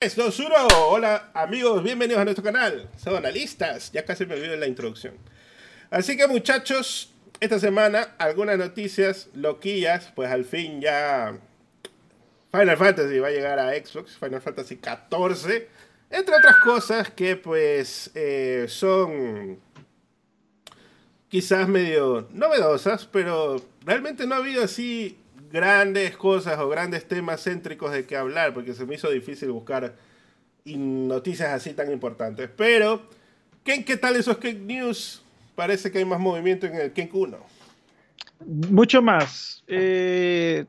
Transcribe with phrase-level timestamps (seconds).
[0.00, 0.54] 3, 2, 1.
[0.90, 2.88] Hola amigos, bienvenidos a nuestro canal.
[2.96, 3.90] Son analistas.
[3.90, 5.14] Ya casi me olvidé la introducción.
[5.90, 10.12] Así que muchachos, esta semana algunas noticias loquillas.
[10.14, 11.36] Pues al fin ya
[12.52, 14.16] Final Fantasy va a llegar a Xbox.
[14.16, 15.68] Final Fantasy 14.
[16.10, 19.58] Entre otras cosas que pues eh, son
[21.28, 25.18] quizás medio novedosas, pero realmente no ha habido así
[25.50, 29.94] grandes cosas o grandes temas céntricos de qué hablar, porque se me hizo difícil buscar
[30.64, 32.50] noticias así tan importantes.
[32.56, 33.08] Pero,
[33.64, 35.22] ¿qué, qué tal esos Kenk News?
[35.54, 37.38] Parece que hay más movimiento en el Kenk 1.
[38.70, 39.64] Mucho más.
[39.66, 40.64] Eh,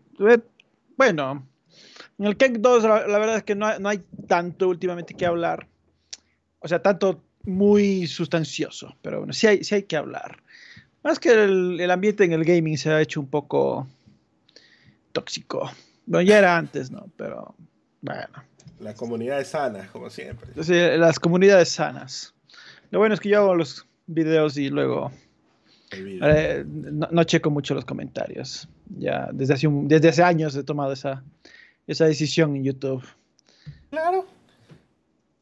[0.97, 1.45] bueno,
[2.17, 5.67] en el Kenk 2 la, verdad es que no, no, hay tanto últimamente que hablar.
[6.59, 10.41] O sea, tanto muy sustancioso, pero bueno, sí hay, sí hay que hablar.
[11.03, 13.87] Más que el, el ambiente en el gaming se ha hecho un poco
[15.11, 15.71] tóxico.
[16.05, 17.07] Bueno, ya era antes, ¿no?
[17.17, 17.55] Pero
[18.01, 18.27] bueno.
[18.79, 20.49] Las comunidades sanas, como siempre.
[20.97, 22.33] las comunidades sanas.
[22.91, 25.11] Lo bueno es que yo hago los videos y luego
[25.91, 28.67] eh, no, checo mucho los comentarios.
[28.97, 31.23] Ya desde hace, desde hace años he tomado esa,
[31.87, 33.03] esa decisión en YouTube.
[33.89, 34.25] Claro.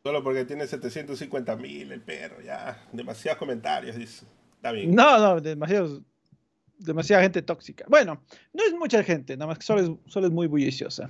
[0.03, 2.81] Solo porque tiene 750 mil el perro, ya.
[2.91, 4.25] Demasiados comentarios, dice.
[4.55, 4.95] Está bien.
[4.95, 6.01] No, no, demasiados
[6.77, 7.85] demasiada gente tóxica.
[7.87, 8.21] Bueno,
[8.53, 11.09] no es mucha gente, nada más que solo es, solo es muy bulliciosa.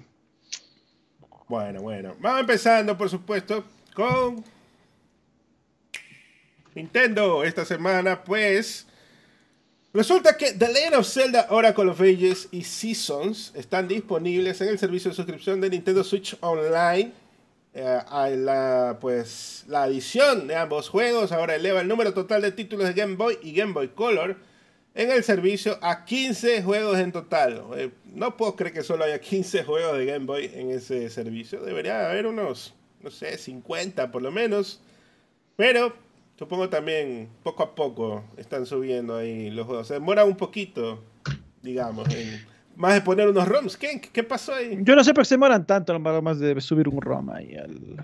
[1.47, 2.15] Bueno, bueno.
[2.19, 4.43] Vamos empezando, por supuesto, con
[6.75, 8.85] Nintendo esta semana, pues.
[9.93, 14.77] Resulta que The Legend of Zelda Oracle of Ages y Seasons están disponibles en el
[14.77, 17.11] servicio de suscripción de Nintendo Switch Online.
[17.73, 17.99] Eh,
[18.37, 22.93] la, pues, la adición de ambos juegos ahora eleva el número total de títulos de
[22.93, 24.35] Game Boy y Game Boy Color
[24.97, 27.63] en el servicio a 15 juegos en total.
[27.75, 31.61] Eh, no puedo creer que solo haya 15 juegos de Game Boy en ese servicio.
[31.61, 34.81] Debería haber unos, no sé, 50 por lo menos.
[35.55, 35.93] Pero
[36.35, 39.87] supongo también poco a poco están subiendo ahí los juegos.
[39.87, 41.03] Se demora un poquito,
[41.61, 42.07] digamos,
[42.75, 43.77] más de poner unos ROMs.
[43.77, 44.79] ¿Qué, ¿Qué, pasó ahí?
[44.81, 48.03] Yo no sé por qué se demoran tanto más de subir un ROM ahí al...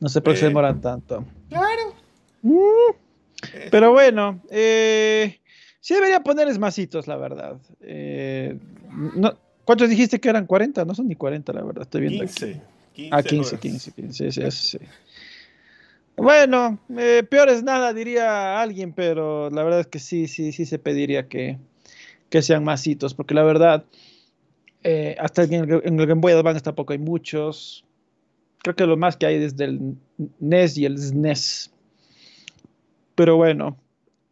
[0.00, 1.26] no sé por qué se eh, demoran tanto.
[1.50, 1.94] Claro.
[2.40, 3.09] Mm.
[3.70, 5.40] Pero bueno, eh,
[5.80, 7.58] sí debería ponerles masitos, la verdad.
[7.80, 8.58] Eh,
[9.64, 10.84] ¿Cuántos dijiste que eran 40?
[10.84, 11.82] No son ni 40, la verdad.
[11.82, 12.60] Estoy viendo 15.
[12.92, 14.78] 15 ah, 15, 15, 15, sí, sí,
[16.16, 20.66] Bueno, eh, peor es nada, diría alguien, pero la verdad es que sí, sí, sí
[20.66, 21.58] se pediría que,
[22.28, 23.84] que sean masitos, porque la verdad,
[24.82, 27.84] eh, hasta en el, en el Game Boy Advance tampoco hay muchos.
[28.62, 29.96] Creo que lo más que hay desde el
[30.40, 31.70] NES y el SNES.
[33.14, 33.76] Pero bueno,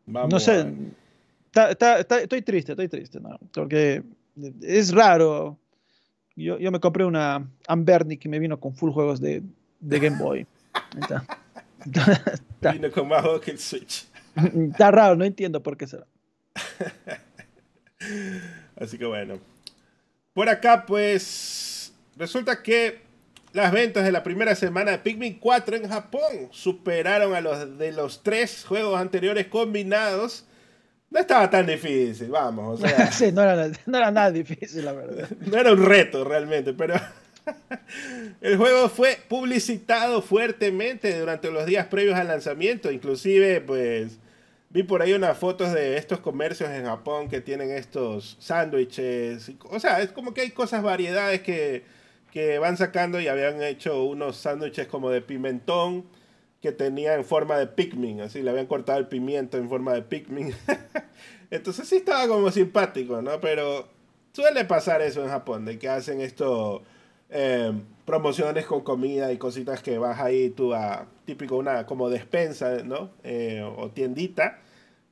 [0.06, 0.66] no sé.
[1.54, 3.38] estoy triste, estoy triste, ¿no?
[3.52, 4.02] Porque
[4.62, 5.58] es raro.
[6.36, 9.42] Yo, yo me compré una Ambernic que me vino con full juegos de,
[9.80, 10.46] de Game Boy.
[12.72, 14.06] vino con más juegos que el Switch.
[14.70, 16.06] Está raro, no entiendo por qué será.
[18.76, 19.38] Así que bueno.
[20.32, 23.00] Por acá, pues, resulta que
[23.58, 27.90] las ventas de la primera semana de Pikmin 4 en Japón superaron a los de
[27.90, 30.46] los tres juegos anteriores combinados.
[31.10, 32.80] No estaba tan difícil, vamos.
[33.10, 33.72] sí, no era,
[34.12, 35.28] nada difícil, la verdad.
[35.40, 36.94] No era un reto realmente, pero
[38.40, 42.92] el juego fue publicitado fuertemente durante los días previos al lanzamiento.
[42.92, 44.18] Inclusive, pues,
[44.70, 49.50] vi por ahí unas fotos de estos comercios en Japón que tienen estos sándwiches.
[49.64, 51.97] O sea, es como que hay cosas, variedades que
[52.32, 56.04] que van sacando y habían hecho unos sándwiches como de pimentón
[56.60, 60.52] que tenían forma de Pikmin, así le habían cortado el pimiento en forma de Pikmin.
[61.50, 63.40] Entonces sí estaba como simpático, ¿no?
[63.40, 63.88] Pero
[64.32, 66.82] suele pasar eso en Japón, de que hacen esto,
[67.30, 67.72] eh,
[68.04, 73.10] promociones con comida y cositas que vas ahí tú a, típico una como despensa, ¿no?
[73.22, 74.58] Eh, o tiendita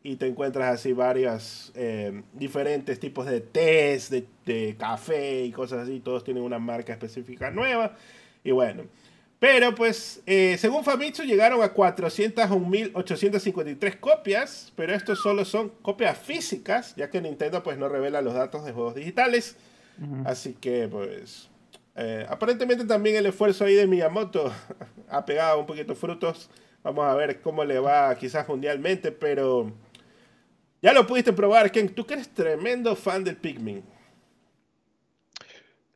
[0.06, 5.98] y te encuentras así varias eh, diferentes tipos de tés, de, café y cosas así.
[5.98, 7.96] Todos tienen una marca específica nueva.
[8.44, 8.84] Y bueno.
[9.40, 14.72] Pero pues, eh, según Famitsu, llegaron a 401.853 copias.
[14.76, 18.70] Pero estos solo son copias físicas, ya que Nintendo pues no revela los datos de
[18.70, 19.56] juegos digitales.
[20.24, 21.48] Así que pues...
[21.98, 24.52] Eh, aparentemente también el esfuerzo ahí de Miyamoto
[25.08, 26.48] ha pegado un poquito frutos.
[26.84, 29.72] Vamos a ver cómo le va quizás mundialmente, pero
[30.86, 31.88] ya lo pudiste probar, Ken.
[31.88, 33.82] Tú que eres tremendo fan del Pikmin.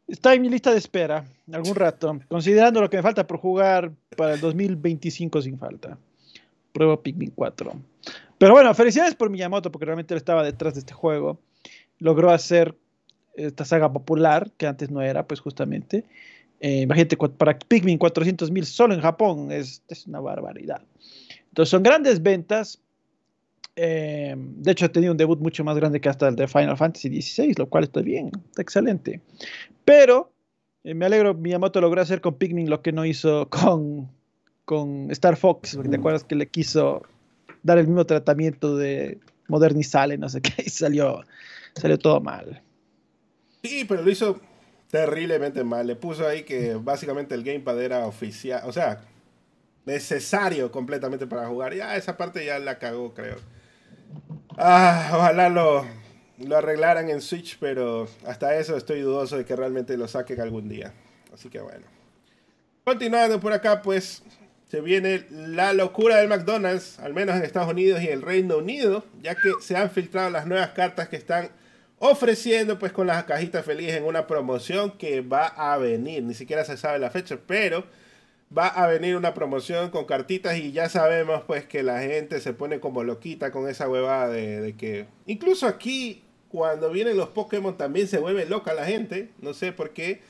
[0.08, 2.18] Está en mi lista de espera, algún rato.
[2.26, 5.96] Considerando lo que me falta por jugar para el 2025 sin falta.
[6.72, 7.72] Pruebo Pikmin 4.
[8.36, 11.38] Pero bueno, felicidades por Miyamoto, porque realmente él estaba detrás de este juego.
[12.00, 12.76] Logró hacer
[13.36, 16.04] esta saga popular, que antes no era, pues justamente.
[16.58, 20.82] Eh, imagínate, para Pikmin 400 mil solo en Japón es, es, una barbaridad.
[21.50, 22.80] Entonces son grandes ventas.
[23.76, 26.76] Eh, de hecho, ha tenido un debut mucho más grande que hasta el de Final
[26.76, 29.20] Fantasy XVI, lo cual está bien, está excelente.
[29.84, 30.32] Pero
[30.84, 34.10] eh, me alegro, Miyamoto logró hacer con Pikmin lo que no hizo con,
[34.64, 37.02] con Star Fox, porque te acuerdas que le quiso
[37.62, 39.18] dar el mismo tratamiento de
[39.48, 41.24] modernizarle, no sé qué, y salió,
[41.74, 42.62] salió todo mal.
[43.62, 44.40] Sí, pero lo hizo
[44.90, 45.86] terriblemente mal.
[45.86, 49.02] Le puso ahí que básicamente el gamepad era oficial, o sea,
[49.84, 51.74] necesario completamente para jugar.
[51.74, 53.36] Ya esa parte ya la cagó, creo.
[54.62, 55.86] Ah, ojalá lo,
[56.36, 60.68] lo arreglaran en Switch, pero hasta eso estoy dudoso de que realmente lo saquen algún
[60.68, 60.92] día.
[61.32, 61.86] Así que bueno.
[62.84, 64.22] Continuando por acá, pues
[64.70, 69.02] se viene la locura del McDonald's, al menos en Estados Unidos y el Reino Unido,
[69.22, 71.48] ya que se han filtrado las nuevas cartas que están
[71.98, 76.22] ofreciendo pues con las cajitas felices en una promoción que va a venir.
[76.22, 77.84] Ni siquiera se sabe la fecha, pero
[78.56, 82.52] va a venir una promoción con cartitas y ya sabemos pues que la gente se
[82.52, 88.08] pone como loquita con esa huevada de, que incluso aquí cuando vienen los Pokémon también
[88.08, 89.30] se vuelve loca la gente.
[89.40, 90.20] No sé por qué.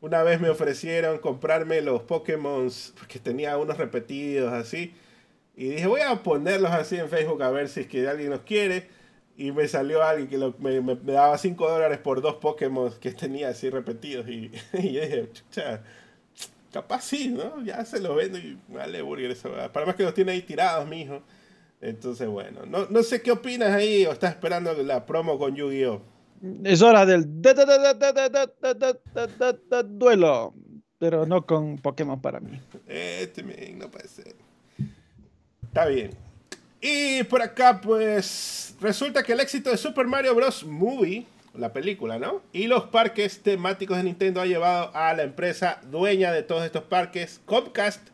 [0.00, 4.94] Una vez me ofrecieron comprarme los Pokémon porque tenía unos repetidos así.
[5.54, 8.40] Y dije, voy a ponerlos así en Facebook a ver si es que alguien los
[8.40, 8.88] quiere.
[9.36, 13.68] Y me salió alguien que me, daba 5 dólares por dos Pokémon que tenía así
[13.68, 14.26] repetidos.
[14.28, 15.82] Y, y yo dije, chucha,
[16.76, 17.64] capaz sí, ¿no?
[17.64, 19.50] Ya se los vendo y vale burger eso.
[19.72, 21.22] Para más que los tiene ahí tirados, mi hijo.
[21.80, 26.02] Entonces, bueno, no, no sé qué opinas ahí o estás esperando la promo con Yu-Gi-Oh!
[26.64, 27.24] Es hora del
[29.86, 30.54] duelo,
[30.98, 32.60] pero no con Pokémon para mí.
[32.86, 34.34] Este no puede ser.
[35.62, 36.10] Está bien.
[36.80, 40.62] Y por acá, pues, resulta que el éxito de Super Mario Bros.
[40.62, 41.26] Movie,
[41.58, 42.42] la película, ¿no?
[42.52, 46.84] Y los parques temáticos de Nintendo ha llevado a la empresa dueña de todos estos
[46.84, 48.08] parques, Comcast,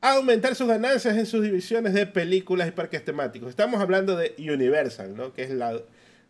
[0.00, 3.50] aumentar sus ganancias en sus divisiones de películas y parques temáticos.
[3.50, 5.32] Estamos hablando de Universal, ¿no?
[5.32, 5.78] Que es la...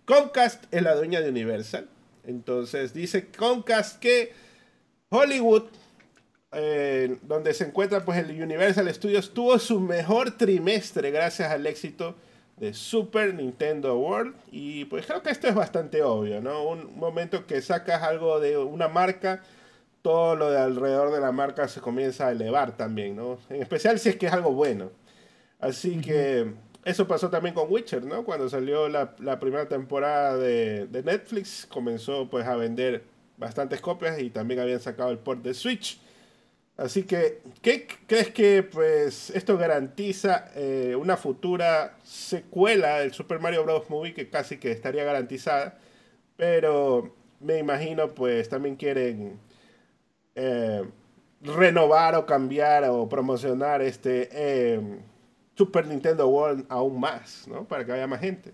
[0.04, 1.88] Comcast es la dueña de Universal.
[2.26, 4.32] Entonces dice Comcast que
[5.08, 5.64] Hollywood,
[6.52, 12.14] eh, donde se encuentra pues el Universal Studios, tuvo su mejor trimestre gracias al éxito
[12.56, 14.34] de Super Nintendo World.
[14.50, 16.64] Y pues creo que esto es bastante obvio, ¿no?
[16.68, 19.42] Un momento que sacas algo de una marca
[20.04, 23.38] todo lo de alrededor de la marca se comienza a elevar también, ¿no?
[23.48, 24.90] En especial si es que es algo bueno.
[25.58, 26.52] Así que
[26.84, 28.22] eso pasó también con Witcher, ¿no?
[28.22, 33.04] Cuando salió la, primera temporada de, Netflix, comenzó pues a vender
[33.38, 35.98] bastantes copias y también habían sacado el port de Switch.
[36.76, 43.62] Así que, ¿qué crees que pues esto garantiza eh, una futura secuela del Super Mario
[43.62, 43.88] Bros.
[43.88, 45.78] Movie que casi que estaría garantizada?
[46.36, 49.38] Pero me imagino pues también quieren
[50.34, 50.82] eh,
[51.42, 54.80] renovar o cambiar o promocionar este eh,
[55.54, 57.68] Super Nintendo World aún más, ¿no?
[57.68, 58.52] Para que haya más gente.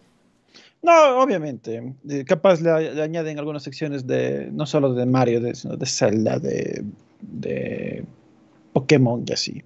[0.83, 1.95] No, obviamente.
[2.27, 2.71] Capaz le,
[3.01, 6.85] añaden algunas secciones de, no solo de Mario, sino de Zelda, de,
[7.23, 8.05] de
[8.73, 9.65] Pokémon y así.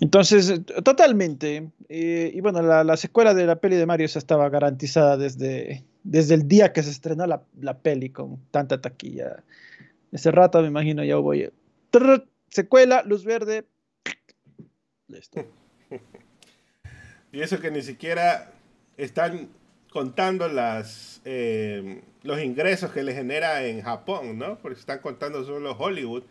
[0.00, 1.70] Entonces, totalmente.
[1.88, 6.48] y bueno, la, secuela de la peli de Mario se estaba garantizada desde, desde el
[6.48, 9.42] día que se estrenó la, la peli con tanta taquilla.
[10.12, 11.50] Ese rato me imagino ya voy.
[12.48, 13.66] secuela, luz verde.
[15.08, 15.44] Listo.
[17.32, 18.52] y eso que ni siquiera
[18.96, 19.48] están
[19.90, 24.58] contando las eh, los ingresos que le genera en Japón, ¿no?
[24.58, 26.24] Porque están contando solo Hollywood.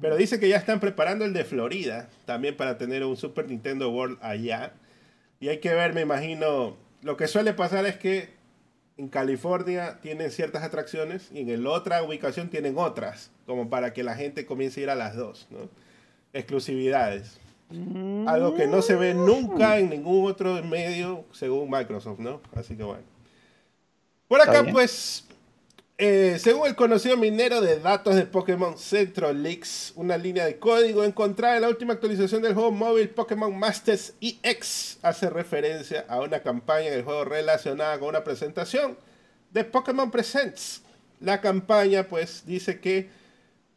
[0.00, 3.90] Pero dice que ya están preparando el de Florida también para tener un Super Nintendo
[3.90, 4.72] World allá.
[5.40, 8.30] Y hay que ver, me imagino, lo que suele pasar es que
[8.96, 14.02] en California tienen ciertas atracciones y en la otra ubicación tienen otras, como para que
[14.02, 15.68] la gente comience a ir a las dos, ¿no?
[16.32, 17.38] Exclusividades.
[18.26, 22.40] Algo que no se ve nunca en ningún otro medio según Microsoft, ¿no?
[22.54, 23.02] Así que bueno.
[24.28, 25.26] Por acá, pues,
[25.96, 31.54] eh, según el conocido minero de datos de Pokémon CentroLeaks, una línea de código encontrada
[31.54, 36.90] en la última actualización del juego móvil Pokémon Masters EX hace referencia a una campaña
[36.90, 38.98] del juego relacionada con una presentación
[39.52, 40.82] de Pokémon Presents.
[41.20, 43.08] La campaña pues dice que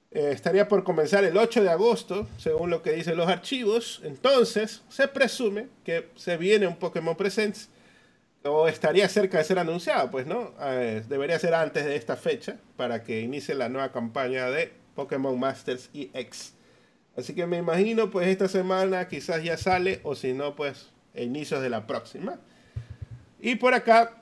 [0.09, 4.01] eh, estaría por comenzar el 8 de agosto, según lo que dicen los archivos.
[4.03, 7.69] Entonces se presume que se viene un Pokémon Presents
[8.47, 10.53] o estaría cerca de ser anunciado, pues, ¿no?
[11.07, 15.89] Debería ser antes de esta fecha para que inicie la nueva campaña de Pokémon Masters
[15.93, 16.53] EX.
[17.15, 21.61] Así que me imagino, pues, esta semana quizás ya sale, o si no, pues, inicios
[21.61, 22.39] de la próxima.
[23.39, 24.13] Y por acá,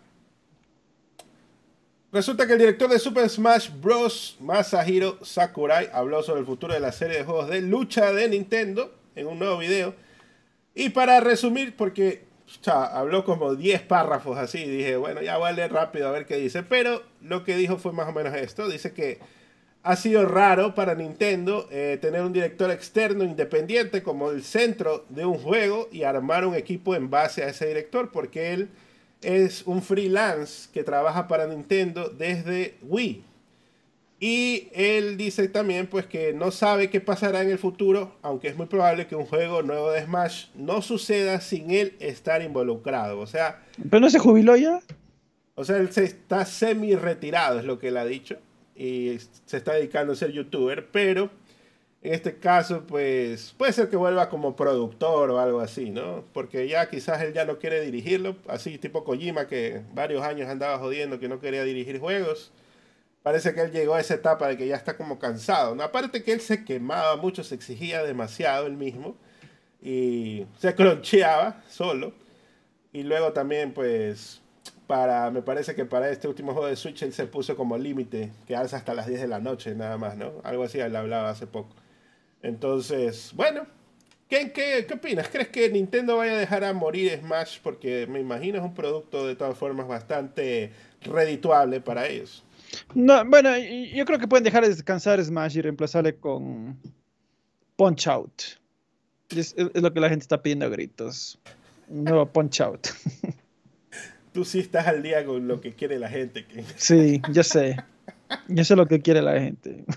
[2.11, 4.37] Resulta que el director de Super Smash Bros.
[4.39, 8.95] Masahiro Sakurai habló sobre el futuro de la serie de juegos de lucha de Nintendo
[9.15, 9.93] en un nuevo video.
[10.73, 12.24] Y para resumir, porque
[12.65, 16.37] habló como 10 párrafos así, dije, bueno, ya voy a leer rápido a ver qué
[16.37, 16.63] dice.
[16.63, 18.67] Pero lo que dijo fue más o menos esto.
[18.67, 19.19] Dice que
[19.83, 25.25] ha sido raro para Nintendo eh, tener un director externo independiente como el centro de
[25.25, 28.69] un juego y armar un equipo en base a ese director, porque él
[29.21, 33.23] es un freelance que trabaja para Nintendo desde Wii.
[34.27, 38.57] Y él dice también pues que no sabe qué pasará en el futuro, aunque es
[38.57, 43.19] muy probable que un juego nuevo de Smash no suceda sin él estar involucrado.
[43.19, 43.63] O sea...
[43.87, 44.79] ¿Pero no se jubiló ya?
[45.53, 48.37] O sea, él se está semi retirado, es lo que él ha dicho.
[48.75, 49.15] Y
[49.45, 51.29] se está dedicando a ser youtuber, pero
[52.01, 56.23] en este caso, pues puede ser que vuelva como productor o algo así, ¿no?
[56.33, 60.79] Porque ya quizás él ya no quiere dirigirlo, así tipo Kojima que varios años andaba
[60.79, 62.51] jodiendo que no quería dirigir juegos.
[63.25, 65.81] Parece que él llegó a esa etapa de que ya está como cansado, ¿no?
[65.81, 69.15] Aparte que él se quemaba mucho, se exigía demasiado él mismo
[69.81, 72.13] y se croncheaba solo.
[72.93, 74.43] Y luego también, pues,
[74.85, 78.31] para, me parece que para este último juego de Switch él se puso como límite,
[78.45, 80.33] que hace hasta las 10 de la noche nada más, ¿no?
[80.43, 81.75] Algo así él hablaba hace poco.
[82.43, 83.65] Entonces, bueno,
[84.29, 85.29] ¿qué, qué, opinas?
[85.29, 87.57] ¿Crees que Nintendo vaya a dejar a morir Smash?
[87.63, 92.43] Porque me imagino es un producto de todas formas bastante redituable para ellos.
[92.93, 96.77] No, bueno, yo creo que pueden dejar de descansar Smash y reemplazarle con
[97.75, 98.41] Punch Out.
[99.29, 101.39] Es, lo que la gente está pidiendo a gritos.
[101.87, 102.87] Un nuevo Punch Out.
[104.33, 106.45] Tú sí estás al día con lo que quiere la gente.
[106.75, 107.77] Sí, yo sé.
[108.47, 109.85] Yo sé lo que quiere la gente.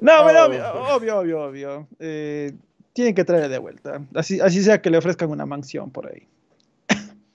[0.00, 0.94] No, bueno, oh.
[0.94, 2.52] obvio, obvio, obvio, eh,
[2.92, 4.00] tienen que traerle de vuelta.
[4.14, 6.28] Así, así sea que le ofrezcan una mansión por ahí.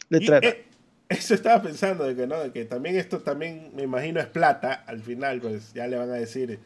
[0.10, 0.66] le eh,
[1.12, 4.84] eso estaba pensando de que no, de que también esto también me imagino es plata.
[4.88, 6.60] Al final, pues ya le van a decir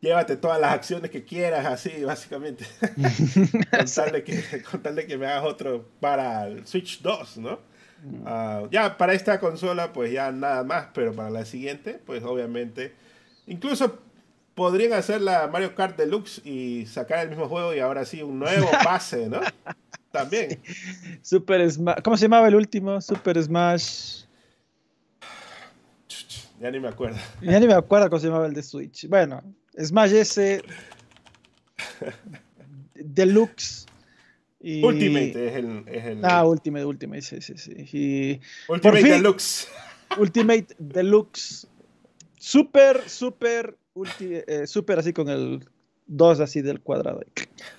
[0.00, 2.64] llévate todas las acciones que quieras, así, básicamente.
[3.70, 7.38] con, tal de que, con, tal de que, me hagas otro para el Switch 2,
[7.38, 7.60] ¿no?
[8.02, 8.22] Mm.
[8.26, 12.94] Ah, ya para esta consola, pues ya nada más, pero para la siguiente, pues obviamente,
[13.46, 13.98] incluso
[14.54, 18.38] podrían hacer la Mario Kart Deluxe y sacar el mismo juego y ahora sí un
[18.38, 19.40] nuevo pase, ¿no?
[20.10, 20.60] También.
[21.22, 22.02] Super Smash.
[22.02, 23.00] ¿Cómo se llamaba el último?
[23.00, 24.24] Super Smash.
[26.60, 27.18] Ya ni me acuerdo.
[27.40, 29.08] Ya ni me acuerdo cómo se llamaba el de Switch.
[29.08, 29.42] Bueno,
[29.78, 30.62] Smash S.
[32.94, 33.86] Deluxe.
[34.62, 38.40] Ultimate es el, es el, Ah, Ultimate, Ultimate, sí, sí, sí.
[38.68, 39.68] Ultimate Deluxe.
[40.18, 41.66] Ultimate Deluxe.
[42.38, 43.76] Super, super
[44.20, 45.64] eh, super así con el
[46.06, 47.20] 2 así del cuadrado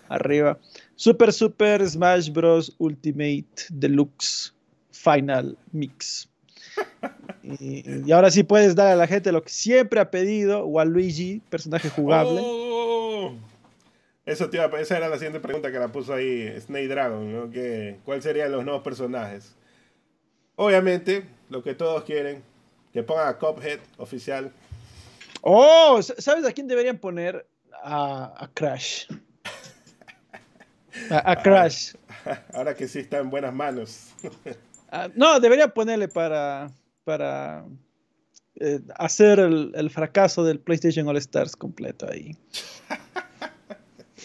[0.09, 0.59] arriba.
[1.01, 2.75] Super Super Smash Bros.
[2.77, 4.53] Ultimate Deluxe
[4.91, 6.29] Final Mix.
[7.43, 11.89] Y, ahora sí puedes dar a la gente lo que siempre ha pedido, Waluigi, personaje
[11.89, 12.39] jugable.
[12.43, 13.34] Oh.
[14.27, 17.50] eso te iba, esa era la siguiente pregunta que la puso ahí Snake Dragon, ¿no?
[17.50, 19.55] Que, ¿Cuáles serían los nuevos personajes?
[20.55, 22.43] Obviamente, lo que todos quieren,
[22.93, 24.51] que pongan a Cuphead oficial,
[25.41, 27.48] Oh, ¿sabes a quién deberían poner?
[27.84, 29.08] A, Crash.
[31.10, 31.93] A, Crash.
[32.53, 34.10] Ahora que sí está en buenas manos.
[34.89, 36.71] Ah, no, deberían ponerle para,
[37.03, 37.65] para
[38.55, 42.36] eh, hacer el, fracaso del PlayStation All Stars completo ahí.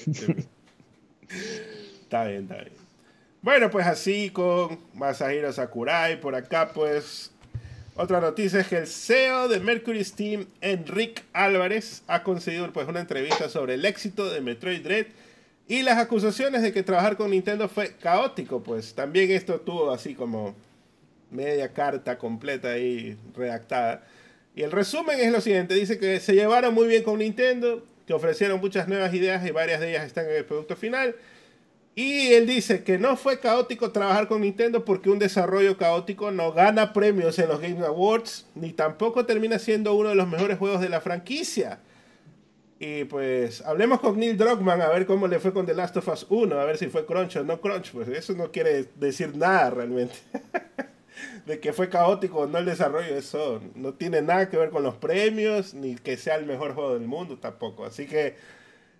[2.02, 2.72] está bien, está bien.
[3.42, 7.30] Bueno, pues así con Masahiro Sakurai por acá, pues
[7.94, 13.00] otra noticia es que el CEO de Mercury Steam, Enrique Álvarez, ha concedido pues, una
[13.00, 15.06] entrevista sobre el éxito de Metroid Dread
[15.68, 18.62] y las acusaciones de que trabajar con Nintendo fue caótico.
[18.62, 20.54] Pues también esto tuvo así como
[21.30, 24.04] media carta completa ahí redactada.
[24.54, 28.14] Y el resumen es lo siguiente: dice que se llevaron muy bien con Nintendo, que
[28.14, 31.14] ofrecieron muchas nuevas ideas y varias de ellas están en el producto final
[31.98, 36.52] y él dice que no fue caótico trabajar con Nintendo porque un desarrollo caótico no
[36.52, 40.82] gana premios en los Game Awards, ni tampoco termina siendo uno de los mejores juegos
[40.82, 41.80] de la franquicia.
[42.78, 46.08] Y pues hablemos con Neil Druckmann a ver cómo le fue con The Last of
[46.08, 47.92] Us 1, a ver si fue crunch o no crunch.
[47.92, 50.14] Pues eso no quiere decir nada realmente.
[51.46, 54.82] de que fue caótico o no el desarrollo, eso no tiene nada que ver con
[54.82, 57.86] los premios, ni que sea el mejor juego del mundo tampoco.
[57.86, 58.34] Así que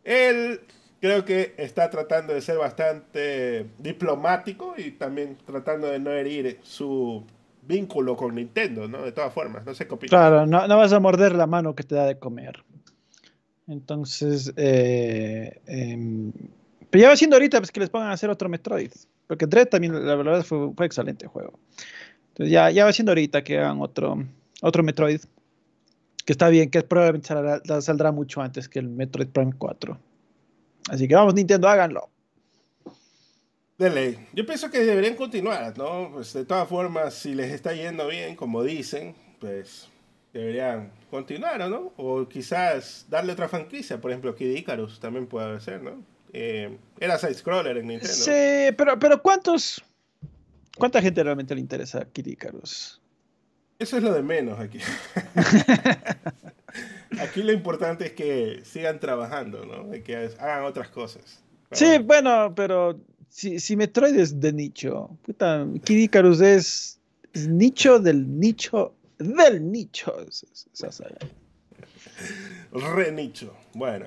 [0.05, 0.61] él
[1.01, 7.25] creo que está tratando de ser bastante diplomático y también tratando de no herir su
[7.63, 9.03] vínculo con Nintendo, ¿no?
[9.03, 10.11] De todas formas, no sé qué opinas.
[10.11, 12.63] Claro, no, vas a morder la mano que te da de comer.
[13.67, 16.33] Entonces, eh, em,
[16.91, 18.93] pero ya va siendo ahorita pues, que les pongan a hacer otro Metroid.
[19.27, 21.59] Porque Dread también, la verdad, fue, fue excelente juego.
[22.29, 24.25] Entonces ya, ya va siendo ahorita que hagan otro,
[24.63, 25.21] otro Metroid.
[26.25, 27.29] Que está bien, que probablemente
[27.81, 29.99] saldrá, mucho antes que el Metroid Prime 4.
[30.89, 32.09] Así que vamos, Nintendo, háganlo.
[33.79, 34.29] De ley.
[34.33, 36.11] Yo pienso que deberían continuar, ¿no?
[36.13, 39.89] Pues de todas formas, si les está yendo bien, como dicen, pues
[40.39, 41.93] deberían continuar, ¿no?
[41.97, 46.03] O quizás darle otra franquicia, por ejemplo, Kid Icarus también puede ser, ¿no?
[46.33, 48.13] Eh, era side-scroller en Nintendo.
[48.13, 49.83] Sí, pero, pero ¿cuántos,
[50.77, 53.01] ¿cuánta gente realmente le interesa Kid Icarus?
[53.79, 54.79] Eso es lo de menos aquí.
[57.21, 59.95] aquí lo importante es que sigan trabajando, ¿no?
[59.95, 61.43] Y que hagan otras cosas.
[61.73, 66.97] Sí, bueno, pero si, si Metroid es de nicho, puta, Kid Icarus es,
[67.45, 70.15] nicho del nicho del nicho.
[72.73, 73.55] Re nicho.
[73.75, 74.07] Bueno.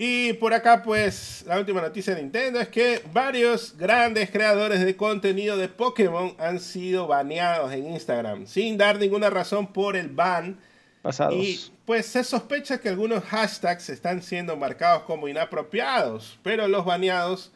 [0.00, 4.96] Y por acá, pues, la última noticia de Nintendo es que varios grandes creadores de
[4.96, 10.60] contenido de Pokémon han sido baneados en Instagram, sin dar ninguna razón por el ban.
[11.02, 11.34] Pasados.
[11.34, 17.50] Y pues se sospecha que algunos hashtags están siendo marcados como inapropiados, pero los baneados,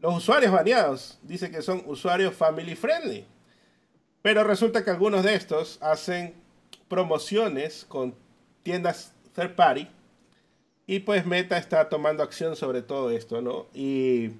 [0.00, 3.24] los usuarios baneados, dicen que son usuarios family friendly.
[4.22, 6.34] Pero resulta que algunos de estos hacen
[6.88, 8.14] promociones con
[8.62, 9.88] tiendas third party
[10.86, 13.66] y pues Meta está tomando acción sobre todo esto, ¿no?
[13.72, 14.32] Y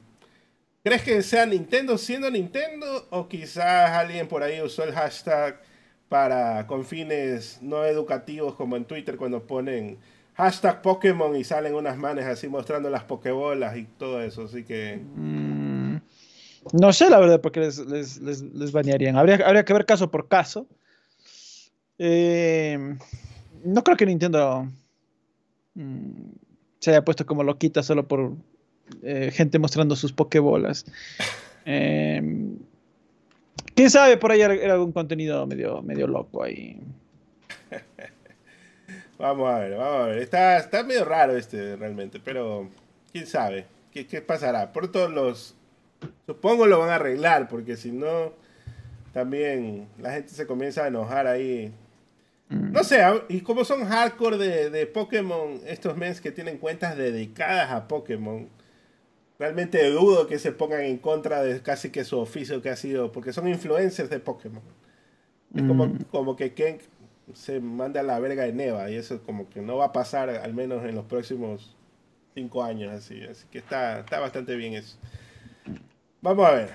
[0.82, 5.62] ¿crees que sea Nintendo siendo Nintendo o quizás alguien por ahí usó el hashtag
[6.08, 9.99] para con fines no educativos como en Twitter cuando ponen
[10.34, 15.00] hashtag Pokémon y salen unas manes así mostrando las Pokébolas y todo eso, así que...
[15.14, 15.50] Mm,
[16.73, 19.17] no sé la verdad porque les, les, banearían.
[19.17, 20.67] Habría, habría, que ver caso por caso.
[21.99, 22.97] Eh,
[23.64, 24.67] no creo que Nintendo
[25.75, 26.33] Mm,
[26.81, 28.33] se haya puesto como loquita solo por
[29.02, 30.85] eh, gente mostrando sus pokebolas.
[31.67, 32.57] Em,
[33.75, 34.17] ¿Quién sabe?
[34.17, 36.81] Por ahí era algún contenido medio, medio loco ahí.
[39.19, 40.19] vamos a ver, vamos a ver.
[40.21, 42.71] Está, está medio raro este realmente, pero
[43.12, 43.67] quién sabe.
[43.93, 44.73] ¿Qué, qué pasará?
[44.73, 45.55] Por todos los...
[46.26, 48.32] Supongo lo van a arreglar, porque si no,
[49.12, 51.72] también la gente se comienza a enojar ahí
[52.50, 52.72] Mm.
[52.72, 57.70] No sé, y como son hardcore de, de Pokémon, estos mens que tienen cuentas dedicadas
[57.70, 58.48] a Pokémon,
[59.38, 63.12] realmente dudo que se pongan en contra de casi que su oficio que ha sido,
[63.12, 64.62] porque son influencers de Pokémon.
[65.54, 65.98] Es como, mm.
[66.10, 66.78] como que Ken
[67.34, 70.28] se manda a la verga de Neva y eso como que no va a pasar
[70.30, 71.76] al menos en los próximos
[72.34, 73.22] cinco años así.
[73.22, 74.98] Así que está, está bastante bien eso.
[76.22, 76.70] Vamos a ver.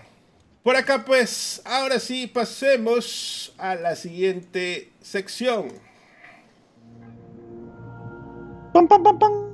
[0.63, 5.67] Por acá pues, ahora sí pasemos a la siguiente sección.
[8.73, 9.45] Pam, pam, pam,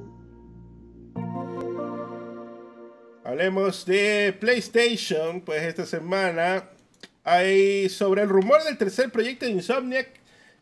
[3.25, 6.69] Hablemos de PlayStation, pues esta semana
[7.23, 10.09] hay sobre el rumor del tercer proyecto de Insomniac,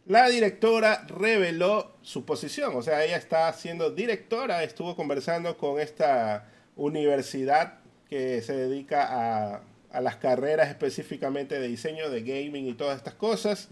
[0.05, 6.47] la directora reveló su posición, o sea, ella está siendo directora, estuvo conversando con esta
[6.75, 7.78] universidad
[8.09, 13.69] que se dedica a las carreras específicamente de diseño, de gaming y todas estas cosas.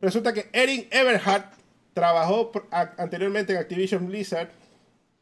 [0.00, 1.52] Resulta que Erin Everhart
[1.94, 2.52] trabajó
[2.98, 4.50] anteriormente en Activision Blizzard.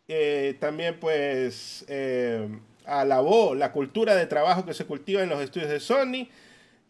[0.08, 2.48] Eh, también pues eh,
[2.84, 6.28] alabó la cultura de trabajo que se cultiva en los estudios de Sony.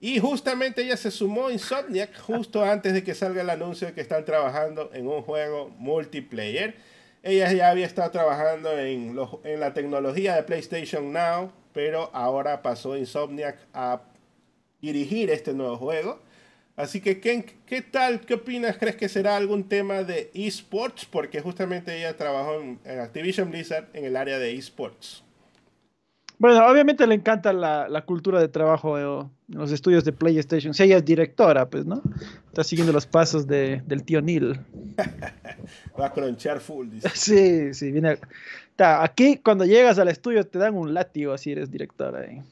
[0.00, 3.94] Y justamente ella se sumó a Insomniac justo antes de que salga el anuncio de
[3.94, 6.76] que están trabajando en un juego multiplayer.
[7.26, 12.98] Ella ya había estado trabajando en, en la tecnología de PlayStation Now, pero ahora pasó
[12.98, 14.02] Insomniac a
[14.82, 16.20] dirigir este nuevo juego.
[16.76, 18.20] Así que, Ken, ¿qué tal?
[18.20, 18.76] ¿Qué opinas?
[18.76, 21.06] ¿Crees que será algún tema de esports?
[21.06, 25.24] Porque justamente ella trabajó en, Activision Blizzard en el área de esports.
[26.36, 28.98] Bueno, obviamente le encanta la, cultura de trabajo
[29.48, 30.74] los estudios de PlayStation.
[30.74, 32.02] Si ella es directora, pues, ¿no?
[32.46, 34.58] Está siguiendo los pasos de, del tío Neil.
[36.00, 37.08] Va a cronchar full, dice.
[37.14, 38.18] Sí, sí, viene
[38.78, 42.42] aquí cuando llegas al estudio te dan un látigo si eres director ahí.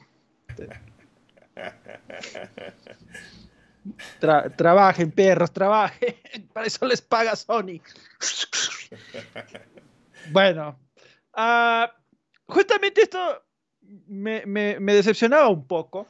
[4.55, 6.15] trabajen, perros, trabajen.
[6.53, 7.81] Para eso les paga Sony.
[10.31, 10.79] bueno,
[11.33, 11.93] ah,
[12.45, 13.43] justamente esto
[14.07, 16.07] me, decepcionaba un poco.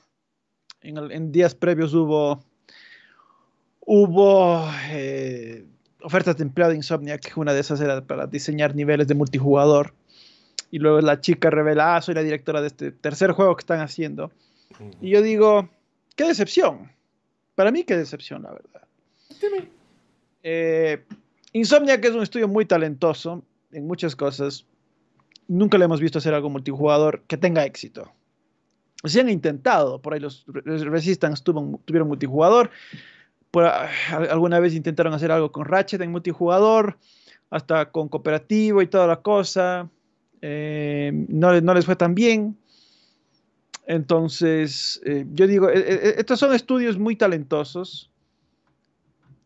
[0.84, 2.43] En, días previos hubo,
[3.80, 5.65] hubo eh,
[6.02, 7.32] ofertas de empleo de Insomniac.
[7.38, 9.93] Una de esas era para diseñar niveles de multijugador
[10.72, 13.80] y luego la chica revela, ah, soy la directora de este tercer juego que están
[13.80, 14.32] haciendo.
[15.02, 15.69] Y yo digo,
[16.15, 16.91] qué decepción.
[17.56, 18.82] Para mí, qué decepción, la verdad.
[20.41, 21.06] Eh,
[21.54, 24.65] Insomnia, que es un estudio muy talentoso en muchas cosas,
[25.48, 28.12] nunca le hemos visto hacer algo multijugador que tenga éxito.
[29.05, 32.71] Sí han intentado, por ahí los Resistance tuvieron multijugador,
[33.55, 33.89] ah,
[34.29, 36.97] alguna vez intentaron hacer algo con Ratchet en multijugador,
[37.49, 39.89] hasta con cooperativo y toda la cosa.
[40.41, 42.57] Eh, no, no, les fue tan bien.
[43.85, 48.09] Entonces, eh, yo digo, eh, estos son estudios muy talentosos.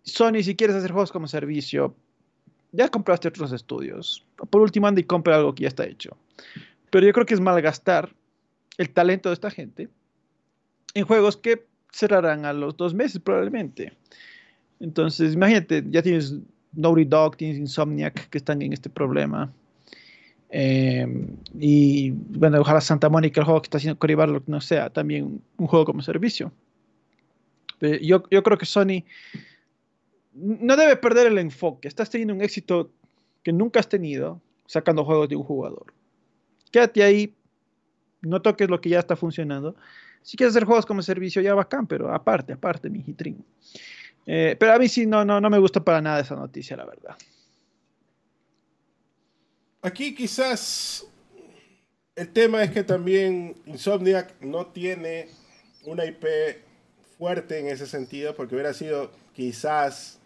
[0.04, 1.96] Sony, si quieres hacer juegos como servicio,
[2.72, 4.26] ya compraste otros estudios.
[4.50, 6.16] Por último, anda y compra algo que ya está hecho.
[6.90, 8.14] Pero yo creo que es malgastar
[8.78, 9.90] el talento de esta gente
[10.94, 13.94] en juegos que cerrarán a los dos meses probablemente.
[14.80, 16.36] Entonces, imagínate, ya tienes
[16.74, 19.52] Naughty Dog, tienes Insomniac que están en este problema.
[20.50, 24.90] Em, y bueno, ojalá Santa Mónica, el juego que está haciendo Cory Barlock, no sea
[24.90, 26.52] también un juego como servicio.
[27.80, 29.04] yo, yo creo que Sony
[30.34, 31.88] no debe perder el enfoque.
[31.88, 32.92] Estás teniendo un éxito
[33.44, 35.94] que nunca has tenido sacando juegos de un jugador.
[36.72, 37.34] Quédate ahí,
[38.22, 39.76] no toques lo que ya está funcionando.
[40.22, 43.44] Si quieres hacer juegos como servicio, ya bacán, pero aparte, aparte, mi hitring.
[44.26, 46.86] Eh, pero a mí sí, no, no, no me gusta para nada esa noticia, la
[46.86, 47.16] verdad.
[49.82, 51.08] Aquí quizás
[52.16, 55.30] el tema es que también Insomniac no tiene
[55.86, 56.26] una IP
[57.18, 60.20] fuerte en ese sentido, porque hubiera sido quizás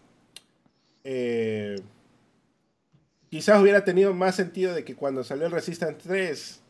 [1.04, 1.76] eh,
[3.30, 6.61] quizás hubiera tenido más sentido de que cuando salió el Resistance 3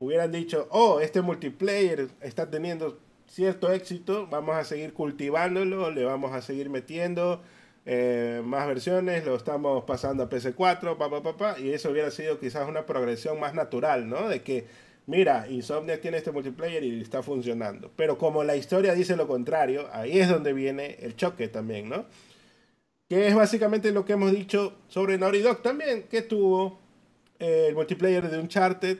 [0.00, 6.32] hubieran dicho, oh, este multiplayer está teniendo cierto éxito, vamos a seguir cultivándolo, le vamos
[6.32, 7.42] a seguir metiendo
[7.84, 12.86] eh, más versiones, lo estamos pasando a PC4, pa, y eso hubiera sido quizás una
[12.86, 14.28] progresión más natural, ¿no?
[14.28, 14.66] De que,
[15.06, 17.90] mira, Insomniac tiene este multiplayer y está funcionando.
[17.94, 22.06] Pero como la historia dice lo contrario, ahí es donde viene el choque también, ¿no?
[23.06, 26.78] Que es básicamente lo que hemos dicho sobre Naughty Dog también, que tuvo
[27.38, 28.98] eh, el multiplayer de Uncharted,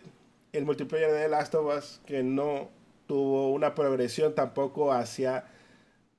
[0.52, 2.70] el multiplayer de Last of Us, que no
[3.06, 5.44] tuvo una progresión tampoco hacia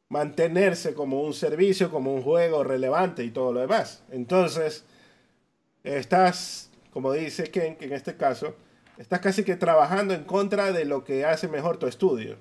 [0.09, 4.03] mantenerse como un servicio, como un juego relevante y todo lo demás.
[4.11, 4.83] Entonces,
[5.83, 8.55] estás, como dice Ken, que en este caso,
[8.97, 12.35] estás casi que trabajando en contra de lo que hace mejor tu estudio.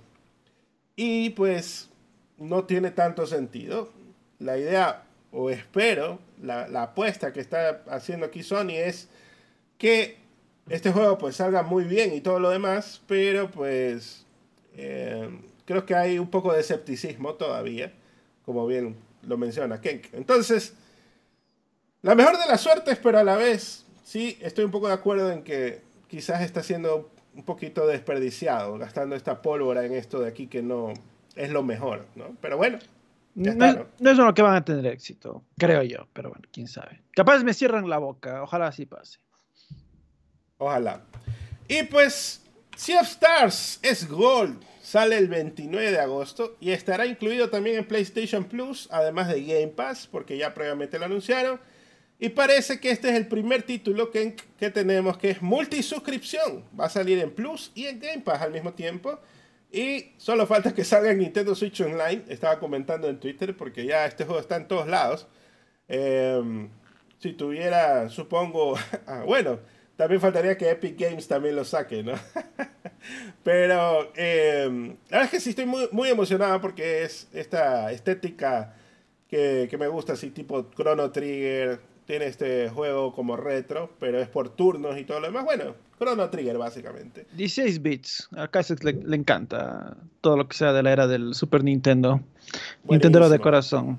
[0.96, 1.90] Y pues
[2.38, 3.90] no tiene tanto sentido.
[4.38, 9.08] La idea, o espero, la, apuesta que está haciendo aquí Sony es
[9.78, 10.18] que
[10.70, 14.24] este juego pues salga muy bien y todo lo demás, pero pues
[14.76, 15.28] eh,
[15.66, 17.92] creo que hay un poco de escepticismo todavía,
[18.44, 20.06] como bien lo menciona Kenk.
[20.12, 20.74] Entonces,
[22.02, 25.32] la mejor de las suertes, pero a la vez, sí, estoy un poco de acuerdo
[25.32, 30.46] en que quizás está siendo un poquito desperdiciado, gastando esta pólvora en esto de aquí
[30.46, 30.94] que no
[31.34, 32.36] es lo mejor, ¿no?
[32.40, 32.78] Pero bueno.
[33.34, 37.00] No, no, es lo que van a tener éxito, creo yo, pero bueno, quién sabe.
[37.12, 39.18] Capaz me cierran la boca, ojalá así pase.
[40.60, 41.02] Ojalá.
[41.66, 42.42] Y pues,
[42.76, 47.84] Sea of Stars es Gold Sale el 29 de agosto y estará incluido también en
[47.84, 51.60] PlayStation Plus, además de Game Pass, porque ya previamente lo anunciaron.
[52.18, 56.64] Y parece que este es el primer título que, que tenemos que es multisuscripción.
[56.78, 59.20] Va a salir en Plus y en Game Pass al mismo tiempo.
[59.70, 62.24] Y solo falta que salga en Nintendo Switch Online.
[62.26, 65.28] Estaba comentando en Twitter porque ya este juego está en todos lados.
[65.86, 66.68] Em,
[67.20, 68.74] si tuviera, supongo,
[69.06, 69.60] ah, bueno,
[70.00, 72.14] también faltaría que Epic Games también lo saque, ¿no?
[73.44, 78.74] Pero eh, la verdad es que sí estoy muy, muy emocionado porque es esta estética
[79.28, 81.80] que, me gusta, así tipo Chrono Trigger.
[82.06, 85.44] Tiene este juego como retro, pero es por turnos y todo lo demás.
[85.44, 87.26] Bueno, Chrono Trigger básicamente.
[87.34, 88.28] 16 bits.
[88.38, 92.22] A Casex le, le encanta todo lo que sea de la era del Super Nintendo.
[92.84, 93.98] Nintendo de corazón.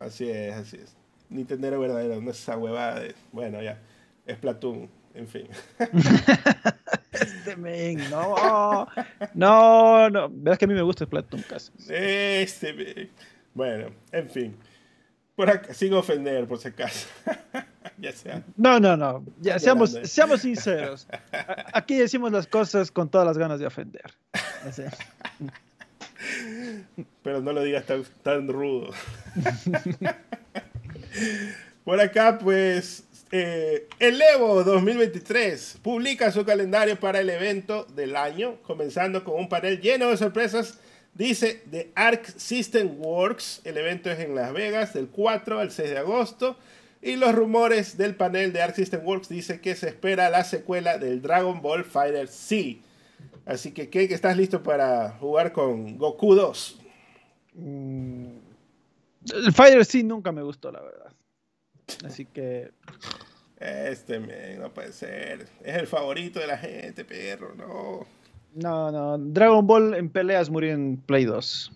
[0.00, 0.94] Así es, así es.
[1.30, 3.14] Nintendo verdadero, no es esa huevada de...
[3.32, 3.80] Bueno, ya.
[4.26, 5.48] Es Platoon en fin.
[7.12, 8.86] este men, no.
[9.34, 10.28] No, no.
[10.30, 11.72] Verás que a mí me gusta Splatoon casi.
[11.88, 13.10] Este men.
[13.54, 14.56] Bueno, en fin.
[15.34, 17.08] Por acá, sin ofender, por si acaso.
[17.98, 18.42] ya sea.
[18.56, 19.24] No, no, no.
[19.40, 21.08] Ya, seamos, seamos sinceros.
[21.72, 24.12] Aquí decimos las cosas con todas las ganas de ofender.
[27.22, 28.90] Pero no lo digas tan, tan rudo.
[31.84, 38.56] por acá, pues, eh, el Evo 2023 publica su calendario para el evento del año,
[38.62, 40.78] comenzando con un panel lleno de sorpresas.
[41.14, 43.60] Dice The Arc System Works.
[43.64, 46.56] El evento es en Las Vegas del 4 al 6 de agosto.
[47.02, 50.98] Y los rumores del panel de Arc System Works dice que se espera la secuela
[50.98, 52.78] del Dragon Ball Fighter C.
[53.46, 54.04] Así que, ¿qué?
[54.04, 56.80] ¿Estás listo para jugar con Goku 2?
[57.54, 58.26] Mm,
[59.34, 61.09] el Fighter C nunca me gustó, la verdad.
[62.04, 62.70] Así que.
[63.58, 64.18] Este,
[64.58, 65.46] no puede ser.
[65.62, 68.06] Es el favorito de la gente, perro, no.
[68.54, 69.18] No, no.
[69.18, 71.72] Dragon Ball en peleas murió en Play 2.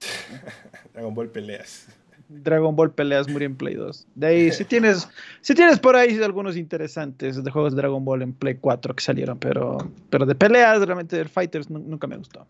[0.92, 1.88] Dragon Ball peleas.
[2.28, 4.06] Dragon Ball peleas murió en Play 2.
[4.14, 5.08] De ahí, si tienes,
[5.40, 9.02] si tienes por ahí algunos interesantes de juegos de Dragon Ball en Play 4 que
[9.02, 9.78] salieron, pero,
[10.10, 12.46] pero de peleas, realmente el Fighters nunca me gustó.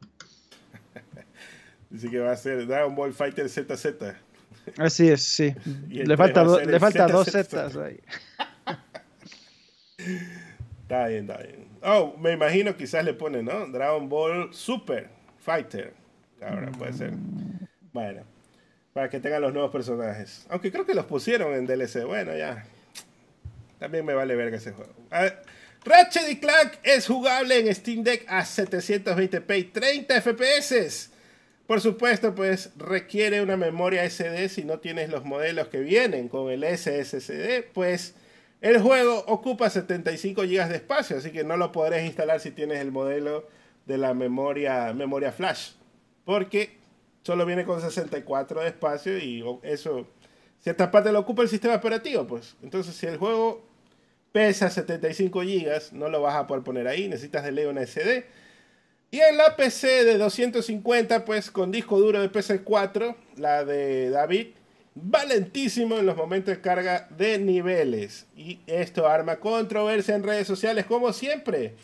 [1.90, 3.87] Dice que va a ser Dragon Ball Fighter ZZ.
[4.76, 5.54] Así es, sí.
[5.88, 8.00] Le falta, le falta dos Zetas ahí.
[10.83, 11.68] está bien, está bien.
[11.83, 13.66] Oh, me imagino quizás le pone, ¿no?
[13.66, 15.94] Dragon Ball Super Fighter.
[16.40, 17.12] Ahora puede ser.
[17.92, 18.22] Bueno,
[18.92, 20.46] para que tengan los nuevos personajes.
[20.50, 22.04] Aunque creo que los pusieron en DLC.
[22.04, 22.64] Bueno, ya.
[23.78, 24.92] También me vale ver que ese juego.
[25.85, 31.11] Ratchet y Clank es jugable en Steam Deck a 720p y 30 FPS.
[31.68, 36.50] Por supuesto, pues requiere una memoria SD si no tienes los modelos que vienen con
[36.50, 38.14] el SSD, pues
[38.62, 42.78] el juego ocupa 75 GB de espacio, así que no lo podrás instalar si tienes
[42.81, 43.46] el modelo
[43.85, 45.72] de la memoria, memoria flash,
[46.24, 46.78] porque
[47.22, 50.07] solo viene con 64 de espacio y eso,
[50.61, 52.57] cierta parte lo ocupa el sistema operativo, pues.
[52.62, 53.62] Entonces, si el juego
[54.33, 58.24] pesa 75 GB, no lo vas a poder poner ahí, necesitas de ley una SD.
[59.11, 64.49] Y en la PC de 250, pues con disco duro de PC4, la de David,
[64.94, 68.27] valentísimo en los momentos de carga de niveles.
[68.37, 71.75] Y esto arma controversia en redes sociales como siempre.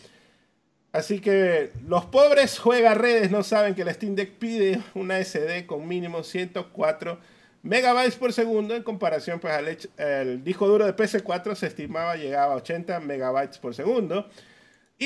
[0.92, 5.66] Así que los pobres juega redes no saben que el Steam Deck pide una SD
[5.66, 7.18] con mínimo 104
[7.62, 9.54] megabytes por segundo en comparación pues
[9.98, 14.28] al disco duro de PC4 se estimaba llegaba a 80 megabytes por segundo.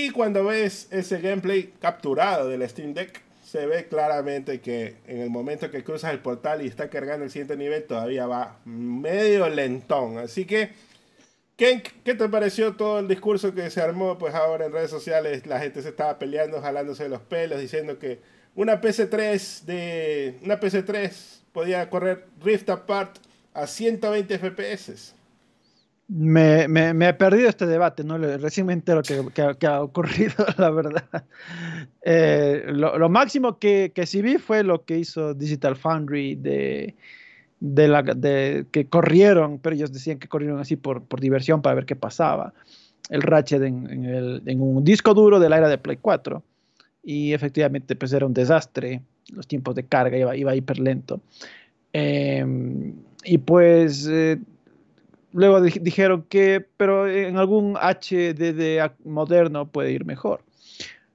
[0.00, 5.28] Y cuando ves ese gameplay capturado del Steam Deck se ve claramente que en el
[5.28, 10.18] momento que cruzas el portal y está cargando el siguiente nivel, todavía va medio lentón.
[10.18, 10.70] Así que,
[11.56, 14.18] ¿qué, ¿qué, te pareció todo el discurso que se armó?
[14.18, 18.20] Pues ahora en redes sociales la gente se estaba peleando, jalándose los pelos, diciendo que
[18.54, 21.10] una PC3 de una PC3
[21.52, 23.16] podía correr Rift Apart
[23.52, 25.17] a 120 FPS.
[26.10, 28.16] Me, me, he perdido este debate, ¿no?
[28.16, 29.26] Recién me entero que,
[29.58, 31.04] que, ha ocurrido, la verdad.
[32.02, 36.94] Eh, lo, máximo que, que, sí vi fue lo que hizo Digital Foundry de,
[37.60, 41.74] de, la, de que corrieron, pero ellos decían que corrieron así por, por diversión para
[41.74, 42.54] ver qué pasaba.
[43.10, 46.42] El Ratchet en, el, en, un disco duro de la era de Play 4.
[47.02, 49.02] Y efectivamente, pues era un desastre.
[49.34, 51.20] Los tiempos de carga iba, iba hiper lento.
[51.92, 52.94] Em,
[53.24, 54.08] y pues...
[54.10, 54.38] Eh,
[55.32, 60.42] luego dijeron que, pero en algún HDD moderno puede ir mejor.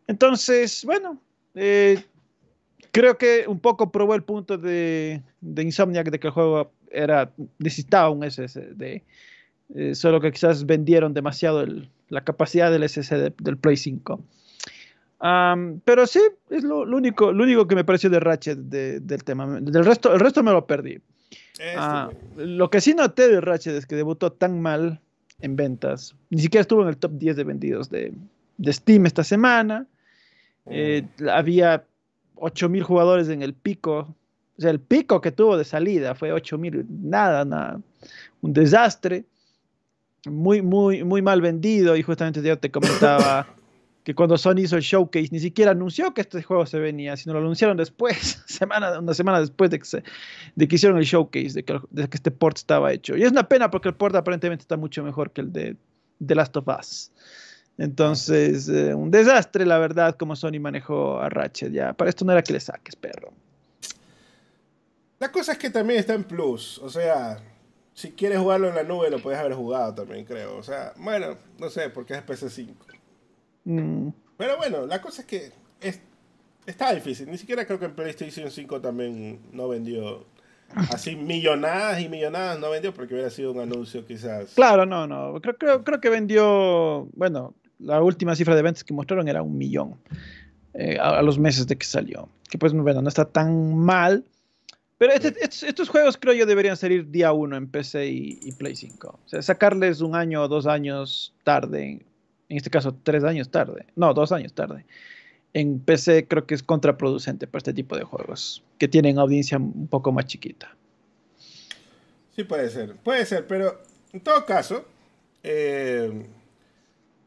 [0.07, 1.19] Entonces, bueno,
[1.55, 2.03] eh,
[2.91, 7.31] creo que un poco probó el punto de, de, Insomniac de que el juego era,
[7.59, 9.01] necesitaba un SSD,
[9.75, 11.65] eh, solo que quizás vendieron demasiado
[12.09, 14.21] la capacidad del SSD del Play 5.
[15.85, 19.59] pero sí, es lo, único, lo único que me pareció de Ratchet del tema.
[19.59, 20.99] Del resto, el resto me lo perdí.
[21.75, 24.99] Ah, lo que sí noté de Ratchet es que debutó tan mal
[25.41, 26.15] en ventas.
[26.29, 28.13] Ni siquiera estuvo en el top 10 de vendidos de,
[28.67, 29.85] Steam esta semana.
[30.65, 31.29] Eh, mm.
[31.29, 31.83] había
[32.35, 34.15] 8000 jugadores en el pico.
[34.57, 37.79] O sea, el pico que tuvo de salida fue 8000, nada, nada.
[38.41, 39.25] Un desastre.
[40.25, 41.95] Muy, muy, muy mal vendido.
[41.95, 43.47] Y justamente yo te comentaba
[44.03, 47.33] que cuando Sony hizo el showcase ni siquiera anunció que este juego se venía, sino
[47.33, 50.03] lo anunciaron después, semana, una semana después de que, se,
[50.55, 53.15] de que hicieron el showcase, de que, de que, este port estaba hecho.
[53.15, 55.77] Y es una pena porque el port aparentemente está mucho mejor que el de
[56.25, 57.11] The Last of Us.
[57.77, 61.71] Entonces, eh, un desastre, la verdad, como Sony manejó a Ratchet.
[61.71, 63.33] Ya, para esto no era que le saques, perro.
[65.19, 66.77] La cosa es que también está en plus.
[66.79, 67.39] O sea,
[67.93, 70.57] si quieres jugarlo en la nube, lo puedes haber jugado también, creo.
[70.57, 72.75] O sea, bueno, no sé, porque es PC5.
[73.65, 74.09] Mm.
[74.37, 75.99] Pero bueno, la cosa es que es,
[76.65, 77.29] está difícil.
[77.29, 80.25] Ni siquiera creo que en PlayStation 5 también no vendió
[80.91, 84.53] así millonadas y millonadas no vendió porque hubiera sido un anuncio quizás.
[84.55, 85.39] Claro, no, no.
[85.41, 89.57] Creo, creo, creo que vendió, bueno, la última cifra de ventas que mostraron era un
[89.57, 89.97] millón
[90.73, 92.29] eh, a, los meses de que salió.
[92.49, 94.25] Que pues bueno, no está tan mal.
[94.97, 98.75] Pero este, estos, juegos creo yo deberían salir día uno en PC y, y, Play
[98.75, 99.07] 5.
[99.07, 102.05] O sea, sacarles un año o dos años tarde
[102.53, 104.85] en este caso tres años tarde, no, dos años tarde.
[105.53, 109.87] En PC creo que es contraproducente para este tipo de juegos, que tienen audiencia un
[109.87, 110.75] poco más chiquita.
[112.35, 114.85] Sí, puede ser, puede ser, pero en todo caso,
[115.41, 116.27] eh,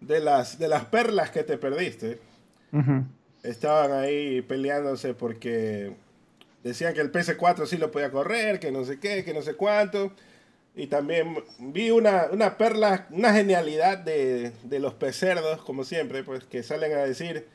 [0.01, 2.21] de, las, de las perlas que te perdiste,
[3.43, 5.93] estaban ahí peleándose porque
[6.63, 9.55] decían que el PS4 sí lo podía correr, que no sé qué, que no sé
[9.55, 10.13] cuánto.
[10.77, 16.45] Y también vi una, una perla, una genialidad de, de los pecerdos, como siempre, pues
[16.45, 17.49] que salen a decir,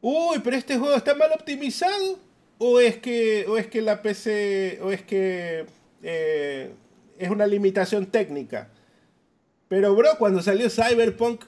[0.00, 2.18] uy, pero este juego está mal optimizado.
[2.58, 5.66] O es que, o es que la PC, o es que
[6.00, 6.72] eh,
[7.18, 8.68] es una limitación técnica.
[9.66, 11.44] Pero, bro, cuando salió Cyberpunk,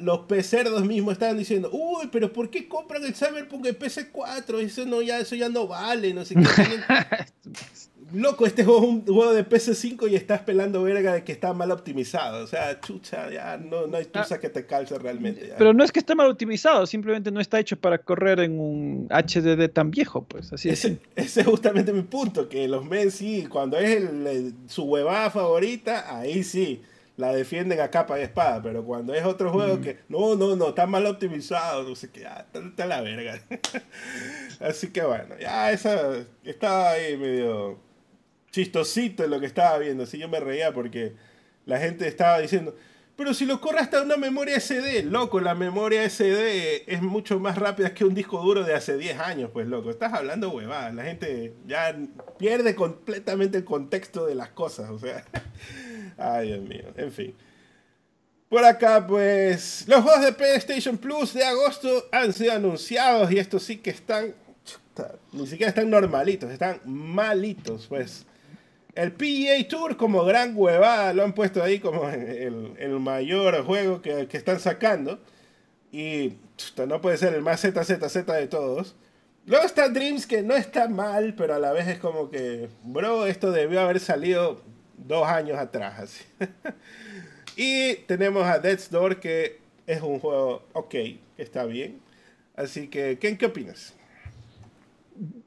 [0.00, 4.60] los PC-cerdos mismos estaban diciendo, uy, pero ¿por qué compran el Cyberpunk en PC4?
[4.60, 6.42] Eso, no, ya, eso ya no vale, no sé qué.
[8.12, 11.52] Loco, este juego es un juego de PC5 y estás pelando verga de que está
[11.52, 12.44] mal optimizado.
[12.44, 14.38] O sea, chucha, ya no, no hay tusa ah.
[14.38, 15.52] que te calce realmente.
[15.58, 19.08] Pero no es que esté mal optimizado, simplemente no está hecho para correr en un
[19.10, 20.52] HDD tan viejo, pues.
[20.52, 21.26] Así ese, es.
[21.26, 24.04] ese es justamente mi punto, que los men sí, cuando es
[24.68, 26.82] su huevada favorita, ahí sí
[27.18, 30.68] la defienden a capa y espada, pero cuando es otro juego que no, no, no,
[30.68, 33.40] está mal optimizado, no sé qué, ah, está, la verga.
[34.60, 37.87] Así que bueno, ya esa estaba ahí medio
[38.58, 41.12] chistosito lo que estaba viendo, así yo me reía porque
[41.64, 42.74] la gente estaba diciendo,
[43.16, 47.56] pero si lo corre hasta una memoria SD, loco, la memoria SD es mucho más
[47.56, 51.04] rápida que un disco duro de hace 10 años, pues loco, estás hablando huevada, la
[51.04, 51.96] gente ya
[52.36, 55.24] pierde completamente el contexto de las cosas, o sea,
[56.18, 57.34] ay Dios mío, en fin.
[58.48, 63.62] Por acá, pues, los juegos de PlayStation Plus de agosto han sido anunciados y estos
[63.62, 64.34] sí que están,
[65.32, 68.26] ni siquiera están normalitos, están malitos, pues.
[68.98, 74.02] El PGA Tour como gran huevada lo han puesto ahí como el, el mayor juego
[74.02, 75.20] que, que, están sacando.
[75.92, 76.32] Y
[76.84, 78.96] no puede ser el más ZZZ de todos.
[79.46, 83.26] Luego está Dreams que no está mal, pero a la vez es como que, bro,
[83.26, 84.62] esto debió haber salido
[84.96, 86.00] dos años atrás.
[86.00, 86.24] Así.
[87.56, 90.96] y tenemos a Death's Door que es un juego ok,
[91.36, 92.00] está bien.
[92.56, 93.94] Así que, ¿qué, ¿qué opinas?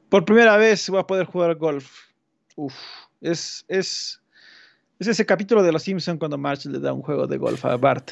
[0.07, 2.10] Por primera vez voy a poder jugar golf.
[2.55, 2.75] Uf.
[3.21, 4.21] Es, es,
[4.99, 7.77] es ese capítulo de Los Simpsons cuando Marge le da un juego de golf a
[7.77, 8.11] Bart.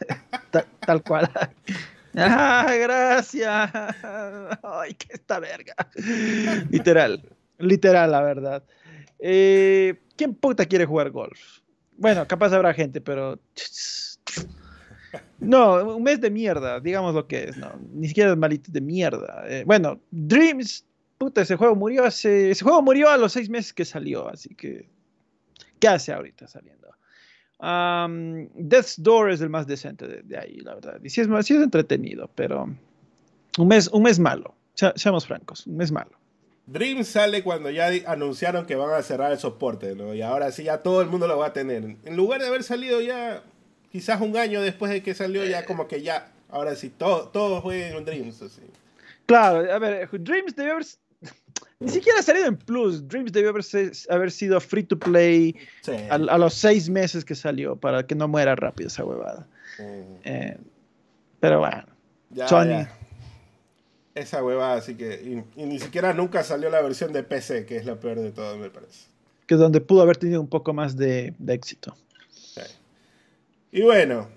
[0.86, 1.30] tal, cual.
[2.16, 3.70] ¡Ah, gracias!
[4.62, 5.74] ¡Ay, qué esta verga!
[6.70, 7.22] literal,
[7.58, 8.64] literal, la verdad.
[9.18, 11.60] Eh, ¿Quién puta quiere jugar golf?
[11.96, 13.38] Bueno, capaz habrá gente, pero...
[15.38, 17.72] No, un mes de mierda, digamos lo que es, no.
[17.92, 19.44] Ni siquiera es malito de mierda.
[19.46, 20.84] Eh, bueno, Dreams
[21.20, 22.50] puta, ese juego murió hace.
[22.50, 24.88] Ese juego murió a los seis meses que salió, así que.
[25.78, 26.88] ¿Qué hace ahorita saliendo?
[28.54, 30.98] Death's Door es el más decente de, ahí, la verdad.
[31.04, 32.74] Y sí es, es entretenido, pero.
[33.58, 34.54] Un mes, un mes malo.
[34.74, 36.12] seamos francos, un mes malo.
[36.66, 40.14] Dream sale cuando ya anunciaron que van a cerrar el soporte, ¿no?
[40.14, 41.96] Y ahora sí ya todo el mundo lo va a tener.
[42.04, 43.42] En lugar de haber salido ya
[43.92, 47.60] quizás un año después de que salió, ya como que ya, ahora sí, todos todo
[47.60, 48.40] jueguen en Dreams.
[48.40, 48.62] Así.
[49.26, 50.86] Claro, a ver, Dreams debe haber
[51.80, 53.08] ni siquiera ha salido en Plus.
[53.08, 55.56] Dreams debió haber, sido free to play
[56.10, 59.46] a, los seis meses que salió para que no muera rápido esa huevada.
[60.24, 60.58] Eh,
[61.40, 61.86] pero bueno,
[62.46, 62.86] Sony.
[64.14, 65.42] Esa huevada, así que.
[65.56, 68.58] Y, ni siquiera nunca salió la versión de PC, que es la peor de todo,
[68.58, 69.06] me parece.
[69.46, 71.96] Que es donde pudo haber tenido un poco más de, de éxito.
[73.72, 74.28] Y bueno,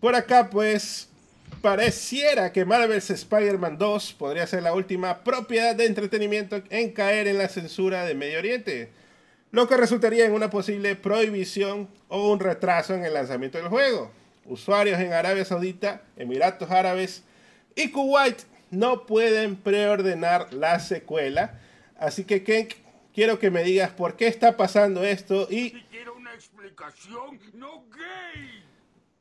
[0.00, 1.08] por acá, pues
[1.66, 7.38] pareciera que Marvel's Spider-Man 2 podría ser la última propiedad de entretenimiento en caer en
[7.38, 8.92] la censura de Medio Oriente,
[9.50, 14.12] lo que resultaría en una posible prohibición o un retraso en el lanzamiento del juego.
[14.44, 17.24] Usuarios en Arabia Saudita, Emiratos Árabes
[17.74, 21.58] y Kuwait no pueden preordenar la secuela.
[21.98, 22.68] Así que, Ken,
[23.12, 25.72] quiero que me digas por qué está pasando esto y...
[25.90, 28.62] quiero una explicación, no gay.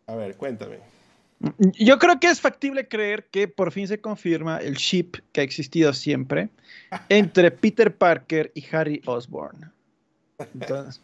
[0.06, 0.95] A ver, cuéntame.
[1.58, 5.44] Yo creo que es factible creer que por fin se confirma el ship que ha
[5.44, 6.50] existido siempre
[7.10, 9.72] entre Peter Parker y Harry Osborn.
[10.54, 11.02] Entonces,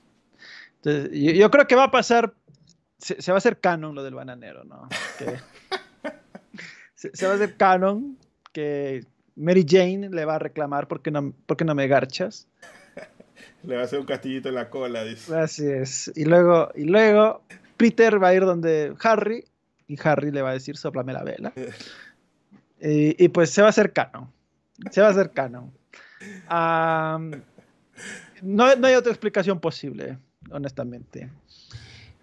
[1.11, 2.33] yo, creo que va a pasar,
[2.97, 4.89] se, va a hacer canon lo del bananero, ¿no?
[6.95, 8.17] se, va a hacer canon
[8.51, 12.47] que Mary Jane le va a reclamar porque no, porque no me garchas.
[13.63, 15.35] Le va a hacer un castillito en la cola, dice.
[15.35, 16.11] Así es.
[16.15, 17.43] Y luego, y luego
[17.77, 19.45] Peter va a ir donde Harry
[19.91, 21.51] y Harry le va a decir, soplame la vela.
[22.79, 24.31] y, pues se va a hacer canon.
[24.89, 25.71] Se va a hacer canon.
[28.41, 30.17] no, hay otra explicación posible,
[30.49, 31.29] honestamente.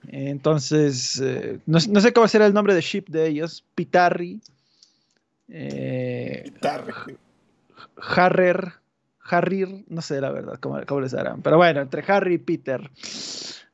[0.07, 3.63] Entonces, eh, no, sé cómo será el nombre de ship de ellos.
[3.75, 4.41] Pitarri.
[5.49, 6.51] Eh,
[7.97, 8.73] Harrer.
[9.31, 11.43] Harrir, no sé la verdad cómo, cómo, les harán.
[11.43, 12.91] Pero bueno, entre Harry y Peter.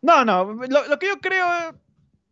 [0.03, 1.47] No, no, lo, lo que yo creo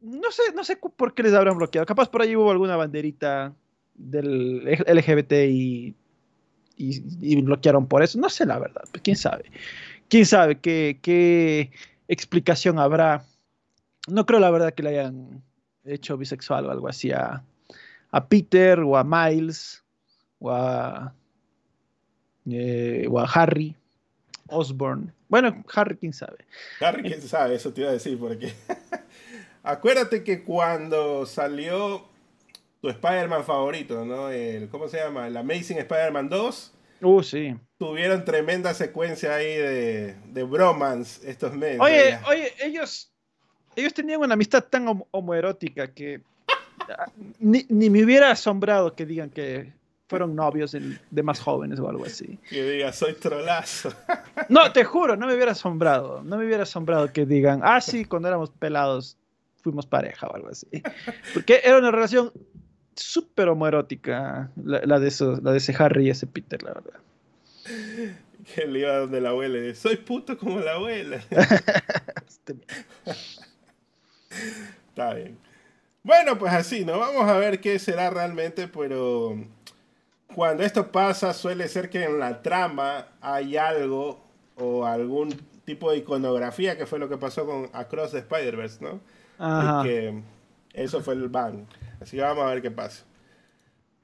[0.03, 1.87] no sé, no sé por qué les habrán bloqueado.
[1.87, 3.55] Capaz por ahí hubo alguna banderita
[3.95, 5.95] del LGBT y,
[6.77, 8.19] y, bloquearon por eso.
[8.19, 9.45] No sé la verdad, pues, quién sabe.
[10.09, 11.71] Quién sabe qué, qué
[12.09, 13.25] explicación habrá.
[14.09, 15.43] No creo la verdad que le hayan
[15.85, 17.43] hecho bisexual o algo así a,
[18.11, 19.83] a Peter o a Miles
[20.39, 21.15] o a,
[22.47, 23.77] eh, o a Harry
[24.49, 25.13] Osborne.
[25.29, 26.45] Bueno, Harry, quién sabe.
[26.81, 28.53] Harry, quién sabe, eso te iba a decir, porque
[29.63, 32.05] acuérdate que cuando salió
[32.81, 34.31] tu Spider-Man favorito, ¿no?
[34.31, 35.29] El, ¿Cómo se llama?
[35.29, 36.73] El Amazing Spider-Man 2.
[37.03, 37.57] Uh, sí.
[37.79, 41.81] Tuvieron tremenda secuencia ahí de, de bromance estos meses.
[41.81, 43.13] Oye, oye, ellos,
[43.77, 46.23] ellos tenían una amistad tan homoerótica que
[47.39, 49.73] ni, ni, me hubiera asombrado que digan que
[50.09, 50.77] fueron novios
[51.11, 52.39] de más jóvenes o algo así.
[52.51, 53.93] Que diga, soy trolazo.
[54.49, 56.23] No, te juro, no me hubiera asombrado.
[56.23, 59.17] No me hubiera asombrado que digan, ah, sí, cuando éramos pelados
[59.63, 60.67] fuimos pareja o algo así.
[61.33, 62.33] Porque era una relación
[62.95, 64.99] súper homoerótica la, de la
[65.53, 67.01] de ese Harry y ese Peter, la verdad.
[68.55, 71.23] Que le iba donde la abuela y soy puto como la abuela.
[72.27, 72.57] Este
[74.89, 75.39] Está bien.
[76.03, 76.99] Bueno, pues así, ¿no?
[76.99, 79.37] Vamos a ver qué será realmente, pero
[80.35, 84.21] cuando esto pasa suele ser que en la trama hay algo
[84.57, 85.31] o algún
[85.65, 89.01] tipo de iconografía que fue lo que pasó con Across the Spider-Verse, ¿no?
[89.39, 89.83] Ajá.
[89.83, 90.23] que
[90.73, 91.67] eso fue el ban.
[92.01, 93.05] Así que vamos a ver qué pasa.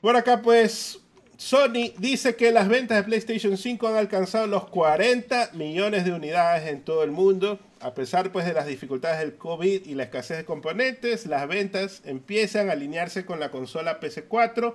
[0.01, 1.01] Por acá pues
[1.37, 6.69] Sony dice que las ventas de PlayStation 5 han alcanzado los 40 millones de unidades
[6.69, 7.61] en todo el mundo.
[7.81, 12.03] A pesar pues de las dificultades del COVID y la escasez de componentes, las ventas
[12.05, 14.75] empiezan a alinearse con la consola PS4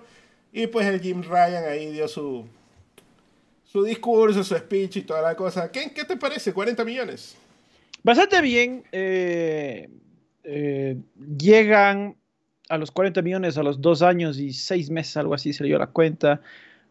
[0.53, 2.47] y pues el Jim Ryan ahí dio su,
[3.65, 5.69] su discurso, su speech y toda la cosa.
[5.69, 6.53] ¿Qué, qué te parece?
[6.53, 7.35] 40 millones.
[8.03, 8.83] Bastante bien.
[8.91, 9.89] Eh,
[10.43, 10.97] eh,
[11.37, 12.15] llegan
[12.69, 15.69] a los 40 millones a los dos años y seis meses, algo así se le
[15.69, 16.41] dio la cuenta.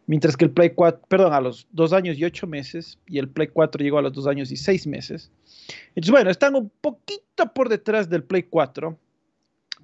[0.05, 3.29] Mientras que el Play 4, perdón, a los dos años y ocho meses, y el
[3.29, 5.31] Play 4 llegó a los dos años y seis meses.
[5.89, 8.97] Entonces, bueno, están un poquito por detrás del Play 4,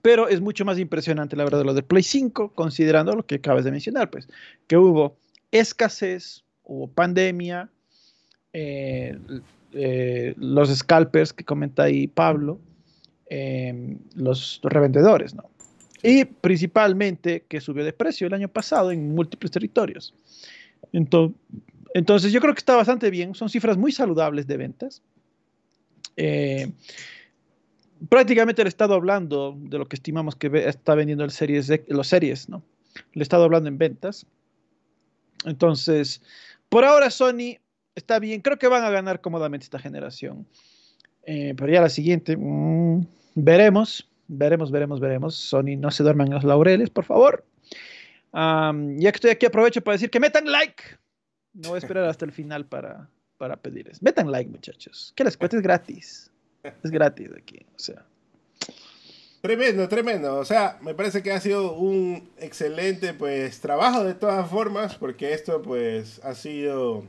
[0.01, 3.63] pero es mucho más impresionante, la verdad, lo del Play 5, considerando lo que acabas
[3.63, 4.27] de mencionar, pues,
[4.67, 5.17] que hubo
[5.51, 7.69] escasez, hubo pandemia,
[8.51, 9.17] eh,
[9.73, 12.59] eh, los scalpers que comenta ahí Pablo,
[13.29, 15.49] eh, los revendedores, ¿no?
[16.01, 20.13] Y principalmente que subió de precio el año pasado en múltiples territorios.
[20.93, 21.37] Entonces,
[21.93, 25.01] entonces yo creo que está bastante bien, son cifras muy saludables de ventas
[28.07, 32.07] prácticamente le he estado hablando de lo que estimamos que está vendiendo el series los
[32.07, 32.63] series, ¿no?
[33.13, 34.25] Le he estado hablando en ventas.
[35.45, 36.21] Entonces,
[36.69, 37.57] por ahora Sony
[37.95, 40.47] está bien, creo que van a ganar cómodamente esta generación.
[41.25, 43.05] Eh, pero ya la siguiente, mm,
[43.35, 45.35] veremos, veremos, veremos, veremos.
[45.35, 47.45] Sony, no se duerman los laureles, por favor.
[48.33, 50.83] ya que estoy aquí, aprovecho para decir que metan like.
[51.53, 54.01] No voy a esperar hasta el final para, para pedirles.
[54.01, 55.13] Metan like, muchachos.
[55.15, 56.31] Que les cueste es gratis.
[56.63, 58.05] Es gratis aquí, o sea.
[59.41, 60.37] Tremendo, tremendo.
[60.37, 65.33] O sea, me parece que ha sido un excelente pues trabajo de todas formas, porque
[65.33, 67.05] esto pues ha sido,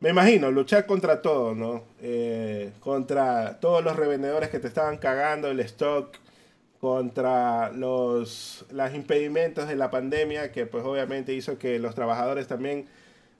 [0.00, 1.84] me imagino, luchar contra todo, ¿no?
[2.00, 6.16] Eh, contra todos los revendedores que te estaban cagando el stock,
[6.80, 12.86] contra los, los impedimentos de la pandemia, que pues obviamente hizo que los trabajadores también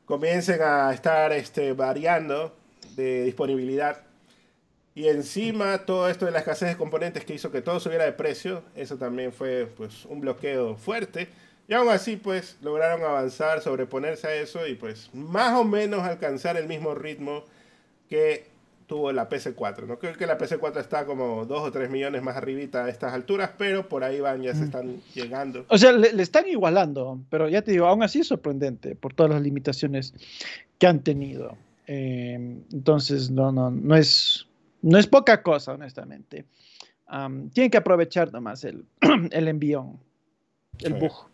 [0.06, 2.56] comiencen a estar este, variando
[2.96, 4.08] de disponibilidad
[4.98, 8.10] y encima todo esto de la escasez de componentes que hizo que todo subiera de
[8.10, 11.28] precio, eso también fue pues un bloqueo fuerte.
[11.68, 16.56] Y aún así pues lograron avanzar, sobreponerse a eso y pues más o menos alcanzar
[16.56, 17.44] el mismo ritmo
[18.08, 18.46] que
[18.86, 19.86] tuvo la PC4.
[19.86, 23.12] No creo que la PC4 está como 2 o 3 millones más arribita a estas
[23.12, 24.64] alturas, pero por ahí van, ya se mm.
[24.64, 25.66] están llegando.
[25.68, 29.30] O sea, le, están igualando, pero ya te digo, aún así es sorprendente por todas
[29.30, 30.14] las limitaciones
[30.78, 31.58] que han tenido.
[31.86, 32.34] Eh,
[32.72, 34.48] entonces, no, no, no es
[34.82, 36.46] no es poca cosa, honestamente.
[37.52, 38.84] tienen que aprovechar nomás el,
[39.30, 39.98] el envión,
[40.80, 41.27] el bug.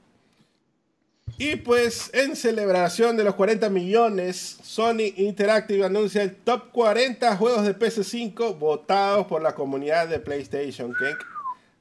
[1.36, 7.66] Y pues en celebración de los 40 millones, Sony Interactive anuncia el top 40 juegos
[7.66, 10.94] de PS5 votados por la comunidad de PlayStation.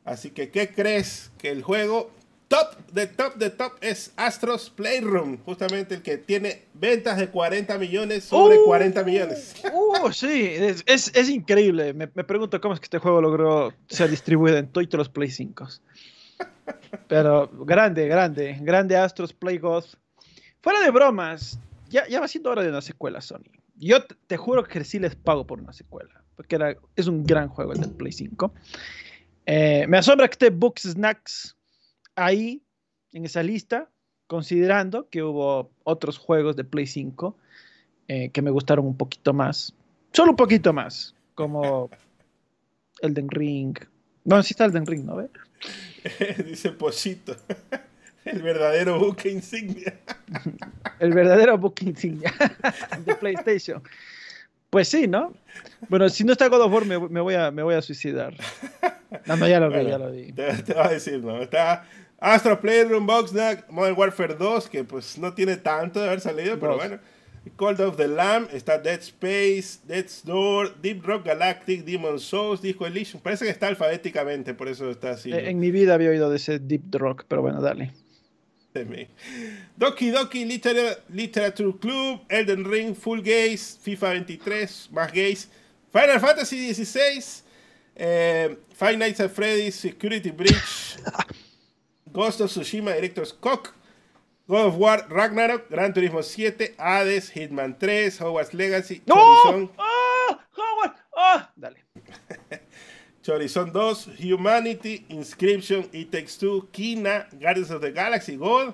[0.05, 1.31] Así que, ¿qué crees?
[1.37, 2.09] Que el juego
[2.47, 7.77] top de top de top es Astros Playroom, justamente el que tiene ventas de 40
[7.77, 9.55] millones sobre 40 millones.
[9.73, 10.83] Uh, sí, es,
[11.13, 11.93] es, increíble.
[11.93, 15.29] Me, me, pregunto cómo es que este juego logró ser distribuido en todos los Play
[15.29, 15.67] 5.
[17.07, 19.85] Pero grande, grande, grande Astros Play God.
[20.61, 21.59] Fuera de bromas,
[21.89, 23.51] ya, ya va siendo hora de una secuela, Sony.
[23.75, 27.73] Yo te, juro que sí les pago por una secuela, porque es un gran juego
[27.73, 28.53] el del Play 5.
[29.45, 31.57] Eh, me asombra que esté Books Snacks
[32.15, 32.63] ahí,
[33.11, 33.89] en esa lista,
[34.27, 37.37] considerando que hubo otros juegos de Play 5
[38.07, 39.73] eh, que me gustaron un poquito más.
[40.11, 41.89] Solo un poquito más, como
[43.01, 43.77] Elden Ring.
[44.23, 45.17] No, sí está Elden Ring, ¿no?
[46.45, 47.35] Dice Posito.
[48.25, 49.99] El verdadero buque insignia.
[50.99, 52.33] El verdadero buque insignia
[53.05, 53.83] de PlayStation.
[54.69, 55.33] Pues sí, ¿no?
[55.89, 58.33] Bueno, si no está God of War, me, voy, a, me voy a suicidar.
[59.25, 60.31] No, no, ya lo vi, ya lo vi.
[60.31, 61.41] Te, te voy a decir, ¿no?
[61.41, 61.85] Está
[62.23, 66.77] Astro Playroom, Boxnack, Modern Warfare 2, que pues no tiene tanto de haber salido, pero
[66.77, 66.97] bueno.
[67.57, 72.87] Cold of the Lamb, está Dead Space, Death's Door, Deep Rock Galactic, Demon Souls, Disco
[72.87, 73.21] Elysium.
[73.21, 75.31] Parece que está alfabéticamente, por eso está así.
[75.33, 77.91] En, mi vida había oído de ese Deep Rock, pero bueno, dale.
[79.77, 85.47] Doki Doki Literature Club, Elden Ring, Full Gaze, FIFA 23, más Gaze,
[85.91, 87.43] Final Fantasy 16,
[87.95, 90.97] eh, Five Nights at Freddy's, Security Breach,
[92.11, 93.75] Ghost of Tsushima, Director's Cock,
[94.45, 99.15] God of War, Ragnarok, Gran Turismo 7, Hades, Hitman 3, Hogwarts Legacy, ¡No!
[99.15, 99.69] Chorizon.
[99.77, 100.39] ¡Ah!
[100.51, 100.99] ¡Hogwarts!
[101.15, 101.49] ¡Ah!
[101.55, 101.77] Dale.
[103.23, 108.73] Chorizon 2, Humanity, Inscription, It Takes Two, Kina, Guardians of the Galaxy, Gold,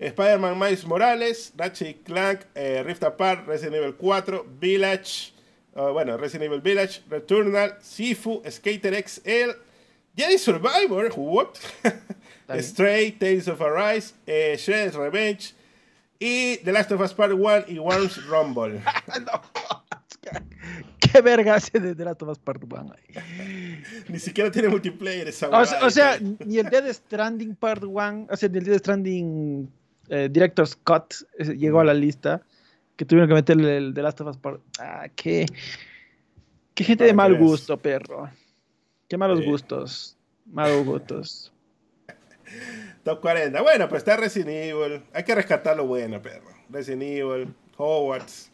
[0.00, 5.34] Spider-Man Miles Morales, Ratchet Clank, eh, Rift Apart, Resident Evil 4, Village,
[5.76, 9.52] uh, bueno, Resident Evil Village, Returnal, Sifu, Skater XL,
[10.16, 11.60] Jedi Survivor, what?
[12.60, 15.54] Stray, Tales of Arise, eh, Shredder's Revenge
[16.18, 18.80] y The Last of Us Part 1 y Worms Rumble.
[20.98, 22.94] ¿Qué verga hace de The Last of Us Part 1?
[24.08, 28.26] ni siquiera tiene multiplayer esa O, sea, o sea ni el Dead Stranding Part 1,
[28.30, 29.70] o sea, ni el Dead Stranding
[30.08, 32.42] eh, Director's Cut llegó a la lista.
[32.96, 34.60] Que tuvieron que meterle el The Last of Us Part.
[34.78, 35.44] Ah, qué.
[36.74, 38.30] Qué gente de mal gusto, perro.
[39.08, 40.16] Qué malos gustos.
[40.46, 41.52] Malos gustos.
[43.02, 43.60] Top 40.
[43.62, 45.02] Bueno, pues está Resident Evil.
[45.12, 46.50] Hay que rescatar lo bueno, perro.
[46.70, 48.50] Resident Evil, Hogwarts.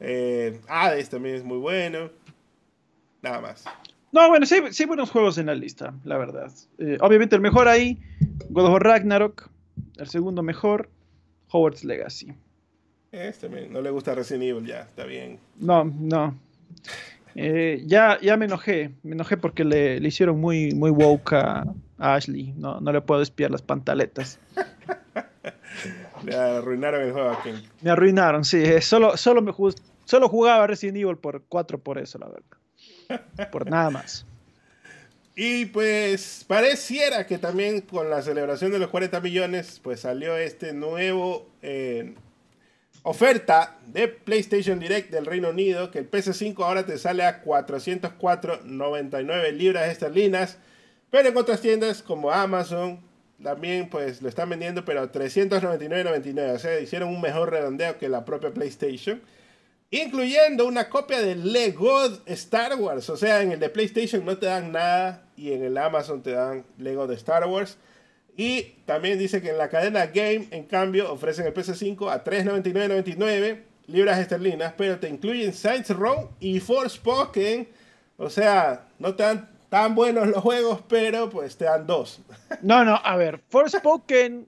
[0.00, 2.10] Eh, Hades también es muy bueno.
[3.22, 3.64] Nada más.
[4.12, 6.50] No, bueno, sí, sí hay buenos juegos en la lista, la verdad.
[6.78, 7.98] Eh, obviamente el mejor ahí,
[8.48, 9.48] God of War Ragnarok.
[9.98, 10.88] El segundo mejor,
[11.50, 12.34] Hogwarts Legacy.
[13.12, 15.38] Este no le gusta Resident Evil, ya, está bien.
[15.58, 16.38] No, no.
[17.34, 21.64] Eh, ya, ya me enojé, me enojé porque le, hicieron muy, muy woke a,
[22.00, 24.38] Ashley, no, no le puedo espiar las pantaletas.
[26.24, 27.50] Le arruinaron el juego aquí.
[27.80, 29.52] Me arruinaron, sí, eh, solo, solo, me
[30.04, 33.50] solo jugaba Resident Evil por 4 por eso, la verdad.
[33.50, 34.26] Por nada más.
[35.36, 40.74] Y pues pareciera que también con la celebración de los 40 millones, pues salió este
[40.74, 42.14] nuevo eh,
[43.02, 49.52] Oferta de PlayStation Direct del Reino Unido, que el PS5 ahora te sale a 404.99
[49.52, 50.58] libras esterlinas,
[51.10, 53.00] pero en otras tiendas como Amazon
[53.42, 58.08] también pues lo están vendiendo, pero a 399.99, o sea, hicieron un mejor redondeo que
[58.08, 59.20] la propia PlayStation,
[59.90, 64.46] incluyendo una copia de Lego Star Wars, o sea, en el de PlayStation no te
[64.46, 67.78] dan nada y en el Amazon te dan Lego de Star Wars.
[68.36, 73.64] Y también dice que en la cadena Game, en cambio, ofrecen el PS5 a 399.99
[73.86, 77.68] libras esterlinas, pero te incluyen Saints Row y Forspoken.
[78.16, 82.20] O sea, no te dan tan buenos los juegos, pero pues te dan dos.
[82.62, 84.46] No, no, a ver, Forspoken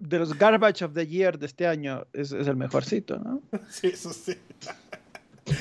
[0.00, 3.42] de los Garbage of the Year de este año es, el mejorcito, ¿no?
[3.68, 4.38] Sí, eso sí.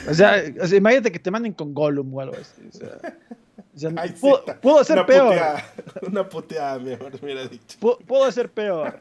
[0.09, 2.61] O sea, imagínate que te manden con Gollum o algo así.
[2.69, 3.11] O sea
[4.61, 5.35] pudo, ser peor.
[6.07, 7.77] una puteada mejor, hubiera dicho.
[7.79, 8.99] Pudo, ser peor.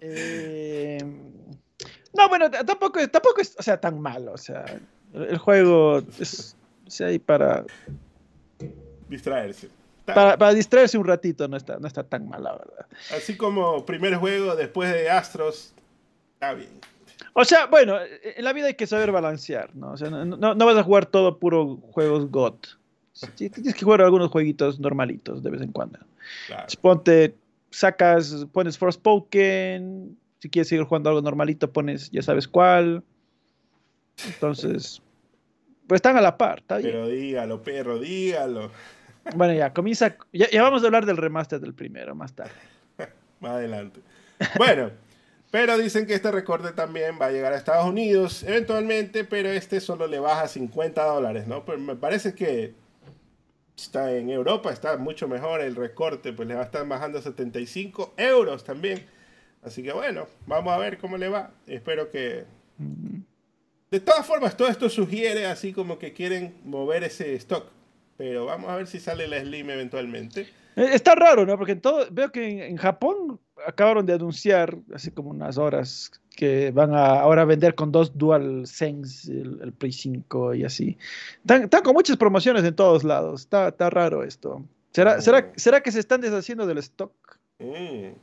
[0.00, 0.98] Eh,
[2.14, 4.32] no, bueno, tampoco, tampoco es o sea, tan malo.
[4.32, 4.64] O sea,
[5.14, 6.56] el, juego es,
[7.00, 7.64] ahí para
[9.08, 9.68] distraerse.
[10.04, 12.86] Para, distraerse un ratito no está, no está tan mal, la verdad.
[13.16, 15.74] Así como primer juego después de Astros,
[16.34, 16.70] está bien.
[17.32, 19.92] O sea, bueno, en la vida hay que saber balancear, ¿no?
[19.92, 22.66] O sea, no, no vas a jugar todo puro juegos GOT
[23.34, 25.98] tienes que jugar algunos jueguitos normalitos de vez en cuando.
[26.80, 27.34] Ponte,
[27.70, 30.16] sacas, pones Forspoken.
[30.38, 33.02] Si quieres seguir jugando algo normalito, pones ya sabes cuál.
[34.26, 35.00] Entonces,
[35.86, 36.90] pues están a la par, está bien.
[36.90, 38.70] Pero dígalo, perro, dígalo.
[39.34, 40.16] Bueno, ya, comienza.
[40.32, 42.52] Ya, vamos a hablar del remaster del primero más tarde.
[43.40, 44.00] más adelante.
[44.56, 44.90] Bueno,
[45.50, 49.80] pero dicen que este recorte también va a llegar a Estados Unidos eventualmente, pero este
[49.80, 51.64] solo le baja 50 dólares, ¿no?
[51.64, 52.74] Pero me parece que
[53.76, 58.14] está en Europa, está mucho mejor el recorte, pues le va a estar bajando 75
[58.16, 59.06] euros también.
[59.62, 61.50] Así que bueno, vamos a ver cómo le va.
[61.66, 62.44] Espero que...
[63.90, 67.75] De todas formas, todo esto sugiere así como que quieren mover ese stock.
[68.16, 70.42] Pero vamos a ver si sale la Slim eventualmente.
[70.76, 71.56] Eh, está raro, ¿no?
[71.56, 76.94] Porque todo, veo que en, Japón acabaron de anunciar, hace como unas horas, que van
[76.94, 80.98] a ahora vender con dos Dual Sense el, el Play 5 y así.
[81.38, 83.42] Están, con muchas promociones en todos lados.
[83.42, 84.62] Está, está raro esto.
[84.92, 87.12] ¿Será, ¿será, ¿Será que se están deshaciendo del stock?
[87.58, 88.14] Mm.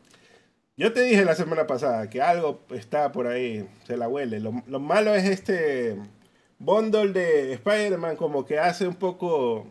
[0.76, 4.40] Yo te dije la semana pasada que algo está por ahí, se la huele.
[4.40, 5.98] Lo, malo es este
[6.58, 9.68] bundle de Spider-Man como que hace un poco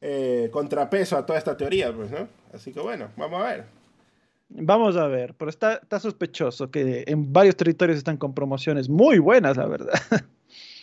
[0.00, 2.28] eh, contrapeso a toda esta teoría, pues, ¿no?
[2.52, 3.64] Así que bueno, vamos a ver.
[4.50, 9.18] Vamos a ver, pero está, está sospechoso que en varios territorios están con promociones muy
[9.18, 10.00] buenas, la verdad.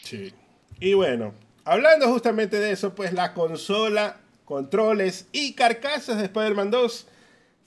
[0.03, 0.32] Sí.
[0.80, 7.07] Y bueno, hablando justamente de eso, pues la consola, controles y carcasas de Spider-Man 2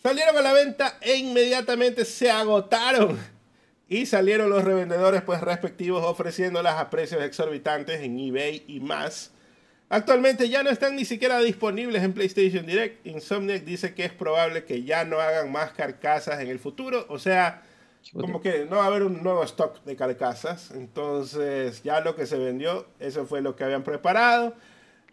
[0.01, 3.19] salieron a la venta e inmediatamente se agotaron.
[3.91, 9.33] Y salieron los revendedores pues respectivos ofreciéndolas a precios exorbitantes en eBay y más.
[9.91, 13.07] Actualmente ya no están ni siquiera disponibles en PlayStation Direct.
[13.07, 17.07] Insomniac dice que es probable que ya no hagan más carcasas en el futuro.
[17.09, 17.63] O sea,
[18.13, 20.73] como que no va a haber un nuevo stock de carcasas.
[20.73, 24.55] Entonces ya lo que se vendió, eso fue lo que habían preparado.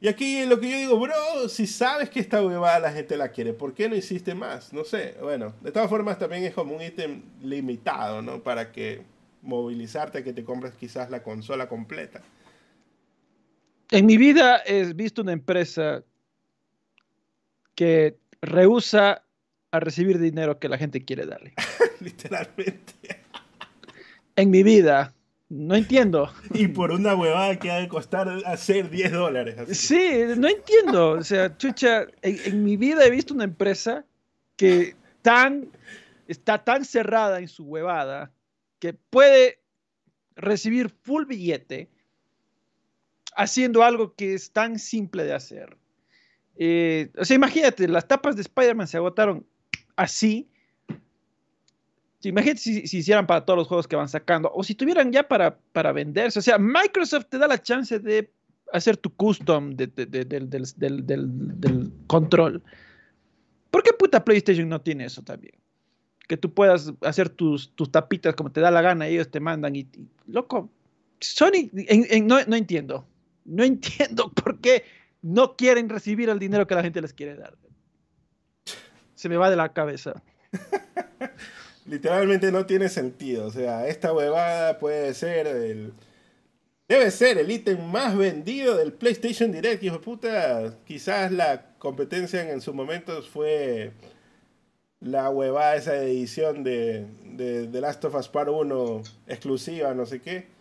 [0.01, 3.30] Y aquí lo que yo digo, bro, si sabes que esta huevada la gente la
[3.30, 4.73] quiere, ¿por qué no hiciste más?
[4.73, 8.43] No sé, bueno, de todas formas también es como un ítem limitado, ¿no?
[8.43, 9.03] Para que
[9.41, 12.21] movilizarte, que te compres quizás la consola completa.
[13.91, 16.03] En mi vida he visto una empresa
[17.75, 19.23] que rehúsa
[19.71, 21.53] a recibir dinero que la gente quiere darle.
[21.99, 22.93] Literalmente.
[24.36, 25.13] En mi vida.
[25.47, 26.33] No entiendo.
[26.53, 29.77] Y por una huevada que ha de costar hacer 10 dólares.
[29.77, 31.11] Sí, no entiendo.
[31.11, 34.05] O sea, chucha, en, mi vida he visto una empresa
[34.55, 35.69] que tan,
[36.27, 38.31] está tan cerrada en su huevada
[38.79, 39.59] que puede
[40.36, 41.89] recibir full billete
[43.36, 45.77] haciendo algo que es tan simple de hacer.
[46.57, 49.45] Eh, o sea, imagínate, las tapas de Spider-Man se agotaron
[49.95, 50.49] así
[52.29, 55.57] imagínate si, hicieran para todos los juegos que van sacando, o si tuvieran ya para,
[55.57, 56.39] para venderse.
[56.39, 58.31] O sea, Microsoft te da la chance de
[58.71, 59.91] hacer tu custom del,
[62.07, 62.63] control.
[63.71, 65.55] ¿Por qué puta PlayStation no tiene eso también?
[66.27, 69.39] Que tú puedas hacer tus, tus tapitas como te da la gana, y ellos te
[69.39, 69.88] mandan y,
[70.27, 70.69] loco,
[71.19, 71.69] Sony,
[72.23, 73.05] no, no entiendo.
[73.45, 74.83] No entiendo por qué
[75.21, 77.55] no quieren recibir el dinero que la gente les quiere dar.
[79.15, 80.21] Se me va de la cabeza.
[81.85, 83.47] literalmente no tiene sentido.
[83.47, 85.93] O sea, esta huevada puede ser el.
[86.87, 90.77] Debe ser el ítem más vendido del PlayStation Direct, hijo de puta.
[90.85, 93.91] Quizás la competencia en, su momento fue
[94.99, 100.21] la huevada esa edición de, de, de, Last of Us Part 1 exclusiva, no sé
[100.21, 100.55] qué.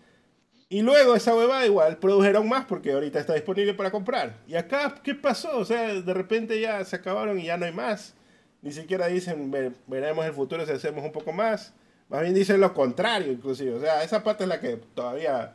[0.69, 4.39] Y luego esa huevada igual produjeron más porque ahorita está disponible para comprar.
[4.47, 5.59] Y acá, ¿qué pasó?
[5.59, 8.15] O sea, de repente ya se acabaron y ya no hay más.
[8.62, 9.53] Ni siquiera dicen,
[9.87, 11.75] veremos el futuro si hacemos un poco más.
[12.09, 13.75] Más bien dicen lo contrario, inclusive.
[13.75, 15.55] O sea, esa parte es la que todavía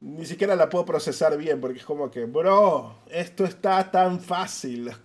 [0.00, 4.90] ni siquiera la puedo procesar bien, porque es como que, bro, esto está tan fácil.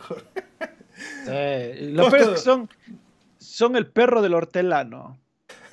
[1.25, 2.67] Sí, los perros son,
[3.37, 5.19] son el perro del hortelano.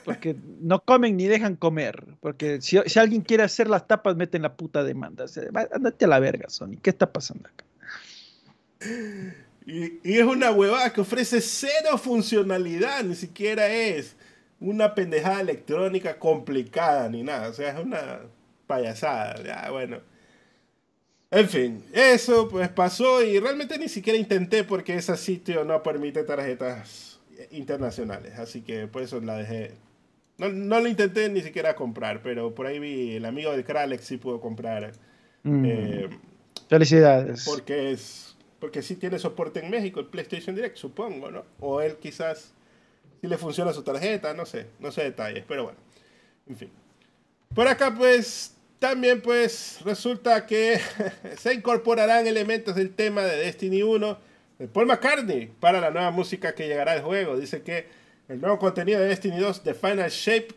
[0.05, 2.05] Porque no comen ni dejan comer.
[2.21, 5.25] Porque si, alguien quiere hacer las tapas, meten la puta demanda.
[5.25, 6.77] O andate a la verga, Sony.
[6.83, 7.65] ¿Qué está pasando acá?
[9.67, 14.15] Y, es una huevada que ofrece cero funcionalidad, ni siquiera es
[14.61, 17.49] una pendejada electrónica complicada ni nada.
[17.49, 18.21] O sea, es una
[18.67, 19.43] payasada.
[19.43, 20.01] Ya, bueno.
[21.31, 26.23] En fin, eso pues pasó y realmente ni siquiera intenté porque ese sitio no permite
[26.23, 27.19] tarjetas
[27.51, 28.39] internacionales.
[28.39, 29.73] Así que por eso la dejé.
[30.39, 34.05] No, no lo intenté ni siquiera comprar, pero por ahí vi el amigo de Kralex
[34.05, 34.93] sí pudo comprar.
[35.43, 35.65] Mm.
[35.65, 36.11] Eh,
[36.69, 37.45] Felicidades.
[37.45, 41.45] Porque es porque sí tiene soporte en México, el PlayStation Direct, supongo, ¿no?
[41.61, 42.55] O él quizás
[43.21, 45.79] si le funciona su tarjeta, no sé, no sé detalles, pero bueno,
[46.49, 46.71] en fin.
[47.55, 50.81] Por acá pues también pues resulta que
[51.39, 54.19] se incorporarán elementos del tema de Destiny 1
[54.59, 57.37] de Paul McCartney para la nueva música que llegará al juego.
[57.37, 57.87] Dice que
[58.29, 60.49] el nuevo contenido de Destiny 2, The Final Shape,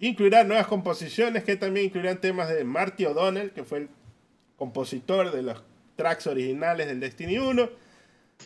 [0.00, 3.88] incluirá nuevas composiciones que también incluirán temas de Marty O'Donnell, que fue el
[4.56, 5.62] compositor de los
[5.96, 7.68] tracks originales del Destiny 1.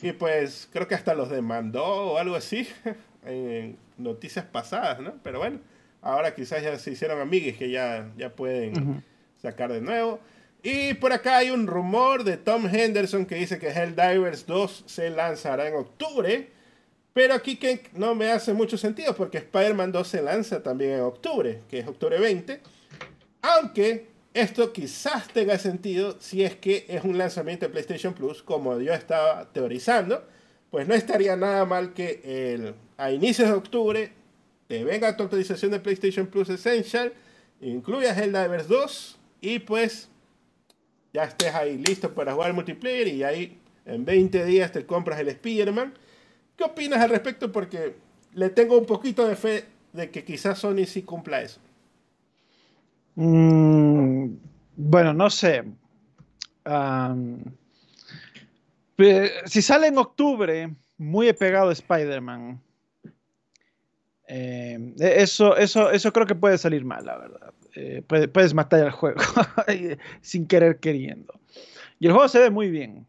[0.02, 2.68] Y pues creo que hasta los demandó o algo así
[3.24, 5.14] en noticias pasadas, ¿no?
[5.22, 5.58] Pero bueno,
[6.02, 9.02] ahora quizás ya se hicieron amigues que ya, ya pueden
[9.40, 10.20] sacar de nuevo.
[10.62, 15.10] Y por acá hay un rumor de Tom Henderson que dice que Helldivers 2 se
[15.10, 16.50] lanzará en octubre.
[17.18, 21.00] Pero aquí que no me hace mucho sentido porque Spider-Man 2 se lanza también en
[21.00, 22.60] octubre, que es octubre 20.
[23.42, 28.78] Aunque esto quizás tenga sentido si es que es un lanzamiento de PlayStation Plus, como
[28.80, 30.22] yo estaba teorizando,
[30.70, 34.12] pues no estaría nada mal que el, a inicios de octubre
[34.68, 37.12] te venga tu actualización de PlayStation Plus Essential,
[37.60, 40.08] incluyas Helldivers 2 y pues
[41.12, 45.26] ya estés ahí listo para jugar multiplayer y ahí en 20 días te compras el
[45.26, 45.94] Spider-Man
[46.58, 47.52] ¿Qué opinas al respecto?
[47.52, 47.94] Porque
[48.34, 51.60] le tengo un poquito de fe de que quizás Sony sí cumpla eso.
[53.14, 54.30] Mm,
[54.76, 55.62] bueno, no sé.
[59.46, 62.60] si sale en octubre, muy pegado a Spider-Man,
[64.26, 67.54] eh, eso, eso, eso creo que puede salir mal, la verdad.
[67.76, 69.20] Eh, puedes matar al juego
[70.20, 71.38] sin querer queriendo.
[72.00, 73.06] Y el juego se ve muy bien.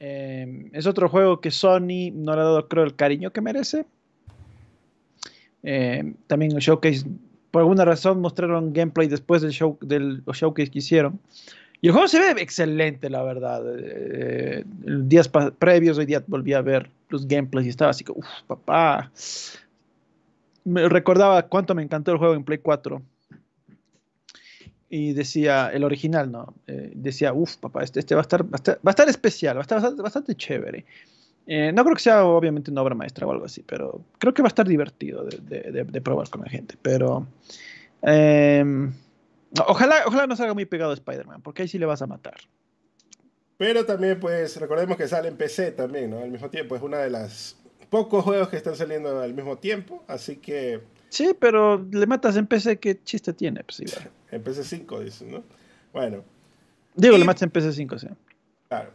[0.00, 3.86] Eh, es otro juego que Sony no le ha dado, creo, el cariño que merece.
[6.26, 7.04] también el showcase,
[7.50, 11.18] por alguna razón, mostraron gameplay después del, show, del showcase que hicieron.
[11.80, 13.62] Y el juego se ve excelente, la verdad.
[14.84, 15.28] días
[15.58, 19.10] previos, hoy día volví a ver los gameplays y estaba así como, uff, papá,
[20.64, 23.02] me recordaba cuánto me encantó el juego en Play 4.
[24.90, 26.54] Y decía, el original, ¿no?
[26.66, 29.62] Eh, decía, uff, papá, este, este va, a estar, va, a estar, especial, va a
[29.62, 30.86] estar bastante, chévere.
[31.46, 34.42] Eh, no creo que sea obviamente una obra maestra o algo así, pero creo que
[34.42, 36.76] va a estar divertido de, probar con la gente.
[36.80, 37.26] Pero
[38.02, 38.92] em,
[39.66, 42.36] ojalá, ojalá no salga muy pegado a Spider-Man, porque ahí sí le vas a matar.
[43.58, 46.20] Pero también, pues, recordemos que sale en PC también, ¿no?
[46.20, 47.56] Al mismo tiempo, es una de las
[47.90, 50.80] pocos juegos que están saliendo al mismo tiempo, así que...
[51.08, 53.64] Sí, pero le matas en PC, ¿qué chiste tiene?
[53.64, 53.80] Pues
[54.30, 55.44] en PC 5, dicen, ¿no?
[55.92, 56.24] Bueno.
[56.94, 58.08] Digo, le matas en PC 5, sí.
[58.68, 58.90] Claro.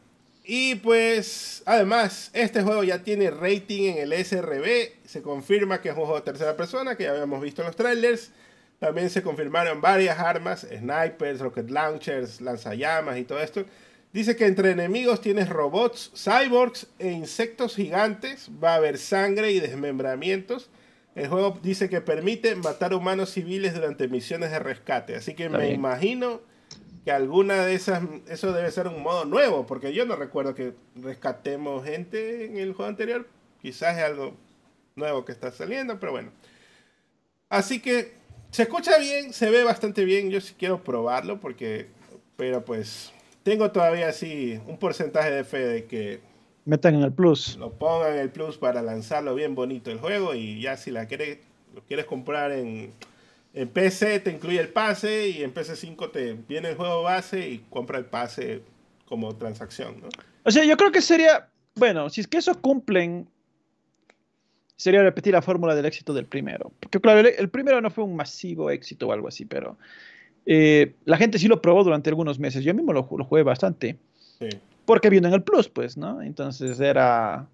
[0.45, 5.05] Y pues, además, este juego ya tiene rating en el SRB.
[5.05, 7.75] Se confirma que es un juego de tercera persona, que ya habíamos visto en los
[7.75, 8.31] trailers.
[8.77, 13.63] También se confirmaron varias armas, snipers, rocket launchers, lanzallamas y todo esto.
[14.11, 18.49] Dice que entre enemigos tienes robots, cyborgs e insectos gigantes.
[18.61, 20.69] Va a haber sangre y desmembramientos.
[21.15, 25.15] El juego dice que permite matar humanos civiles durante misiones de rescate.
[25.15, 26.41] Así que me imagino
[27.05, 30.73] que alguna de esas, eso debe ser un modo nuevo, porque yo no recuerdo que
[30.95, 33.27] rescatemos gente en el juego anterior.
[33.61, 34.35] Quizás es algo
[34.95, 36.31] nuevo que está saliendo, pero bueno.
[37.49, 38.13] Así que
[38.49, 40.31] se escucha bien, se ve bastante bien.
[40.31, 41.87] Yo sí quiero probarlo, porque,
[42.37, 46.21] pero pues tengo todavía así un porcentaje de fe de que
[46.65, 47.57] metan en el plus.
[47.57, 51.07] Lo pongan en el plus para lanzarlo bien bonito el juego y ya si la
[51.07, 51.39] quieres,
[51.73, 52.91] lo quieres comprar en,
[53.53, 57.59] en PC te incluye el pase y en PC5 te viene el juego base y
[57.69, 58.61] compra el pase
[59.05, 60.09] como transacción, ¿no?
[60.43, 63.27] O sea, yo creo que sería, bueno, si es que eso cumplen,
[64.75, 66.71] sería repetir la fórmula del éxito del primero.
[66.79, 69.77] Porque claro, el primero no fue un masivo éxito o algo así, pero
[70.45, 72.63] eh, la gente sí lo probó durante algunos meses.
[72.63, 73.97] Yo mismo lo, jugué bastante.
[74.85, 76.21] Porque vino en el Plus, pues, ¿no?
[76.21, 77.47] Entonces era,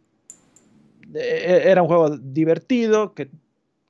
[1.13, 3.29] e, e, era un juego divertido que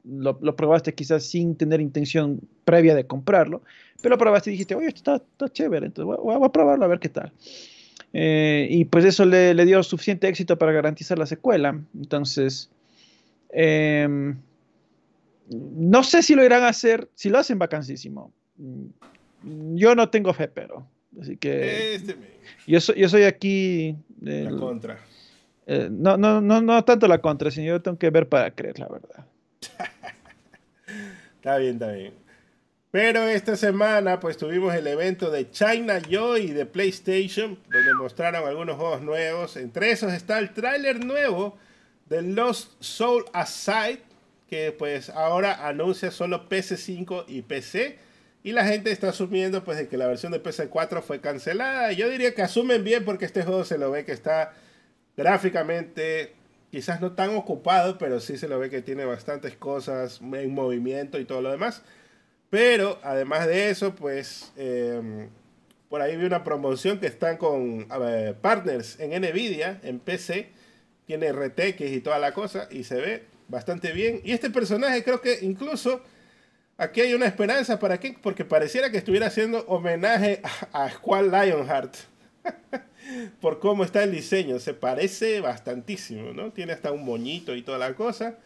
[0.03, 3.61] lo, probaste quizás sin tener intención previa de comprarlo,
[4.01, 6.99] pero lo probaste y dijiste, oye, esto está, chévere, entonces voy, a probarlo a ver
[6.99, 7.31] qué tal.
[8.13, 11.79] Eh, y pues eso le, dio suficiente éxito para garantizar la secuela.
[11.95, 12.69] Entonces,
[13.51, 14.37] em,
[15.49, 18.31] no sé si lo irán a hacer, si lo hacen vacancísimo.
[18.57, 20.87] Mm, yo no tengo fe, pero.
[21.19, 21.95] Así que.
[21.95, 22.15] Este
[22.67, 23.95] yo, soy, yo soy aquí.
[24.21, 24.99] la contra.
[25.65, 28.79] Eh, no, no, no, no tanto la contra, sino yo tengo que ver para creer,
[28.79, 29.25] la verdad.
[31.37, 32.13] está bien, está bien.
[32.91, 38.77] Pero esta semana, pues tuvimos el evento de China Joy de PlayStation, donde mostraron algunos
[38.77, 39.57] juegos nuevos.
[39.57, 41.55] Entre esos está el tráiler nuevo
[42.07, 44.01] de Lost Soul Aside,
[44.49, 47.99] que pues ahora anuncia solo PS5 y PC
[48.43, 51.91] y la gente está asumiendo pues de que la versión de PS4 fue cancelada.
[51.91, 54.53] Yo diría que asumen bien porque este juego se lo ve que está
[55.17, 56.35] gráficamente
[56.71, 61.19] quizás no tan ocupado, pero sí se lo ve que tiene bastantes cosas en movimiento
[61.19, 61.81] y todo lo demás.
[62.49, 65.29] Pero además de eso, pues em,
[65.89, 67.87] por ahí vi una promoción que están con
[68.41, 70.49] partners en Nvidia, en PC.
[71.05, 74.21] Tiene RTX y toda la cosa y se ve bastante bien.
[74.23, 76.01] Y este personaje creo que incluso
[76.79, 78.15] Aquí hay una esperanza, ¿para qué?
[78.21, 81.93] Porque pareciera que estuviera haciendo homenaje a, Squall Lionheart.
[83.41, 84.59] Por cómo está el diseño.
[84.59, 86.51] Se parece bastantísimo, ¿no?
[86.53, 88.37] Tiene hasta un moñito y toda la cosa.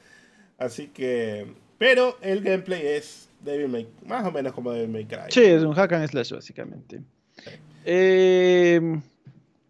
[0.57, 1.45] Así que...
[1.77, 5.29] Pero el gameplay es Devil May, más o menos como Devil May Cry.
[5.29, 7.01] Sí, es un hack and slash básicamente.
[7.85, 8.81] Eh,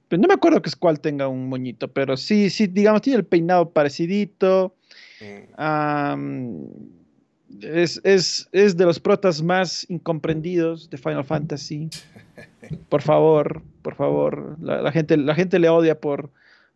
[0.08, 3.26] pues no me acuerdo que Squall tenga un moñito, pero sí, sí, digamos, tiene el
[3.26, 4.74] peinado parecidito.
[5.20, 7.03] Mm
[7.62, 11.90] es, es, es, de los protas más incomprendidos de Final Fantasy.
[12.90, 14.58] Por favor, por favor.
[14.62, 16.32] La, gente, la gente le odia por,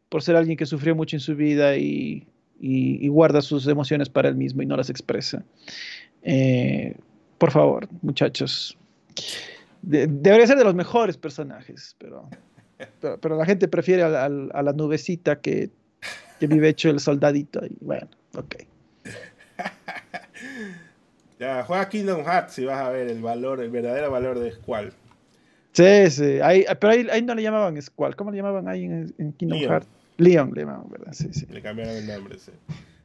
[0.10, 2.28] por ser alguien que sufrió mucho en su vida y,
[2.60, 5.44] y, guarda sus emociones para él mismo y no las expresa.
[6.22, 6.96] Eh,
[7.38, 8.78] por favor, muchachos.
[9.82, 12.30] debería ser de los mejores personajes, pero,
[13.00, 15.72] pero, la gente prefiere a, a la nubecita que
[16.40, 17.66] que vive hecho el soldadito.
[17.66, 18.56] Y bueno, ok.
[21.40, 24.94] ya, juega Kingdom Hearts si vas a ver el valor, el verdadero valor de Squall.
[25.74, 26.40] Sí, sí.
[26.80, 28.16] pero ahí, no le llamaban Squall.
[28.16, 29.88] ¿Cómo le llamaban ahí en, Kingdom Hearts?
[30.18, 31.14] Leon le llamaban, ¿verdad?
[31.14, 31.46] Sí, sí.
[31.50, 32.52] Le cambiaron el nombre, sí.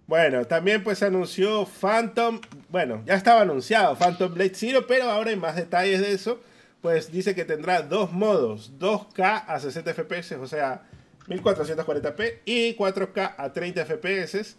[0.07, 5.31] Bueno, también pues se anunció Phantom, bueno, ya estaba anunciado Phantom Blade Zero, pero ahora
[5.31, 6.41] hay más detalles de eso.
[6.81, 10.83] Pues dice que tendrá dos modos, 2K a 60 FPS, o sea,
[11.29, 14.57] 1440p y 4K a 30 FPS.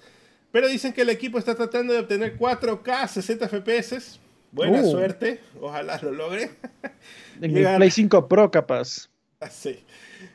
[0.54, 4.20] Pero dicen que el equipo está tratando de obtener 4K a 60 FPS.
[4.52, 4.92] Buena uh.
[4.92, 6.52] suerte, ojalá lo logre.
[7.42, 9.10] En el Play 5 Pro capaz.
[9.50, 9.84] Sí.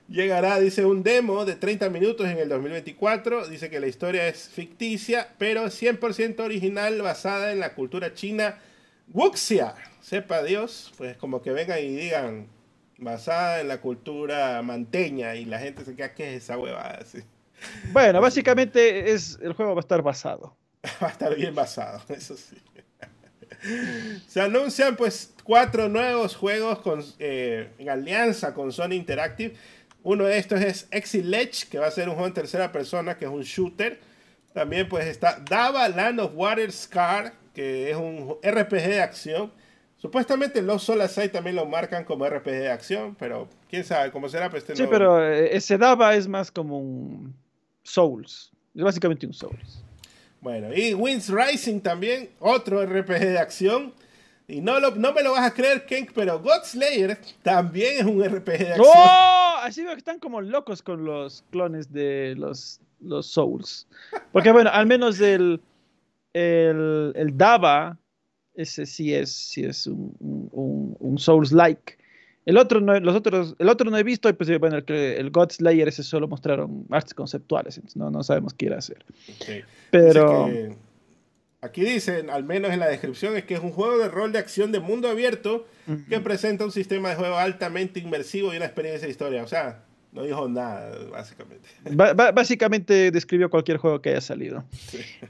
[0.09, 3.47] Llegará, dice, un demo de 30 minutos en el 2024.
[3.47, 8.59] Dice que la historia es ficticia, pero 100% original, basada en la cultura china
[9.13, 9.77] Wuxia.
[10.01, 12.49] Sepa Dios, pues como que vengan y digan,
[12.99, 17.05] basada en la cultura manteña, y la gente se queda, ¿qué es esa huevada?
[17.93, 20.57] Bueno, básicamente es, el juego va a estar basado.
[21.03, 22.57] va a estar bien basado, eso sí.
[24.29, 29.55] Se anuncian pues cuatro nuevos juegos con, eh, en alianza con Sony Interactive.
[30.03, 33.25] Uno de estos es Exilech, que va a ser un juego en tercera persona, que
[33.25, 33.99] es un shooter.
[34.53, 39.53] También pues está Dava Land of Water Scar, que es un RPG de acción.
[39.97, 44.49] Supuestamente los Solasai también lo marcan como RPG de acción, pero quién sabe cómo será.
[44.49, 47.35] Pues, este sí, pero eh, ese Dava es más como un
[47.89, 48.53] Souls.
[48.75, 49.83] Es básicamente un Souls.
[50.41, 53.93] Bueno, y Winds Rising también, otro RPG de acción.
[54.47, 58.45] Y no, no me lo vas a creer, Kenk, pero Godslayer también es un RPG
[58.45, 58.87] de acción.
[58.97, 59.57] ¡Oh!
[59.61, 63.87] Así veo que están como locos con los clones de los, los Souls.
[64.33, 65.61] Porque, bueno, al menos el,
[66.33, 67.99] el, el Dava,
[68.55, 71.99] ese sí es, sí es un, un, un Souls-like.
[72.49, 75.51] El otro no, los otros, el otro no he visto, pues bueno, el, el God
[75.51, 79.05] Slayer ese solo mostraron artes conceptuales, no, no sabemos qué ir a hacer.
[79.91, 80.49] Pero
[81.61, 84.39] aquí dicen, al menos en la descripción, es que es un juego de rol de
[84.39, 85.67] acción de mundo abierto
[86.09, 89.43] que presenta un sistema de juego altamente inmersivo y una experiencia de historia.
[89.43, 91.69] O sea, no dijo nada, básicamente.
[92.33, 94.65] básicamente describió cualquier juego que haya salido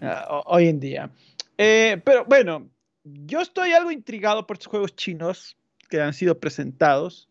[0.01, 1.11] ah, hoy en día.
[1.57, 2.71] Eh, pero bueno,
[3.03, 5.58] yo estoy algo intrigado por estos juegos chinos
[5.89, 7.29] que han sido presentados.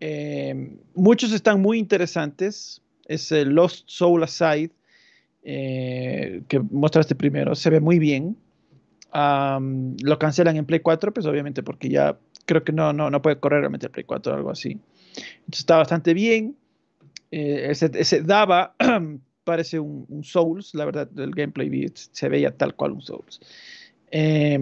[0.00, 2.82] Eh, muchos están muy interesantes.
[3.06, 4.70] Es el Lost Soul Aside,
[5.44, 7.54] eh, que mostraste primero.
[7.54, 8.36] Se ve muy bien.
[9.12, 13.38] lo cancelan en Play 4, pues obviamente porque ya creo que no, no, no puede
[13.38, 14.78] correr realmente el Play 4 o algo así.
[15.16, 16.56] Entonces está bastante bien.
[17.30, 18.74] Eh, ese, daba,
[19.44, 23.40] parece un, Souls, la verdad, el gameplay se veía tal cual un Souls.
[24.10, 24.58] Eh,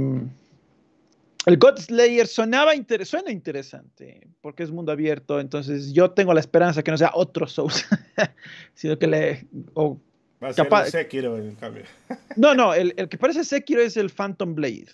[1.47, 2.73] el God Slayer sonaba
[3.05, 7.47] suena interesante porque es mundo abierto, entonces yo tengo la esperanza que no sea otro
[7.47, 7.87] Souls,
[8.75, 9.47] sino que le...
[9.75, 9.99] O
[10.43, 11.85] Va a ser capaz, Sekiro en cambio.
[12.37, 14.89] no, no, el, que parece Sekiro es el Phantom Blade.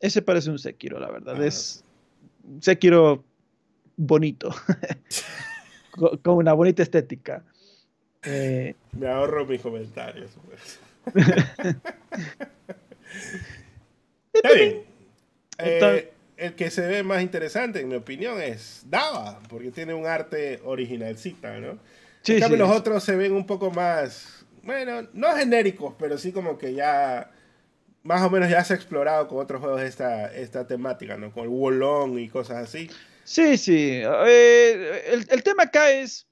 [0.00, 1.36] Ese parece un Sekiro, la verdad.
[1.38, 1.84] Ah, es
[2.60, 3.22] Sekiro
[3.96, 4.54] bonito,
[5.90, 7.44] con, una bonita estética.
[8.22, 10.30] Eh, Me ahorro mis comentarios.
[10.46, 10.80] Pues.
[14.32, 14.93] Está bien.
[15.58, 20.06] Eh, el que se ve más interesante, en mi opinión, es Dava, porque tiene un
[20.06, 21.78] arte originalcita, ¿no?
[22.22, 26.58] Sí, en los otros se ven un poco más, bueno, no genéricos, pero sí como
[26.58, 27.30] que ya,
[28.02, 31.30] más o menos ya se ha explorado con otros juegos esta, esta temática, ¿no?
[31.32, 32.90] Con el Wolong y cosas así.
[33.24, 34.00] Sí, sí.
[34.26, 36.26] Eh, el, el tema acá es,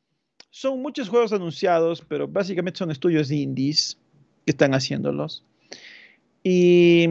[0.50, 3.98] son muchos juegos anunciados, pero básicamente son estudios indies
[4.44, 5.44] que están haciéndolos.
[6.42, 7.08] Y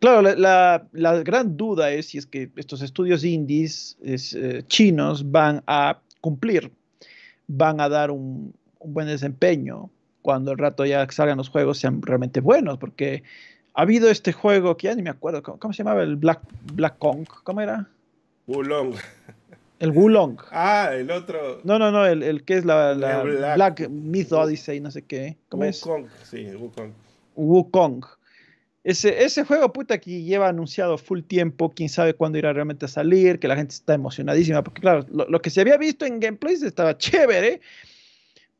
[0.00, 5.98] Claro, la, gran duda es si es que estos estudios indies eh, chinos van a
[6.22, 6.72] cumplir,
[7.46, 9.90] van a dar un, buen desempeño
[10.22, 13.22] cuando el rato ya salgan los juegos sean realmente buenos, porque
[13.74, 16.02] ha habido este juego que ya ni me acuerdo, ¿cómo, se llamaba?
[16.02, 16.40] El Black,
[16.72, 17.86] Black Kong, ¿cómo era?
[18.46, 18.94] Wulong.
[19.80, 20.38] El Wulong.
[20.50, 21.60] Ah, el otro.
[21.64, 22.92] No, no, no, el, que es la,
[23.54, 25.36] Black, Myth Odyssey, no sé qué.
[25.48, 26.92] ¿Cómo Wukong, sí, Wukong.
[27.36, 28.04] Wukong.
[28.82, 32.88] Ese, ese juego, puta, que lleva anunciado full tiempo, quién sabe cuándo irá realmente a
[32.88, 36.62] salir, que la gente está emocionadísima, porque claro, lo, que se había visto en gameplays
[36.62, 37.60] estaba chévere,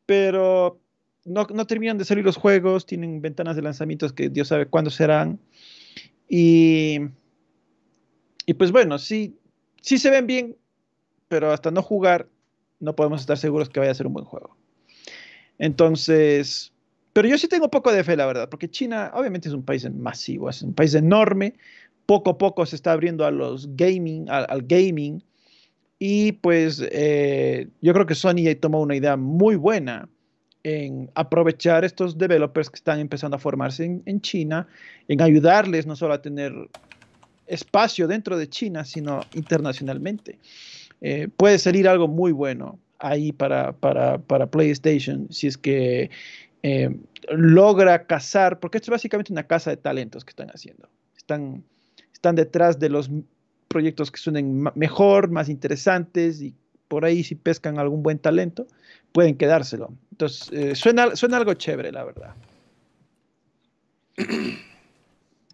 [0.04, 0.78] pero
[1.24, 4.90] no, no, terminan de salir los juegos, tienen ventanas de lanzamientos que Dios sabe cuándo
[4.90, 5.40] serán.
[6.28, 6.98] Y,
[8.44, 9.38] y pues bueno, sí,
[9.80, 10.56] sí se ven bien,
[11.28, 12.28] pero hasta no jugar
[12.78, 14.56] no podemos estar seguros que vaya a ser un buen juego.
[15.58, 16.72] Entonces,
[17.12, 19.88] pero yo sí tengo poco de fe, la verdad, porque China obviamente es un país
[19.92, 21.54] masivo, es un país enorme,
[22.06, 25.22] poco a poco se está abriendo a los gaming, al, gaming,
[25.98, 30.08] y pues eh, yo creo que Sony tomó una idea muy buena
[30.62, 34.66] en aprovechar estos developers que están empezando a formarse en, China,
[35.08, 36.52] en ayudarles no solo a tener
[37.46, 40.38] espacio dentro de China, sino internacionalmente.
[41.00, 46.10] Eh, puede salir algo muy bueno ahí para, para, PlayStation si es que
[46.62, 46.96] eh,
[47.30, 50.88] logra cazar, porque esto es básicamente una casa de talentos que están haciendo.
[51.16, 51.64] Están,
[52.12, 53.10] están detrás de los
[53.68, 56.54] proyectos que suenen mejor, más interesantes y
[56.88, 58.66] por ahí si pescan algún buen talento,
[59.12, 59.92] pueden quedárselo.
[60.10, 62.34] Entonces, eh, suena, suena algo chévere, la verdad.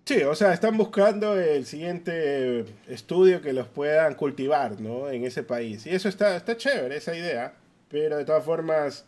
[0.06, 5.10] Sí, o sea, están buscando el siguiente estudio que los puedan cultivar, ¿no?
[5.10, 5.84] En ese país.
[5.84, 7.54] Y eso está, está chévere, esa idea.
[7.88, 9.04] Pero de todas formas,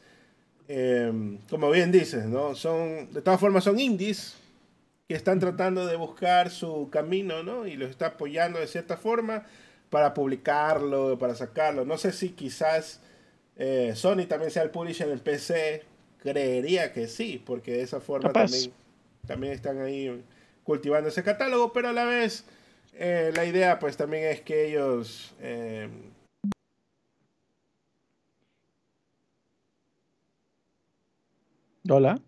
[0.68, 2.54] em, como bien dices, ¿no?
[2.54, 4.36] Son, de todas formas son indies
[5.08, 7.66] que están tratando de buscar su camino, ¿no?
[7.66, 9.44] Y los está apoyando de cierta forma
[9.90, 11.84] para publicarlo, para sacarlo.
[11.84, 13.00] No sé si quizás
[13.56, 15.84] eh, Sony también sea el publisher en PC.
[16.18, 18.72] Creería que sí, porque de esa forma también,
[19.26, 20.22] también están ahí
[20.64, 22.44] cultivando ese catálogo, pero a la vez
[22.94, 25.34] eh, la idea pues también es que ellos...
[31.90, 32.20] Hola.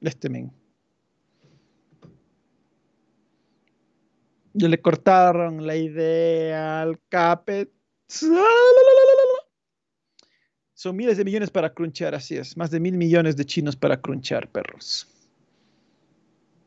[0.00, 0.52] Este men.
[4.54, 7.70] Ya le cortaron la idea al Capet.
[10.74, 12.56] Son miles de millones para crunchar, así es.
[12.56, 15.06] Más de mil millones de chinos para crunchar, perros.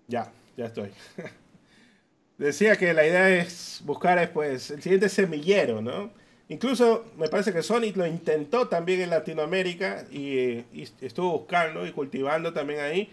[0.08, 0.92] Ya ya estoy.
[2.38, 6.12] Decía que la idea es buscar pues, el siguiente semillero, ¿no?
[6.50, 10.64] Incluso me parece que Sonic lo intentó también en Latinoamérica y,
[11.02, 13.10] estuvo buscando y cultivando también ahí,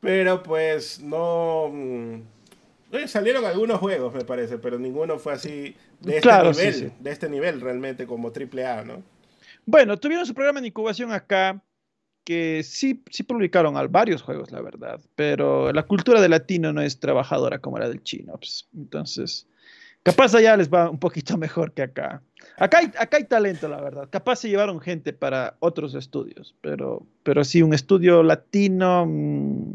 [0.00, 1.70] pero pues no...
[1.72, 2.20] Mm,
[2.92, 7.28] eh, salieron algunos juegos, me parece, pero ninguno fue así de este nivel, de este
[7.28, 9.02] nivel realmente como AAA, ¿no?
[9.66, 11.60] Bueno, tuvieron su programa de incubación acá,
[12.24, 16.98] que sí, sí publicaron varios juegos, la verdad, pero la cultura del latino no es
[16.98, 18.34] trabajadora como la del chino.
[18.38, 19.46] Pues, entonces,
[20.02, 22.22] capaz allá les va un poquito mejor que acá.
[22.56, 24.08] Acá hay, acá hay talento, la verdad.
[24.10, 29.74] Capaz se llevaron gente para otros estudios, pero, pero sí, un estudio latino, mm,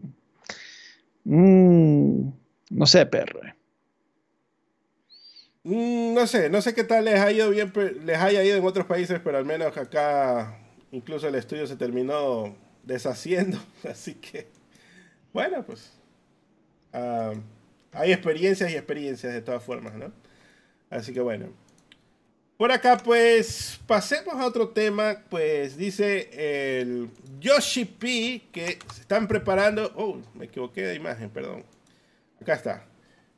[1.26, 2.34] mm,
[2.72, 3.42] no sé, perro.
[5.64, 7.74] Mm, no sé, no sé qué tal les ha ido bien,
[8.06, 10.60] les haya ido en otros países, pero al menos acá
[10.92, 13.60] Incluso el estudio se terminó deshaciendo.
[13.90, 14.48] Así que,
[15.34, 15.92] bueno, pues
[16.94, 17.34] ah,
[17.92, 20.12] hay experiencias y experiencias de todas formas, ¿no?
[20.90, 21.48] Así que bueno.
[22.60, 25.24] Por acá, pues, pasemos a otro tema.
[25.30, 29.94] Pues dice el Yoshi P que se están preparando.
[29.96, 31.64] Oh, me equivoqué de imagen, perdón.
[32.42, 32.86] Acá está.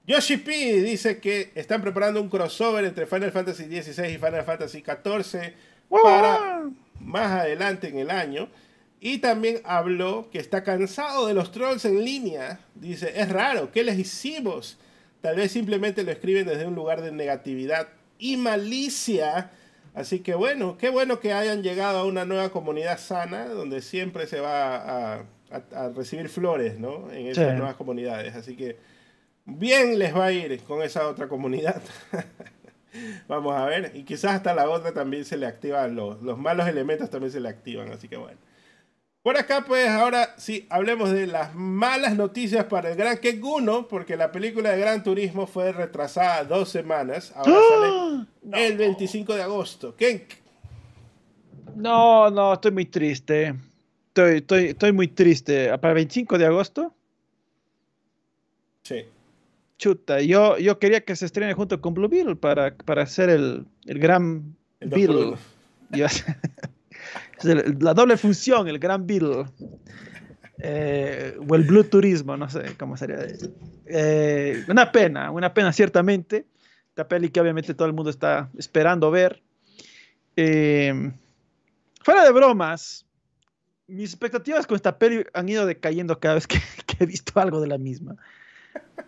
[0.07, 4.83] Yoshi P dice que están preparando un crossover entre Final Fantasy XVI y Final Fantasy
[4.83, 5.53] XIV
[5.87, 6.63] para
[6.99, 8.49] más adelante en el año.
[8.99, 12.59] Y también habló que está cansado de los trolls en línea.
[12.73, 14.79] Dice, es raro, ¿qué les hicimos?
[15.21, 17.87] Tal vez simplemente lo escriben desde un lugar de negatividad
[18.21, 19.51] y malicia.
[19.93, 24.27] Así que bueno, qué bueno que hayan llegado a una nueva comunidad sana donde siempre
[24.27, 25.25] se va a,
[25.93, 27.11] recibir flores, ¿no?
[27.11, 28.35] En esas nuevas comunidades.
[28.35, 28.77] Así que
[29.43, 31.81] bien les va a ir con esa otra comunidad.
[33.27, 33.91] Vamos a ver.
[33.93, 37.41] Y quizás hasta la otra también se le activan los, los malos elementos también se
[37.41, 37.91] le activan.
[37.91, 38.37] Así que bueno.
[39.23, 44.17] Por acá, pues ahora sí, hablemos de las malas noticias para el Gran Kenguno, porque
[44.17, 47.31] la película de Gran Turismo fue retrasada dos semanas.
[47.35, 48.25] Ahora ¡Ah!
[48.49, 49.95] sale el 25 de agosto.
[49.95, 50.25] ¿Qué?
[51.75, 53.53] No, no, estoy muy triste.
[54.07, 55.69] Estoy, estoy, estoy muy triste.
[55.77, 56.93] ¿Para el 25 de agosto?
[58.83, 59.05] Sí.
[59.77, 63.65] Chuta, yo, yo quería que se estrene junto con Blue Beetle para, para hacer el,
[63.85, 65.35] el gran Beetle.
[67.43, 69.45] la doble función, el gran Beetle.
[70.63, 73.17] Eh, o el Blue Turismo, no sé cómo sería.
[73.87, 76.45] Eh, una pena, una pena ciertamente.
[76.89, 79.41] Esta peli que obviamente todo el mundo está esperando ver.
[80.35, 81.11] Eh,
[82.01, 83.05] fuera de bromas,
[83.87, 86.59] mis expectativas con esta peli han ido decayendo cada vez que
[86.99, 88.15] he visto algo de la misma.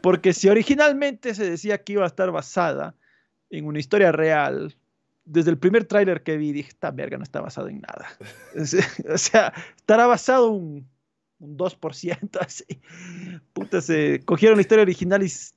[0.01, 2.95] Porque si originalmente se decía que iba a estar basada
[3.49, 4.75] en una historia real,
[5.25, 8.07] desde el primer tráiler que vi dije, esta verga no está basado en nada.
[9.13, 10.87] o sea, estará basado un,
[11.39, 12.65] un 2%, así.
[13.53, 15.51] Puta, se cogieron la historia original y se,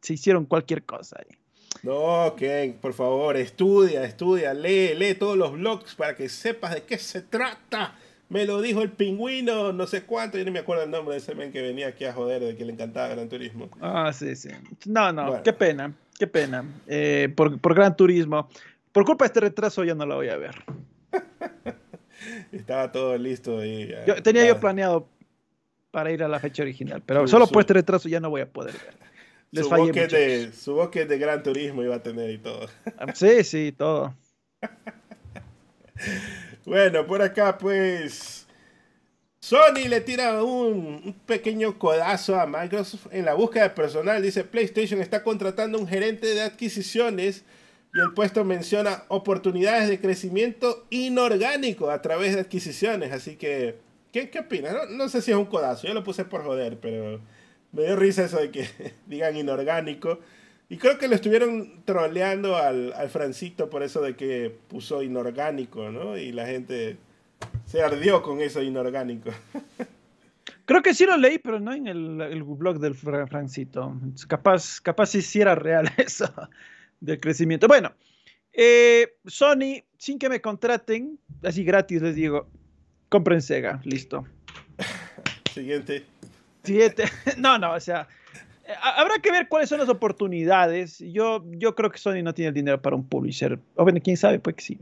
[0.00, 1.36] se hicieron cualquier cosa ahí.
[1.82, 6.82] No, Ken, por favor, estudia, estudia, lee, lee todos los blogs para que sepas de
[6.84, 7.96] qué se trata
[8.32, 11.18] me lo dijo el pingüino, no sé cuánto, yo no me acuerdo el nombre de
[11.18, 13.68] ese men que venía aquí a joder de que le encantaba Gran Turismo.
[13.78, 14.48] Ah, sí, sí.
[14.86, 16.64] No, no, qué pena, qué pena.
[16.86, 18.48] Eh, por, Gran Turismo.
[18.92, 20.54] Por culpa de este retraso ya no lo voy a ver.
[22.52, 23.60] Estaba todo listo.
[23.64, 25.08] yo, tenía yo planeado
[25.90, 28.48] para ir a la fecha original, pero solo por este retraso ya no voy a
[28.48, 28.94] poder ver.
[29.50, 32.68] Les su, bosque de, su bosque de gran turismo iba a tener y todo.
[32.98, 34.14] Ah, sí, sí, todo.
[36.64, 38.46] bueno, por acá pues
[39.42, 44.22] Sony le tira un, pequeño codazo a Microsoft en la búsqueda de personal.
[44.22, 47.44] Dice PlayStation está contratando un gerente de adquisiciones
[47.92, 53.10] y el puesto menciona oportunidades de crecimiento inorgánico a través de adquisiciones.
[53.10, 53.78] Así que,
[54.12, 54.88] ¿qué, qué opinas?
[54.90, 57.20] No, sé si es un codazo, yo lo puse por joder, pero
[57.72, 58.68] me dio risa eso de que
[59.08, 60.20] digan inorgánico.
[60.68, 65.90] Y creo que lo estuvieron troleando al, al Francito por eso de que puso inorgánico,
[65.90, 66.16] ¿no?
[66.16, 66.96] Y la gente
[67.72, 69.30] se ardió con eso inorgánico.
[70.66, 73.96] Creo que sí lo leí, pero no en el, blog del Francito.
[74.28, 76.30] Capaz, capaz si sí era real eso
[77.00, 77.66] del crecimiento.
[77.68, 77.92] Bueno,
[78.52, 82.46] eh, Sony, sin que me contraten, así gratis les digo,
[83.08, 84.26] compren Sega, listo.
[85.54, 86.04] Siguiente.
[86.64, 87.04] Siguiente.
[87.38, 88.06] No, no, o sea,
[88.82, 90.98] habrá que ver cuáles son las oportunidades.
[90.98, 93.58] Yo, yo creo que Sony no tiene el dinero para un publisher.
[93.76, 94.78] O bueno, quién sabe, pues que sí.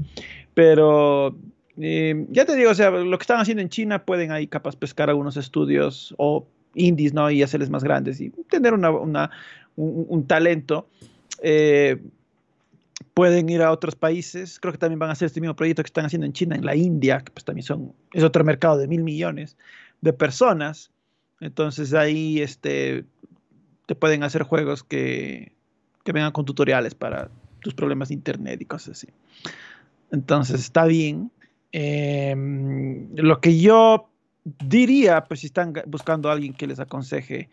[0.55, 1.37] Pero
[1.81, 4.77] eh, ya te digo, o sea, lo que están haciendo en China pueden ahí capaz
[4.77, 7.31] pescar algunos estudios o indies, ¿no?
[7.31, 9.31] Y hacerles más grandes y tener una,
[9.77, 10.87] un, talento.
[11.43, 11.99] Eh,
[13.15, 14.61] pueden ir a otros países.
[14.61, 16.65] Creo que también van a hacer este mismo proyecto que están haciendo en China, en
[16.65, 19.57] la India, que pues también son, es otro mercado de mil millones
[20.01, 20.91] de personas.
[21.41, 23.05] Entonces ahí este,
[23.87, 25.53] te pueden hacer juegos que,
[26.05, 29.09] que vengan con tutoriales para tus problemas de internet y cosas así.
[30.11, 31.31] Entonces está bien.
[31.73, 34.09] Em, lo que yo
[34.45, 37.49] diría, pues si están buscando a alguien que les aconseje,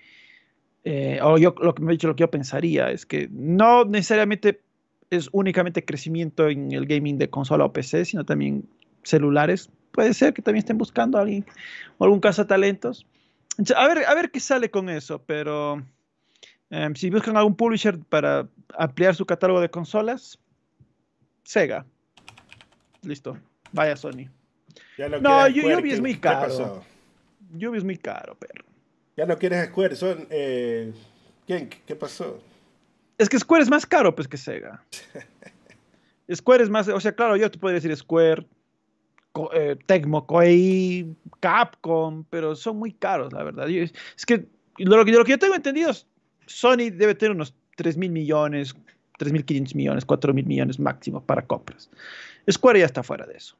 [0.84, 3.86] eh, o yo lo que me he dicho, lo que yo pensaría es que no
[3.86, 4.62] necesariamente
[5.10, 8.68] es únicamente crecimiento en el gaming de consola o PC, sino también
[9.04, 9.70] celulares.
[9.92, 11.46] Puede ser que también estén buscando a alguien
[11.98, 13.06] o algún talentos
[13.76, 15.84] A ver, a ver qué sale con eso, pero
[16.70, 18.48] em, si buscan algún publisher para
[18.78, 20.40] ampliar su catálogo de consolas,
[21.44, 21.86] Sega.
[23.02, 23.38] Listo.
[23.78, 24.28] Vaya Sony.
[25.22, 26.84] no, Yubi es muy caro.
[27.54, 28.66] Yubi es muy caro, perro.
[29.16, 30.28] Ya no quieres Square, son...
[30.30, 30.92] Eh,
[31.46, 31.70] ¿Quién?
[31.70, 32.42] ¿Qué pasó?
[33.18, 34.84] Es que Square es más caro, pues, que Sega.
[36.34, 36.88] Square es más...
[36.88, 38.46] O sea, claro, yo te podría decir Square,
[39.54, 43.70] eh, Tecmo, Koei, Capcom, pero son muy caros, la verdad.
[43.70, 43.94] Es,
[44.26, 44.48] que
[44.78, 45.92] lo, que lo que yo tengo entendido,
[46.48, 48.76] Sony debe tener unos 3 mil millones,
[49.18, 51.90] 3 mil 500 millones, 4 mil millones máximo para compras.
[52.52, 53.56] Square ya está fuera de eso.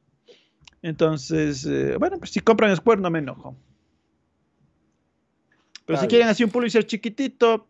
[0.82, 3.56] Entonces, eh, bueno, pues si compran Square no me enojo.
[5.86, 7.66] Pero si quieren así un publisher chiquitito,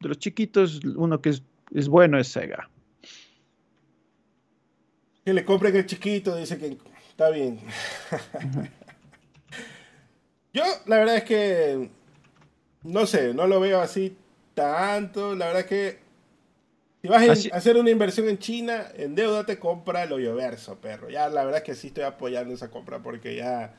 [0.00, 2.68] de los chiquitos, uno que es, bueno es Sega.
[5.24, 6.76] Que le compren el chiquito, dice que
[7.10, 7.60] está bien.
[10.52, 11.90] Yo, la verdad es que,
[12.82, 14.16] no sé, no lo veo así
[14.54, 15.34] tanto.
[15.34, 16.03] La verdad es que
[17.04, 21.10] si vas a hacer una inversión en China, en deuda te compra el hoyoverso, perro.
[21.10, 23.74] Ya la verdad es que sí estoy apoyando esa compra porque ya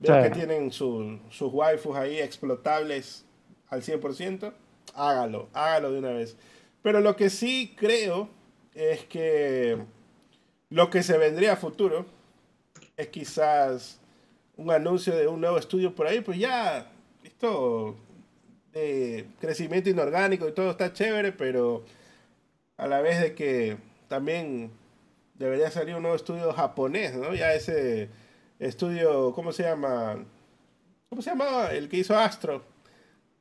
[0.00, 3.26] veo que tienen sus waifus ahí explotables
[3.68, 4.52] al 100%.
[4.92, 6.36] Hágalo, hágalo de una vez.
[6.82, 8.28] Pero lo que sí creo
[8.74, 9.78] es que
[10.68, 12.06] lo que se vendría a futuro
[12.96, 14.00] es quizás
[14.56, 16.90] un anuncio de un nuevo estudio por ahí, pues ya,
[17.22, 17.94] esto
[18.72, 21.84] de crecimiento inorgánico y todo está chévere, pero
[22.76, 23.76] a la vez de que
[24.08, 24.70] también
[25.34, 27.34] debería salir un nuevo estudio japonés, ¿no?
[27.34, 28.10] Ya ese
[28.58, 30.24] estudio, ¿cómo se llama?
[31.08, 31.72] ¿Cómo se llamaba?
[31.72, 32.64] El que hizo Astro.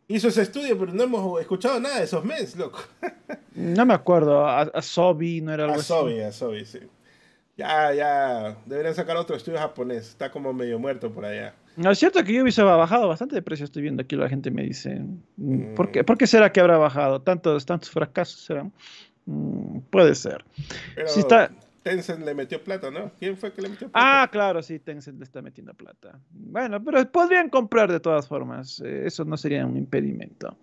[0.07, 2.79] Hizo ese estudio, pero no hemos escuchado nada de esos meses, loco.
[3.55, 6.79] No me acuerdo, Asobi no era algo Asobi, Asobi, sí.
[7.55, 10.09] Ya, ya, deberían sacar otro estudio japonés.
[10.09, 11.53] Está como medio muerto por allá.
[11.75, 13.65] No, es cierto que Ubisoft ha bajado bastante de precio.
[13.65, 15.01] Estoy viendo aquí, la gente me dice.
[15.37, 17.21] Mm, ¿Por qué, ¿Por qué será que habrá bajado?
[17.21, 18.73] Tantos, tantos fracasos serán.
[19.25, 20.43] Mm, puede ser.
[20.95, 21.51] Pero está...
[21.83, 23.11] Tencent le metió plata, ¿no?
[23.19, 24.23] ¿Quién fue que le metió plata?
[24.23, 26.17] Ah, claro, sí, Tencent le está metiendo plata.
[26.31, 28.81] Bueno, pero podrían comprar de todas formas.
[28.85, 30.57] Eh, eso no sería un impedimento.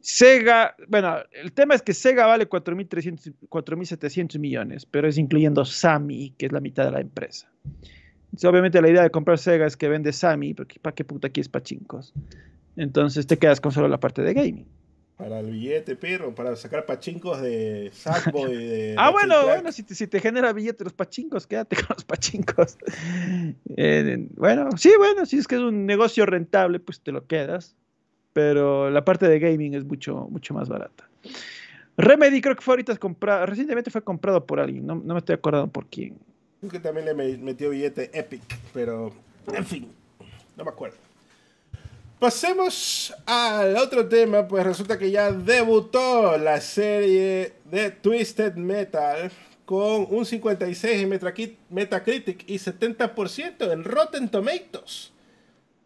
[0.00, 6.46] Sega, bueno, el tema es que Sega vale 4.700 millones, pero es incluyendo Sami, que
[6.46, 7.50] es la mitad de la empresa.
[8.44, 11.48] obviamente la idea de comprar Sega es que vende Sami, porque ¿para qué puta quieres
[11.48, 12.12] pachincos?
[12.76, 14.66] Entonces te quedas con solo la parte de gaming.
[15.16, 18.56] Para el billete, perro, para sacar pachincos de Sackboy.
[18.56, 22.04] De ah, bueno, bueno, si te, si te, genera billete los pachincos, quédate con los
[22.04, 22.76] pachincos.
[23.76, 27.76] Eh, bueno, sí, bueno, si es que es un negocio rentable, pues te lo quedas.
[28.32, 31.08] Pero la parte de gaming es mucho, mucho más barata.
[31.96, 35.34] Remedy creo que fue ahorita comprado, recientemente fue comprado por alguien, no, no me estoy
[35.34, 36.18] acordando por quién.
[36.58, 38.42] Creo que también le metió billete Epic,
[38.72, 39.12] pero
[39.52, 39.88] en fin,
[40.56, 40.96] no me acuerdo.
[42.24, 49.30] Pasemos al otro tema, pues resulta que ya debutó la serie de Twisted Metal
[49.66, 51.10] con un 56 en
[51.68, 55.12] Metacritic y 70% en Rotten Tomatoes.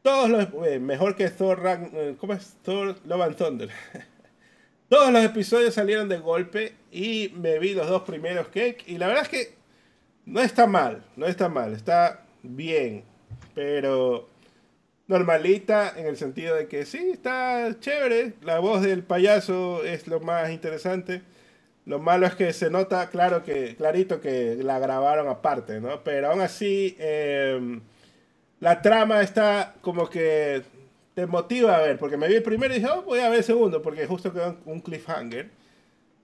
[0.01, 2.55] Todos los eh, mejor que Thor, eh, ¿cómo es?
[2.63, 3.71] Thor Love and Thunder.
[4.89, 9.09] Todos los episodios salieron de golpe y me vi los dos primeros cake y la
[9.09, 9.55] verdad es que
[10.25, 13.03] no está mal, no está mal, está bien,
[13.57, 14.38] pero
[15.09, 20.21] normalita en el sentido de que sí, está chévere, la voz del payaso es lo
[20.21, 21.23] más interesante.
[21.87, 26.05] Lo malo es que se nota claro que, clarito que la grabaron aparte, ¿no?
[26.05, 27.81] Pero aún así, em,
[28.61, 30.63] la trama está como que
[31.15, 33.39] te motiva a ver, porque me vi el primero y dije, oh, voy a ver
[33.39, 35.51] el segundo, porque justo quedó un cliffhanger.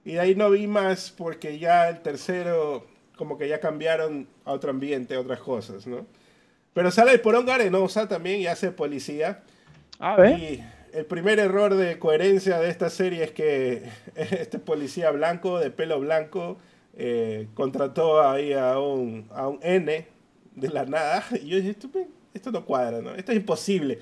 [0.04, 2.86] Y de ahí no vi más porque ya el tercero,
[3.16, 6.06] como que ya cambiaron a otro ambiente, otras cosas, ¿no?
[6.74, 9.42] Pero sale el Porón Garenosa también y hace policía.
[10.00, 10.38] A ver.
[10.38, 13.84] Y el primer error de coherencia de esta serie es que
[14.14, 16.58] este policía blanco, de pelo blanco,
[16.96, 20.06] eh, contrató ahí a un, a un N
[20.54, 21.24] de la nada.
[21.42, 21.76] Y yo dije,
[22.34, 23.14] esto, no cuadra, ¿no?
[23.14, 24.00] Esto es imposible.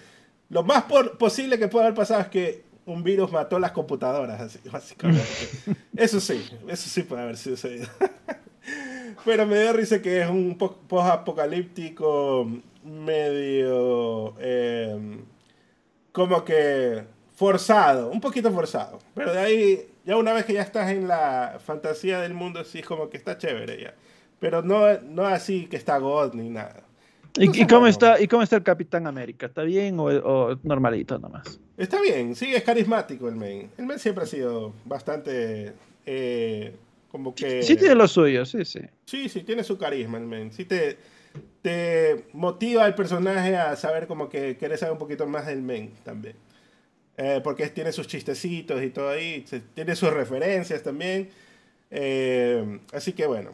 [0.49, 0.85] Lo más
[1.19, 5.23] posible que puede haber pasado es que un virus mató las computadoras, así, básicamente.
[5.97, 7.87] eso sí, eso sí puede haber sucedido.
[9.25, 12.49] Pero me dio risa que es un post-apocalíptico
[12.85, 14.35] medio...
[14.39, 15.23] Eh,
[16.13, 17.05] como que
[17.35, 18.99] forzado, un poquito forzado.
[19.15, 22.81] Pero de ahí, ya una vez que ya estás en la fantasía del mundo, sí
[22.81, 23.95] es como que está chévere ya.
[24.39, 26.83] Pero no, no así que está God ni nada.
[27.35, 29.47] ¿Y, cómo está, ¿Y cómo está el Capitán América?
[29.47, 31.59] ¿Está bien o, normalito nomás?
[31.79, 33.71] Está bien, sí, es carismático el men.
[33.79, 35.73] El men siempre ha sido bastante...
[36.05, 36.77] Eh,
[37.13, 37.63] como que...
[37.63, 38.81] Sí, tiene lo suyo, sí, sí.
[39.05, 40.51] Sí, sí, tiene su carisma el men.
[40.51, 40.97] Sí te,
[41.61, 45.93] te motiva el personaje a saber como que quieres saber un poquito más del men
[46.05, 46.35] también.
[47.19, 49.45] Eh, porque tiene sus chistecitos y todo ahí,
[49.75, 51.29] tiene sus referencias también.
[51.91, 53.51] Eh, así que bueno,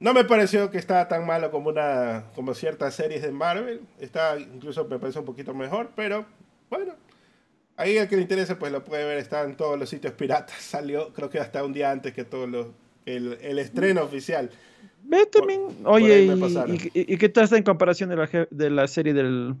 [0.00, 3.82] no me pareció que estaba tan malo como, una, como ciertas series de Marvel.
[4.00, 6.24] Está incluso me parece un poquito mejor, pero
[6.70, 6.94] bueno.
[7.78, 10.56] Ahí el que le interese pues lo puede ver, está en todos los sitios piratas.
[10.62, 12.68] Salió creo que hasta un día antes que todo los,
[13.06, 14.50] el, el estreno oficial.
[15.04, 16.24] Ve también, oye,
[16.94, 19.54] y, y, qué tal está en comparación de la, de la serie del,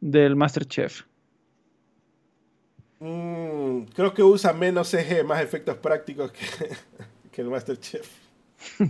[0.00, 1.02] del Masterchef?
[3.00, 6.40] Mm, creo que usa menos CG, más efectos prácticos que,
[7.30, 8.08] que el Masterchef.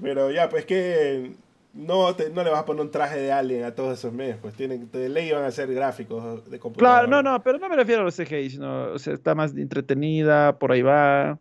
[0.00, 1.32] Pero ya, pues que
[1.76, 4.54] no, no le vas a poner un traje de alien a todos esos medios, pues
[4.54, 7.06] tienen, de ley van a ser gráficos de computadora.
[7.06, 9.54] Claro, no, no, pero no me refiero a los CGI, sino, o sea, está más
[9.56, 11.38] entretenida, por ahí va.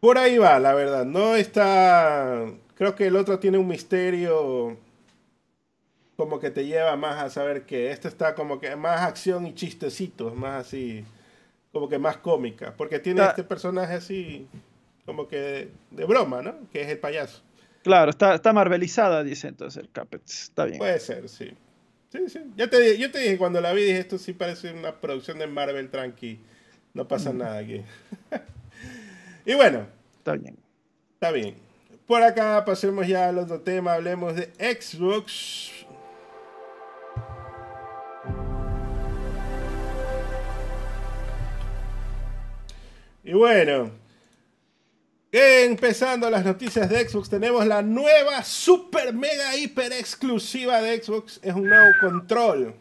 [0.00, 1.04] Por ahí va, la verdad.
[1.04, 2.46] No está.
[2.74, 4.76] Creo que el otro tiene un misterio.
[6.16, 9.54] Como que te lleva más a saber que esto está como que más acción y
[9.54, 11.04] chistecitos, más así.
[11.72, 12.74] Como que más cómica.
[12.76, 14.48] Porque tiene este personaje así.
[15.04, 16.54] Como que de, broma, ¿no?
[16.72, 17.42] Que es el payaso.
[17.82, 20.22] Claro, está, está marvelizada, dice entonces el Capet.
[20.26, 20.78] Está bien.
[20.78, 21.50] Puede ser, sí.
[22.10, 22.40] Sí, sí.
[22.56, 25.46] Ya te, yo te dije cuando la vi, dije, esto sí parece una producción de
[25.46, 26.40] Marvel tranqui.
[26.94, 27.82] No pasa nada aquí.
[29.48, 29.86] Y bueno.
[30.18, 30.58] Está bien.
[31.14, 31.56] Está bien.
[32.06, 33.94] Por acá pasemos ya al otro tema.
[33.94, 35.70] Hablemos de Xbox.
[43.24, 43.90] Y bueno,
[45.32, 51.40] empezando las noticias de Xbox, tenemos la nueva super mega hiper exclusiva de Xbox.
[51.42, 52.74] Es un nuevo control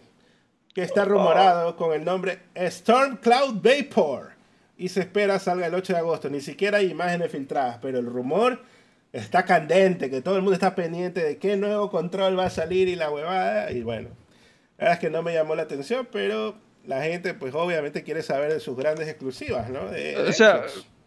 [0.74, 4.37] que está rumorado con el nombre Storm Cloud Vapor
[4.78, 6.30] y se espera salga el 8 de agosto.
[6.30, 8.62] Ni siquiera hay imágenes filtradas, pero el rumor
[9.12, 12.88] está candente, que todo el mundo está pendiente de qué nuevo control va a salir
[12.88, 13.72] y la huevada.
[13.72, 14.10] Y bueno,
[14.78, 16.56] la verdad es que no me llamó la atención, pero
[16.86, 19.86] la gente pues obviamente quiere saber de sus grandes exclusivas, ¿no?
[19.86, 20.64] o sea,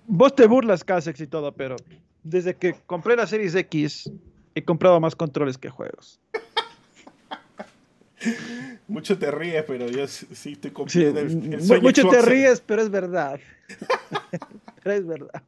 [0.06, 1.76] vos te burlas, Casex y todo, pero
[2.22, 4.10] desde que compré la Series X
[4.54, 6.20] he comprado más controles que juegos.
[8.90, 12.90] Mucho te ríes, pero yo sí estoy cumpliendo el, sueño Mucho te ríes, pero es
[12.90, 13.38] verdad.
[14.82, 15.42] pero es verdad.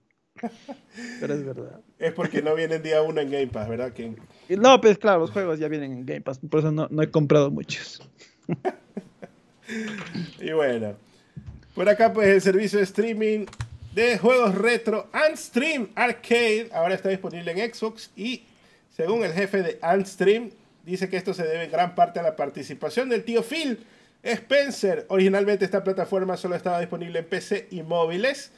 [1.20, 1.80] Pero es verdad.
[1.98, 3.92] Es porque no vienen día uno en Game Pass, ¿verdad?
[4.48, 7.10] No, pues claro, los juegos ya vienen en Game Pass, por eso no, no he
[7.10, 8.00] comprado muchos.
[10.40, 10.94] y bueno,
[11.74, 13.46] por acá pues el servicio de streaming
[13.92, 18.42] de juegos retro Unstream Arcade ahora está disponible en Xbox y
[18.90, 20.50] según el jefe de Unstream
[20.84, 23.78] Dice que esto se debe en gran parte a la participación del tío Phil
[24.22, 25.06] Spencer.
[25.08, 28.50] Originalmente esta plataforma solo estaba disponible en PC y móviles.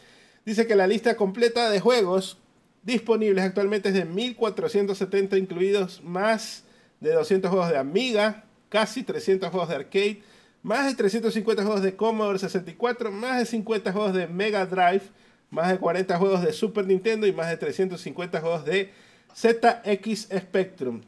[0.44, 2.38] Dice que la lista completa de juegos
[2.82, 6.64] disponibles actualmente es de 1470 incluidos más
[7.01, 10.22] de 200 juegos de Amiga, casi 300 juegos de arcade,
[10.62, 15.02] más de 350 juegos de Commodore 64, más de 50 juegos de Mega Drive,
[15.51, 18.90] más de 40 juegos de Super Nintendo y más de 350 juegos de
[19.34, 21.02] ZX Spectrum.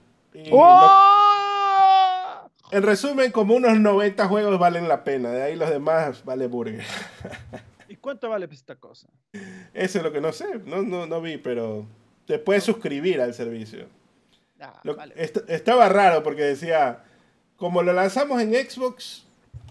[0.51, 1.17] ¡Oh!
[2.71, 6.85] en resumen, como unos 90 juegos valen la pena, de ahí los demás vale burger.
[7.89, 9.09] ¿Y cuánto vale esta cosa?
[9.73, 11.87] Eso es lo que no sé, no, no, vi, pero
[12.27, 13.87] te puedes suscribir al servicio.
[14.61, 14.81] Ah,
[15.49, 17.05] estaba raro porque decía,
[17.57, 19.27] como lo lanzamos en Xbox,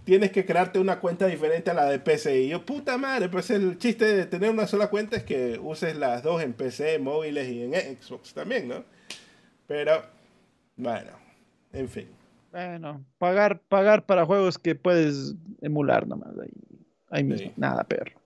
[0.06, 2.42] tienes que crearte una cuenta diferente a la de PC.
[2.42, 5.98] Y yo, puta madre, pues el chiste de tener una sola cuenta es que uses
[5.98, 8.86] las dos en PC, móviles y en Xbox también, ¿no?
[9.68, 10.04] Pero,
[10.76, 11.12] bueno,
[11.74, 12.10] en fin.
[12.52, 16.38] Bueno, pagar, pagar para juegos que puedes emular nomás.
[16.40, 16.52] Ahí,
[17.10, 18.20] ahí mismo, nada, perro.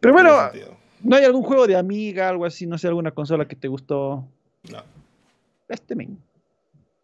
[0.00, 0.50] Pero bueno,
[1.02, 2.66] ¿no hay algún juego de Amiga, algo así?
[2.66, 4.26] No sé, alguna consola que te gustó.
[4.70, 4.82] No.
[5.68, 6.18] Este men.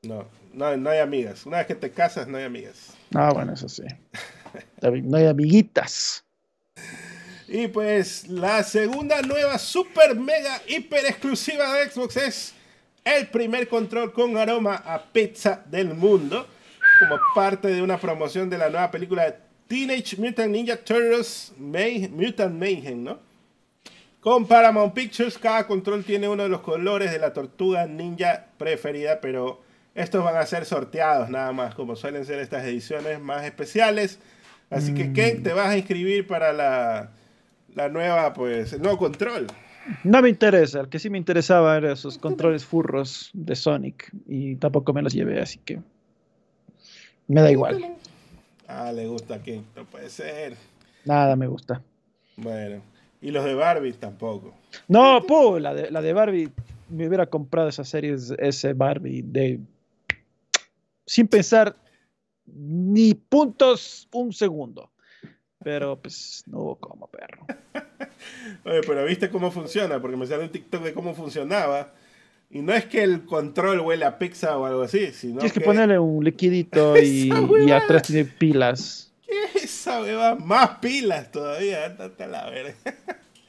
[0.03, 1.47] No, no, no hay amigas.
[1.47, 2.95] Una vez que te casas, no hay amigas.
[3.15, 3.85] Ah, bueno, eso sí.
[4.83, 6.25] No hay amiguitas.
[7.49, 12.55] Y pues la segunda nueva super mega hiper exclusiva de Xbox es
[13.05, 16.47] el primer control con aroma a pizza del mundo,
[16.99, 19.35] como parte de una promoción de la nueva película de
[19.69, 23.19] Teenage Mutant Ninja Turtles Mutant Mayhem, ¿no?
[24.21, 29.21] Con Paramount Pictures, cada control tiene uno de los colores de la tortuga ninja preferida,
[29.21, 29.61] pero
[29.95, 34.19] estos van a ser sorteados nada más, como suelen ser estas ediciones más especiales.
[34.71, 35.43] Así que, ¿qué mm.
[35.43, 37.11] te vas a inscribir para la,
[37.75, 39.47] la nueva, pues, el nuevo control?
[40.03, 44.57] No me interesa, el que sí me interesaba eran esos controles furros de Sonic y
[44.57, 45.81] tampoco me los llevé, así que
[47.29, 47.97] me da igual.
[48.67, 50.57] Ah, le gusta a Ken, no puede ser.
[51.05, 51.83] Nada me gusta.
[52.37, 52.81] Bueno,
[53.21, 54.55] y los de Barbie tampoco.
[54.89, 56.51] No, pu, la de, la de Barbie,
[56.89, 59.61] me hubiera comprado esa serie, ese Barbie de
[61.07, 61.77] sin pensar
[62.47, 64.91] ni puntos un segundo.
[65.65, 67.47] Pero pues no hubo como, perro.
[68.65, 71.93] Oye, pero viste cómo funciona, porque me salió un TikTok de cómo funcionaba.
[72.51, 75.61] Y no es que el control huele a pizza o algo así, sino Tienes que,
[75.61, 77.33] ponerle un liquidito y,
[77.67, 79.11] y, atrás tiene pilas.
[79.27, 80.37] ¿Qué es esa hueva?
[80.37, 82.75] Más pilas todavía, andate a la verga.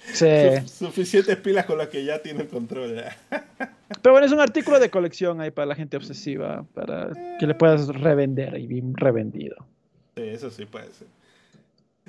[0.66, 3.04] suficientes pilas con las que ya tiene el control.
[4.02, 7.56] Pero bueno, es un artículo de colección ahí para la gente obsesiva, para que le
[7.56, 9.56] puedas revender y bien revendido.
[10.16, 11.08] Sí, eso sí puede ser.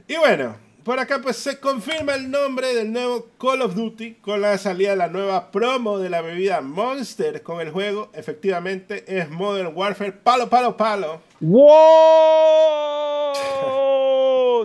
[0.09, 0.55] Y bueno,
[0.85, 4.91] por acá pues se confirma el nombre del nuevo Call of Duty con la salida
[4.91, 8.09] de la nueva promo de la bebida Monster con el juego.
[8.15, 11.23] Efectivamente es Modern Warfare palo, palo, palo.
[11.41, 11.65] ¡Wow!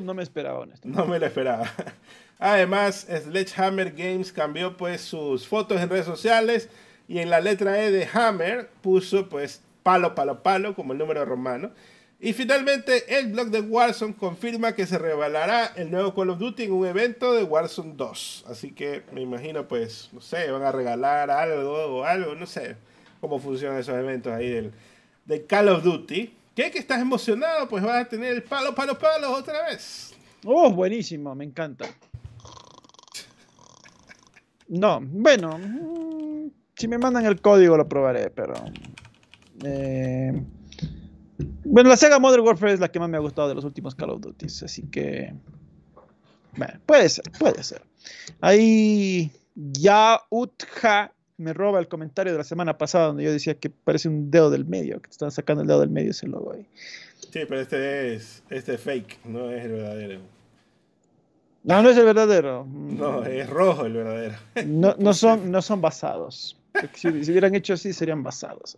[0.01, 0.87] No me esperaba, honesto.
[0.87, 1.71] No me lo esperaba.
[2.37, 6.69] Además, Sledgehammer Games cambió pues sus fotos en redes sociales
[7.07, 11.25] y en la letra E de Hammer puso pues palo, palo, palo como el número
[11.25, 11.71] romano.
[12.23, 16.65] Y finalmente el blog de Warzone confirma que se revelará el nuevo Call of Duty
[16.65, 18.45] en un evento de Warzone 2.
[18.47, 22.75] Así que me imagino pues, no sé, van a regalar algo o algo, no sé
[23.19, 24.71] cómo funcionan esos eventos ahí del,
[25.47, 26.31] Call of Duty.
[26.55, 26.69] ¿Qué?
[26.69, 27.67] ¿Que estás emocionado?
[27.67, 30.13] Pues vas a tener el palo, palo, palo otra vez.
[30.45, 31.85] Oh, buenísimo, me encanta.
[34.67, 38.53] No, bueno, mm, si me mandan el código lo probaré, pero...
[39.63, 40.33] Eh,
[41.63, 43.95] bueno, la Sega Modern Warfare es la que más me ha gustado de los últimos
[43.95, 45.33] Call of Duty, así que...
[46.55, 47.81] Bueno, puede ser, puede ser.
[48.41, 54.09] Ahí Yautja me roba el comentario de la semana pasada donde yo decía que parece
[54.09, 56.65] un dedo del medio, que te están sacando el dedo del medio ese logo ahí.
[57.19, 60.19] Sí, pero este es, este es fake, no es el verdadero.
[61.63, 62.65] No, no es el verdadero.
[62.65, 64.35] No, es rojo el verdadero.
[64.65, 66.57] No, no, son, no son basados.
[66.93, 68.77] Si, hubieran hecho así, serían basados.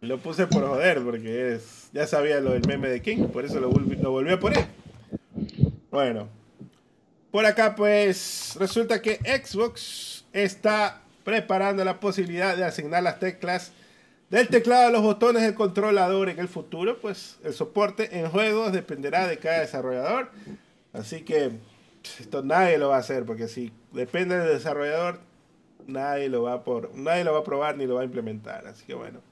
[0.00, 3.58] Lo puse por joder, porque es, ya sabía lo del meme de King, por eso
[3.58, 4.66] lo, volví a poner.
[5.90, 6.28] Bueno,
[7.32, 13.72] por acá pues resulta que Xbox está preparando la posibilidad de asignar las teclas
[14.30, 17.00] del teclado a los botones del controlador en el futuro.
[17.00, 20.30] Pues el soporte en juegos dependerá de cada desarrollador.
[20.92, 21.50] Así que
[22.20, 25.20] esto nadie lo va a hacer, porque si depende del desarrollador,
[25.86, 28.66] nadie lo va por, nadie lo va a probar ni lo va a implementar.
[28.66, 29.27] Así que bueno.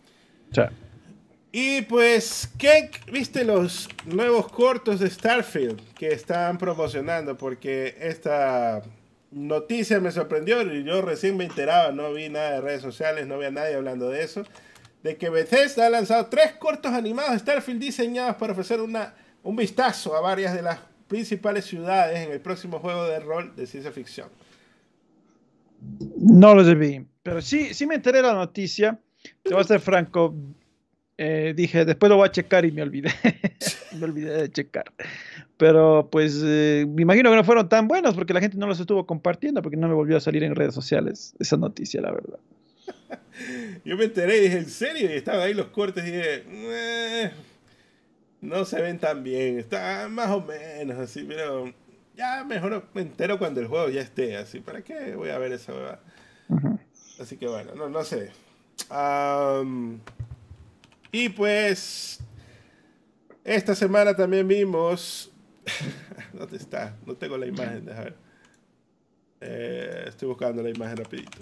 [1.52, 7.38] Y pues, ¿qué viste los nuevos cortos de Starfield que están promocionando?
[7.38, 8.82] Porque esta
[9.30, 13.38] noticia me sorprendió y yo recién me enteraba, no vi nada de redes sociales, no
[13.38, 14.44] vi a nadie hablando de eso.
[15.02, 19.56] De que Bethesda ha lanzado tres cortos animados de Starfield diseñados para ofrecer una, un
[19.56, 23.92] vistazo a varias de las principales ciudades en el próximo juego de rol de ciencia
[23.92, 24.28] ficción.
[26.18, 28.98] No los vi, pero sí, sí me enteré de la noticia.
[29.42, 30.34] Te voy a ser franco.
[31.18, 33.10] Eh, dije, después lo voy a checar y me olvidé.
[33.98, 34.92] me olvidé de checar.
[35.56, 38.78] Pero pues eh, me imagino que no fueron tan buenos porque la gente no los
[38.78, 42.38] estuvo compartiendo porque no me volvió a salir en redes sociales esa noticia, la verdad.
[43.84, 45.10] Yo me enteré y dije, ¿en serio?
[45.10, 47.30] Y estaban ahí los cortes y dije, eh,
[48.42, 51.72] no se ven tan bien, está más o menos así, pero
[52.14, 54.60] ya mejor me entero cuando el juego ya esté así.
[54.60, 56.00] ¿Para qué voy a ver esa hueva?
[57.20, 58.30] Así que bueno, no, no sé.
[61.12, 62.20] Y pues,
[63.44, 65.30] esta semana también vimos.
[66.32, 66.96] ¿Dónde está?
[67.06, 68.16] No tengo la imagen, déjame ver.
[69.40, 71.38] Eh, estoy buscando la imagen rapidito.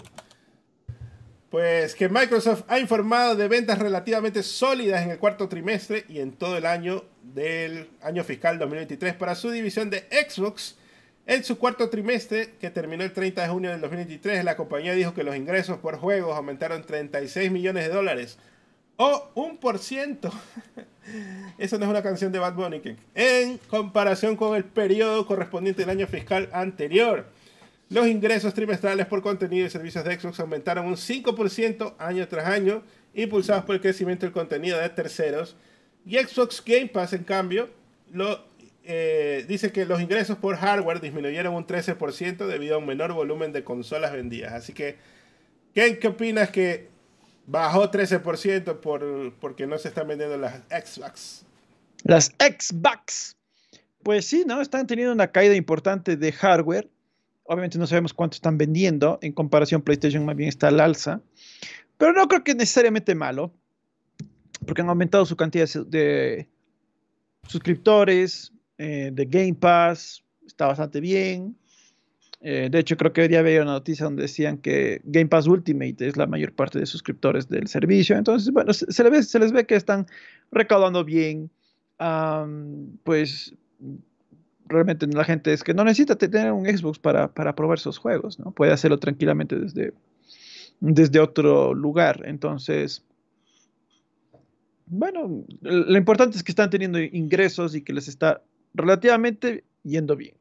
[1.49, 6.33] Pues que Microsoft ha informado de ventas relativamente sólidas en el cuarto trimestre y en
[6.33, 10.75] todo el año del año fiscal 2023 para su división de Xbox.
[11.27, 15.15] En su cuarto trimestre, que terminó el 30 de junio del 2023, la compañía dijo
[15.15, 18.37] que los ingresos por juegos aumentaron 36 millones de dólares
[18.97, 20.31] o un por ciento.
[21.57, 22.81] Eso no es una canción de Bad Bunny.
[23.15, 27.25] En comparación con el periodo correspondiente al año fiscal anterior.
[27.89, 32.83] Los ingresos trimestrales por contenido y servicios de Xbox aumentaron un 5% año tras año,
[33.13, 35.55] impulsados por el crecimiento del contenido de terceros.
[36.05, 37.69] Y Xbox Game Pass, en cambio,
[38.11, 38.43] lo,
[38.85, 43.51] eh, dice que los ingresos por hardware disminuyeron un 13% debido a un menor volumen
[43.51, 44.53] de consolas vendidas.
[44.53, 44.97] Así que,
[45.73, 46.89] ¿qué, qué opinas que
[47.47, 51.45] bajó 13% por, porque no se están vendiendo las Xbox?
[52.03, 53.35] Las Xbox.
[54.03, 54.61] Pues sí, ¿no?
[54.61, 56.89] Están teniendo una caída importante de hardware
[57.47, 59.19] Obviamente no sabemos cuánto están vendiendo.
[59.21, 61.21] En comparación, PlayStation más bien está al alza.
[61.97, 63.53] Pero no creo que es necesariamente malo.
[64.65, 66.47] Porque han aumentado su cantidad de
[67.47, 70.23] suscriptores, eh, de Game Pass.
[70.45, 71.55] Está bastante bien.
[72.41, 75.47] Eh, de hecho, creo que hoy día había una noticia donde decían que Game Pass
[75.47, 78.15] Ultimate es la mayor parte de suscriptores del servicio.
[78.15, 80.05] Entonces, bueno, se, les, ve, se les ve que están
[80.51, 81.49] recaudando bien.
[83.03, 83.55] pues
[84.67, 88.51] realmente la gente es que no necesita tener un Xbox para, probar esos juegos, ¿no?
[88.51, 89.93] Puede hacerlo tranquilamente desde,
[90.79, 92.21] desde otro lugar.
[92.25, 93.03] Entonces,
[94.87, 98.41] bueno, lo importante es que están teniendo ingresos y que les está
[98.75, 100.35] relativamente yendo bien.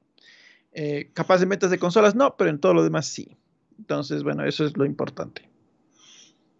[0.72, 3.36] Eh, capaz de metas de consolas no, pero en todo lo demás sí.
[3.78, 5.48] Entonces, bueno, eso es lo importante.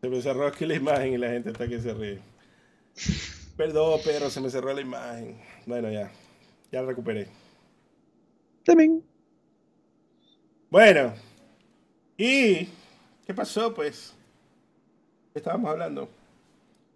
[0.01, 2.21] Se me cerró aquí la imagen y la gente está que se ríe.
[3.57, 5.41] Perdón, pero se me cerró la imagen.
[5.67, 6.11] Bueno, ya.
[6.71, 7.29] Ya la recuperé.
[8.65, 9.03] También.
[10.71, 11.15] Bueno.
[12.17, 12.69] ¿Y
[13.27, 14.15] qué pasó, pues?
[15.35, 16.09] Estábamos hablando.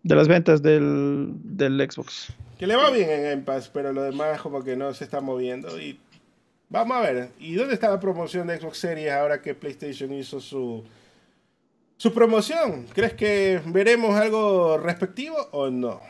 [0.08, 1.36] De las ventas del,
[1.90, 2.32] Xbox.
[2.58, 5.20] Que le va bien en Game Pass, pero lo demás como que no se está
[5.20, 5.78] moviendo.
[5.78, 6.00] Y
[6.70, 7.28] vamos a ver.
[7.38, 10.82] ¿Y dónde está la promoción de Xbox Series ahora que PlayStation hizo su,
[11.98, 12.86] su promoción?
[12.94, 16.00] ¿Crees que veremos algo respectivo o no?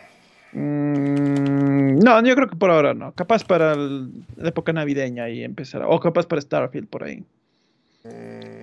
[0.52, 3.12] Mm, no, yo creo que por ahora no.
[3.14, 5.82] Capaz para la época navideña y empezar.
[5.84, 7.24] O capaz para Starfield por ahí.
[8.04, 8.57] Mm,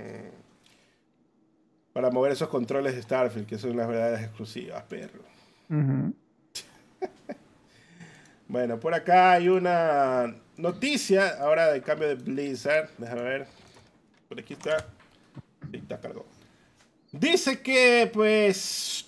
[1.95, 5.23] para mover esos controles de Starfield, que son las verdades exclusivas, perro.
[8.49, 12.89] bueno, por acá hay una noticia ahora del cambio de Blizzard.
[12.97, 13.47] Déjame ver.
[14.27, 14.85] Por aquí está.
[15.71, 16.25] Está cargado.
[17.13, 19.05] Dice que, pues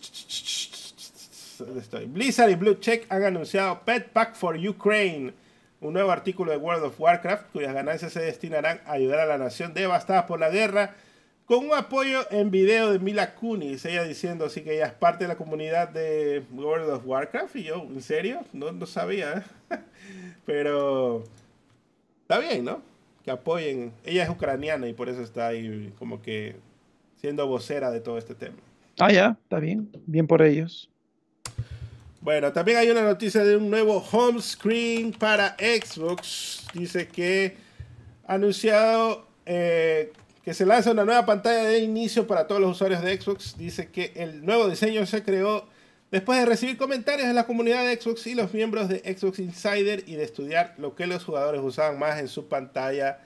[2.07, 5.33] Blizzard y Blue Check han anunciado Pet Pack for Ukraine,
[5.81, 9.37] un nuevo artículo de World of Warcraft cuyas ganancias se destinarán a ayudar a la
[9.37, 10.95] nación devastada por la guerra,
[11.47, 15.23] con un apoyo en video de Mila Kunis, ella diciendo así que ella es parte
[15.23, 18.41] de la comunidad de World of Warcraft y yo, ¿en serio?
[18.51, 19.77] No, no sabía, ¿eh?
[20.45, 21.23] pero
[22.23, 22.81] está bien, ¿no?
[23.23, 23.93] Que apoyen.
[24.03, 26.57] Ella es ucraniana y por eso está ahí como que
[27.15, 28.57] siendo vocera de todo este tema.
[28.99, 30.89] Ah, ya, está bien, bien por ellos.
[32.19, 36.67] Bueno, también hay una noticia de un nuevo home screen para Xbox.
[36.73, 37.55] Dice que
[38.25, 40.11] ha anunciado eh,
[40.47, 43.57] que se lanza una nueva pantalla de inicio para todos los usuarios de Xbox.
[43.57, 45.67] Dice que el nuevo diseño se creó
[46.09, 50.05] después de recibir comentarios de la comunidad de Xbox y los miembros de Xbox Insider
[50.07, 53.19] y de estudiar lo que los jugadores usaban más en su pantalla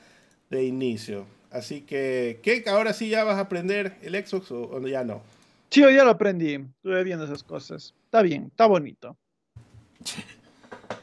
[0.50, 1.28] de inicio.
[1.52, 2.64] Así que, ¿qué?
[2.66, 5.22] ¿Ahora sí ya vas a aprender el Xbox o, o ya no?
[5.70, 6.56] Sí, ya lo aprendí.
[6.56, 7.94] Estuve viendo esas cosas.
[8.06, 9.16] Está bien, está bonito.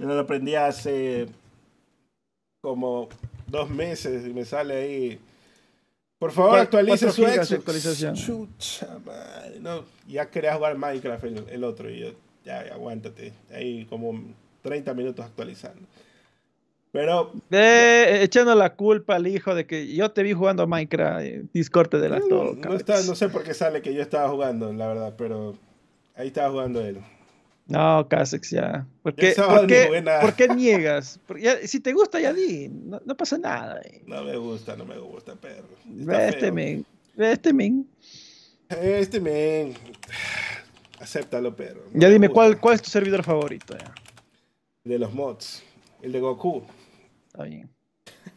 [0.01, 1.29] Yo lo aprendí hace
[2.61, 3.09] como
[3.47, 5.21] dos meses y me sale ahí.
[6.19, 8.15] Por favor, actualice su actualización.
[8.15, 9.61] Chucha, madre.
[9.61, 12.09] No, ya quería jugar Minecraft el, otro y yo,
[12.45, 13.33] ya, aguántate.
[13.53, 14.21] Ahí como
[14.63, 15.87] 30 minutos actualizando.
[16.91, 17.33] Pero.
[17.51, 21.95] Eh, echando la culpa al hijo de que yo te vi jugando Minecraft, eh, Discord
[21.95, 22.55] de la todo.
[22.55, 25.57] No, sé por qué sale que yo estaba jugando, la verdad, pero
[26.17, 26.99] ahí estaba jugando él.
[27.69, 28.87] No, Casex, ya.
[29.03, 29.35] ¿Por qué,
[30.23, 31.21] ¿por qué, niegas?
[31.65, 32.69] si te gusta, ya di.
[32.69, 33.83] No, pasa nada.
[33.83, 34.03] Eh.
[34.07, 35.69] No me gusta, no me gusta, perro.
[36.19, 36.87] este men.
[37.19, 37.87] Este men.
[38.71, 39.75] Este men.
[40.99, 41.83] Acéptalo, perro.
[41.93, 43.77] ya dime, ¿cuál, ¿cuál es tu servidor favorito?
[43.77, 43.95] Ya?
[44.85, 45.63] De los mods.
[46.01, 46.63] El de Goku.
[47.27, 47.69] Está bien.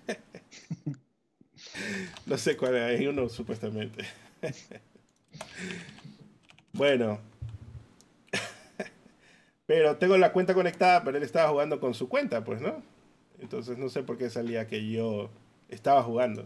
[2.26, 4.04] no sé cuál es, hay uno supuestamente.
[6.74, 7.31] bueno.
[9.72, 12.84] Pero tengo la cuenta conectada, pero él estaba jugando con su cuenta, pues, ¿no?
[13.40, 15.30] Entonces no sé por qué salía que yo
[15.70, 16.46] estaba jugando.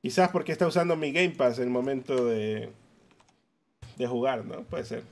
[0.00, 2.70] Quizás porque está usando mi Game Pass en el momento de,
[3.96, 4.62] de jugar, ¿no?
[4.62, 5.02] Puede ser.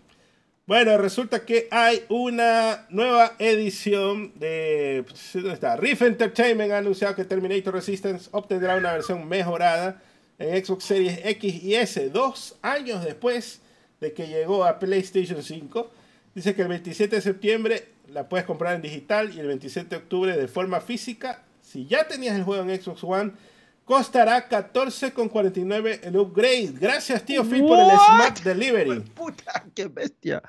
[0.65, 5.05] Bueno, resulta que hay una nueva edición de.
[5.35, 5.75] ¿Dónde está?
[5.75, 10.01] Riff Entertainment ha anunciado que Terminator Resistance obtendrá una versión mejorada
[10.39, 13.61] en Xbox Series X y S, dos años después
[14.01, 15.91] de que llegó a PlayStation 5.
[16.35, 19.97] Dice que el 27 de septiembre la puedes comprar en digital y el 27 de
[19.97, 21.43] octubre de forma física.
[21.63, 23.33] Si ya tenías el juego en Xbox One,
[23.85, 26.73] costará 14,49 el upgrade.
[26.81, 29.01] Gracias, tío Phil, por el Smart Delivery.
[29.01, 30.43] Puta, qué bestia.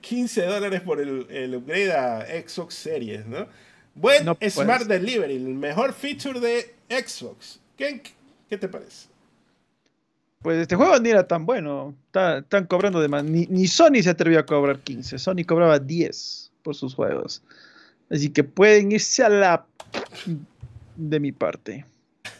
[0.00, 3.46] 15 dólares por el, upgrade a Xbox Series, ¿no?
[3.94, 7.60] Buen Smart Delivery, el mejor feature de Xbox.
[7.76, 8.02] ¿Qué,
[8.48, 9.08] te parece?
[10.42, 11.94] Pues este juego ni era tan bueno.
[12.12, 13.24] están cobrando de más.
[13.24, 15.18] Ni, Sony se atrevió a cobrar 15.
[15.18, 17.42] Sony cobraba 10 por sus juegos.
[18.10, 19.66] Así que pueden irse a la
[20.96, 21.84] de mi parte.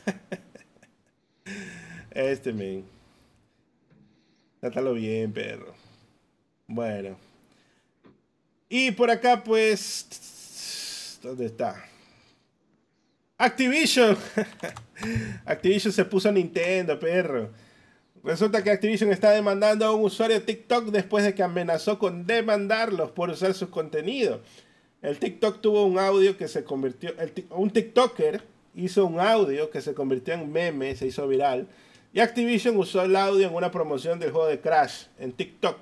[2.10, 2.84] este men.
[4.60, 5.74] Trátalo bien, perro.
[6.66, 7.16] Bueno.
[8.68, 11.18] Y por acá, pues.
[11.22, 11.84] ¿Dónde está?
[13.38, 14.16] Activision.
[15.44, 17.50] Activision se puso a Nintendo, perro.
[18.24, 23.10] Resulta que Activision está demandando a un usuario TikTok después de que amenazó con demandarlos
[23.10, 24.40] por usar su contenido.
[25.02, 27.12] El TikTok tuvo un audio que se convirtió.
[27.50, 28.42] un TikToker
[28.74, 31.68] hizo un audio que se convirtió en meme, se hizo viral.
[32.12, 35.78] Y Activision usó el audio en una promoción del juego de Crash en TikTok.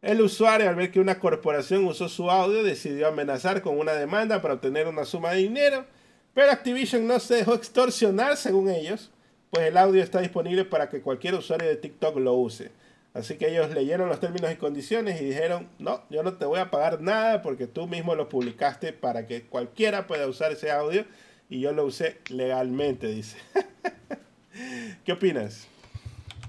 [0.00, 4.40] El usuario, al ver que una corporación usó su audio, decidió amenazar con una demanda
[4.40, 5.86] para obtener una suma de dinero.
[6.34, 9.10] Pero Activision no se dejó extorsionar, según ellos,
[9.50, 12.70] pues el audio está disponible para que cualquier usuario de TikTok lo use.
[13.14, 16.60] Así que ellos leyeron los términos y condiciones y dijeron, no, yo no te voy
[16.60, 21.04] a pagar nada porque tú mismo lo publicaste para que cualquiera pueda usar ese audio
[21.48, 23.38] y yo lo usé legalmente, dice.
[25.04, 25.66] ¿Qué opinas?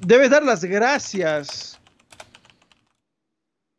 [0.05, 1.79] Debes dar las gracias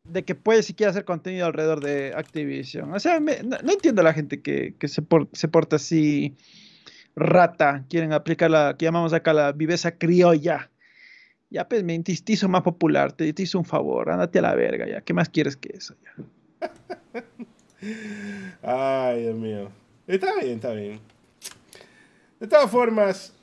[0.03, 2.93] de que puedes siquiera hacer contenido alrededor de Activision.
[2.93, 5.03] O sea, no, entiendo a la gente que, se,
[5.33, 6.35] se, porta así
[7.15, 7.83] rata.
[7.89, 10.69] Quieren aplicar la que llamamos acá la viveza criolla.
[11.49, 14.87] Ya, pues, me te hizo más popular, te, hizo un favor, ándate a la verga,
[14.87, 15.01] ya.
[15.01, 15.95] ¿Qué más quieres que eso?
[18.61, 19.69] Ay, Dios mío.
[20.07, 20.99] Está bien, está bien.
[22.39, 23.33] De todas formas,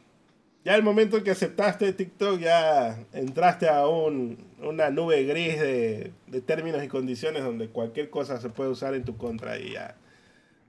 [0.64, 6.12] ya el momento en que aceptaste TikTok, ya entraste a una nube gris de,
[6.44, 9.96] términos y condiciones donde cualquier cosa se puede usar en tu contra y ya.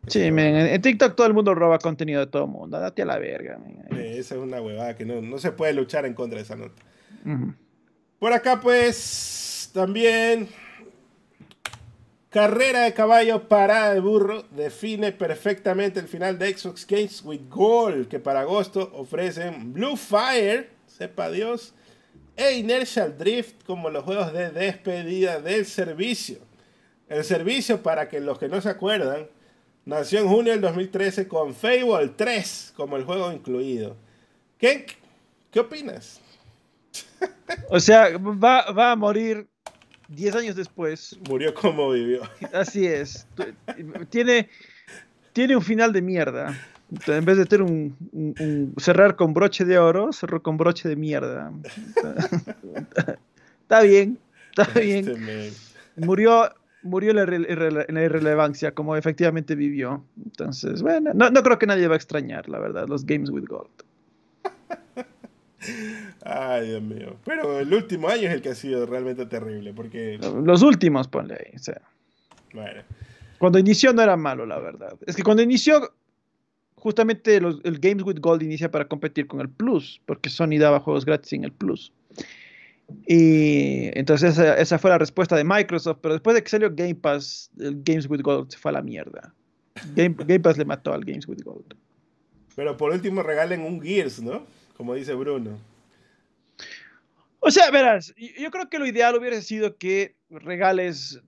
[0.07, 2.79] Sí, en TikTok todo el mundo roba contenido de todo el mundo.
[2.79, 3.59] Date a la verga.
[3.91, 6.81] esa es una huevada que no, se puede luchar en contra de esa nota.
[8.17, 10.49] Por acá, pues, también
[12.29, 18.07] Carrera de caballo, parada de burro, define perfectamente el final de Xbox Games with Gold,
[18.07, 21.73] que para agosto ofrecen Blue Fire, sepa Dios,
[22.37, 26.37] e Inertial Drift como los juegos de despedida del servicio.
[27.07, 29.27] El servicio, para que los que no se acuerdan,
[29.89, 33.97] nació en junio del 2013 con Fable 3 como el juego incluido.
[34.57, 34.85] ¿Qué,
[35.51, 36.21] qué opinas?
[37.71, 39.47] O sea, va, va a morir
[40.09, 41.17] 10 años después.
[41.27, 42.21] Murió como vivió.
[42.53, 43.27] Así es.
[44.09, 44.49] Tiene,
[45.33, 46.55] tiene un final de mierda.
[47.07, 51.51] En vez de tener un, cerrar con broche de oro, cerró con broche de mierda.
[53.63, 54.19] está bien,
[54.51, 55.53] está este bien.
[55.95, 56.51] Murió,
[56.83, 60.03] murió en la, irrelevancia, como efectivamente vivió.
[60.23, 63.45] Entonces, bueno, no, no creo que nadie va a extrañar, la verdad, los Games with
[63.45, 63.69] Gold.
[66.23, 67.15] Ay, Dios mío.
[67.25, 70.19] Pero el último año es el que ha sido realmente terrible, porque...
[70.43, 71.53] Los últimos, ponle ahí.
[72.53, 72.81] Bueno.
[73.37, 74.97] Cuando inició no era malo, la verdad.
[75.05, 75.93] Es que cuando inició,
[76.75, 81.05] justamente el Games with Gold inicia para competir con el Plus, porque Sony daba juegos
[81.05, 81.93] gratis en el Plus.
[83.07, 86.95] Y entonces esa, esa, fue la respuesta de Microsoft, pero después de que salió Game
[86.95, 89.33] Pass, el Games with Gold se fue a la mierda.
[89.95, 91.75] Game, Pass le mató al Games with Gold.
[92.55, 94.45] Pero por último regalen un Gears, ¿no?
[94.75, 95.57] Como dice Bruno.
[97.39, 101.21] O sea, verás, yo creo que lo ideal hubiera sido que regales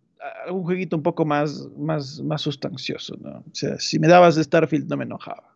[0.45, 3.39] algún jueguito un poco más, más, más sustancioso, ¿no?
[3.39, 5.55] O sea, si me dabas Starfield no me enojaba.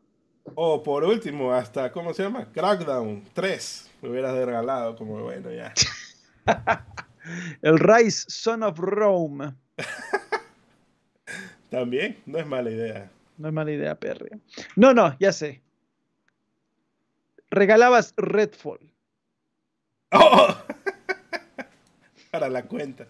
[0.53, 2.52] O por último, hasta, ¿cómo se llama?
[2.52, 3.91] Crackdown 3.
[4.06, 5.73] Me hubieras regalado como bueno ya.
[7.64, 9.56] El Rise Son of Rome.
[11.72, 13.10] También, no es mala idea.
[13.40, 14.30] No es mala idea, Perry.
[14.76, 15.64] No, no, ya sé.
[17.49, 18.80] Regalabas Redfall.
[20.11, 20.56] ¡Oh!
[22.30, 23.07] Para la cuenta.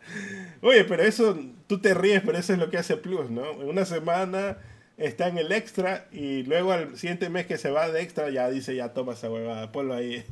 [0.61, 3.51] Oye, pero eso, tú te ríes, pero eso es lo que hace Plus, ¿no?
[3.51, 4.59] En una semana
[4.95, 8.49] está en el extra y luego al siguiente mes que se va de extra ya
[8.49, 10.25] dice, ya toma esa huevada, ponlo ahí.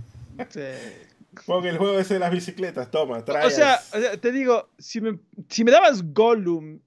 [0.49, 0.61] Sí.
[1.45, 3.45] Pon el juego ese de las bicicletas, toma, trae.
[3.45, 3.81] O sea,
[4.21, 5.19] te digo, si me,
[5.49, 6.79] si me dabas Gollum,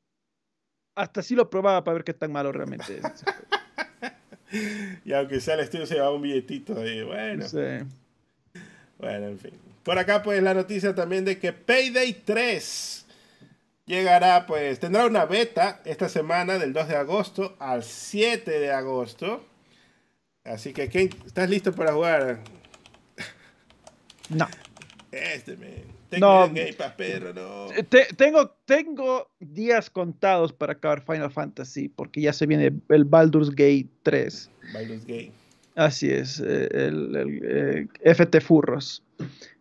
[0.94, 3.24] hasta sí lo probaba para ver qué tan malo realmente es.
[5.04, 7.46] y aunque sea el estudio, se llevaba un billetito ahí, bueno.
[7.48, 7.86] Sí.
[8.98, 9.52] Bueno, en fin.
[9.82, 13.06] Por acá, pues, la noticia también de que Payday 3
[13.84, 19.44] llegará, pues, tendrá una beta esta semana del 2 de agosto al 7 de agosto.
[20.44, 20.84] Así que,
[21.26, 22.40] ¿estás listo para jugar?
[24.30, 24.46] No.
[25.12, 25.56] Este.
[26.08, 27.66] Tengo Game Pass, pero no.
[28.16, 33.88] tengo, tengo días contados para acabar Final Fantasy, porque ya se viene el Baldur's Gate
[34.04, 34.50] 3.
[34.72, 35.32] Baldur's Gate.
[35.74, 39.02] Así es, eh, el, el, el eh, FT Furros.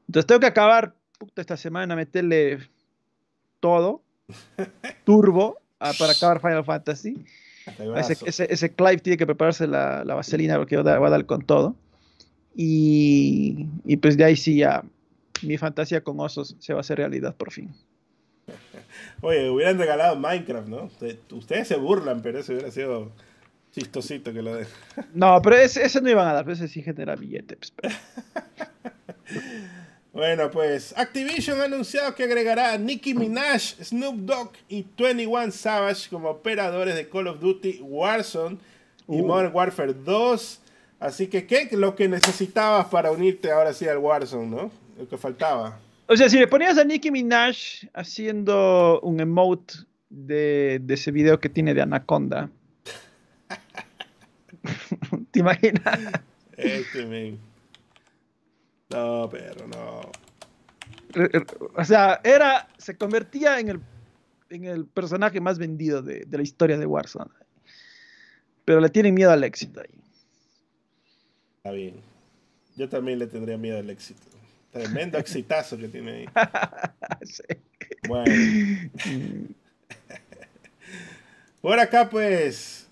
[0.07, 0.93] Entonces tengo que acabar
[1.35, 2.59] esta semana, meterle
[3.59, 4.01] todo,
[5.03, 7.25] turbo, para acabar Final Fantasy.
[7.95, 11.75] Ese, ese, Clive tiene que prepararse la, la vaselina porque va a, dar con todo.
[12.55, 14.83] Y, y, pues de ahí sí ya
[15.41, 17.73] mi fantasía con osos se va a hacer realidad por fin.
[19.21, 20.89] Oye, hubieran regalado Minecraft, ¿no?
[21.31, 23.11] Ustedes se burlan, pero eso hubiera sido
[23.71, 24.67] chistosito que lo de.
[25.13, 27.73] No, pero ese, ese, no iban a dar, ese sí genera billetes.
[30.15, 36.07] Bueno, pues Activision ha anunciado que agregará a Nicki Minaj, Snoop Dogg y 21 Savage
[36.09, 38.57] como operadores de Call of Duty Warzone
[39.09, 39.25] y uh.
[39.25, 40.61] Modern Warfare 2.
[40.99, 44.71] Así que, ¿qué es lo que necesitabas para unirte ahora sí al Warzone, no?
[44.97, 45.79] Lo que faltaba.
[46.07, 47.57] O sea, si le ponías a Nicki Minaj
[47.93, 49.73] haciendo un emote
[50.09, 52.49] de, ese video que tiene de Anaconda.
[55.31, 55.99] ¿Te imaginas?
[56.57, 57.39] Este, men.
[58.89, 60.11] No, pero no.
[61.75, 63.79] O sea, era, se convertía en el,
[64.49, 67.31] en el personaje más vendido de, la historia de Warzone.
[68.63, 70.04] Pero le tienen miedo al éxito ahí.
[71.65, 71.95] Está bien.
[72.75, 74.21] Yo también le tendría miedo al éxito.
[74.71, 76.25] Tremendo exitazo que tiene ahí.
[77.23, 77.43] sí.
[78.07, 78.31] Bueno.
[81.61, 82.87] Por acá, pues,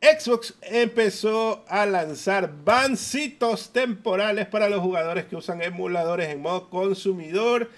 [0.00, 7.68] Xbox empezó a lanzar bancitos temporales para los jugadores que usan emuladores en modo consumidor.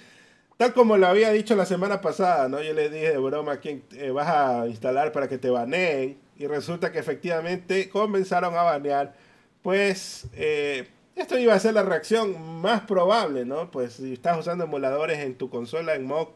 [0.59, 2.63] Tal como lo había dicho la semana pasada, ¿no?
[2.63, 6.19] Yo le dije de broma quién eh, vas a instalar para que te baneen.
[6.39, 9.26] Y resulta que efectivamente comenzaron a banear.
[9.67, 10.87] Pues eh,
[11.17, 13.69] esto iba a ser la reacción más probable, ¿no?
[13.73, 16.35] Pues si estás usando emuladores en tu consola en modo,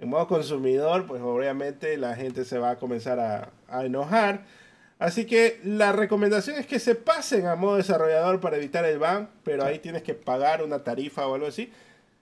[0.00, 4.42] en modo consumidor, pues obviamente la gente se va a comenzar a, enojar.
[4.98, 9.30] Así que la recomendación es que se pasen a modo desarrollador para evitar el ban,
[9.44, 11.72] pero ahí tienes que pagar una tarifa o algo así.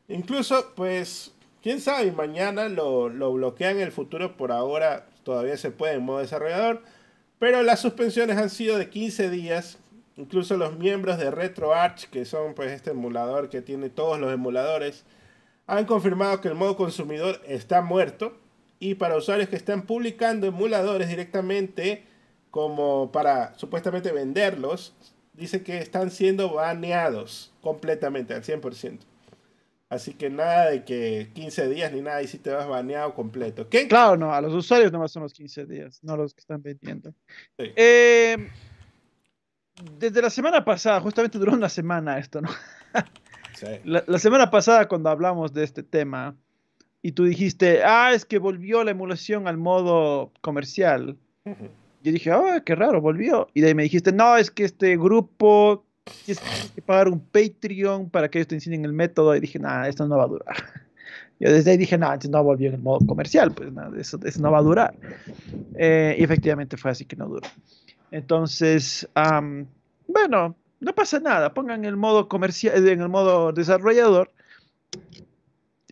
[0.07, 5.71] Incluso, pues, quién sabe, mañana lo, lo bloquean en el futuro, por ahora todavía se
[5.71, 6.83] puede en modo desarrollador,
[7.39, 9.79] pero las suspensiones han sido de 15 días.
[10.17, 15.05] Incluso los miembros de RetroArch, que son pues este emulador que tiene todos los emuladores,
[15.67, 18.37] han confirmado que el modo consumidor está muerto.
[18.79, 22.05] Y para usuarios que están publicando emuladores directamente,
[22.51, 24.95] como para supuestamente venderlos,
[25.33, 28.99] dice que están siendo baneados completamente, al 100%.
[29.89, 33.69] Así que nada de que 15 días ni nada, y si te vas baneado completo.
[33.69, 33.87] ¿Qué?
[33.89, 37.15] Claro, no, a los usuarios nomás son los 15 días, no los que están vendiendo.
[37.59, 38.49] Eh,
[39.99, 42.51] desde la semana pasada, justamente duró una semana esto, ¿no?
[43.55, 43.67] sí.
[43.85, 46.37] la, semana pasada cuando hablamos de este tema
[47.03, 51.17] y tú dijiste, ah, es que volvió la emulación al modo comercial
[52.03, 53.49] yo dije, ah, qué raro, volvió.
[53.55, 55.85] Y de ahí me dijiste, no, es que este grupo
[56.25, 56.43] tienes
[56.75, 59.35] que pagar un Patreon para que ellos te enseñen el método.
[59.37, 60.57] Y dije, nada, esto no va a durar.
[61.41, 64.19] Yo desde ahí dije, no, entonces no volvió en el modo comercial, pues nada, eso,
[64.25, 64.95] eso no va a durar.
[65.77, 67.49] Eh, y efectivamente fue así que no duró.
[68.13, 69.09] Entonces,
[70.07, 74.31] bueno, no pasa nada, pongan el modo comercial, en el modo desarrollador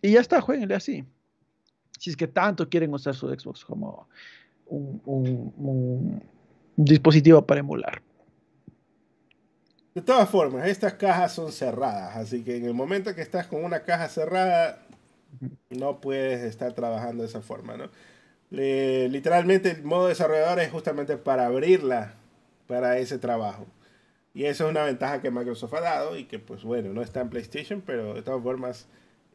[0.01, 1.03] y ya está, jueguenle así.
[1.99, 4.07] Si es que tanto quieren usar su Xbox como,
[4.67, 6.23] un,
[6.75, 8.01] dispositivo para emular.
[9.93, 13.63] De todas formas, estas cajas son cerradas, así que en el momento que estás con
[13.63, 14.85] una caja cerrada,
[15.69, 17.89] no puedes estar trabajando de esa forma, ¿no?
[18.51, 22.13] Literalmente el modo desarrollador es justamente para abrirla
[22.67, 23.65] para ese trabajo.
[24.33, 27.21] Y eso es una ventaja que Microsoft ha dado y que pues bueno, no está
[27.21, 28.87] en PlayStation, pero de todas formas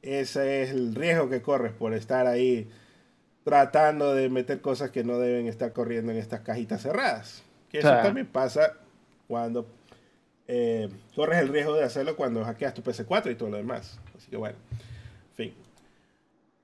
[0.03, 2.69] ese es el riesgo que corres por estar ahí
[3.45, 7.43] tratando de meter cosas que no deben estar corriendo en estas cajitas cerradas.
[7.71, 8.75] Que eso también pasa
[9.29, 9.67] cuando
[10.49, 13.99] eh, corres el riesgo de hacerlo cuando hackeas tu PC4 y todo lo demás.
[14.17, 14.57] Así que bueno.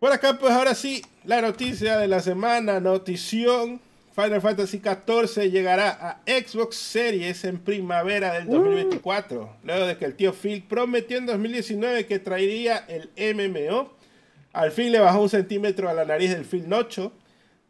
[0.02, 3.80] Por acá, pues ahora sí, la noticia de la semana, notición.
[4.16, 9.42] Final Fantasy XIV llegará a Xbox Series en primavera del 2024.
[9.42, 9.48] Uh.
[9.64, 13.92] Luego de que el tío Phil prometió en 2019 que traería el MMO.
[14.52, 17.12] Al fin le bajó un centímetro a la nariz del Phil Nocho.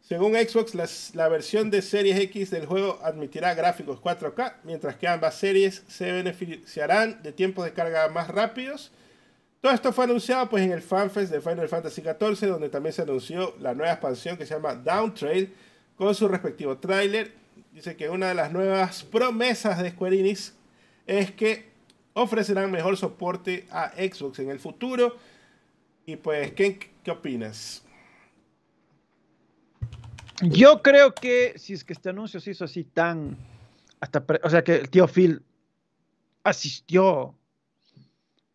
[0.01, 0.73] Según Xbox,
[1.13, 6.11] la versión de Series X del juego admitirá gráficos 4K, mientras que ambas series se
[6.11, 8.91] beneficiarán de tiempos de carga más rápidos
[9.63, 13.03] todo esto fue anunciado pues, en el FanFest de Final Fantasy XIV, donde también se
[13.03, 15.53] anunció la nueva expansión que se llama Down Trail,
[15.95, 17.31] con su respectivo tráiler.
[17.71, 20.53] Dice que una de las nuevas promesas de Square Enix
[21.07, 21.71] es que
[22.11, 25.15] ofrecerán mejor soporte a Xbox en el futuro.
[26.05, 27.85] Y pues, ¿qué, qué opinas?
[30.41, 33.37] Yo creo que si es que este anuncio se hizo así tan...
[34.01, 35.41] Hasta, o sea, que el tío Phil
[36.43, 37.33] asistió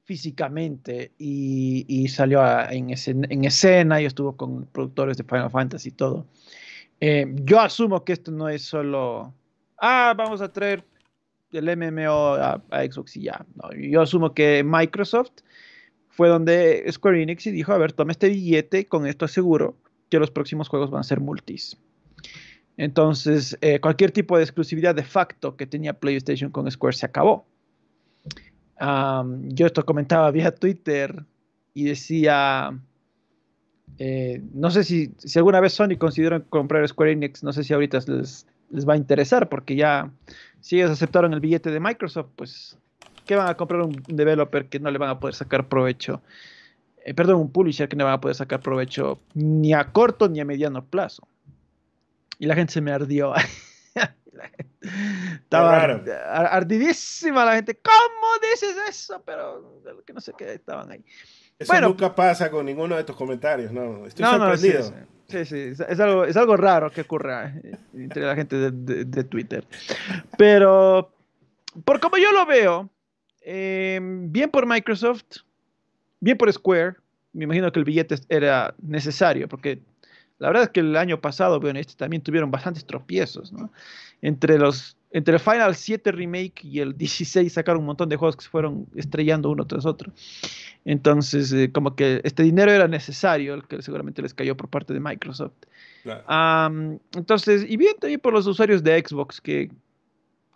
[0.08, 2.40] físicamente y, salió
[2.70, 2.88] en,
[3.44, 6.26] escena, y estuvo con productores de Final Fantasy y todo.
[6.98, 9.34] Eh, yo asumo que esto no es solo,
[9.76, 10.82] ah, vamos a traer
[11.52, 13.44] el MMO a, Xbox y ya.
[13.78, 15.42] yo asumo que Microsoft
[16.08, 19.76] fue donde Square Enix y dijo, a ver, toma este billete, con esto aseguro
[20.08, 21.76] que los próximos juegos van a ser multis.
[22.78, 27.46] Entonces, eh, cualquier tipo de exclusividad de facto que tenía PlayStation con Square se acabó
[28.80, 31.24] yo esto comentaba vía Twitter
[31.74, 32.78] y decía,
[33.98, 37.98] eh, no sé si, alguna vez Sony consideran comprar Square Enix, no sé si ahorita
[38.06, 40.10] les, les va a interesar, porque ya
[40.60, 42.78] si ellos aceptaron el billete de Microsoft, pues,
[43.26, 46.22] ¿qué van a comprar un developer que no le van a poder sacar provecho?
[47.04, 50.40] Eh, perdón, un publisher que no van a poder sacar provecho ni a corto ni
[50.40, 51.26] a mediano plazo.
[52.38, 53.32] Y la gente se me ardió.
[55.42, 57.78] Estaba ardidísima la gente.
[57.82, 59.22] ¿Cómo dices eso?
[59.24, 61.04] Pero que no sé qué estaban ahí.
[61.58, 64.06] Eso bueno, nunca pasa con ninguno de tus comentarios, ¿no?
[64.06, 64.94] Estoy sorprendido.
[65.28, 69.66] sí, sí, Es, algo, es algo raro que ocurra eh, entre la gente de, Twitter.
[70.36, 71.12] Pero,
[71.84, 72.88] por como yo lo veo,
[73.40, 75.38] em, bien por Microsoft,
[76.20, 76.94] bien por Square,
[77.32, 79.80] me imagino que el billete era necesario, porque
[80.38, 83.70] la verdad es que el año pasado, bueno, este también tuvieron bastantes tropiezos, ¿no?
[84.22, 88.36] Entre los entre el Final 7 Remake y el 16 sacaron un montón de juegos
[88.36, 90.12] que se fueron estrellando uno tras otro.
[90.84, 94.92] Entonces, eh, como que este dinero era necesario, el que seguramente les cayó por parte
[94.94, 95.54] de Microsoft.
[97.14, 99.70] entonces, y bien también por los usuarios de Xbox, que,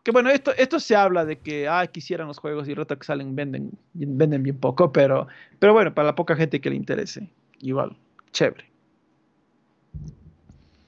[0.05, 3.05] que bueno, esto, esto se habla de que, ah, quisieran los juegos y rota que
[3.05, 5.27] salen venden, venden bien poco, pero,
[5.59, 7.29] pero bueno, para la poca gente que le interese,
[7.61, 7.97] igual,
[8.33, 8.72] chévere.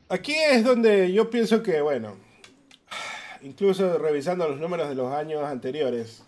[0.08, 2.16] Aquí es donde yo pienso que, bueno,
[3.42, 6.22] incluso revisando los números de los años anteriores,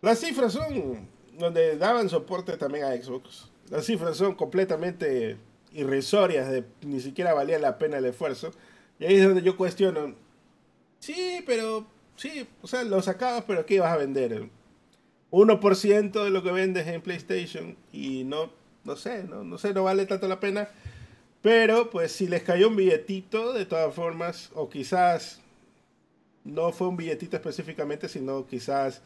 [0.00, 1.08] las cifras son
[1.38, 3.50] donde daban soporte también a Xbox.
[3.70, 5.36] Las cifras son completamente
[5.72, 8.52] irrisorias, de, ni siquiera valía la pena el esfuerzo.
[8.98, 10.14] Y ahí es donde yo cuestiono,
[10.98, 14.48] sí, pero, sí, o sea, lo sacabas, pero ¿qué ibas a vender?
[15.30, 18.52] 1% de lo que vendes en PlayStation y no,
[18.84, 20.68] no sé, no, no sé, no vale tanto la pena.
[21.42, 25.40] Pero pues si les cayó un billetito, de todas formas, o quizás
[26.44, 29.02] no fue un billetito específicamente, sino quizás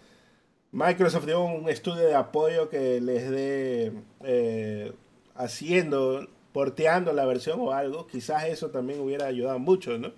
[0.73, 3.93] Microsoft dio un estudio de apoyo que les dé
[4.25, 4.93] eh,
[5.35, 10.13] haciendo, porteando la versión o algo, quizás eso también hubiera ayudado mucho, ¿no?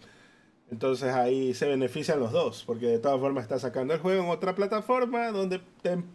[0.71, 4.31] Entonces ahí se benefician los dos, porque de todas formas está sacando el juego en
[4.31, 5.61] otra plataforma donde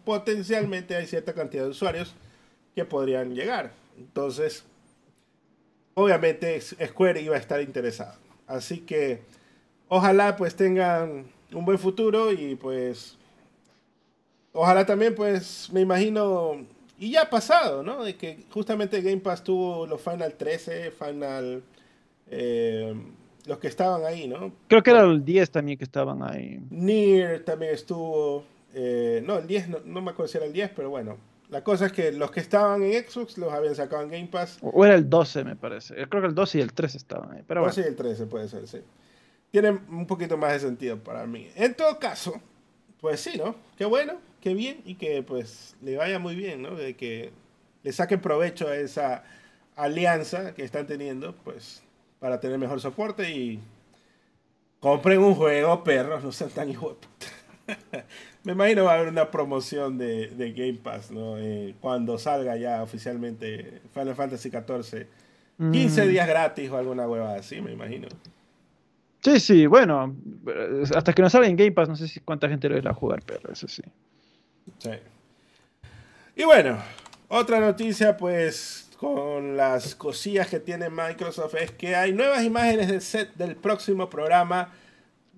[0.04, 2.14] potencialmente hay cierta cantidad de usuarios
[2.74, 3.72] que podrían llegar.
[3.98, 4.64] Entonces,
[5.94, 8.18] obviamente Square iba a estar interesado.
[8.46, 9.22] Así que
[9.88, 13.16] ojalá pues tengan un buen futuro y pues
[14.52, 16.64] ojalá también pues me imagino
[16.98, 18.04] y ya ha pasado, ¿no?
[18.04, 21.62] De que justamente Game Pass tuvo los Final 13, Final
[22.30, 22.94] eh,
[23.46, 24.52] los que estaban ahí, ¿no?
[24.68, 26.60] Creo que era el 10 también que estaban ahí.
[26.70, 28.44] Nier también estuvo,
[28.74, 31.18] eh, no, el 10 no, no me acuerdo si era el 10, pero bueno,
[31.48, 34.58] la cosa es que los que estaban en Xbox los habían sacado en Game Pass.
[34.62, 35.94] O era el 12, me parece.
[36.08, 37.42] Creo que el 12 y el 13 estaban ahí.
[37.46, 38.78] Pero el 12 y el 13 puede ser, sí.
[39.50, 41.48] tiene un poquito más de sentido para mí.
[41.54, 42.40] En todo caso,
[43.00, 43.56] pues sí, ¿no?
[43.76, 46.74] Qué bueno, qué bien y que pues le vaya muy bien, ¿no?
[46.74, 47.32] De que
[47.82, 49.24] le saquen provecho a esa
[49.76, 51.82] alianza que están teniendo, pues
[52.18, 53.60] para tener mejor soporte y
[54.80, 56.96] compren un juego, perros, no sean tan hijos
[58.44, 61.38] Me imagino va a haber una promoción de, Game Pass, ¿no?
[61.38, 65.06] Eh, cuando salga ya oficialmente Final Fantasy XIV.
[65.56, 66.08] 15 mm.
[66.08, 68.08] días gratis o alguna hueva así, me imagino.
[69.22, 70.14] Sí, sí, bueno,
[70.94, 72.94] hasta que no salga en Game Pass, no sé si cuánta gente lo irá a
[72.94, 73.82] jugar, pero eso sí.
[74.78, 74.90] Sí.
[76.36, 76.76] Y bueno,
[77.28, 83.00] otra noticia, pues, con las cosillas que tiene Microsoft es que hay nuevas imágenes del
[83.00, 84.72] set del próximo programa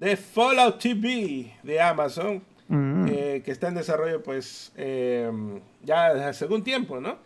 [0.00, 3.06] de Fallout TV de Amazon, mm.
[3.08, 5.30] eh, que está en desarrollo, pues, eh,
[5.82, 7.18] ya desde hace algún tiempo, ¿no?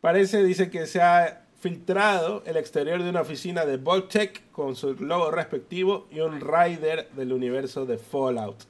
[0.00, 4.94] Parece, dice que se ha filtrado el exterior de una oficina de Voltec con su
[4.94, 8.64] logo respectivo y un rider del universo de Fallout.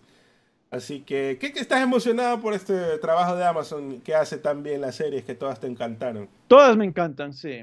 [0.71, 4.97] Así que, ¿qué, estás emocionado por este trabajo de Amazon que hace tan bien las
[4.97, 6.29] series que todas te encantaron?
[6.49, 7.63] Todas me encantan, sí.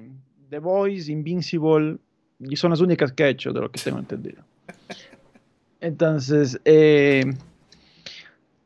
[0.50, 1.98] The Voice, Invincible,
[2.40, 4.44] y son las únicas que ha hecho, de lo que tengo entendido.
[5.82, 7.24] Entonces, eh,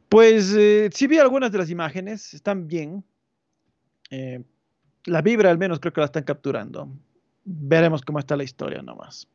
[0.10, 3.04] pues eh, sí vi algunas de las imágenes, están bien.
[4.10, 4.42] Eh,
[5.06, 6.90] la vibra al menos creo que la están capturando.
[7.44, 9.28] Veremos cómo está la historia nomás.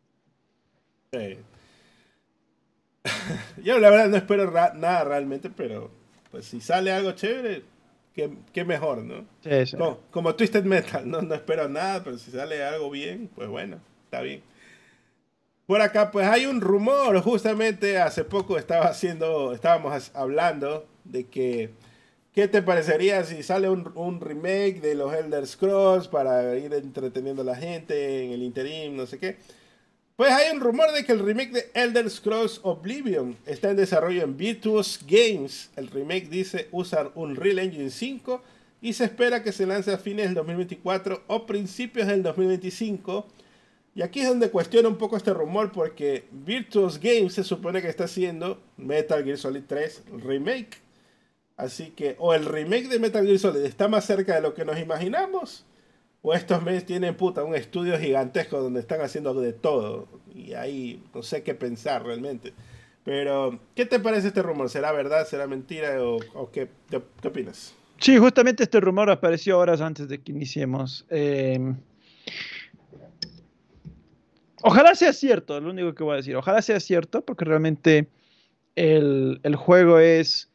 [3.63, 5.91] Yo la verdad no espero nada realmente, pero
[6.31, 7.63] pues si sale algo chévere,
[8.15, 9.27] qué, mejor, ¿no?
[10.11, 11.23] Como, Twisted Metal, ¿no?
[11.23, 14.43] no espero nada, pero si sale algo bien, pues bueno, está bien.
[15.73, 21.71] Por acá, pues hay un rumor, justamente hace poco estaba haciendo, estábamos hablando de que
[22.35, 27.47] ¿Qué te parecería si sale un, remake de los Elder Scrolls para ir entreteniendo a
[27.47, 29.39] la gente en el interim, no sé qué?
[30.15, 34.25] Pues hay un rumor de que el remake de Elder Scrolls Oblivion está en desarrollo
[34.25, 35.71] en Virtuous Games.
[35.77, 38.43] El remake dice usar un Real Engine 5
[38.83, 43.27] y se espera que se lance a fines del 2024 o principios del 2025.
[43.95, 47.89] Y aquí es donde cuestiona un poco este rumor porque Virtuous Games se supone que
[47.89, 50.79] está haciendo Metal Gear Solid 3 Remake.
[51.57, 54.65] Así que o el remake de Metal Gear Solid está más cerca de lo que
[54.65, 55.67] nos imaginamos,
[56.23, 60.09] o estos meses tienen puta un estudio gigantesco donde están haciendo de todo.
[60.35, 62.55] Y ahí no sé qué pensar realmente.
[63.05, 64.71] Pero, ¿qué te parece este rumor?
[64.71, 65.27] ¿Será verdad?
[65.27, 66.01] ¿Será mentira?
[66.01, 67.75] ¿O, qué, qué, opinas?
[67.99, 71.05] Sí, justamente este rumor apareció horas antes de que iniciemos.
[71.11, 71.77] Em,
[74.63, 76.37] ojalá sea cierto, lo único que voy a decir.
[76.37, 78.09] Ojalá sea cierto, porque realmente
[78.77, 80.53] el, el juego es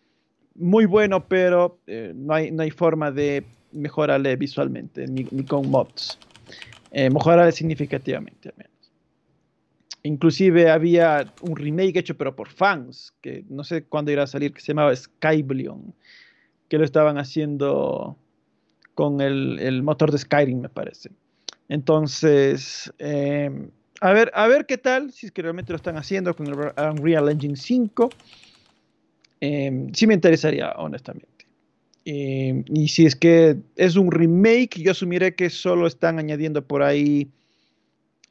[0.57, 6.17] muy bueno, pero eh, no, hay, no hay forma de mejorarle visualmente, ni, con mods.
[6.91, 8.71] Eh, mejorarle significativamente, al menos.
[10.03, 14.53] Inclusive había un remake hecho, pero por fans, que no sé cuándo irá a salir,
[14.53, 15.93] que se llamaba Skyblion,
[16.69, 18.17] que lo estaban haciendo
[18.95, 21.11] con el, motor de Skyrim, me parece.
[21.69, 23.69] Entonces, eh,
[24.01, 26.53] a, ver, a ver qué tal, si es que realmente lo están haciendo con el
[26.53, 28.09] Unreal Engine 5.
[29.39, 31.45] Em, sí me interesaría, honestamente.
[32.05, 36.81] Em, y si es que es un remake, yo asumiré que solo están añadiendo por
[36.81, 37.29] ahí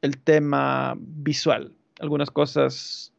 [0.02, 1.72] el tema visual.
[2.00, 3.12] Algunas cosas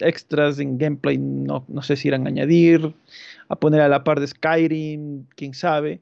[0.00, 2.94] extras en gameplay no, sé si irán a añadir,
[3.48, 6.00] a poner a la par de Skyrim, quién sabe.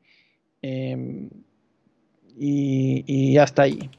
[0.63, 1.31] Em,
[2.39, 3.91] y, hasta ahí.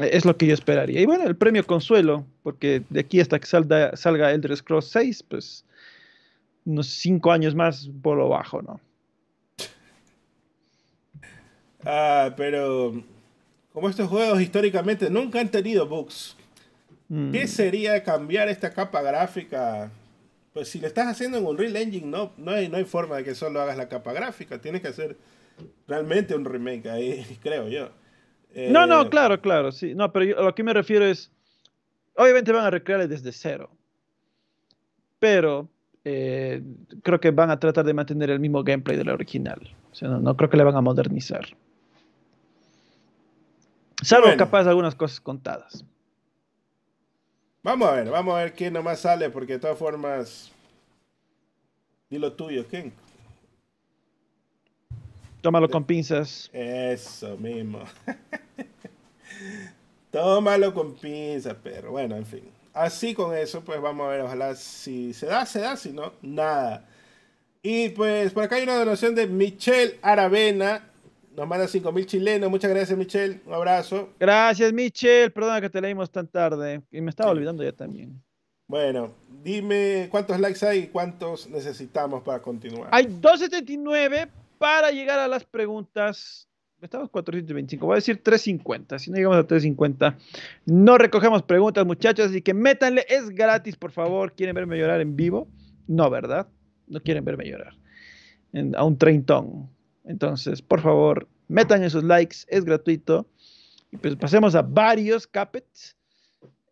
[0.00, 1.00] Es lo que yo esperaría.
[1.00, 5.24] Y bueno, el premio consuelo, porque de aquí hasta que salga, salga Elder Scrolls 6,
[5.24, 5.64] pues
[6.64, 8.80] unos cinco años más por lo bajo, ¿no?
[11.84, 13.02] Ah, pero
[13.72, 16.36] como estos juegos históricamente nunca han tenido bugs,
[17.08, 17.32] mm.
[17.32, 19.90] ¿qué sería cambiar esta capa gráfica?
[20.52, 23.16] Pues si lo estás haciendo en un Real Engine, no, no, hay, no hay forma
[23.16, 25.16] de que solo hagas la capa gráfica, tienes que hacer
[25.86, 27.90] realmente un remake ahí, creo yo.
[28.54, 29.94] No, no, eh, claro, claro, sí.
[29.94, 31.30] No, pero a lo que me refiero es,
[32.16, 33.70] obviamente van a recrearle desde cero,
[35.18, 35.68] pero
[36.04, 36.62] eh,
[37.02, 39.60] creo que van a tratar de mantener el mismo gameplay de la original.
[39.92, 41.46] O sea, no, creo que le van a modernizar.
[44.02, 45.84] Salvo capaz algunas cosas contadas.
[47.62, 50.50] Vamos a ver, vamos a ver quién nomás sale, porque de todas formas.
[52.08, 52.92] Dilo tuyo, ¿quién?
[55.40, 56.50] Tómalo con pinzas.
[56.52, 57.80] Eso mismo.
[60.10, 64.54] Tómalo con pinzas, pero bueno, en fin así con eso, pues vamos a ver, ojalá
[64.54, 66.86] si se da, se da, si no, nada.
[67.62, 70.86] Y pues por acá hay una donación de Michelle Aravena.
[71.36, 72.50] Nos manda 5 mil chilenos.
[72.50, 73.40] Muchas gracias, Michelle.
[73.46, 74.10] Un abrazo.
[74.18, 75.30] Gracias, Michelle.
[75.30, 76.82] Perdona que te leímos tan tarde.
[76.90, 78.20] Y me estaba olvidando ya también.
[78.66, 79.12] Bueno,
[79.42, 82.88] dime cuántos likes hay y cuántos necesitamos para continuar.
[82.92, 84.28] Hay 279
[84.60, 86.46] para llegar a las preguntas.
[86.82, 88.98] Estamos 425, voy a decir 350.
[88.98, 90.18] Si no llegamos a 350,
[90.66, 92.26] no recogemos preguntas, muchachos.
[92.26, 94.34] Así que métanle, es gratis, por favor.
[94.34, 95.48] ¿Quieren verme llorar en vivo?
[95.86, 96.46] No, ¿verdad?
[96.86, 97.72] No quieren verme llorar.
[98.76, 99.70] a un treintón.
[100.04, 103.26] Entonces, por favor, metan esos likes, es gratuito.
[103.90, 105.96] Y pues pasemos a varios capets.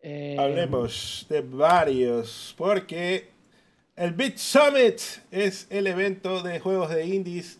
[0.03, 3.29] Eh, Hablemos de varios, porque
[3.95, 4.99] el Bit Summit
[5.31, 7.59] es el evento de juegos de indies,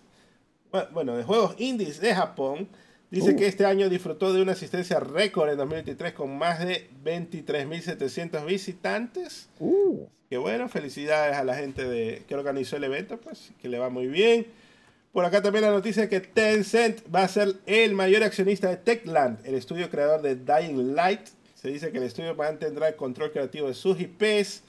[0.91, 2.67] bueno, de juegos indies de Japón.
[3.11, 3.47] Dice que uh.
[3.47, 9.49] este año disfrutó de una asistencia récord en 2023 con más de 23.700 visitantes.
[9.59, 10.05] Uh.
[10.29, 13.89] Que bueno, felicidades a la gente de, que organizó el evento, pues que le va
[13.89, 14.45] muy bien.
[15.11, 18.77] Por acá también la noticia de que Tencent va a ser el mayor accionista de
[18.77, 21.21] Techland, el estudio creador de Dying Light.
[21.55, 24.61] Se dice que el estudio mantendrá el control creativo de sus IPs.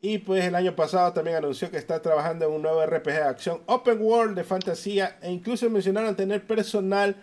[0.00, 3.22] Y pues el año pasado también anunció que está trabajando en un nuevo RPG de
[3.22, 5.18] acción Open World de fantasía.
[5.22, 7.16] E incluso mencionaron tener personal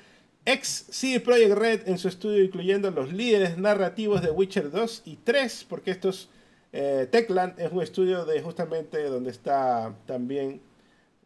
[0.43, 5.15] ex CD Projekt Red en su estudio, incluyendo los líderes narrativos de Witcher 2 y
[5.23, 6.29] 3, porque estos
[6.73, 10.59] eh, Techland es un estudio de justamente donde está también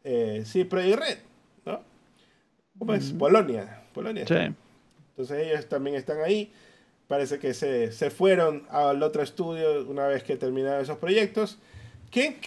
[0.04, 1.18] eh, sí, Project Red,
[1.66, 1.84] ¿no?
[2.78, 4.26] Pues Polonia, Polonia.
[4.28, 4.56] Sí.
[5.10, 6.52] Entonces ellos también están ahí.
[7.10, 11.58] Parece que se, fueron al otro estudio una vez que terminaron esos proyectos.
[12.12, 12.38] ¿Qué,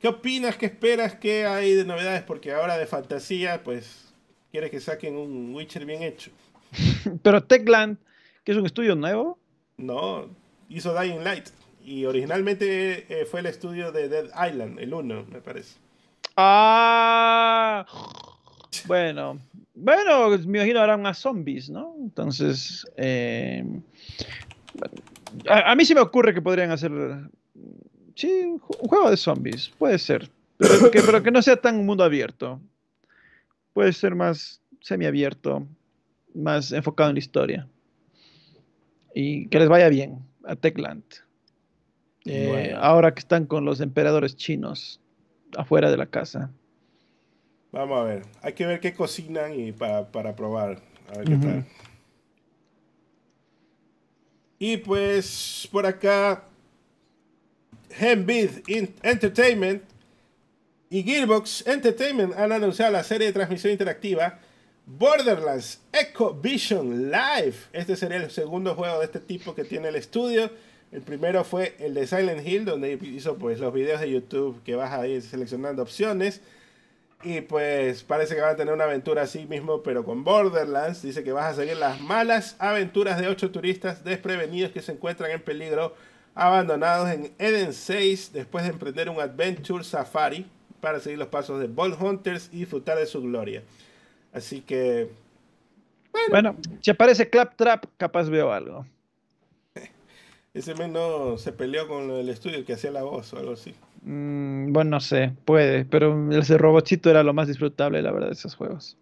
[0.00, 0.56] ¿Qué opinas?
[0.56, 1.16] ¿Qué esperas?
[1.16, 2.22] ¿Qué hay de novedades?
[2.22, 4.14] Porque ahora de fantasía, pues,
[4.50, 6.30] quieres que saquen un Witcher bien hecho.
[7.22, 7.98] Pero Techland,
[8.42, 9.38] que es un estudio nuevo.
[9.76, 10.30] No,
[10.70, 11.48] hizo Dying Light.
[11.84, 15.76] Y originalmente eh, fue el estudio de Dead Island, el 1, me parece.
[16.38, 17.84] Ah,
[18.86, 19.38] bueno,
[19.74, 21.94] bueno, me imagino ahora más zombies, ¿no?
[22.00, 23.64] Entonces, eh,
[25.48, 26.90] a, mí sí me ocurre que podrían hacer,
[28.14, 31.86] sí, un juego de zombies, puede ser, pero que, pero que no sea tan un
[31.86, 32.60] mundo abierto.
[33.72, 35.66] Puede ser más semiabierto,
[36.34, 37.68] más enfocado en la historia.
[39.14, 41.02] Y que les vaya bien a Techland.
[42.24, 45.00] Eh, ahora que están con los emperadores chinos
[45.56, 46.50] afuera de la casa.
[47.76, 48.22] Vamos a ver.
[48.40, 50.80] Hay que ver qué cocinan y para, probar.
[51.12, 51.66] A ver qué tal.
[54.58, 56.44] Y pues por acá,
[57.98, 58.50] Hembid
[59.02, 59.82] Entertainment
[60.88, 64.38] y Gearbox Entertainment han anunciado la serie de transmisión interactiva
[64.86, 67.56] Borderlands Echo Vision Live.
[67.74, 70.50] Este sería el segundo juego de este tipo que tiene el estudio.
[70.92, 74.76] El primero fue el de Silent Hill, donde hizo pues los videos de YouTube que
[74.76, 76.40] vas a ir seleccionando opciones.
[77.22, 81.02] Y pues parece que van a tener una aventura así mismo, pero con Borderlands.
[81.02, 85.30] Dice que vas a seguir las malas aventuras de ocho turistas desprevenidos que se encuentran
[85.30, 85.94] en peligro,
[86.34, 90.46] abandonados en Eden 6, después de emprender un adventure safari
[90.80, 93.62] para seguir los pasos de Bolt Hunters y disfrutar de su gloria.
[94.32, 95.10] Así que.
[96.12, 98.86] Bueno, bueno si aparece Claptrap, capaz veo algo.
[100.54, 103.74] Ese men no se peleó con el estudio que hacía la voz o algo así.
[104.06, 108.34] Mm, bueno, no sé, puede, pero ese robotcito era lo más disfrutable, la verdad, de
[108.34, 108.96] esos juegos.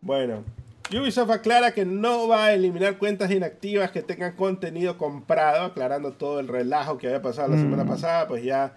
[0.00, 0.42] Bueno,
[0.90, 6.40] Ubisoft aclara que no va a eliminar cuentas inactivas que tengan contenido comprado, aclarando todo
[6.40, 7.88] el relajo que había pasado la semana mm.
[7.88, 8.74] pasada, pues ya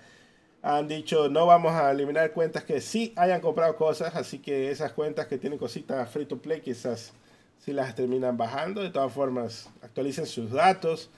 [0.62, 4.92] han dicho no vamos a eliminar cuentas que sí hayan comprado cosas, así que esas
[4.92, 7.14] cuentas que tienen cositas free to play quizás
[7.60, 8.82] si las terminan bajando.
[8.82, 11.10] De todas formas, actualicen sus datos.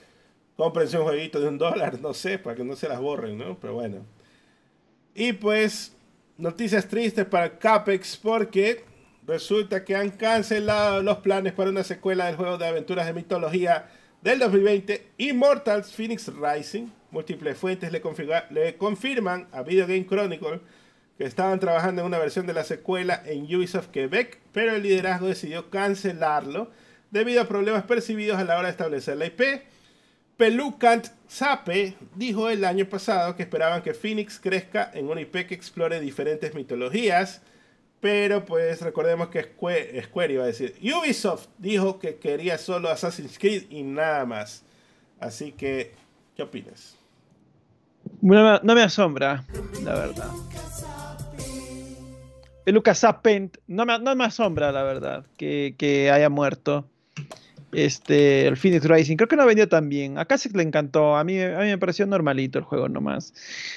[0.61, 3.57] Cómprense un jueguito de un dólar, no sé, para que no se las borren, ¿no?
[3.59, 4.05] Pero bueno.
[5.15, 5.97] Y pues,
[6.37, 8.85] noticias tristes para Capex porque
[9.25, 13.89] resulta que han cancelado los planes para una secuela del juego de aventuras de mitología
[14.21, 16.91] del 2020, Immortals Phoenix Rising.
[17.09, 18.03] Múltiples fuentes le,
[18.51, 20.59] le confirman a Video Game Chronicle
[21.17, 25.25] que estaban trabajando en una versión de la secuela en Ubisoft Quebec, pero el liderazgo
[25.25, 26.69] decidió cancelarlo
[27.09, 29.70] debido a problemas percibidos a la hora de establecer la IP.
[30.41, 35.53] Pelucant Sape dijo el año pasado que esperaban que Phoenix crezca en una IP que
[35.53, 37.43] explore diferentes mitologías,
[37.99, 40.75] pero pues recordemos que Square, Square iba a decir.
[40.81, 44.63] Ubisoft dijo que quería solo Assassin's Creed y nada más.
[45.19, 45.93] Así que,
[46.35, 46.97] ¿qué opinas?
[48.19, 49.45] No, me asombra,
[49.83, 50.31] la verdad.
[52.65, 56.89] Lucas Zapent, no me, no me asombra, la verdad, que, haya muerto.
[57.73, 60.17] Este, el Phoenix Rising, creo que no vendió tan bien.
[60.17, 63.33] A Kasek le encantó, a mí, a mí me pareció normalito el juego nomás.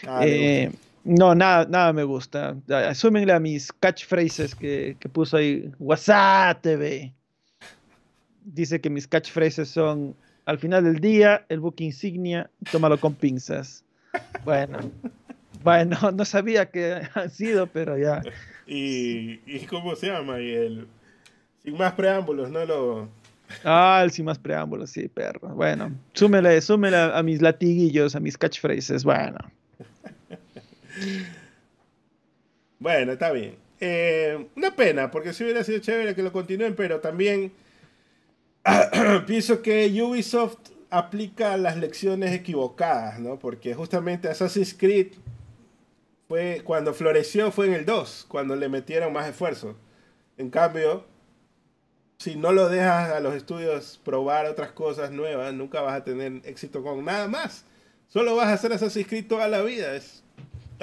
[0.06, 0.72] Ah, eh,
[1.04, 2.56] no, nada, nada me gusta.
[2.68, 5.70] Asúmenle a mis catchphrases que, que puso ahí.
[5.78, 7.12] WhatsApp TV.
[8.44, 10.16] Dice que mis catchphrases son
[10.46, 13.84] al final del día, el buque insignia, tómalo con pinzas.
[14.44, 14.78] Bueno,
[15.62, 18.22] bueno, no sabía que han sido, pero ya.
[18.66, 20.40] ¿Y, y cómo se llama?
[20.40, 20.86] Y el,
[21.62, 22.64] sin más preámbulos, ¿no?
[22.64, 23.08] Lo...
[23.64, 25.48] Ah, el sin más preámbulos, sí, perro.
[25.50, 29.38] Bueno, súmele, súmele a, mis latiguillos, a mis catchphrases, bueno.
[32.78, 33.56] bueno, está bien.
[33.80, 37.52] Eh, una pena, porque si hubiera sido chévere que lo continúen, pero también
[39.26, 40.58] pienso que Ubisoft
[40.90, 43.38] aplica las lecciones equivocadas, ¿no?
[43.38, 45.08] Porque justamente Assassin's Creed
[46.28, 49.76] fue cuando floreció fue en el 2, cuando le metieron más esfuerzo.
[50.38, 51.04] En cambio,
[52.18, 56.40] si no lo dejas a los estudios probar otras cosas nuevas, nunca vas a tener
[56.44, 57.64] éxito con nada más.
[58.08, 59.94] Solo vas a hacer Assassin's Creed toda la vida.
[59.94, 60.22] Es,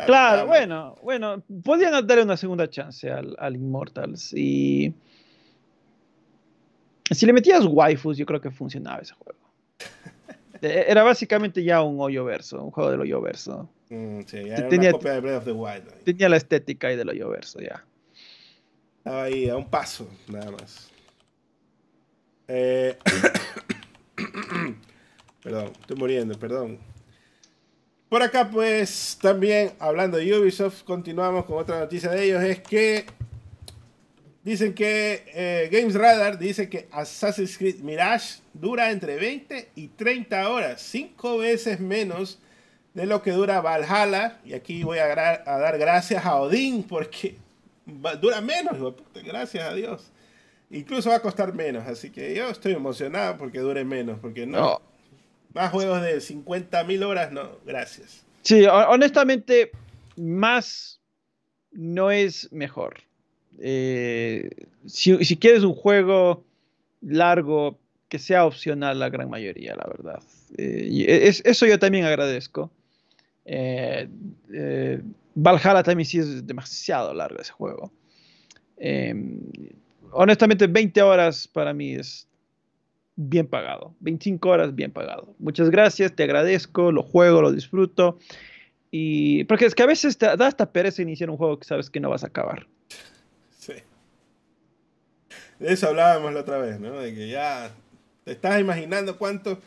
[0.05, 4.93] claro, bueno, bueno, podrían darle una segunda chance al, al Immortals y
[7.11, 9.39] si le metías waifus, yo creo que funcionaba ese juego.
[10.63, 13.67] E, era básicamente ya un hoyo verso, un juego del hoyo verso.
[13.89, 16.03] Mm, sí, era tenía, una copia de Breath of the Wild.
[16.03, 17.83] Tenía la estética ahí del hoyo verso, ya.
[18.99, 20.91] Estaba ahí a un paso, nada más.
[22.53, 22.97] Eh,
[25.43, 26.79] perdón, estoy muriendo, perdón.
[28.09, 33.05] Por acá, pues, también hablando de Ubisoft, continuamos con otra noticia de ellos, es que
[34.43, 40.49] Dicen que eh, Games Radar dice que Assassin's Creed Mirage dura entre 20 y 30
[40.49, 42.39] horas, 5 veces menos
[42.95, 44.39] de lo que dura Valhalla.
[44.43, 47.35] Y aquí voy a, dar gracias a Odín porque
[48.19, 50.11] dura menos, gracias a Dios.
[50.71, 54.81] Incluso va a costar menos, así que yo estoy emocionado porque dure menos, porque no.
[55.53, 58.23] Más juegos de 50 mil horas, no, gracias.
[58.41, 59.71] Sí, honestamente,
[60.15, 61.01] más
[61.71, 63.01] no es mejor.
[63.59, 64.49] Eh,
[64.85, 66.45] si, quieres un juego
[67.01, 67.77] largo,
[68.07, 70.23] que sea opcional la gran mayoría, la verdad.
[70.57, 72.71] Eh, es, eso yo también agradezco.
[73.43, 74.07] Eh,
[75.35, 77.91] Valhalla también sí es demasiado largo ese juego.
[80.11, 82.27] Honestamente, 20 horas para mí es
[83.15, 83.93] bien pagado.
[83.99, 85.35] 25 horas bien pagado.
[85.39, 88.17] Muchas gracias, te agradezco, lo juego, lo disfruto.
[88.89, 91.99] Y porque es que a veces da hasta pereza iniciar un juego que sabes que
[91.99, 92.67] no vas a acabar.
[95.61, 96.99] De eso hablábamos la otra vez, ¿no?
[96.99, 97.71] De que ya
[98.23, 99.59] te estás imaginando cuánto.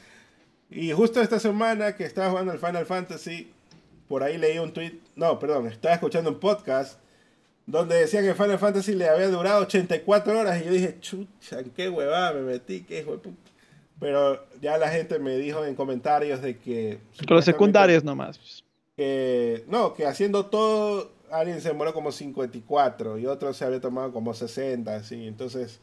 [0.68, 3.52] Y justo esta semana que estaba jugando el Final Fantasy,
[4.08, 6.98] por ahí leí un tweet, no, perdón, estaba escuchando un podcast
[7.66, 11.70] donde decía que Final Fantasy le había durado 84 horas y yo dije, chucha, ¿en
[11.70, 12.82] qué huevada me metí?
[12.82, 13.20] ¿Qué hijo
[13.98, 16.98] Pero ya la gente me dijo en comentarios de que...
[17.26, 18.38] Con los secundarios nomás.
[18.96, 24.12] Que, no, que haciendo todo alguien se demoró como 54 y otro se había tomado
[24.12, 25.26] como 60, así.
[25.26, 25.80] Entonces,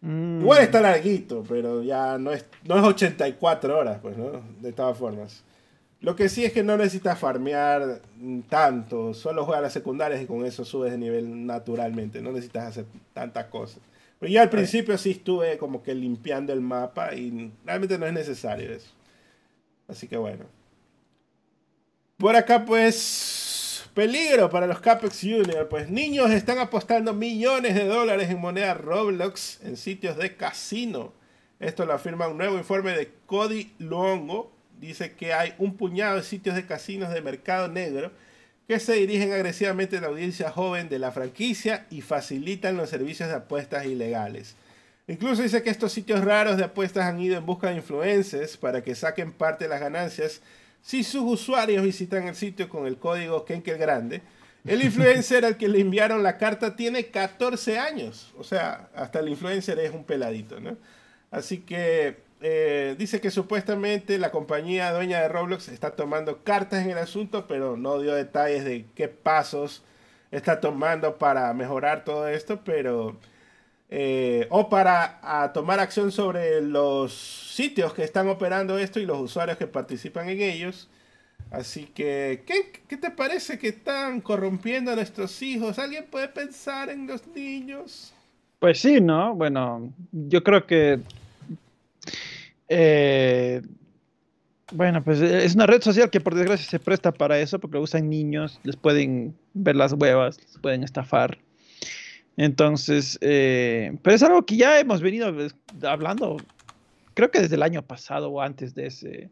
[0.00, 0.42] mm.
[0.42, 4.42] igual está larguito, pero ya no es, no es 84 horas, pues, ¿no?
[4.60, 5.42] De todas formas.
[6.04, 8.02] Lo que sí es que no necesitas farmear
[8.50, 12.84] tanto, solo juega las secundarias y con eso subes de nivel naturalmente, no necesitas hacer
[13.14, 13.78] tantas cosas.
[14.20, 18.12] Pero ya al principio sí estuve como que limpiando el mapa y realmente no es
[18.12, 18.90] necesario eso.
[19.88, 20.44] Así que bueno.
[22.18, 28.28] Por acá pues Peligro para los Capex Junior, pues niños están apostando millones de dólares
[28.28, 31.14] en moneda Roblox en sitios de casino.
[31.60, 34.53] Esto lo afirma un nuevo informe de Cody Luongo.
[34.86, 38.12] Dice que hay un puñado de sitios de casinos de mercado negro
[38.66, 43.28] que se dirigen agresivamente a la audiencia joven de la franquicia y facilitan los servicios
[43.28, 44.56] de apuestas ilegales.
[45.06, 48.82] Incluso dice que estos sitios raros de apuestas han ido en busca de influencers para
[48.82, 50.40] que saquen parte de las ganancias
[50.84, 54.20] si sus usuarios visitan el sitio con el código Kenkel Grande,
[54.66, 58.34] el influencer al que le enviaron la carta tiene 14 años.
[58.36, 60.76] O sea, hasta el influencer es un peladito, ¿no?
[61.30, 66.90] Así que eh, dice que supuestamente la compañía dueña de Roblox está tomando cartas en
[66.90, 69.82] el asunto, pero no dio detalles de qué pasos
[70.30, 73.16] está tomando para mejorar todo esto, pero
[73.88, 79.56] eh, o para tomar acción sobre los sitios que están operando esto y los usuarios
[79.56, 80.90] que participan en ellos.
[81.50, 85.78] Así que, ¿qué, te parece que están corrompiendo a nuestros hijos?
[85.78, 88.12] ¿Alguien puede pensar en los niños?
[88.58, 89.34] Pues sí, ¿no?
[89.34, 91.00] Bueno, yo creo que...
[92.68, 93.62] Eh,
[94.72, 98.08] bueno, pues es una red social que por desgracia se presta para eso porque usan
[98.08, 101.38] niños, les pueden ver las huevas, les pueden estafar.
[102.36, 105.32] Entonces, eh, pero es algo que ya hemos venido
[105.82, 106.38] hablando,
[107.14, 109.30] creo que desde el año pasado o antes de ese.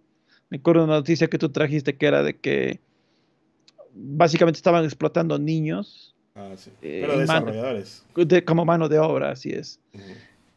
[0.51, 2.81] Me acuerdo una noticia que tú trajiste que era de que
[3.95, 6.15] básicamente estaban explotando niños.
[6.35, 6.71] Ah, sí.
[6.83, 8.05] Eh, pero desarrolladores.
[8.47, 9.81] como mano de obra, así es.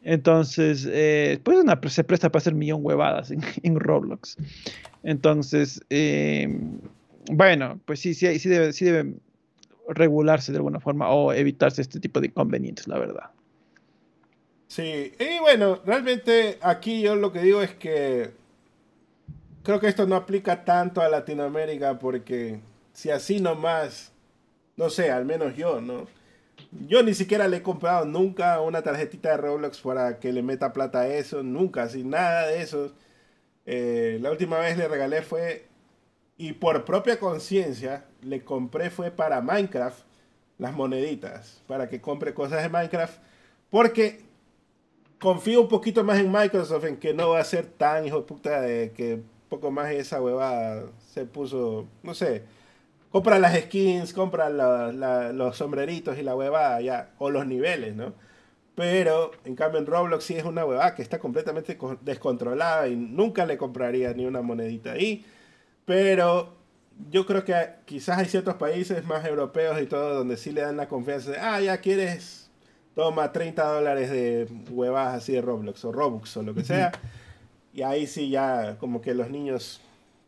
[0.08, 4.36] Entonces, eh, pues se presta para hacer millón huevadas en, Roblox.
[5.02, 6.78] Entonces, em,
[7.28, 9.14] bueno, pues sí, sí, sí debe, sí debe
[9.88, 13.30] regularse de alguna forma o evitarse este tipo de inconvenientes, la verdad.
[14.68, 18.30] Sí, y bueno, realmente aquí yo lo que digo es que
[19.64, 22.60] creo que esto no aplica tanto a Latinoamérica porque
[22.92, 24.12] si así nomás,
[24.76, 26.06] no sé, al menos yo, ¿no?
[26.86, 30.72] Yo ni siquiera le he comprado nunca una tarjetita de Roblox para que le meta
[30.72, 32.92] plata a eso, nunca, sin nada de eso.
[33.66, 35.66] Eh, la última vez le regalé fue,
[36.36, 39.98] y por propia conciencia, le compré fue para Minecraft
[40.58, 43.18] las moneditas, para que compre cosas de Minecraft,
[43.70, 44.20] porque
[45.18, 48.22] confío un poquito más en Microsoft, en que no va a ser tan hijo de
[48.22, 52.44] puta de que poco más esa huevada se puso, no sé,
[53.16, 58.12] compra las skins, compra los sombreritos y la huevada ya, o los niveles, ¿no?
[58.74, 63.46] Pero en cambio en Roblox sí es una huevada que está completamente descontrolada y nunca
[63.46, 65.24] le compraría ni una monedita ahí.
[65.86, 66.52] Pero
[67.10, 67.54] yo creo que
[67.86, 71.38] quizás hay ciertos países más europeos y todo donde sí le dan la confianza de,
[71.38, 72.50] ah, ya quieres,
[72.94, 76.92] toma 30 dólares de huevadas así de Roblox o Robux o lo que sea.
[77.72, 79.80] Y ahí sí ya como que los niños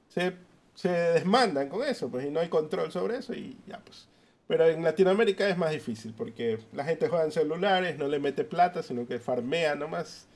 [0.08, 0.32] se,
[0.78, 4.06] se desmandan con eso, pues y no hay control sobre eso y ya pues.
[4.46, 8.44] Pero en Latinoamérica es más difícil porque la gente juega en celulares, no le mete
[8.44, 10.28] plata, sino que farmea nomás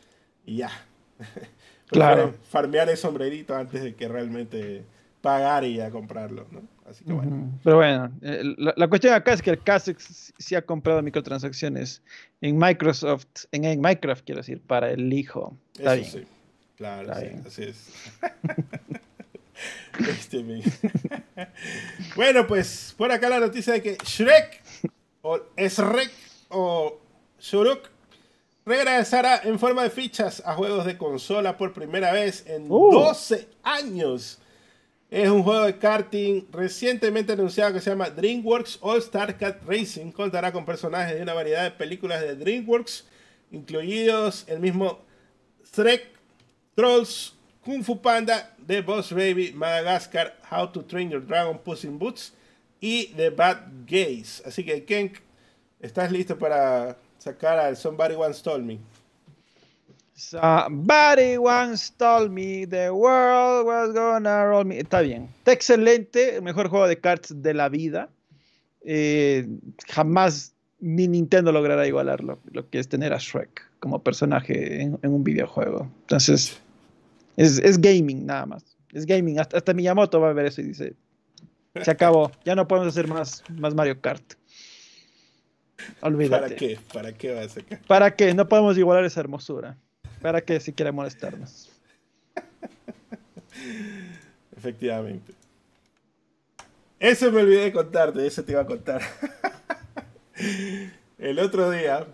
[0.45, 0.71] y ya.
[1.87, 2.35] claro.
[2.51, 4.85] Farmear el sombrerito antes de que realmente
[5.21, 6.63] pagar y ya comprarlo, ¿no?
[6.91, 7.49] Así que bueno.
[7.63, 12.03] Pero bueno, eh, la, cuestión acá es que el Casex sí ha comprado microtransacciones
[12.41, 15.57] en Microsoft, en, en Minecraft, quiero decir, para el hijo.
[15.79, 16.11] Está bien.
[16.11, 16.27] Sí.
[16.77, 17.93] Claro, sí, así es.
[20.09, 20.45] este,
[22.17, 24.63] bueno, pues por acá la noticia de que Shrek,
[25.23, 26.13] o Shrek,
[26.49, 27.01] o
[27.39, 27.89] Shuruk,
[28.65, 33.69] regresará en forma de fichas a juegos de consola por primera vez en 12 uh.
[33.69, 34.39] años.
[35.11, 40.11] Es un juego de karting recientemente anunciado que se llama DreamWorks All Star Cat Racing.
[40.11, 43.05] Contará con personajes de una variedad de películas de DreamWorks,
[43.51, 45.01] incluidos el mismo
[45.71, 46.09] Shrek,
[46.75, 51.99] Trolls, Kung Fu Panda, The Boss Baby, Madagascar, How to Train Your Dragon, Puss in
[51.99, 52.33] Boots
[52.81, 54.43] y The Bad Gays.
[54.47, 55.13] Así que, Ken,
[55.81, 58.79] ¿estás listo para sacar al Somebody Once Told Me?
[60.15, 64.79] Somebody once told me the world was gonna roll me.
[64.79, 65.29] Está bien.
[65.39, 66.37] Está excelente.
[66.37, 68.09] El mejor juego de cards de la vida.
[68.85, 69.49] Eh,
[69.89, 72.39] jamás ni Nintendo logrará igualarlo.
[72.53, 75.89] Lo que es tener a Shrek como personaje en, un videojuego.
[76.03, 76.61] Entonces,
[77.37, 78.77] es, gaming nada más.
[78.93, 79.39] Es gaming.
[79.39, 80.95] Hasta, hasta, Miyamoto va a ver eso y dice:
[81.83, 82.31] Se acabó.
[82.45, 84.35] Ya no podemos hacer más, más Mario Kart.
[86.01, 86.43] Olvídate.
[86.43, 86.79] ¿Para qué?
[86.93, 87.81] ¿Para qué va a sacar?
[87.87, 88.35] ¿Para qué?
[88.35, 89.77] No podemos igualar esa hermosura.
[90.21, 91.71] ¿Para qué si quiere molestarnos?
[94.57, 95.35] Efectivamente.
[97.01, 99.03] Eso me olvidé de contarte, eso te iba a contar.
[101.19, 102.07] El otro día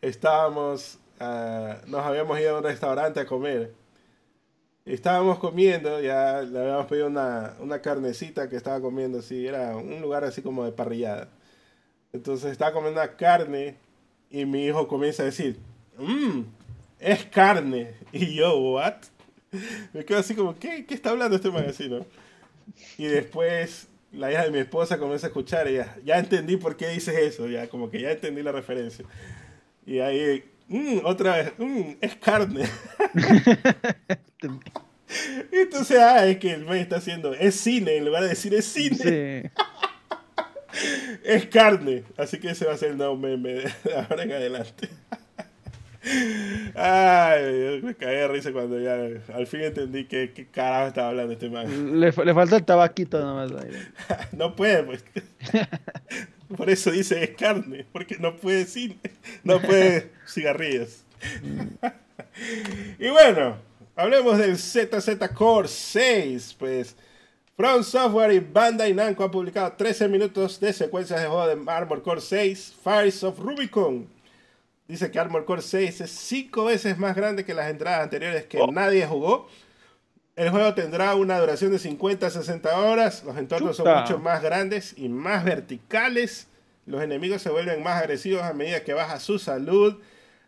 [0.00, 3.72] estábamos, ah, nos habíamos ido a un restaurante a comer.
[4.88, 10.00] Estábamos comiendo, ya le habíamos pedido una, una carnecita que estaba comiendo así, era un
[10.00, 11.28] lugar así como de parrillada.
[12.12, 13.76] Entonces estaba comiendo una carne
[14.30, 15.58] y mi hijo comienza a decir,
[15.98, 16.40] mmm,
[16.98, 17.94] es carne.
[18.12, 18.94] Y yo, ¿what?
[19.92, 22.06] Me quedo así como, ¿qué, qué está hablando este magazine?
[22.96, 26.76] Y después la hija de mi esposa comienza a escuchar y ya, ya entendí por
[26.76, 29.04] qué dices eso, ya como que ya entendí la referencia.
[29.84, 32.64] Y ahí, mm, otra vez, mm, es carne.
[35.52, 38.66] entonces, ah, es que el me está haciendo, es cine, en lugar de decir es
[38.66, 39.52] cine.
[41.24, 42.04] es carne.
[42.16, 43.72] Así que ese va a ser el nuevo meme de
[44.08, 44.88] ahora en adelante.
[46.74, 48.94] Ay, me caí de risa cuando ya
[49.34, 52.00] al fin entendí que qué carajo estaba hablando este man.
[52.00, 53.50] Le, le falta el tabaquito nomás.
[54.32, 55.04] no puede, pues.
[56.56, 58.98] Por eso dice es carne, porque no puede cine,
[59.44, 61.04] no puede cigarrillos.
[62.98, 63.56] y bueno,
[63.96, 66.96] hablemos del ZZ Core 6, pues.
[67.56, 72.02] From Software y Bandai Namco han publicado 13 minutos de secuencias de juego de Armor
[72.02, 74.06] Core 6, Fires of Rubicon
[74.88, 78.58] Dice que Armor Core 6 es 5 veces más grande que las entradas anteriores que
[78.58, 78.72] oh.
[78.72, 79.46] nadie jugó.
[80.38, 83.24] El juego tendrá una duración de 50 a 60 horas.
[83.24, 86.46] Los entornos son mucho más grandes y más verticales.
[86.86, 89.96] Los enemigos se vuelven más agresivos a medida que baja su salud.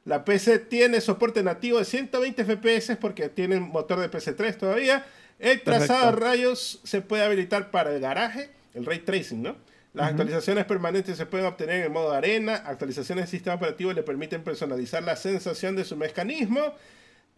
[0.05, 5.05] La PC tiene soporte nativo de 120 FPS porque tiene motor de PC3 todavía.
[5.41, 9.57] El trazado de rayos se puede habilitar para el garaje, el ray tracing, ¿no?
[9.93, 12.63] Las actualizaciones permanentes se pueden obtener en modo arena.
[12.65, 16.77] Actualizaciones del sistema operativo le permiten personalizar la sensación de su mecanismo.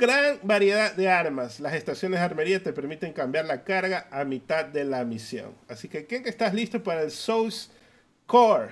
[0.02, 1.60] Gran variedad de armas.
[1.60, 5.54] Las estaciones de armería te permiten cambiar la carga a mitad de la misión.
[5.68, 7.70] Así que, ¿quién estás listo para el Souls
[8.26, 8.70] Core?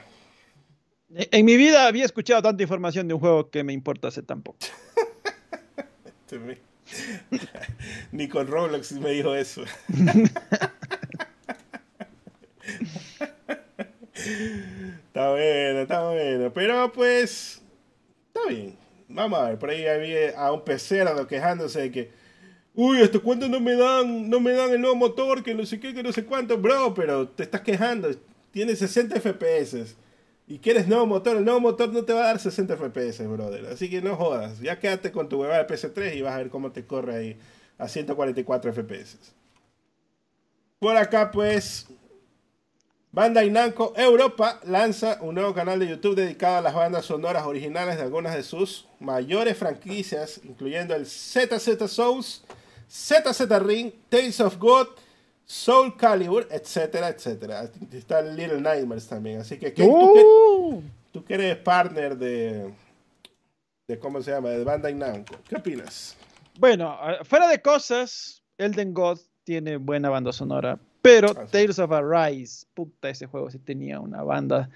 [1.09, 4.43] En mi vida había escuchado tanta información de un juego que me importa hace tan
[4.43, 4.59] poco.
[8.11, 9.62] Ni con Roblox me dijo eso.
[14.15, 16.52] está bueno, está bueno.
[16.52, 17.62] Pero pues,
[18.35, 18.90] está bien.
[19.12, 22.11] Vamos a ver, por ahí había a un pecero quejándose de que,
[22.74, 25.43] uy, ¿hasta cuándo no me dan, no me dan el nuevo motor?
[25.43, 28.09] Que no sé qué, que no sé cuánto, bro, pero te estás quejando.
[28.53, 29.97] Tiene 60 FPS.
[30.47, 33.66] Y quieres nuevo motor, el nuevo motor no te va a dar 60 FPS, brother.
[33.66, 34.61] Así que no jodas.
[34.61, 37.39] Ya quédate con tu hueva de PS3 y vas a ver cómo te corre ahí
[37.78, 39.32] a 144 FPS.
[40.78, 41.87] Por acá, pues,
[43.12, 47.97] Bandai Namco Europa lanza un nuevo canal de YouTube dedicado a las bandas sonoras originales
[47.97, 52.45] de algunas de sus mayores franquicias, incluyendo el ZZ Souls,
[52.89, 54.87] ZZ Ring, Tales of God,
[55.45, 57.69] Soul Calibur, etcétera, etcétera.
[57.91, 59.41] Está Little Nightmares también.
[59.41, 60.81] Así que, uh.
[61.11, 62.73] tú, que, eres partner de,
[63.89, 64.51] de, ¿cómo se llama?
[64.51, 65.35] De Bandai Namco.
[65.49, 66.16] ¿Qué opinas?
[66.61, 73.09] Bueno, fuera de cosas, Elden God tiene buena banda sonora, pero Tales of Arise, puta,
[73.09, 74.71] ese juego sí tenía una banda.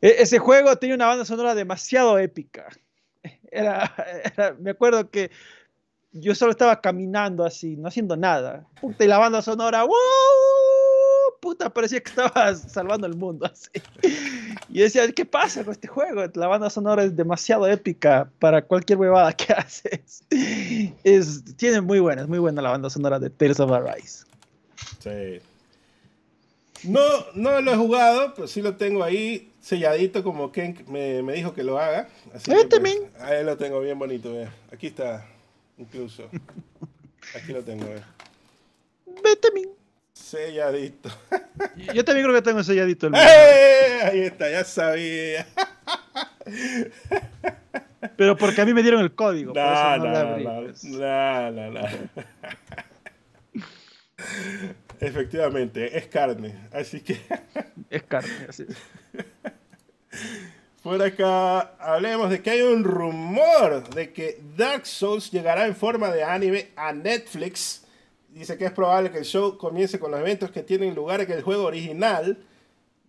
[0.00, 2.68] E, ese juego tenía una banda sonora demasiado épica.
[3.50, 3.94] Era,
[4.58, 5.30] me acuerdo que
[6.12, 8.66] yo solo estaba caminando así, no haciendo nada.
[8.80, 9.94] Puta, y la banda sonora, ¡wow!
[11.40, 13.70] Puta, parecía que estaba salvando el mundo así.
[14.68, 16.24] Y decía, ¿qué pasa con este juego?
[16.34, 20.24] La banda sonora es demasiado épica para cualquier huevada que haces.
[21.04, 24.24] Es, tiene muy buena, es muy buena la banda sonora de Tales of Arise.
[24.98, 25.40] Sí.
[26.84, 27.00] No,
[27.34, 31.52] no lo he jugado, pero sí lo tengo ahí selladito como Ken me, me dijo
[31.54, 32.08] que lo haga.
[32.34, 34.32] Así que, pues, ahí lo tengo bien bonito.
[34.72, 35.26] Aquí está,
[35.76, 36.28] incluso.
[37.34, 37.86] Aquí lo tengo.
[39.22, 39.48] Vete,
[40.12, 41.10] Selladito.
[41.94, 44.00] Yo también creo que tengo selladito el ¡Eh!
[44.04, 45.46] Ahí está, ya sabía.
[48.16, 49.52] Pero porque a mí me dieron el código.
[49.54, 50.84] No, no, no, pues.
[50.84, 51.80] no, no, no.
[55.00, 57.20] Efectivamente, es carne, así que...
[57.90, 58.66] es carne, así
[60.82, 66.10] Por acá hablemos de que hay un rumor de que Dark Souls llegará en forma
[66.10, 67.84] de anime a Netflix.
[68.30, 71.30] Dice que es probable que el show comience con los eventos que tienen lugar en
[71.30, 72.38] el juego original.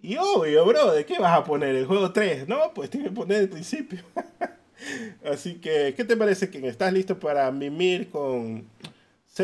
[0.02, 1.76] Y obvio, bro, ¿de qué vas a poner?
[1.76, 2.48] ¿El juego 3?
[2.48, 4.02] No, pues tiene que poner el principio.
[5.26, 8.68] Así que, ¿qué te parece, que ¿Estás listo para mimir con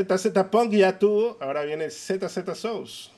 [0.03, 3.11] ZZ Punk ya tuvo, ahora viene ZZ Souls.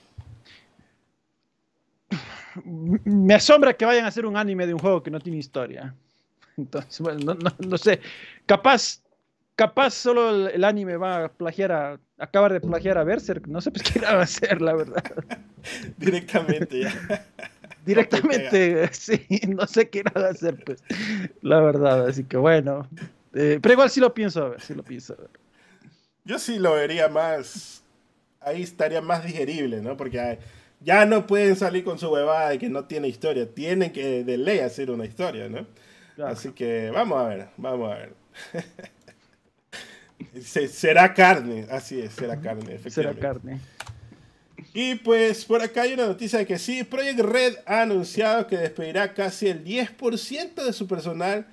[3.03, 5.95] Me asombra que vayan a hacer un anime de un juego que no tiene historia.
[6.55, 7.99] Entonces, bueno, no, sé.
[8.45, 9.01] Capaz,
[9.55, 13.47] capaz solo el, anime va a plagiar a, acabar de plagiar a Berserk.
[13.47, 15.03] No sé pues qué van a hacer, la verdad.
[15.97, 17.25] Directamente ya.
[17.85, 20.83] Directamente, sí, no sé qué van a hacer, pues,
[21.41, 22.07] la verdad.
[22.07, 22.87] Así que bueno.
[23.33, 25.46] Eh, pero igual sí lo pienso a ver, sí lo pienso a ver.
[26.27, 27.81] Yo sí lo vería más.
[28.41, 29.95] Ahí estaría más digerible, ¿no?
[29.95, 30.39] Porque
[30.81, 33.49] ya no pueden salir con su huevada de que no tiene historia.
[33.49, 35.65] Tienen que de ley hacer una historia, ¿no?
[36.25, 38.13] Así que vamos a ver, vamos a ver.
[40.41, 42.89] será carne, así es, será carne, efectivamente.
[42.91, 43.61] Será carne.
[44.73, 48.57] Y pues por acá hay una noticia de que sí, Project Red ha anunciado que
[48.57, 51.47] despedirá casi el 10% de su personal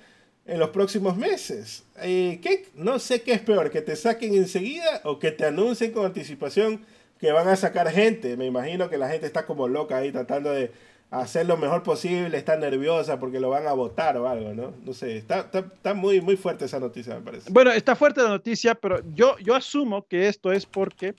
[0.45, 1.83] en los próximos meses.
[2.01, 2.39] Eh.
[2.75, 6.85] No sé qué es peor, que te saquen enseguida o que te anuncien con anticipación
[7.19, 8.37] que van a sacar gente.
[8.37, 10.71] Me imagino que la gente está como loca ahí tratando de
[11.11, 14.73] hacer lo mejor posible, está nerviosa porque lo van a votar o algo, ¿no?
[14.83, 17.51] No sé, está, está, muy, muy fuerte esa noticia, me parece.
[17.51, 21.15] Bueno, está fuerte la noticia, pero yo, yo asumo que esto es porque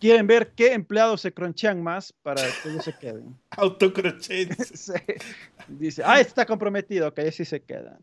[0.00, 3.36] quieren ver qué empleados se cronchean más para que ellos se queden.
[3.50, 4.54] Autocrochen.
[4.74, 4.92] sí.
[5.68, 7.98] Dice, ah, está comprometido, que sí se queda.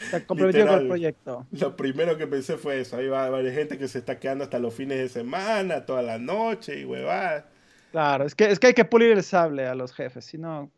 [0.00, 1.46] Está comprometido con el proyecto.
[1.52, 2.96] Lo primero que pensé fue eso.
[2.96, 6.02] Ahí va a haber gente que se está quedando hasta los fines de semana, toda
[6.02, 7.44] la noche y huevadas.
[7.92, 10.70] Claro, es que, es que hay que pulir el sable a los jefes, si no,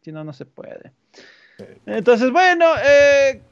[0.00, 0.92] si no, no se puede.
[1.84, 3.42] Entonces, bueno, eh,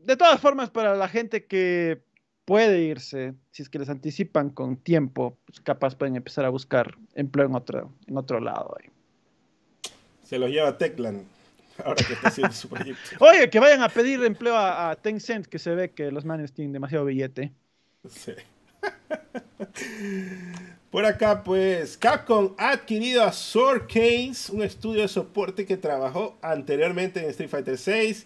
[0.00, 2.02] de todas formas, para la gente que
[2.44, 6.96] puede irse, si es que les anticipan con tiempo, pues capaz pueden empezar a buscar
[7.14, 8.76] empleo en otro, en otro lado.
[10.22, 11.24] Se los lleva Teclan,
[11.84, 13.02] ahora que está haciendo su proyecto.
[13.20, 16.72] Oye, que vayan a pedir empleo a, Tencent, que se ve que los manes tienen
[16.72, 17.52] demasiado billete.
[18.08, 18.32] Sí.
[20.90, 26.38] Por acá, pues, Capcom ha adquirido a Sword Canes, un estudio de soporte que trabajó
[26.40, 28.24] anteriormente en Street Fighter VI,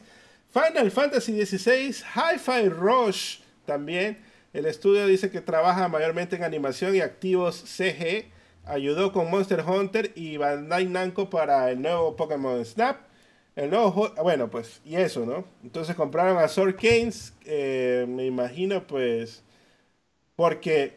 [0.50, 3.38] Final Fantasy XVI, Hi-Fi Rush
[3.68, 4.18] también.
[4.54, 8.24] El estudio dice que trabaja mayormente en animación y activos CG.
[8.64, 12.96] Ayudó con Monster Hunter y Bandai Namco para el nuevo Pokémon Snap.
[13.54, 15.44] El nuevo bueno, pues, y eso, ¿no?
[15.62, 19.42] Entonces compraron a Sword Canes, eh, me imagino, pues,
[20.36, 20.94] porque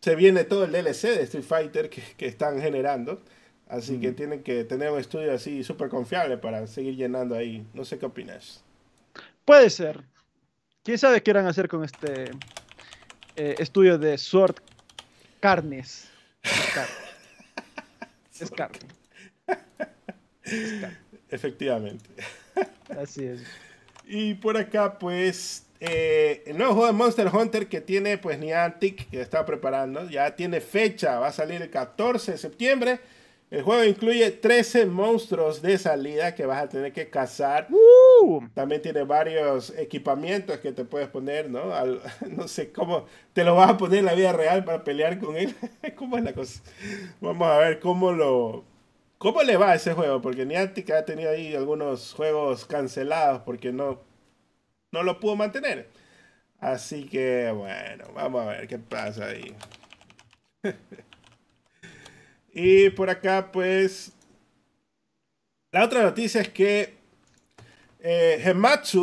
[0.00, 3.22] se viene todo el DLC de Street Fighter que, están generando.
[3.68, 7.66] Así que tienen que tener un estudio así súper confiable para seguir llenando ahí.
[7.72, 8.62] No sé qué opinas.
[9.44, 10.04] Puede ser.
[10.84, 12.30] ¿Quién sabe qué irán a hacer con este
[13.36, 14.56] eh, estudio de Sword
[15.40, 16.10] Carnes?
[18.38, 18.88] Es carne.
[20.44, 20.96] Es carne.
[21.30, 22.10] Efectivamente.
[23.00, 23.42] Así es.
[24.04, 29.08] Y por acá, pues, eh, el nuevo juego de Monster Hunter que tiene pues Niantic,
[29.08, 33.00] que está preparando, ya tiene fecha, va a salir el 14 de septiembre.
[33.50, 37.68] El juego incluye 13 monstruos de salida que vas a tener que cazar.
[37.70, 38.48] ¡Uh!
[38.54, 41.62] También tiene varios equipamientos que te puedes poner, ¿no?
[42.28, 45.36] no sé cómo te lo vas a poner en la vida real para pelear con
[45.36, 45.54] él.
[45.96, 46.62] ¿Cómo es la cosa?
[47.20, 48.64] Vamos a ver cómo lo...
[49.18, 50.20] ¿Cómo le va a ese juego?
[50.20, 54.00] Porque Niantic ha tenido ahí algunos juegos cancelados porque no
[54.94, 55.90] no lo pudo mantener.
[56.60, 59.54] Así que bueno, vamos a ver qué pasa ahí.
[62.54, 64.12] y por acá pues
[65.72, 66.94] la otra noticia es que
[68.00, 68.54] eh,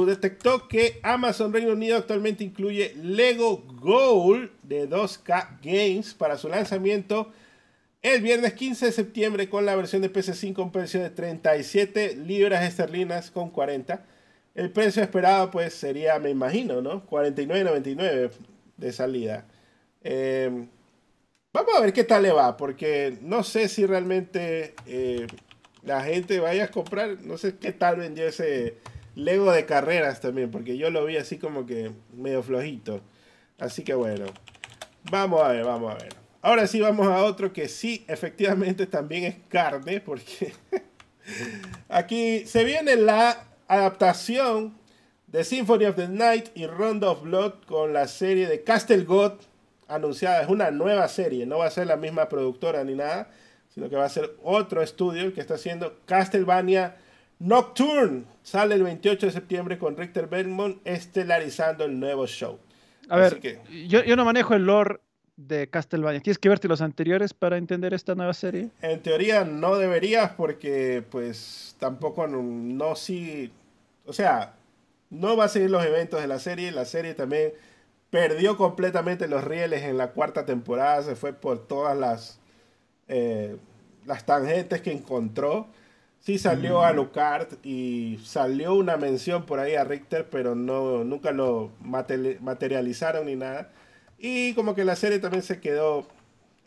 [0.06, 7.32] detectó que Amazon Reino Unido actualmente incluye Lego Gold de 2K Games para su lanzamiento
[8.02, 12.64] el viernes 15 de septiembre con la versión de PC5 con precio de 37 libras
[12.64, 14.06] esterlinas con 40
[14.56, 17.06] el precio esperado pues sería, me imagino, ¿no?
[17.08, 18.32] 49.99
[18.78, 19.46] de salida.
[20.04, 20.68] Em,
[21.54, 25.28] vamos a ver qué tal le va, porque no sé si realmente eh,
[25.84, 28.78] la gente vaya a comprar, no sé qué tal vendió ese
[29.16, 33.02] Lego de carreras también, porque yo lo vi así como que medio flojito.
[33.60, 34.26] Así que bueno,
[35.12, 36.16] vamos a ver, vamos a ver.
[36.42, 40.54] Ahora sí vamos a otro que sí, efectivamente también es carne, porque
[41.90, 44.78] aquí se viene la adaptación
[45.28, 49.34] de Symphony of the Night y Round of Blood con la serie de Castle God
[49.94, 50.42] anunciada.
[50.42, 53.30] Es una nueva serie, no va a ser la misma productora ni nada,
[53.74, 56.98] sino que va a ser otro estudio el que está haciendo Castlevania
[57.40, 58.24] Nocturne.
[58.44, 62.60] Sale el 28 de septiembre con Richter Bergman estelarizando el nuevo show.
[63.10, 63.40] A ver,
[63.88, 65.00] yo, yo no manejo el lore
[65.36, 66.22] de Castlevania.
[66.22, 68.70] ¿Tienes que verte los anteriores para entender esta nueva serie?
[68.82, 73.52] En teoría no deberías porque pues tampoco no, no sí
[74.06, 74.56] o sea,
[75.10, 76.72] no va a seguir los eventos de la serie.
[76.72, 77.54] La serie también
[78.12, 81.02] perdió completamente los rieles en la cuarta temporada.
[81.02, 82.40] Se fue por todas las,
[83.08, 83.58] eh,
[84.06, 85.68] las tangentes que encontró.
[86.20, 91.32] Sí salió a Lucard y salió una mención por ahí a Richter, pero no, nunca
[91.32, 93.72] lo materializaron ni nada.
[94.20, 96.06] Y como que la serie también se quedó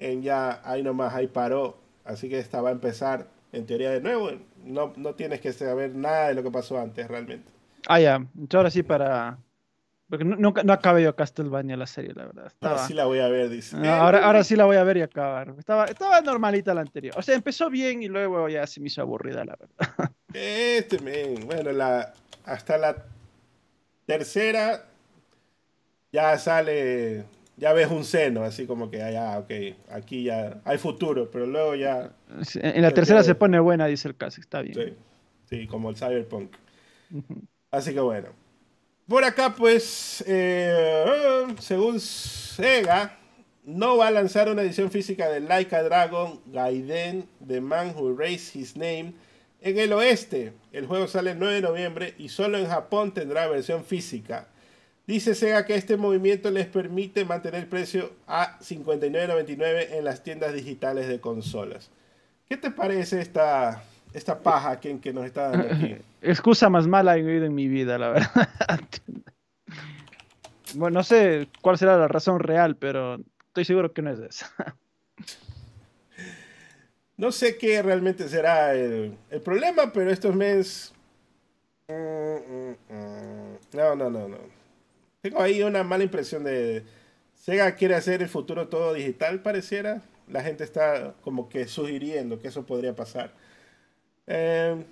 [0.01, 1.77] en ya ahí nomás, ahí paró.
[2.05, 4.31] Así que esta va a empezar en teoría de nuevo.
[4.65, 7.49] No, no tienes que saber nada de lo que pasó antes realmente.
[7.87, 8.17] Ah, ya.
[8.17, 9.39] Entonces ahora sí para...
[10.17, 12.53] Porque nunca, no acabé yo Castlevania la serie, la verdad.
[12.61, 13.77] Ahora sí la voy a ver, dice.
[13.89, 15.53] ahora, ahora sí la voy a ver y acabar.
[15.59, 17.15] Estaba, estaba normalita la anterior.
[17.19, 20.11] O sea, empezó bien y luego ya se me hizo aburrida, la verdad.
[20.33, 21.47] Este, men.
[21.47, 22.13] Bueno, la,
[22.45, 23.05] hasta la
[24.07, 24.85] tercera
[26.13, 27.25] ya sale
[27.57, 29.51] ya ves un seno, así como que, ya, ok,
[29.91, 32.13] aquí ya hay futuro, pero luego ya...
[32.55, 34.97] En la tercera se pone buena, dice el caso, está bien.
[35.49, 36.53] Sí, como el cyberpunk.
[37.71, 38.44] Así que bueno.
[39.09, 43.19] Por acá, pues, eh, según Sega,
[43.65, 48.59] no va a lanzar una edición física de Laika Dragon Gaiden, The Man Who Raised
[48.59, 49.13] His Name,
[49.61, 50.55] en el oeste.
[50.73, 54.49] El juego sale el 9 de noviembre y solo en Japón tendrá versión física.
[55.07, 60.55] Dice Sega que este movimiento les permite mantener el precio a 59.99 en las tiendas
[60.55, 61.91] digitales de consolas.
[62.49, 65.97] ¿Qué te parece esta, esta paja que, que nos está dando aquí?
[66.25, 68.49] Excusa más mala he oído en mi vida, la verdad.
[70.75, 73.19] bueno, no sé cuál será la razón real, pero
[73.49, 74.51] estoy seguro que no es esa.
[77.19, 80.95] no sé qué realmente será el, el problema, pero estos meses...
[81.89, 83.59] Mm, mm, mm.
[83.75, 84.39] No, no, no, no.
[85.21, 86.85] Tengo ahí una mala impresión de
[87.35, 90.01] Sega quiere hacer el futuro todo digital, pareciera.
[90.29, 93.35] La gente está como que sugiriendo que eso podría pasar.
[94.27, 94.85] Em,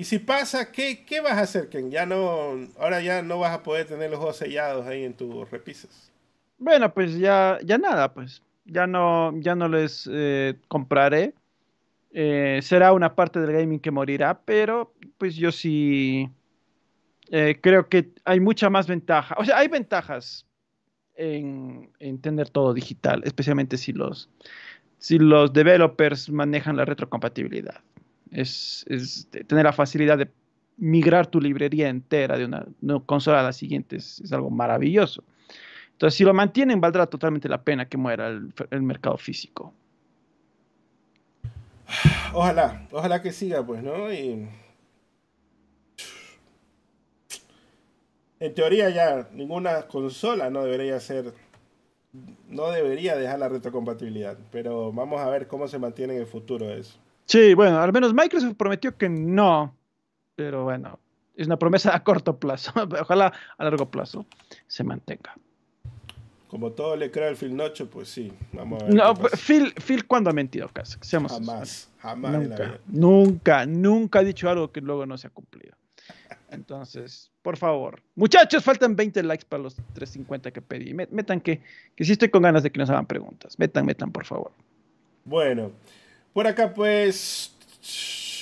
[0.00, 1.90] y si pasa, ¿qué, ¿qué, vas a hacer, Ken?
[1.90, 5.50] Ya no, ahora ya no vas a poder tener los juegos sellados ahí en tus
[5.50, 6.10] repisas.
[6.56, 8.42] Bueno, pues ya, ya nada, pues.
[8.64, 11.34] ya no, ya no les eh, compraré.
[12.12, 16.30] Eh, será una parte del gaming que morirá, pero pues yo sí
[17.30, 19.34] eh, creo que hay mucha más ventaja.
[19.38, 20.46] O sea, hay ventajas
[21.14, 21.90] en,
[22.22, 24.30] tener todo digital, especialmente si los,
[24.96, 27.82] si los developers manejan la retrocompatibilidad.
[28.30, 28.86] Es,
[29.46, 30.30] tener la facilidad de
[30.76, 32.66] migrar tu librería entera de una,
[33.04, 35.22] consola a la siguiente es, algo maravilloso.
[35.92, 39.74] Entonces, si lo mantienen, valdrá totalmente la pena que muera el mercado físico.
[42.32, 44.12] Ojalá, ojalá que siga, pues, ¿no?
[44.12, 44.48] Y...
[48.38, 51.34] En teoría ya ninguna consola no debería ser,
[52.48, 56.70] no debería dejar la retrocompatibilidad, pero vamos a ver cómo se mantiene en el futuro
[56.70, 56.98] eso.
[57.30, 59.72] Sí, bueno, al menos Microsoft prometió que no,
[60.34, 60.98] pero bueno,
[61.36, 64.26] es una promesa a corto plazo, ojalá a largo plazo
[64.66, 65.36] se mantenga.
[66.48, 68.32] Como todo le creo al Phil Noche, pues sí.
[68.52, 70.98] Vamos a ver no, Phil, Phil, ¿cuándo ha mentido, casi?
[71.28, 72.80] jamás, jamás nunca, en la vida.
[72.88, 75.76] Nunca, nunca ha dicho algo que luego no se ha cumplido.
[76.50, 78.02] Entonces, por favor.
[78.16, 80.94] Muchachos, faltan 20 likes para los 350 que pedí.
[80.94, 81.62] Metan que,
[81.94, 83.56] que sí estoy con ganas de que nos hagan preguntas.
[83.56, 84.50] Metan, metan, por favor.
[85.24, 85.70] Bueno,
[86.32, 87.52] por acá pues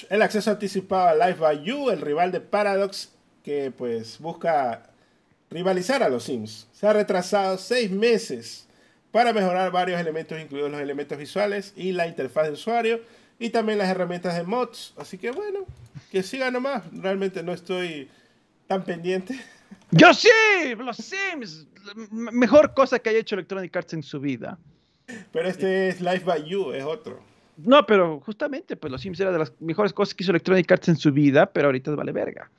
[0.08, 3.10] el acceso anticipado a Live by You, el rival de Paradox,
[3.42, 4.90] que pues busca
[5.50, 6.68] rivalizar a los Sims.
[6.72, 8.66] Se ha retrasado seis meses
[9.10, 13.00] para mejorar varios elementos, incluidos los elementos visuales y la interfaz de usuario
[13.38, 14.94] y también las herramientas de mods.
[14.96, 15.60] Así que bueno,
[16.10, 16.82] que siga nomás.
[16.92, 18.08] Realmente no estoy
[18.66, 19.38] tan pendiente.
[19.90, 20.28] Yo sí,
[20.78, 21.66] los Sims,
[22.10, 24.58] mejor cosa que haya hecho Electronic Arts en su vida.
[25.32, 27.22] Pero este es Life by You, es otro.
[27.58, 30.88] No, pero justamente, pues los Sims era de las mejores cosas que hizo Electronic Arts
[30.88, 32.50] en su vida, pero ahorita vale verga.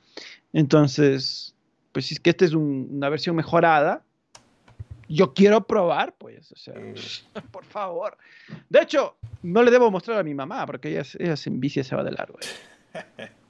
[0.52, 1.54] Entonces,
[1.92, 4.02] pues si es que esta es una versión mejorada,
[5.08, 6.74] yo quiero probar, pues, o sea,
[7.50, 8.16] por favor.
[8.68, 11.96] De hecho, no le debo mostrar a mi mamá, porque ella, ella se envicia se
[11.96, 12.38] va de largo.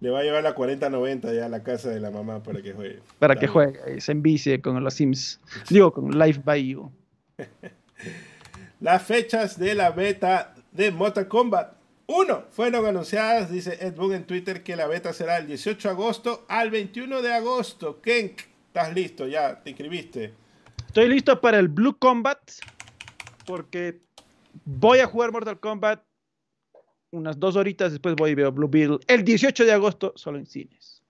[0.00, 2.72] Le va a llevar la 4090 ya a la casa de la mamá para que
[2.72, 2.98] juegue.
[3.20, 5.40] Para que juegue, se envicie con los Sims.
[5.70, 6.90] Digo, con Life by You.
[8.82, 11.74] Las fechas de la beta de Mortal Kombat
[12.06, 15.94] uno, fueron anunciadas, dice Ed Boon en Twitter, que la beta será el 18 de
[15.94, 18.02] agosto al 21 de agosto.
[18.02, 19.28] Kenk, ¿estás listo?
[19.28, 20.34] ¿Ya te inscribiste?
[20.84, 22.40] Estoy listo para el Blue Combat,
[23.46, 24.00] porque
[24.64, 26.02] voy a jugar Mortal Kombat
[27.12, 30.46] unas dos horitas, después voy y veo Blue Beetle el 18 de agosto, solo en
[30.46, 31.04] cines.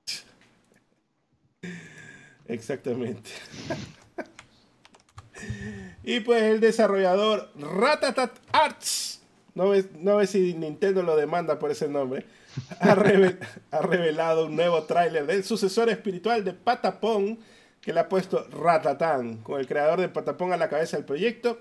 [2.47, 3.31] Exactamente.
[6.05, 9.23] y pues el desarrollador Ratatat Arts
[9.55, 12.25] no ves, no si Nintendo lo demanda por ese nombre,
[12.81, 12.95] ha,
[13.83, 17.39] revelado un nuevo tráiler del sucesor espiritual de Patapón,
[17.81, 21.59] que le ha puesto Ratatán, con el creador de Patapón a la cabeza del proyecto.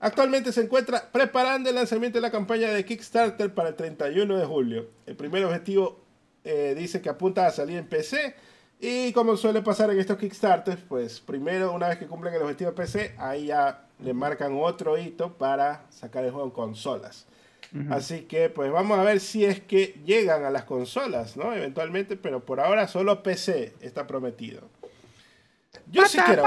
[0.00, 4.46] Actualmente se encuentra preparando el lanzamiento de la campaña de Kickstarter para el 31 de
[4.46, 4.88] julio.
[5.06, 6.00] El primer objetivo
[6.42, 8.34] eh, dice que apunta a salir en PC.
[8.80, 12.70] Y como suele pasar en estos Kickstarters, pues primero, una vez que cumplen el objetivo
[12.70, 17.26] de PC, ahí ya le marcan otro hito para sacar el juego en consolas.
[17.90, 21.52] Así que pues vamos a ver si es que llegan a las consolas, ¿no?
[21.52, 24.62] Eventualmente, pero por ahora solo PC está prometido.
[25.86, 26.42] Yo sí quiero.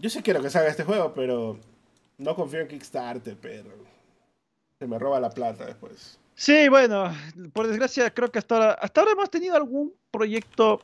[0.00, 1.58] Yo sí quiero que salga este juego, pero
[2.16, 3.70] no confío en Kickstarter, pero
[4.78, 6.18] se me roba la plata después.
[6.38, 7.12] Sí, bueno,
[7.52, 10.80] por desgracia creo que hasta ahora, hasta ahora hemos tenido algún proyecto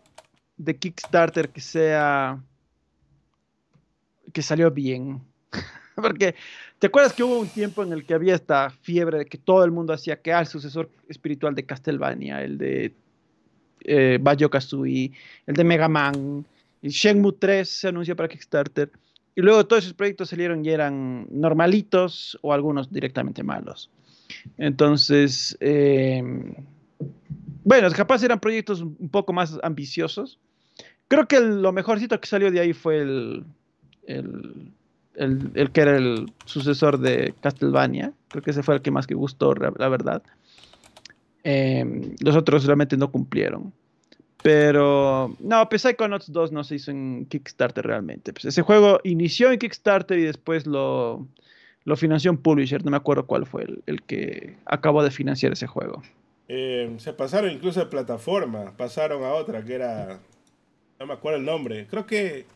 [0.56, 2.42] de Kickstarter que sea
[4.32, 5.22] que salió bien.
[5.94, 6.34] Porque,
[6.80, 9.64] ¿te acuerdas que hubo un tiempo en el que había esta fiebre de que todo
[9.64, 12.92] el mundo hacía que al sucesor espiritual de Castlevania, el de
[13.84, 14.20] eh,
[14.50, 15.12] Kazooie,
[15.46, 16.44] el de Mega Man,
[16.82, 18.90] y Shenmue 3 se anunció para Kickstarter,
[19.36, 23.88] y luego todos esos proyectos salieron y eran normalitos o algunos directamente malos.
[24.58, 26.54] Entonces, em,
[27.64, 30.38] bueno, capaz eran proyectos un poco más ambiciosos.
[31.08, 33.44] Creo que lo mejorcito que salió de ahí fue el,
[34.06, 38.12] el, que era el sucesor de Castlevania.
[38.28, 40.22] Creo que ese fue el que más que gustó, la verdad.
[41.42, 43.72] Em, los otros realmente no cumplieron.
[44.42, 48.32] Pero no, pues Psychonauts 2 no se hizo en Kickstarter realmente.
[48.32, 51.26] Pues ese juego inició en Kickstarter y después lo,
[51.84, 52.84] lo financió un publisher.
[52.84, 56.02] No me acuerdo cuál fue el, que acabó de financiar ese juego.
[56.48, 58.72] Em, se pasaron incluso de plataforma.
[58.76, 60.20] Pasaron a otra que era.
[60.98, 61.86] No me acuerdo el nombre.
[61.86, 62.46] Creo que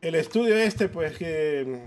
[0.00, 1.82] el estudio este, pues que.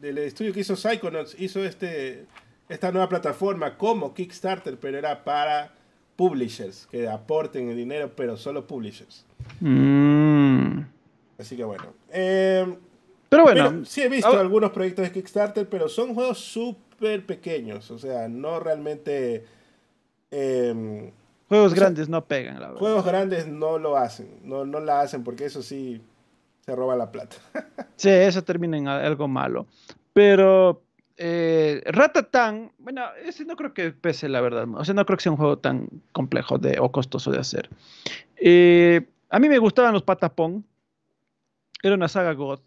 [0.00, 2.26] del estudio que hizo Psychonauts, hizo este,
[2.68, 5.72] esta nueva plataforma como Kickstarter, pero era para
[6.16, 9.24] publishers, que aporten el dinero, pero solo publishers.
[9.60, 10.80] Mm.
[11.38, 11.94] Así que bueno.
[12.10, 12.76] Em,
[13.32, 13.82] Pero bueno.
[13.86, 17.90] sí he visto algunos proyectos de Kickstarter, pero son juegos súper pequeños.
[17.90, 19.46] O sea, no realmente.
[20.30, 21.10] Em,
[21.48, 22.78] juegos grandes no pegan, la verdad.
[22.78, 24.28] Juegos grandes no lo hacen.
[24.42, 26.02] No, no la hacen porque eso sí
[26.60, 27.36] se roba la plata.
[27.96, 29.66] sí, eso termina en algo malo.
[30.12, 30.82] Pero
[31.16, 34.68] eh, Ratatan, bueno, ese no creo que pese, la verdad.
[34.74, 37.70] O sea, no creo que sea un juego tan complejo de, o costoso de hacer.
[38.36, 40.66] Eh, a mí me gustaban los Patapón.
[41.82, 42.60] Era una saga God.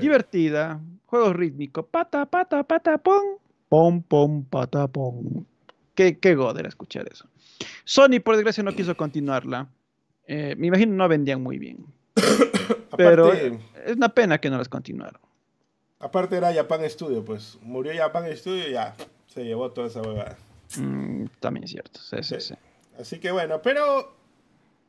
[0.00, 1.86] Divertida, juego rítmico.
[1.86, 3.22] Pata, pata, patapón.
[3.68, 5.46] Pom, pom, patapón.
[5.94, 7.26] Qué, qué God era escuchar eso.
[7.84, 9.68] Sony, por desgracia, no quiso continuarla.
[10.26, 11.86] Eh, me imagino no vendían muy bien.
[12.96, 15.20] Pero es una pena que no las continuaron.
[16.00, 18.94] Aparte era Japan Studio, pues murió Japan Studio y ya
[19.26, 20.36] se llevó toda esa huevada.
[20.76, 22.54] Mm, también es cierto, sí, sí, sí.
[22.98, 24.17] Así que bueno, pero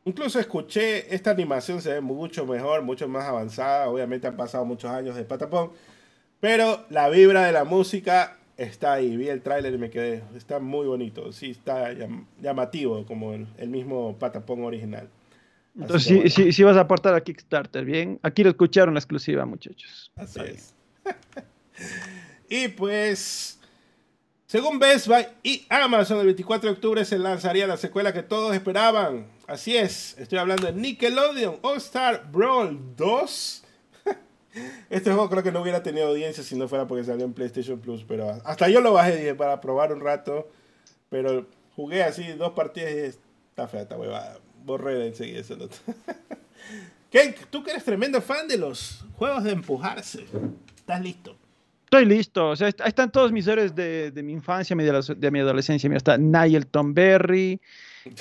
[0.10, 3.88] incluso escuché, esta animación se ve mucho mejor, mucho más avanzada.
[3.88, 5.72] Obviamente han pasado muchos años de Patapón,
[6.40, 9.16] pero la vibra de la música está ahí.
[9.16, 11.96] Vi el tráiler y me quedé, está muy bonito, sí, está
[12.42, 15.08] llamativo como el, el mismo Patapón original.
[15.80, 20.12] Entonces, si, si, vas a aportar a Kickstarter, bien, aquí lo escucharon la exclusiva, muchachos.
[20.16, 20.74] Así es.
[22.50, 23.60] y pues,
[24.46, 28.54] según Best Buy y Amazon, el 24 de octubre se lanzaría la secuela que todos
[28.54, 29.39] esperaban.
[29.50, 33.64] Así es, estoy hablando de Nickelodeon All Star Brawl 2.
[34.92, 37.80] Este juego creo que no hubiera tenido audiencia si no fuera porque salió en PlayStation
[37.80, 40.48] Plus, pero hasta yo lo bajé para probar un rato,
[41.10, 42.98] pero jugué así dos partidas y
[43.50, 44.38] está fea esta huevada.
[44.64, 45.56] Borré enseguida ese
[47.50, 50.28] ¿Tú que eres tremendo fan de los juegos de empujarse?
[50.78, 51.36] ¿Estás listo?
[51.86, 52.50] Estoy listo.
[52.50, 55.90] O sea, están todos mis héroes de, mi infancia, de, mi adolescencia.
[55.90, 57.60] Mira, está Nigel Tom Berry,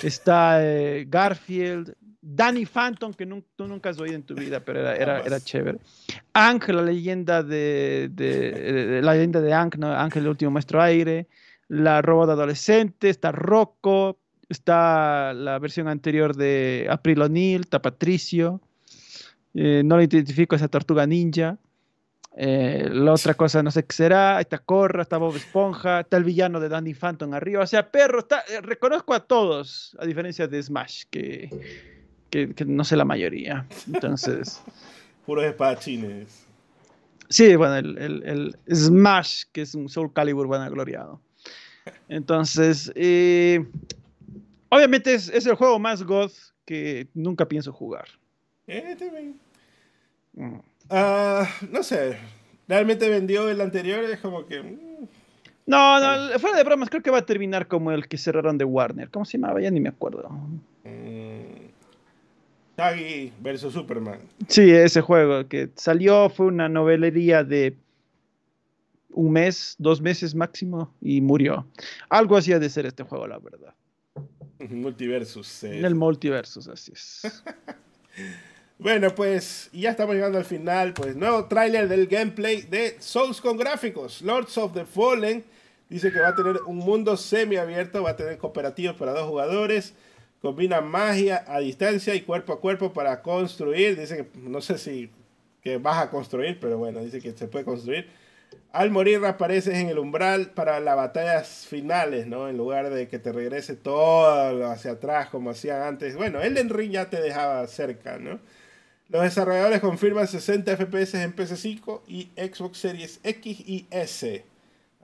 [0.03, 3.27] está eh, Garfield, Danny Phantom, que
[3.57, 5.79] tú nunca has oído en tu vida, pero era, era, era chévere.
[6.35, 9.93] Ang, la leyenda de, la leyenda de Ang, ¿no?
[9.93, 11.27] Ángel, el último maestro aire.
[11.69, 14.19] La robot adolescente, está Rocco,
[14.49, 18.61] está la versión anterior de April O'Neil, está Patricio.
[19.55, 21.59] Eh, no le identifico esa tortuga ninja.
[22.41, 26.23] Eh, la otra cosa no sé qué será, está Corra, está Bob Esponja, está el
[26.23, 30.47] villano de Danny Phantom arriba, o sea, perro, está, eh, reconozco a todos, a diferencia
[30.47, 31.51] de Smash, que,
[32.31, 33.67] que, no sé la mayoría.
[33.93, 34.63] Entonces...
[35.27, 36.47] Puros espadachines.
[37.29, 41.21] Sí, bueno, el, el, Smash, que es un Soul Calibur vanagloriado.
[42.09, 43.67] Entonces, eh,
[44.69, 46.31] obviamente es, es, el juego más God
[46.65, 48.07] que nunca pienso jugar.
[48.69, 48.97] Eh,
[50.91, 52.19] Ah, no sé.
[52.67, 54.63] Realmente vendió el anterior, es como que.
[54.63, 55.09] Mm.
[55.67, 58.65] No, no, fuera de bromas, creo que va a terminar como el que cerraron de
[58.65, 59.11] Warner.
[59.11, 59.61] ¿Cómo se llamaba?
[59.61, 60.29] Ya ni me acuerdo.
[60.85, 61.69] Mm.
[62.79, 64.21] Shaggy versus Superman.
[64.47, 67.77] Sí, ese juego que salió fue una novelería de
[69.11, 71.67] un mes, dos meses máximo y murió.
[72.09, 73.75] Algo así de ser este juego, la verdad.
[74.71, 75.65] Multiversus.
[75.65, 77.43] En el multiversus, así es.
[78.81, 80.95] Bueno, pues ya estamos llegando al final.
[80.95, 84.23] Pues nuevo tráiler del gameplay de Souls con gráficos.
[84.23, 85.45] Lords of the Fallen
[85.89, 89.95] dice que va a tener un mundo semiabierto, va a tener cooperativos para dos jugadores.
[90.41, 93.99] Combina magia a distancia y cuerpo a cuerpo para construir.
[93.99, 95.11] Dice que no sé si
[95.61, 98.09] que vas a construir, pero bueno, dice que se puede construir.
[98.71, 102.49] Al morir apareces en el umbral para las batallas finales, ¿no?
[102.49, 106.15] En lugar de que te regrese todo hacia atrás como hacían antes.
[106.15, 108.39] Bueno, Elden Ring ya te dejaba cerca, ¿no?
[109.09, 114.45] Los desarrolladores confirman 60 FPS en PS5 y Xbox Series X y S.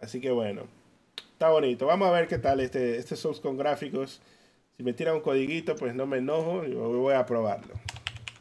[0.01, 0.67] Así que bueno,
[1.33, 1.87] está bonito.
[1.87, 4.21] Vamos a ver qué tal este, este Souls con gráficos.
[4.77, 7.75] Si me tiran un codiguito, pues no me enojo y voy a probarlo.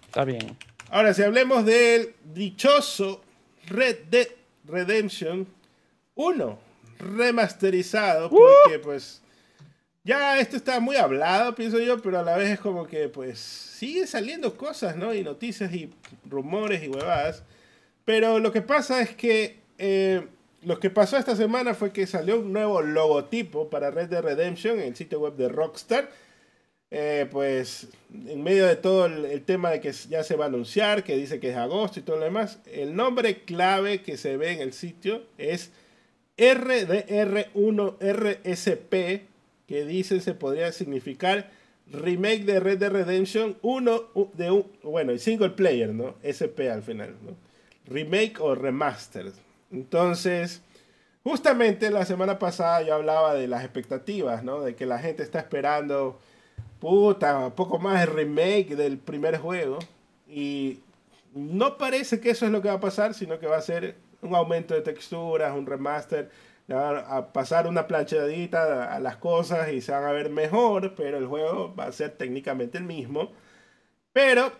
[0.06, 0.58] Está bien.
[0.90, 3.22] Ahora, si hablemos del dichoso
[3.68, 4.28] Red Dead
[4.66, 5.48] Redemption
[6.16, 6.60] 1
[7.00, 9.23] remasterizado, porque pues
[10.04, 13.40] ya esto está muy hablado, pienso yo, pero a la vez es como que pues
[13.40, 15.14] sigue saliendo cosas, ¿no?
[15.14, 15.94] Y noticias y
[16.30, 17.44] rumores y huevadas.
[18.06, 20.28] Pero lo que pasa es que eh,
[20.62, 24.80] lo que pasó esta semana fue que salió un nuevo logotipo para Red Dead Redemption
[24.80, 26.10] en el sitio web de Rockstar.
[26.96, 31.04] Eh, pues en medio de todo el, tema de que ya se va a anunciar,
[31.04, 34.52] que dice que es agosto y todo lo demás, el nombre clave que se ve
[34.52, 35.72] en el sitio es
[36.38, 39.22] RDR1RSP,
[39.68, 41.50] que dicen se podría significar
[41.92, 46.16] remake de Red Dead Redemption 1 de un, bueno, y single player, ¿no?
[46.24, 47.36] SP al final, ¿no?
[47.86, 49.32] Remake o remaster.
[49.72, 50.62] Entonces,
[51.24, 54.62] justamente la semana pasada yo hablaba de las expectativas, ¿no?
[54.62, 56.20] De que la gente está esperando,
[56.80, 59.80] puta, poco más de remake del primer juego.
[60.28, 60.80] Y
[61.34, 63.96] no parece que eso es lo que va a pasar, sino que va a ser
[64.22, 66.30] un aumento de texturas, un remaster,
[66.70, 71.28] a pasar una planchadita a las cosas y se van a ver mejor, pero el
[71.28, 73.32] juego va a ser técnicamente el mismo.
[74.14, 74.52] Pero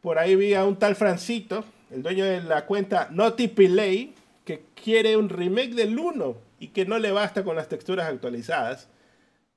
[0.00, 3.08] por ahí vi a un tal Francito, el dueño de la cuenta
[3.54, 8.08] Play, que quiere un remake del 1 y que no le basta con las texturas
[8.08, 8.88] actualizadas.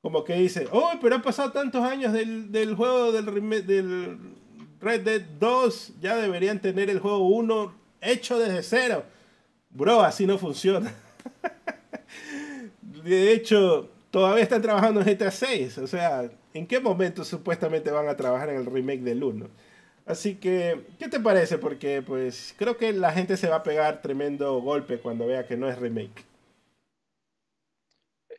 [0.01, 4.19] Como que dice, oh, pero han pasado tantos años del, del juego del, del
[4.80, 9.03] Red Dead 2, ya deberían tener el juego 1 hecho desde cero.
[9.72, 10.93] Bro, así no funciona.
[12.82, 15.78] de hecho, todavía están trabajando en GTA 6.
[15.80, 19.48] O sea, ¿en qué momento supuestamente van a trabajar en el remake del 1?
[20.06, 21.58] Así que, ¿qué te parece?
[21.58, 25.58] Porque pues creo que la gente se va a pegar tremendo golpe cuando vea que
[25.58, 26.24] no es remake.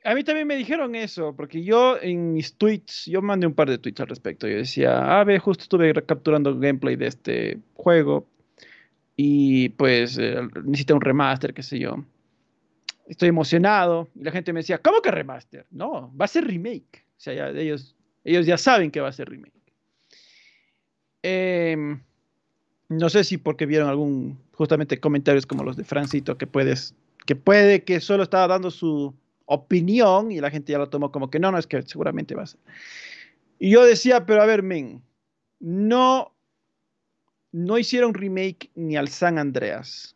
[0.04, 3.68] A mí también me dijeron eso, porque yo en mis tweets, yo mandé un par
[3.68, 4.48] de tweets al respecto.
[4.48, 8.26] Yo decía, ah, ve, justo estuve capturando gameplay de este juego
[9.14, 12.04] y pues eh, un remaster, qué sé yo
[13.06, 14.08] estoy emocionado.
[14.14, 15.66] Y la gente me decía, ¿cómo que remaster?
[15.70, 17.04] No, va a ser remake.
[17.16, 19.52] O sea, ya, ellos, ellos ya saben que va a ser remake.
[21.22, 22.00] Em,
[22.88, 26.94] no sé si porque vieron algún, justamente comentarios como los de Francito, que puedes,
[27.24, 29.14] que puede que solo estaba dando su
[29.46, 32.44] opinión y la gente ya lo tomó como que no, no, es que seguramente va
[32.44, 32.60] a ser.
[33.58, 35.02] Y yo decía, pero a ver, men,
[35.58, 36.32] no,
[37.52, 40.14] no hicieron remake ni al San Andreas.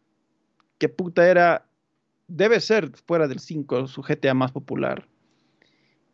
[0.79, 1.67] Que puta era
[2.31, 5.07] debe ser fuera del 5 su GTA más popular,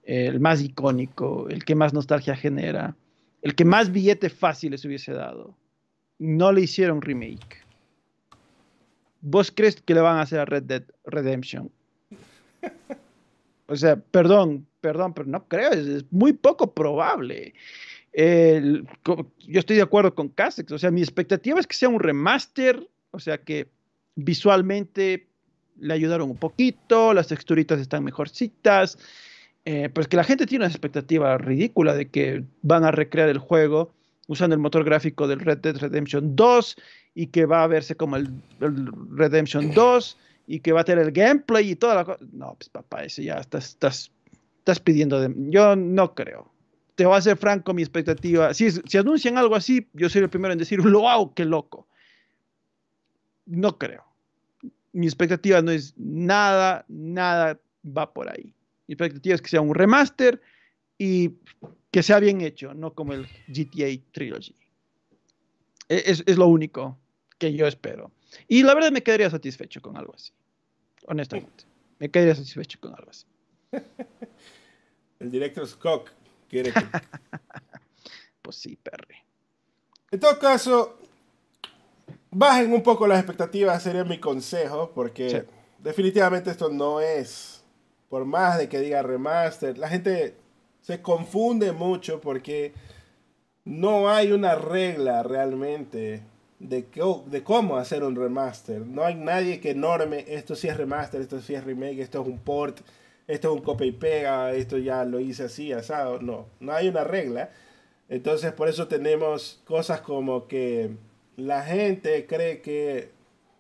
[0.04, 2.96] el más icónico, el que más nostalgia genera,
[3.42, 5.56] el que más billete fácil les hubiese dado.
[6.18, 7.64] No le hicieron remake.
[9.20, 11.70] ¿Vos crees que le van a hacer a Red Dead Redemption?
[13.68, 17.52] O sea, perdón, perdón, pero no creo, es, muy poco probable.
[18.14, 22.88] yo estoy de acuerdo con Casex, o sea, mi expectativa es que sea un remaster,
[23.10, 23.68] o sea, que
[24.14, 25.28] visualmente
[25.78, 28.98] le ayudaron un poquito, las texturitas están mejorcitas,
[29.64, 33.38] eh, pues que la gente tiene una expectativa ridícula de que van a recrear el
[33.38, 33.92] juego
[34.28, 36.76] usando el motor gráfico del Red Dead Redemption 2
[37.14, 38.30] y que va a verse como el,
[38.60, 42.24] Redemption 2 y que va a tener el gameplay y toda la cosa.
[42.32, 44.12] No, pues papá, eso ya estás, estás,
[44.58, 45.32] estás pidiendo de...
[45.50, 46.52] Yo no creo.
[46.94, 48.54] Te voy a ser franco, mi expectativa.
[48.54, 51.86] Si, si anuncian algo así, yo soy el primero en decir, wow, qué loco.
[53.46, 54.15] No creo
[54.96, 58.54] mi expectativa no es nada, nada va por ahí.
[58.86, 60.40] Mi expectativa es que sea un remaster
[60.96, 61.32] y
[61.90, 64.54] que sea bien hecho, no como el GTA Trilogy.
[65.90, 66.98] E, es, es, lo único
[67.36, 68.10] que yo espero.
[68.48, 70.32] Y la verdad me quedaría satisfecho con algo así.
[71.08, 71.64] Honestamente.
[71.98, 73.26] Me quedaría satisfecho con algo así.
[75.20, 76.10] el director Scott
[76.48, 76.80] quiere que...
[78.40, 79.16] pues sí, Perry.
[80.10, 80.98] En todo caso,
[82.36, 85.46] bajen un poco las expectativas, sería mi consejo, porque
[85.78, 87.64] definitivamente esto no es,
[88.10, 90.36] por más de que diga remaster, la gente
[90.82, 92.74] se confunde mucho porque
[93.64, 96.22] no hay una regla realmente
[96.58, 96.86] de,
[97.26, 98.82] de cómo hacer un remaster.
[98.82, 102.28] No hay nadie que norme esto sí es remaster, esto sí es remake, esto es
[102.28, 102.80] un port,
[103.26, 106.20] esto es un copia y pega, esto ya lo hice así, asado.
[106.20, 107.50] No, no hay una regla.
[108.10, 110.96] Entonces por eso tenemos cosas como que
[111.36, 113.10] la gente cree que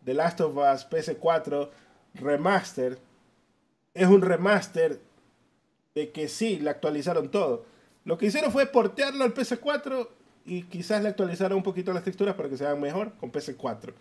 [0.04, 1.68] The Last of Us PS4
[2.14, 2.98] Remaster
[3.94, 5.00] es un remaster
[5.94, 7.64] de que sí, le actualizaron todo.
[8.04, 10.08] Lo que hicieron fue portearlo al PS4
[10.44, 13.92] y quizás le actualizaron un poquito las texturas para que se vean mejor con PS4.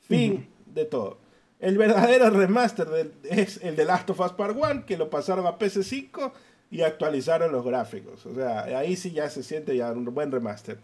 [0.00, 1.18] Fin de todo.
[1.58, 5.58] El verdadero remaster es el de Last of Us Part 1, que lo pasaron a
[5.58, 6.32] PS5
[6.70, 8.24] y actualizaron los gráficos.
[8.26, 10.78] O sea, ahí sí ya se siente ya un buen remaster.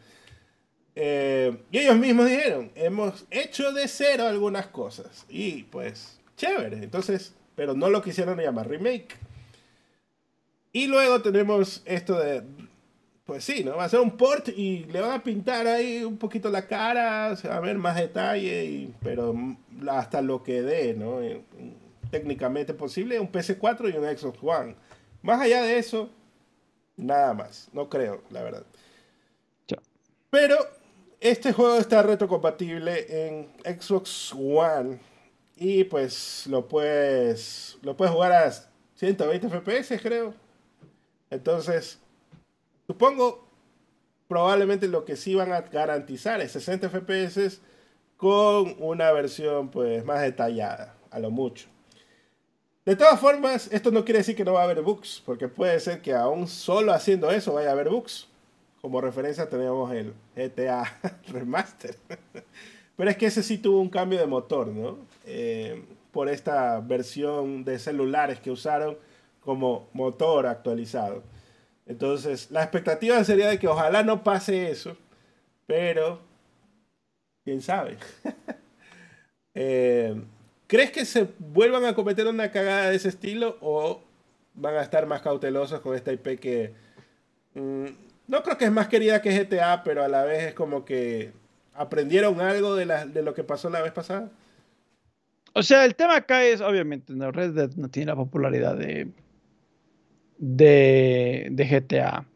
[1.00, 5.24] Eh, y ellos mismos dijeron, hemos hecho de cero algunas cosas.
[5.28, 6.78] Y pues, chévere.
[6.78, 9.16] Entonces, pero no lo quisieron llamar remake.
[10.72, 12.42] Y luego tenemos esto de,
[13.26, 13.76] pues sí, ¿no?
[13.76, 17.36] Va a ser un port y le van a pintar ahí un poquito la cara,
[17.36, 19.36] se va a ver más detalle, pero
[19.88, 21.22] hasta lo que dé, ¿no?
[21.22, 21.40] Eh,
[22.10, 24.74] técnicamente posible, un PC4 y un Xbox One.
[25.22, 26.10] Más allá de eso,
[26.96, 27.68] nada más.
[27.72, 28.64] No creo, la verdad.
[30.30, 30.58] Pero
[31.20, 35.00] este juego está retrocompatible en Xbox One
[35.56, 38.52] y pues lo puedes lo puedes jugar a
[38.94, 40.34] 120 FPS, creo.
[41.30, 41.98] Entonces,
[42.86, 43.46] supongo
[44.28, 47.60] probablemente lo que sí van a garantizar es 60 FPS
[48.16, 51.68] con una versión pues más detallada, a lo mucho.
[52.84, 55.78] De todas formas, esto no quiere decir que no va a haber bugs, porque puede
[55.78, 58.28] ser que aún solo haciendo eso vaya a haber bugs
[58.80, 60.84] como referencia tenemos el GTA
[61.28, 61.96] Remaster.
[62.96, 64.98] Pero es que ese sí tuvo un cambio de motor, ¿no?
[65.24, 68.96] Eh, por esta versión de celulares que usaron
[69.40, 71.22] como motor actualizado.
[71.86, 74.96] Entonces, la expectativa sería de que ojalá no pase eso,
[75.66, 76.20] pero
[77.44, 77.98] quién sabe.
[79.60, 80.14] Eh,
[80.68, 84.02] ¿Crees que se vuelvan a cometer una cagada de ese estilo o
[84.54, 86.74] van a estar más cautelosos con esta IP que
[87.54, 87.86] mm,
[88.28, 91.32] no creo que es más querida que GTA, pero a la vez es como que
[91.74, 92.86] aprendieron algo de,
[93.22, 94.30] lo que pasó la vez pasada?
[95.54, 99.10] O sea, el tema acá es, obviamente, no, Red Dead no tiene la popularidad de,
[100.38, 102.26] de, GTA.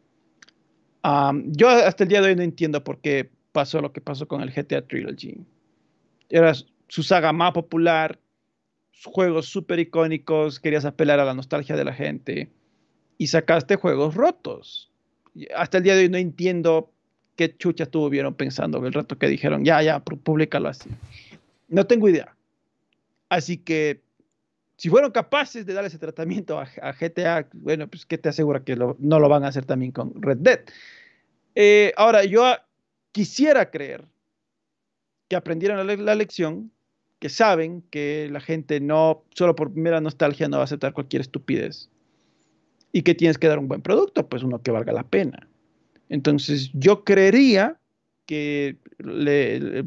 [1.47, 4.41] yo hasta el día de hoy no entiendo por qué pasó lo que pasó con
[4.41, 5.37] el GTA Trilogy.
[6.29, 6.53] Era
[6.87, 8.19] su saga más popular,
[9.03, 12.49] juegos súper icónicos, querías apelar a la nostalgia de la gente
[13.17, 14.92] y sacaste juegos rotos.
[15.55, 16.91] Hasta el día de hoy no entiendo
[17.35, 20.89] qué chucha estuvieron pensando el rato que dijeron, ya, ya, públicalo así.
[21.67, 22.35] No tengo idea.
[23.29, 24.01] Así que
[24.77, 28.75] si fueron capaces de darle ese tratamiento a, GTA, bueno, pues ¿qué te asegura que
[28.75, 30.59] no lo van a hacer también con Red Dead?
[31.55, 32.43] Eh, ahora, yo
[33.11, 34.05] quisiera creer
[35.29, 36.71] que aprendieron la, lección,
[37.19, 41.21] que saben que la gente no, solo por mera nostalgia, no va a aceptar cualquier
[41.21, 41.89] estupidez
[42.93, 45.49] y que tienes que dar un buen producto, pues uno que valga la pena.
[46.07, 47.77] Entonces, yo creería
[48.25, 49.83] que le,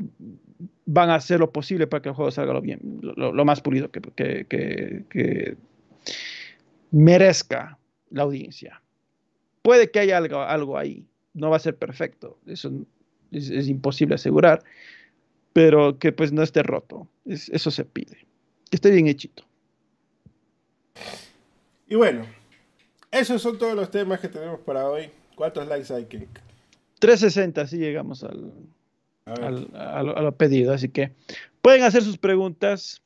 [0.85, 3.91] van a hacer lo posible para que el juego salga lo, bien, lo, más pulido
[3.91, 4.01] que,
[4.49, 5.57] que,
[6.91, 7.79] merezca
[8.11, 8.83] la audiencia.
[9.63, 12.73] Puede que haya algo, algo ahí, no va a ser perfecto, eso
[13.31, 14.63] es, imposible asegurar,
[15.53, 18.27] pero que pues no esté roto, eso se pide,
[18.71, 19.45] que esté bien hechito.
[21.89, 22.27] Y bueno,
[23.19, 25.11] esos son todos los temas que tenemos para hoy.
[25.35, 26.39] ¿Cuántos likes hay, Kink?
[26.99, 28.53] 360, si llegamos al,
[29.27, 30.73] a, lo, pedido.
[30.73, 31.13] Así que
[31.63, 33.03] pueden hacer sus preguntas.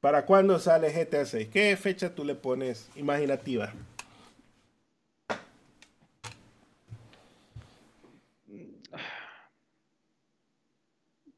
[0.00, 1.48] ¿Para cuándo sale GTA 6?
[1.48, 3.72] ¿Qué fecha tú le pones imaginativa?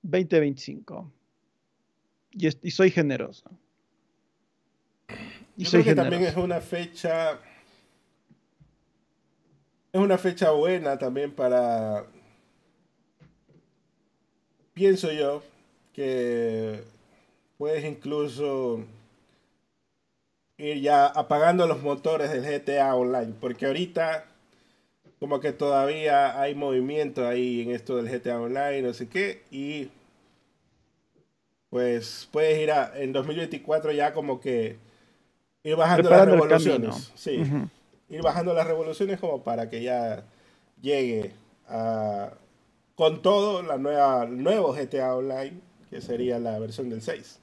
[0.03, 1.11] ...2025...
[2.33, 3.49] Y, y soy generoso.
[5.57, 7.39] Yo creo que también es una fecha...
[9.93, 12.05] Es una fecha buena también para
[14.75, 15.43] pienso yo
[15.95, 16.83] que
[17.57, 18.85] puedes incluso
[20.59, 24.27] ir ya apagando los motores del GTA Online, porque ahorita
[25.21, 29.89] como que todavía hay movimiento ahí en esto del GTA Online, no sé qué, y
[31.71, 34.77] pues puedes ir a, en 2024 ya como que
[35.65, 37.43] ir bajando las revoluciones, sí,
[38.09, 40.23] ir bajando las revoluciones como para que ya
[40.81, 41.33] llegue
[41.67, 42.31] a
[42.95, 45.55] con todo la nueva, el nuevo GTA Online,
[45.91, 47.41] que sería la versión del 6.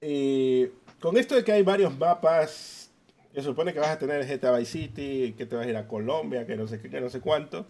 [0.00, 0.66] Y
[1.00, 2.90] con esto de que hay varios mapas,
[3.34, 5.86] se supone que vas a tener GTA Vice City, que te vas a ir a
[5.86, 7.66] Colombia, que no sé qué, que no sé cuánto.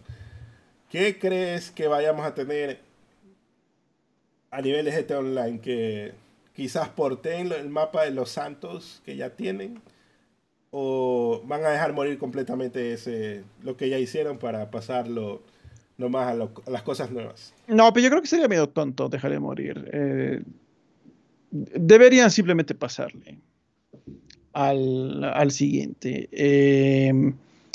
[0.89, 2.79] ¿Qué crees que vayamos a tener
[4.51, 5.59] a nivel de GTA Online?
[5.59, 6.13] Que
[6.55, 9.81] quizás porten el mapa de los Santos que ya tienen
[10.71, 15.43] o van a dejar morir completamente ese lo que ya hicieron para pasarlo
[15.97, 17.53] nomás a, a las cosas nuevas?
[17.67, 19.89] No, pero yo creo que sería medio tonto dejarle morir.
[19.93, 20.41] Eh,
[21.51, 23.39] deberían simplemente pasarle
[24.53, 26.29] al, siguiente.
[26.31, 27.13] Eh,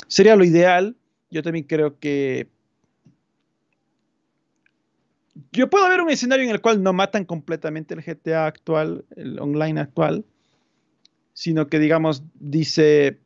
[0.07, 0.95] sería lo ideal.
[1.29, 2.47] Yo también creo que
[5.51, 9.39] yo puedo ver un escenario en el cual no matan completamente el GTA actual, el
[9.39, 10.25] online actual,
[11.33, 13.19] sino que digamos dice,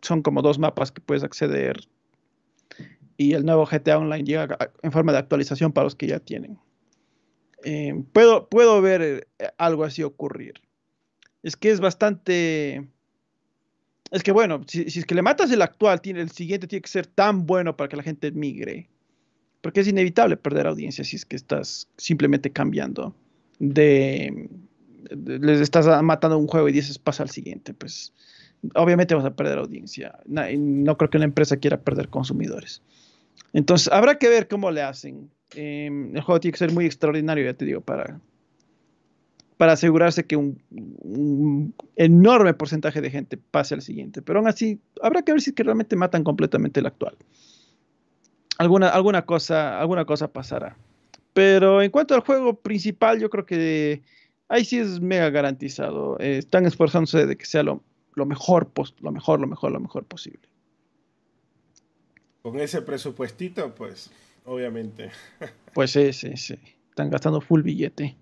[0.00, 1.88] son como dos mapas que puedes acceder
[3.16, 6.58] y el nuevo GTA Online llega en forma de actualización para los que ya tienen.
[7.64, 9.02] Eh, puedo, puedo ver
[9.38, 10.54] eh, algo así ocurrir.
[11.42, 12.88] Es que es bastante...
[14.10, 16.90] Es que bueno, si, es que le matas el actual, tiene, el siguiente tiene que
[16.90, 18.90] ser tan bueno para que la gente migre.
[19.62, 23.14] Porque es inevitable perder audiencia si es que estás simplemente cambiando
[23.58, 24.48] de,
[25.16, 28.12] les estás matando un juego y dices pasa al siguiente, pues
[28.74, 30.18] obviamente vas a perder audiencia.
[30.26, 32.82] No, creo que una empresa quiera perder consumidores.
[33.52, 35.30] Entonces, habrá que ver cómo le hacen.
[35.54, 38.20] Em, el juego tiene que ser muy extraordinario, ya te digo, para,
[39.58, 44.22] para asegurarse que un, enorme porcentaje de gente pase al siguiente.
[44.22, 47.16] Pero aún así, habrá que ver si que realmente matan completamente el actual.
[48.58, 50.76] Alguna, alguna, cosa, alguna cosa pasará.
[51.32, 54.02] Pero en cuanto al juego principal, yo creo que
[54.48, 56.18] ahí sí es mega garantizado.
[56.20, 57.82] Eh, están esforzándose de que sea lo,
[58.14, 60.48] mejor, lo mejor, lo mejor, lo mejor posible.
[62.42, 64.10] Con ese presupuestito, pues
[64.44, 65.10] obviamente.
[65.74, 66.58] Pues sí, sí, sí.
[66.90, 68.14] Están gastando full billete.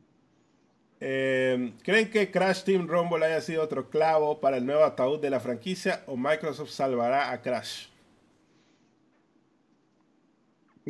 [1.00, 5.30] Eh, ¿Creen que Crash Team Rumble haya sido otro clavo para el nuevo ataúd de
[5.30, 7.89] la franquicia o Microsoft salvará a Crash?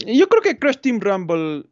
[0.06, 1.64] Yo creo que Crash Team Rumble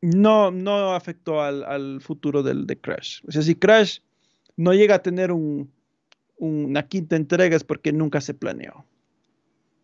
[0.00, 3.20] no, no afectó al, futuro del, de Crash.
[3.26, 4.00] O sea, si Crash
[4.56, 5.32] no llega a tener
[6.38, 8.84] una quinta entrega es porque nunca se planeó.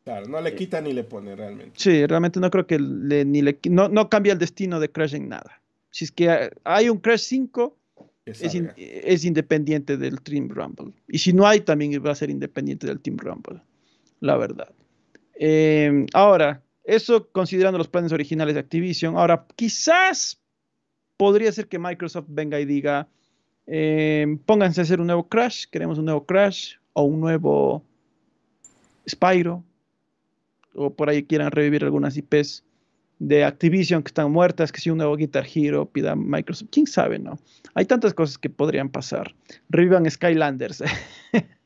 [0.05, 1.73] Claro, no le quita ni le pone realmente.
[1.77, 5.15] Sí, realmente no creo que le, ni le, no, no cambia el destino de Crash
[5.15, 5.61] en nada.
[5.91, 7.77] Si es que hay un Crash 5,
[8.25, 10.93] es, independiente del Team Rumble.
[11.09, 13.61] Y si no hay, también va a ser independiente del Team Rumble.
[14.21, 14.71] La verdad.
[15.41, 19.17] Eh, ahora, eso considerando los planes originales de Activision.
[19.17, 20.41] Ahora, quizás
[21.17, 23.09] podría ser que Microsoft venga y diga,
[23.67, 27.85] eh, pónganse a hacer un nuevo Crash, queremos un nuevo Crash o un nuevo
[29.09, 29.63] Spyro,
[30.75, 32.65] o por ahí quieran revivir algunas IPs
[33.19, 37.19] de Activision que están muertas, que si un nuevo Guitar Hero pida Microsoft, quién sabe,
[37.19, 37.39] ¿no?
[37.75, 39.35] Hay tantas cosas que podrían pasar.
[39.69, 40.83] Revivan Skylanders.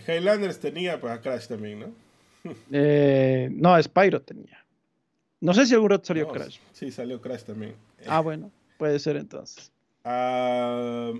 [0.00, 1.94] Skylanders tenía para Crash también, ¿no?
[2.70, 4.64] Eh, no, Spyro tenía.
[5.40, 6.58] No sé si algún rato salió Crash.
[6.72, 7.74] Sí, salió Crash también.
[8.06, 9.72] Ah, bueno, puede ser entonces.
[10.04, 11.12] Ah,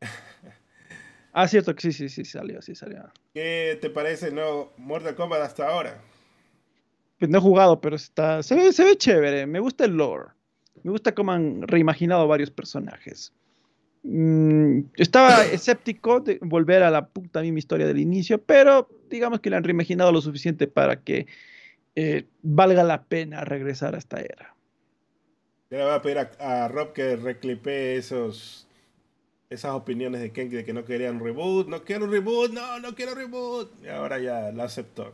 [1.32, 3.10] ah, cierto que sí, sí, sí, salió, sí salió.
[3.32, 6.00] ¿Qué te parece no Mortal Kombat hasta ahora?
[7.18, 9.46] Pues no he jugado, pero está, se ve, se ve chévere.
[9.46, 10.30] Me gusta el lore.
[10.82, 13.32] Me gusta cómo han reimaginado varios personajes.
[14.02, 19.50] Mm, estaba escéptico de volver a la puta misma historia del inicio, pero digamos que
[19.50, 21.26] le han reimaginado lo suficiente para que
[21.96, 24.54] eh, valga la pena regresar a esta era.
[25.70, 28.66] le voy a pedir a, Rob que reclipe esos
[29.50, 33.16] esas opiniones de Ken de que no querían reboot, no quiero reboot, no, no quiero
[33.16, 33.68] reboot.
[33.84, 35.12] Y ahora ya la aceptó.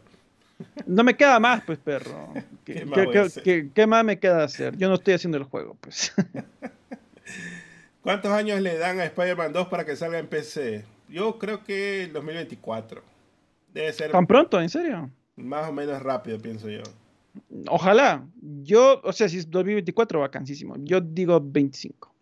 [0.84, 2.34] No me queda más, pues, perro.
[2.65, 4.76] ¿Qué, ¿Qué, más me queda hacer?
[4.76, 6.12] Yo no estoy haciendo el juego, pues.
[8.06, 10.84] ¿Cuántos años le dan a Spider-Man 2 para que salga en PC?
[11.08, 13.02] Yo creo que el 2024.
[13.74, 14.12] Debe ser.
[14.12, 14.60] ¿Tan pronto?
[14.60, 15.10] ¿En serio?
[15.34, 16.84] Más o menos rápido, pienso yo.
[17.68, 18.24] Ojalá.
[18.62, 20.76] Yo, o sea, si es 2024, vacancísimo.
[20.78, 22.14] Yo digo 25.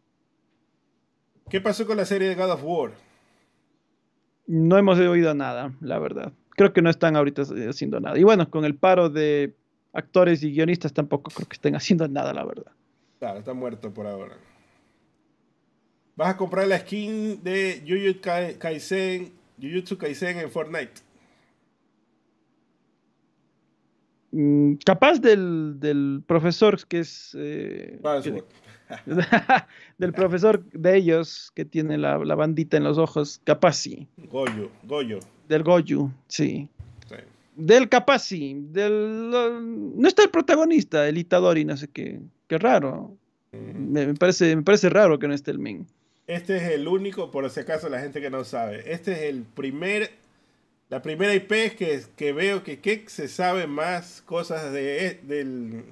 [1.51, 2.93] ¿Qué pasó con la serie de God of War?
[4.47, 6.33] No hemos oído nada, la verdad.
[6.57, 8.19] Creo que no están ahorita haciendo nada.
[8.19, 9.55] Y bueno, con el paro de
[9.93, 12.73] actores y guionistas tampoco creo que estén haciendo nada, la verdad.
[13.19, 14.39] Claro, está muerto por ahora.
[16.17, 18.21] Vas a comprar la skin de Jujutsu
[18.59, 21.03] Kaisen, Jujutsu Kaisen en Fortnite.
[24.31, 27.37] Mm, capaz del, profesor que es...
[27.39, 27.99] Eh,
[29.99, 34.07] del profesor de ellos que tiene la, bandita en los ojos, capaz sí.
[34.31, 35.19] Goyo, Goyo.
[35.49, 36.69] Del Goyu, sí.
[37.57, 38.57] Del capaz sí.
[38.71, 42.21] Del, no está el protagonista, el Itadori, no sé qué.
[42.47, 43.17] Qué raro.
[43.53, 45.87] me, parece, me parece raro que no esté el Min.
[46.27, 49.43] Este es el único, por si acaso la gente que no sabe, este es el
[49.43, 50.11] primer,
[50.89, 55.85] la primera IP que, que veo que, que se sabe más cosas de,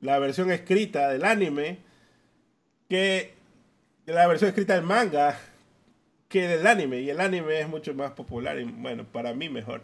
[0.00, 1.78] la versión escrita del anime
[2.88, 3.34] que
[4.06, 5.38] de la versión escrita del manga
[6.28, 7.00] que del anime.
[7.00, 9.82] Y el anime es mucho más popular y bueno, para mí mejor.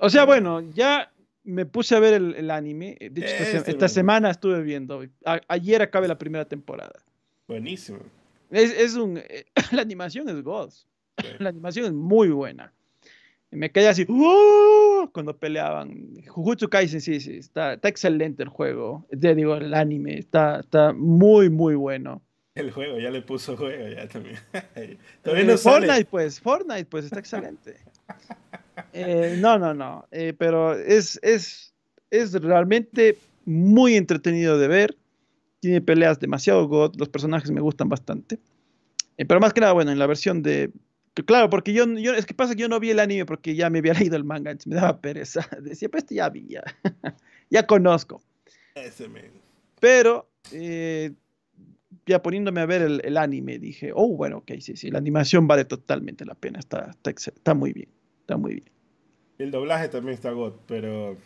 [0.00, 1.10] O sea, bueno, ya
[1.42, 2.98] me puse a ver el, anime.
[3.00, 5.02] De hecho, esta, este semana estuve viendo.
[5.48, 7.00] ayer acabe la primera temporada.
[7.48, 8.00] Buenísimo.
[8.50, 9.18] Es, un.
[9.18, 10.72] Eh, la animación es God.
[11.38, 12.72] La animación es muy buena.
[13.50, 14.06] me quedé así.
[14.06, 16.14] Cuando peleaban.
[16.26, 17.36] Jujutsu Kaisen, sí, sí.
[17.36, 19.06] Está, está excelente el juego.
[19.20, 20.18] Te digo, el anime.
[20.18, 22.22] Está, está muy, muy bueno.
[22.54, 24.36] El juego, ya le puso juego, ya también.
[25.32, 26.40] Eh, Fortnite, pues.
[26.40, 27.76] Fortnite, pues está excelente.
[28.92, 30.06] Eh, no, no, no.
[30.38, 31.74] pero es, es,
[32.10, 34.96] es realmente muy entretenido de ver
[35.60, 38.38] tiene peleas demasiado god, los personajes me gustan bastante.
[39.16, 40.70] Eh, pero más que nada, bueno, en la versión de...
[41.26, 43.68] Claro, porque yo, yo, es que pasa que yo no vi el anime porque ya
[43.68, 45.46] me había leído el manga, entonces me daba pereza.
[45.60, 46.48] Decía, pues este ya vi,
[47.50, 48.22] ya, conozco.
[48.74, 49.08] Ese
[49.80, 51.12] Pero eh,
[52.06, 55.64] ya poniéndome a ver el, anime, dije, oh, bueno, ok, sí, sí, la animación vale
[55.64, 57.88] totalmente la pena, está, está, está muy bien,
[58.20, 58.70] está muy bien.
[59.38, 61.16] El doblaje también está god, pero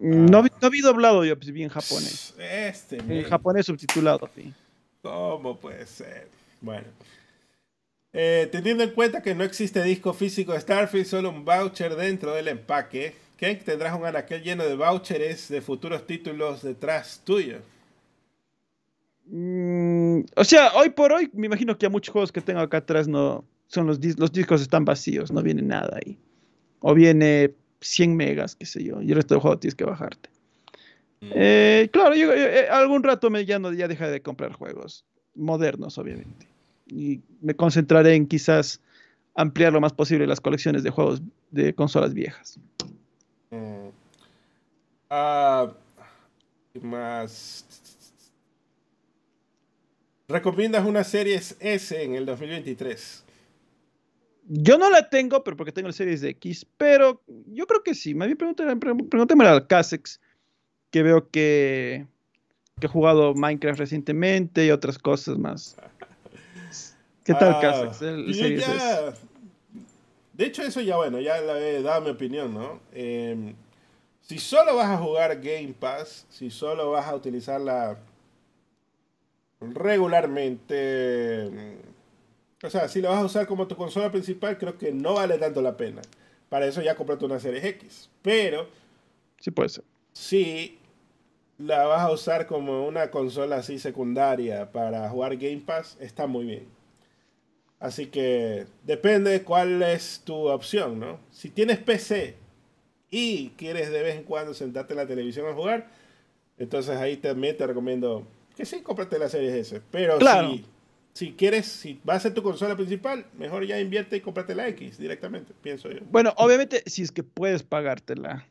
[0.00, 2.34] no, no vi doblado yo, pues bien japonés.
[2.38, 4.52] Este, En japonés subtitulado, sí.
[5.02, 6.28] ¿Cómo puede ser?
[6.60, 6.86] Bueno.
[8.12, 12.32] Eh, teniendo en cuenta que no existe disco físico de Starfield, solo un voucher dentro
[12.34, 17.58] del empaque, ¿qué tendrás un anaquel lleno de vouchers de futuros títulos detrás tuyo.
[19.26, 22.78] Mm, o sea, hoy por hoy, me imagino que a muchos juegos que tengo acá
[22.78, 26.16] atrás no son los, los discos están vacíos, no viene nada ahí.
[26.80, 30.30] O viene 100 megas, qué sé yo, y el resto del juego tienes que bajarte.
[31.20, 31.30] Mm.
[31.34, 35.98] Eh, claro, yo, eh, algún rato me ya, no, ya deja de comprar juegos modernos,
[35.98, 36.46] obviamente.
[36.86, 38.80] Y me concentraré en quizás
[39.34, 42.58] ampliar lo más posible las colecciones de juegos de consolas viejas.
[43.50, 43.88] Mm.
[45.10, 45.72] Ah,
[46.82, 47.64] más.
[50.28, 53.24] ¿Recomiendas una serie S en el 2023?
[54.50, 58.14] Yo no la tengo, pero porque tengo el Series X, pero yo creo que sí.
[58.14, 60.20] Me pregúntame al Casex,
[60.90, 62.06] que veo que,
[62.80, 65.76] que he jugado Minecraft recientemente y otras cosas más.
[67.24, 68.00] ¿Qué tal, ah, Casex?
[70.32, 72.80] De hecho, eso ya, bueno, ya le he dado mi opinión, ¿no?
[72.92, 73.54] Em,
[74.22, 77.98] si solo vas a jugar Game Pass, si solo vas a utilizarla
[79.60, 81.50] regularmente
[82.62, 85.38] o sea, si la vas a usar como tu consola principal, creo que no vale
[85.38, 86.02] tanto la pena.
[86.48, 88.10] Para eso ya comprate una Series X.
[88.22, 88.68] Pero.
[89.38, 89.84] Sí, puede ser.
[90.12, 90.78] Si
[91.58, 96.46] la vas a usar como una consola así secundaria para jugar Game Pass, está muy
[96.46, 96.66] bien.
[97.80, 101.20] Así que depende de cuál es tu opción, ¿no?
[101.30, 102.34] Si tienes PC
[103.10, 105.88] y quieres de vez en cuando sentarte en la televisión a jugar,
[106.58, 109.80] entonces ahí también te recomiendo que sí, cómprate la Series S.
[109.92, 110.50] Pero claro.
[110.50, 110.64] si
[111.12, 114.68] si quieres, si va a ser tu consola principal, mejor ya invierte y cómprate la
[114.68, 116.00] X directamente, pienso yo.
[116.10, 118.46] Bueno, obviamente, si es que puedes pagártela,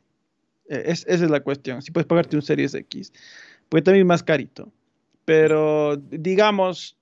[0.68, 1.82] eh, es, esa es la cuestión.
[1.82, 3.12] Si puedes pagarte un Series X,
[3.68, 4.70] puede también más carito.
[5.24, 6.96] Pero, digamos,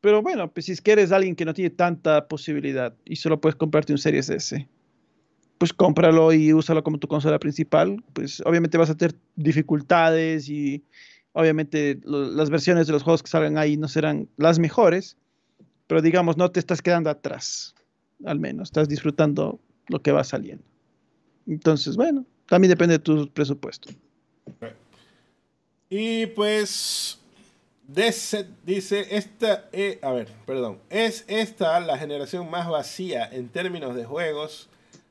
[0.00, 3.40] pero bueno, pues si es que eres alguien que no tiene tanta posibilidad y solo
[3.40, 4.66] puedes comprarte un Series S,
[5.58, 8.02] pues cómpralo y úsalo como tu consola principal.
[8.14, 10.82] Pues obviamente vas a tener dificultades y
[11.32, 15.16] Obviamente las versiones de los juegos que salgan ahí no serán las mejores,
[15.86, 17.74] pero digamos, no te estás quedando atrás,
[18.24, 20.64] al menos, estás disfrutando lo que va saliendo.
[21.46, 23.90] Entonces, bueno, también depende de tu presupuesto.
[25.88, 27.18] Y pues,
[27.86, 34.04] dice, esta, eh, a ver, perdón, es esta la generación más vacía en términos de
[34.04, 34.68] juegos,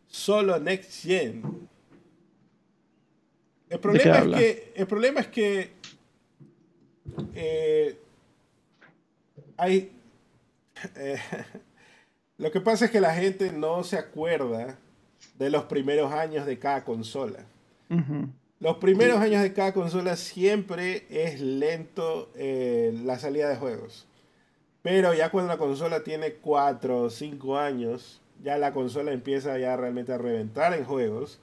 [0.07, 1.43] solo Next Gen.
[3.69, 5.71] El problema, es que, el problema es que
[7.33, 7.97] eh,
[9.57, 9.95] hay.
[10.95, 11.19] Eh,
[12.37, 14.77] lo que pasa es que la gente no se acuerda
[15.37, 17.39] de los primeros años de cada consola.
[18.61, 24.07] Los primeros años de cada consola siempre es lento eh, la salida de juegos.
[24.81, 29.75] Pero ya cuando la consola tiene 4 o 5 años, ya la consola empieza ya
[29.75, 31.39] realmente a reventar en juegos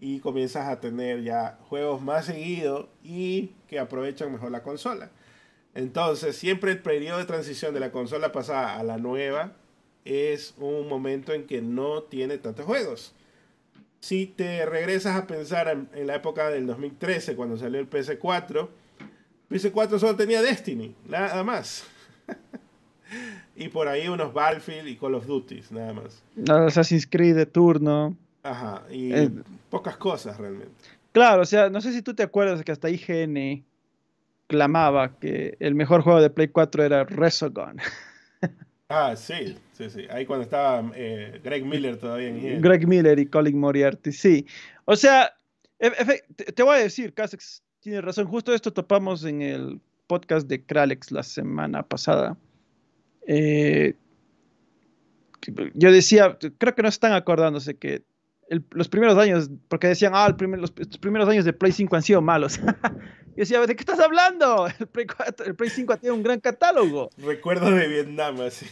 [0.00, 5.10] y comienzas a tener ya juegos más seguidos y que aprovechan mejor la consola.
[5.74, 9.52] Entonces, siempre el periodo de transición de la consola pasada a la nueva
[10.04, 13.14] es un momento en que no tiene tantos juegos.
[14.00, 18.68] Si te regresas a pensar en, la época del 2013, cuando salió el PS4,
[19.50, 21.84] PS4 solo tenía Destiny, nada más.
[23.56, 26.22] y por ahí unos Battlefield y Call of Duty, nada más.
[26.48, 28.16] Assassin's Creed de turno.
[28.42, 29.30] Ajá, y eh,
[29.70, 30.72] pocas cosas realmente.
[31.12, 33.64] Claro, o sea, no sé si tú te acuerdas que hasta IGN
[34.46, 37.78] clamaba que el mejor juego de Play 4 era Resogun.
[38.88, 40.06] ah, sí, sí, sí.
[40.10, 42.60] Ahí cuando estaba eh, Greg Miller todavía en IGN.
[42.62, 44.46] Greg Miller y Colin Moriarty, sí.
[44.84, 45.34] O sea,
[45.78, 48.26] te voy a decir, Casex tiene razón.
[48.26, 52.36] Justo esto topamos en el podcast de Kralex la semana pasada.
[53.26, 53.94] Eh,
[55.74, 58.02] yo decía, creo que no están acordándose que
[58.70, 60.70] los primeros años, porque decían, ah, los,
[61.00, 62.58] primeros años de Play 5 han sido malos.
[63.36, 64.66] y decía, ¿de qué estás hablando?
[64.78, 67.10] El Play, 4, el Play 5 tiene un gran catálogo.
[67.18, 68.66] Recuerdo de Vietnam, así.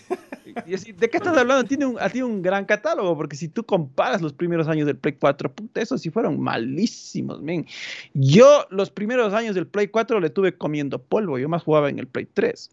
[0.66, 1.64] Y ¿De qué estás hablando?
[1.64, 5.14] Tiene un, tiene un gran catálogo, porque si tú comparas los primeros años del Play
[5.14, 7.66] 4, puta, esos sí fueron malísimos, men.
[8.14, 11.98] Yo los primeros años del Play 4 le tuve comiendo polvo, yo más jugaba en
[11.98, 12.70] el Play 3.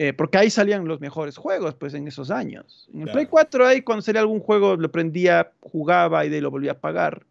[0.00, 2.88] Eh, porque ahí salían los mejores juegos, pues en esos años.
[2.94, 6.40] En el Play 4 ahí cuando salía algún juego lo prendía, jugaba y de ahí
[6.40, 7.26] lo volvía a pagar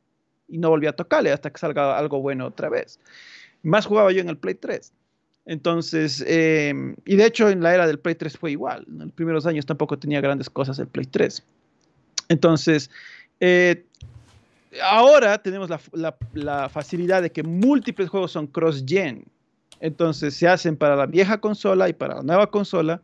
[0.49, 2.99] y no volvía a tocarle hasta que salga algo bueno otra vez.
[3.63, 4.91] Más jugaba yo en el Play 3.
[5.45, 8.85] Entonces, em, y de hecho en la era del Play 3 fue igual.
[8.89, 11.41] En los primeros años tampoco tenía grandes cosas el Play 3.
[12.27, 12.91] Entonces,
[13.39, 13.85] eh,
[14.83, 19.23] ahora tenemos la, la facilidad de que múltiples juegos son cross-gen.
[19.79, 23.01] Entonces se hacen para la vieja consola y para la nueva consola.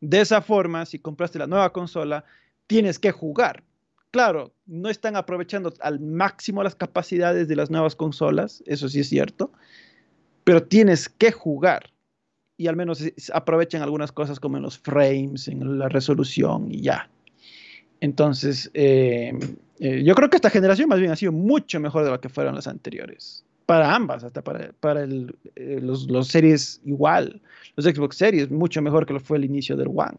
[0.00, 2.24] De esa forma, si compraste la nueva consola,
[2.66, 3.62] tienes que jugar.
[4.10, 9.08] Claro, no están aprovechando al máximo las capacidades de las nuevas consolas, eso sí es
[9.08, 9.50] cierto,
[10.44, 11.90] pero tienes que jugar.
[12.56, 17.10] Y al menos aprovechan algunas cosas como en los frames, en la resolución y ya.
[18.00, 19.32] Entonces, eh,
[19.80, 22.28] eh, yo creo que esta generación más bien ha sido mucho mejor de lo que
[22.28, 23.44] fueron las anteriores.
[23.66, 27.40] Para ambas, hasta para, para el, eh, los, los, series igual.
[27.76, 30.18] Los Xbox Series, mucho mejor que lo fue el inicio del One.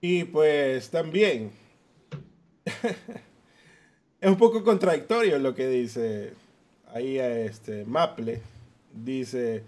[0.00, 1.50] Y pues también
[4.20, 6.32] es un poco contradictorio lo que dice
[6.92, 8.40] ahí este Maple.
[8.92, 9.64] Dice,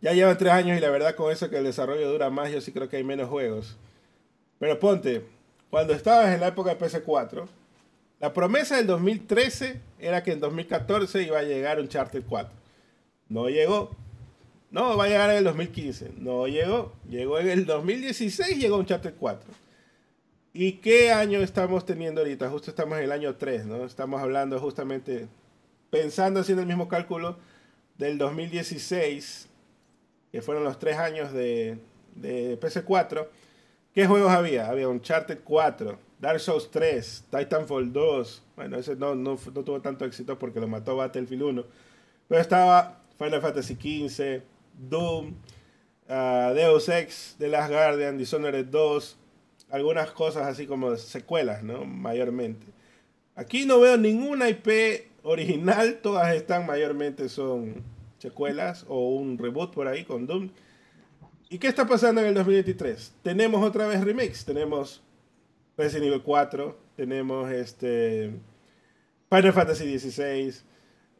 [0.00, 2.60] ya llevan tres años y la verdad con eso que el desarrollo dura más, yo
[2.60, 3.76] sí creo que hay menos juegos.
[4.58, 5.22] Pero ponte,
[5.70, 7.46] cuando estabas en la época de PS4,
[8.20, 12.52] la promesa del 2013 era que en 2014 iba a llegar un Charter 4.
[13.28, 13.90] No llegó.
[14.70, 16.12] No, va a llegar en el 2015.
[16.18, 16.92] No llegó.
[17.08, 19.50] Llegó en el 2016, llegó un Charter 4.
[20.52, 22.48] ¿Y qué año estamos teniendo ahorita?
[22.48, 23.84] Justo estamos en el año 3, ¿no?
[23.84, 25.28] Estamos hablando justamente,
[25.90, 27.36] pensando haciendo el mismo cálculo
[27.98, 29.48] del 2016,
[30.32, 31.78] que fueron los tres años de,
[32.14, 33.26] de PS4
[33.96, 34.68] ¿Qué juegos había?
[34.68, 38.42] Había Uncharted 4, Dark Souls 3, Titanfall 2.
[38.56, 41.64] Bueno, ese no, no, tuvo tanto éxito porque lo mató Battlefield 1.
[42.28, 44.42] Pero estaba Final Fantasy XV,
[44.88, 45.34] Doom,
[46.08, 49.16] uh, Deus Ex, The Last Guardian, Dishonored 2.
[49.70, 51.84] Algunas cosas así como secuelas, ¿no?
[51.84, 52.66] Mayormente.
[53.34, 55.98] Aquí no veo ninguna IP original.
[56.02, 57.82] Todas están mayormente son
[58.18, 60.50] secuelas o un reboot por ahí con Doom.
[61.48, 63.12] ¿Y qué está pasando en el 2023?
[63.22, 64.44] Tenemos otra vez remakes.
[64.44, 65.02] Tenemos
[65.76, 68.32] Resident Evil 4, tenemos este
[69.30, 70.54] Final Fantasy XVI,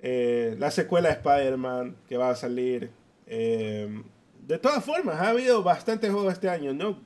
[0.00, 2.90] eh, la secuela de Spider-Man que va a salir.
[3.26, 4.02] Eh,
[4.46, 7.00] de todas formas, ha habido bastantes juegos este año, ¿no?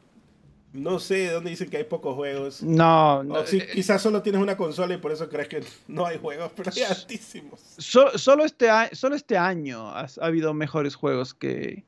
[0.72, 2.62] No sé dónde dicen que hay pocos juegos.
[2.62, 6.06] No, no si, eh, quizás solo tienes una consola y por eso crees que no
[6.06, 7.60] hay juegos, pero hay altísimos.
[7.78, 11.84] solo, este, solo este año ha habido mejores juegos que,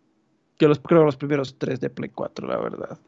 [0.59, 2.99] que los, creo los primeros tres de Play 4, la verdad.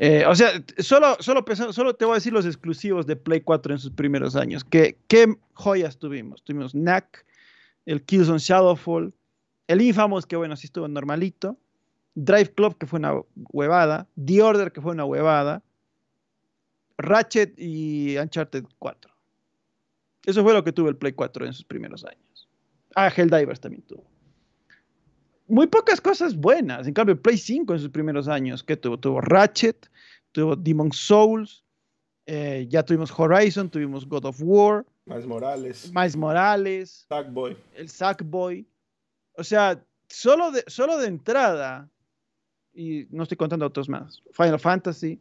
[0.00, 3.74] Eh, o sea, solo, solo, solo te voy a decir los exclusivos de Play 4
[3.74, 4.62] en sus primeros años.
[4.62, 6.42] ¿Qué, qué joyas tuvimos?
[6.44, 7.26] Tuvimos Knack,
[7.84, 9.12] el Killzone Shadowfall,
[9.66, 11.58] el Infamous, que bueno, sí estuvo normalito,
[12.14, 13.14] Drive Club, que fue una
[13.52, 15.64] huevada, The Order, que fue una huevada,
[16.96, 19.12] Ratchet y Uncharted 4.
[20.26, 22.48] Eso fue lo que tuvo el Play 4 en sus primeros años.
[22.94, 24.04] Ah, Helldivers también tuvo
[25.48, 26.86] muy pocas cosas buenas.
[26.86, 28.98] En cambio, Play 5 en sus primeros años, que tuvo?
[28.98, 29.90] Tuvo Ratchet,
[30.32, 31.64] tuvo Demon Souls,
[32.26, 34.84] eh, ya tuvimos Horizon, tuvimos God of War.
[35.06, 35.92] Miles Morales.
[35.94, 37.06] Miles Morales.
[37.08, 37.56] Sackboy.
[37.74, 38.66] El Sackboy.
[39.32, 41.88] O sea, solo de, solo de entrada,
[42.74, 45.18] y no estoy contando otros más, Final Fantasy,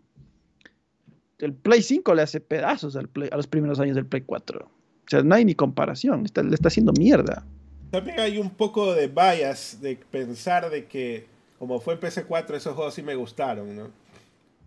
[1.39, 4.59] el Play 5 le hace pedazos al Play, a los primeros años del Play 4.
[4.59, 7.45] O sea, no hay ni comparación, le está haciendo mierda.
[7.91, 12.75] También hay un poco de bias de pensar de que, como fue en PC4, esos
[12.75, 13.91] juegos sí me gustaron, ¿no?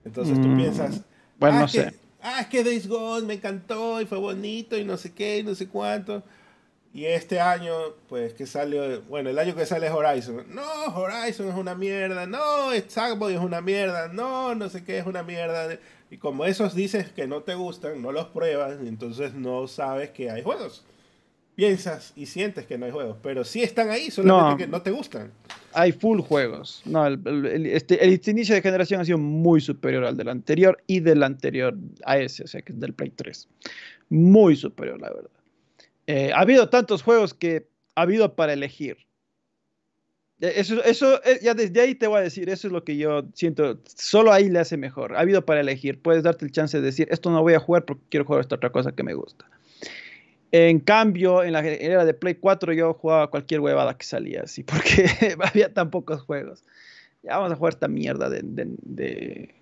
[0.04, 1.02] Entonces tú mm, piensas.
[1.38, 1.94] Bueno, ah, no sé.
[2.22, 5.42] Ah, es que Days Gone me encantó y fue bonito y no sé qué y
[5.42, 6.22] no sé cuánto.
[6.92, 7.72] Y este año,
[8.08, 10.44] pues que salió, bueno, el año que sale es Horizon.
[10.48, 12.26] No, Horizon es una mierda.
[12.26, 14.08] No, Sackboy es una mierda.
[14.08, 15.78] No, no sé qué es una mierda.
[16.10, 20.30] Y como esos dices que no te gustan, no los pruebas, entonces no sabes que
[20.30, 20.84] hay juegos
[21.60, 24.90] piensas y sientes que no hay juegos, pero sí están ahí, solamente que no te
[24.90, 25.30] gustan.
[25.74, 26.80] Hay full juegos.
[26.86, 31.00] No, el, este, el, inicio de generación ha sido muy superior al del anterior y
[31.00, 33.46] del anterior a ese, o sea, que es del Play 3.
[34.08, 35.30] Muy superior, la verdad.
[36.06, 38.96] Eh, ha habido tantos juegos que ha habido para elegir.
[40.40, 42.96] E, eso, eso, eh, ya desde ahí te voy a decir, eso es lo que
[42.96, 45.14] yo siento, solo ahí le hace mejor.
[45.14, 47.84] Ha habido para elegir, puedes darte el chance de decir, esto no voy a jugar
[47.84, 49.44] porque quiero jugar esta otra cosa que me gusta.
[50.52, 54.62] En cambio, en la era de Play 4 yo jugaba cualquier huevada que salía así,
[54.64, 55.06] porque
[55.44, 56.64] había tan pocos juegos.
[57.22, 59.54] Ya vamos a jugar esta mierda de, de,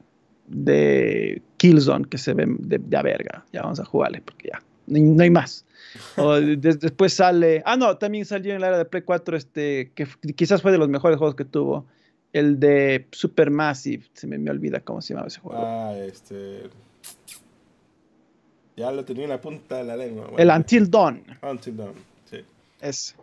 [0.47, 3.45] de, Killzone que se ve de, de, a verga.
[3.53, 5.65] Ya vamos a jugarle, porque ya, no hay, más.
[6.17, 7.63] O después sale.
[7.67, 10.79] Ah, no, también salió en la era de Play 4, este, que quizás fue de
[10.79, 11.85] los mejores juegos que tuvo.
[12.33, 15.61] El de Supermassive, se me, me olvida cómo se llamaba ese juego.
[15.61, 16.71] Ah, este.
[18.79, 20.31] Ya lo tenía en la punta de la lengua.
[20.39, 21.25] el Until Dawn.
[21.43, 21.95] Until Dawn,
[22.31, 22.45] sí.
[22.81, 23.15] Ese.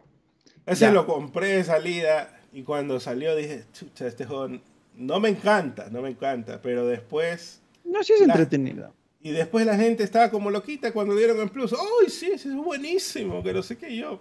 [0.65, 4.59] Ese lo compré de salida y cuando salió dije, chucha, este juego
[4.97, 7.61] no me encanta, no me encanta, pero después...
[7.85, 8.93] No, sí es entretenido.
[9.21, 11.71] Y después la gente estaba como loquita cuando dieron en plus.
[11.71, 13.41] ¡Ay, sí, es buenísimo!
[13.41, 14.19] Que no sé qué yo.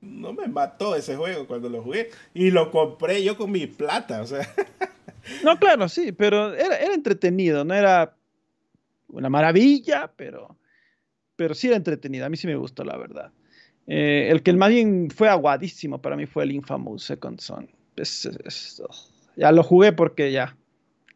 [0.00, 2.10] No me mató ese juego cuando lo jugué.
[2.34, 4.52] Y lo compré yo con mi plata, o sea.
[5.44, 8.16] No, claro, sí, pero era, era entretenido, no era
[9.12, 10.56] una maravilla, pero,
[11.36, 12.26] pero sí era entretenida.
[12.26, 13.32] A mí sí me gustó, la verdad.
[13.86, 17.68] Eh, el que más bien fue aguadísimo para mí fue el Infamous Second Son.
[19.36, 20.56] ya lo jugué porque ya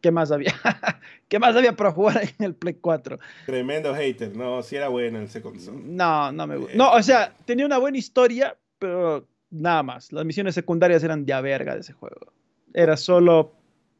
[0.05, 0.53] ¿Qué más había?
[1.29, 3.17] ¿Qué más había para jugar en el Play 4?
[3.47, 5.81] Tremendo hater, no, si era bueno ese console.
[5.83, 6.77] No, no me gusta.
[6.77, 10.11] No, o sea, tenía una buena historia, pero nada más.
[10.11, 12.33] Las misiones secundarias eran de a verga de ese juego.
[12.75, 13.53] Era solo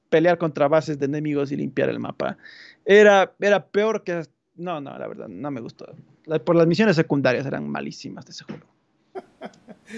[0.09, 2.37] pelear contra bases de enemigos y limpiar el mapa.
[2.85, 4.23] Era, era peor que...
[4.55, 5.85] No, no, la verdad, no me gustó.
[6.45, 8.65] Por las misiones secundarias eran malísimas de ese juego.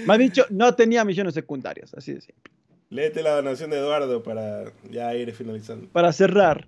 [0.05, 2.51] Más dicho, no tenía misiones secundarias, así de simple.
[2.89, 5.87] Léete la donación de Eduardo para ya ir finalizando.
[5.89, 6.67] Para cerrar.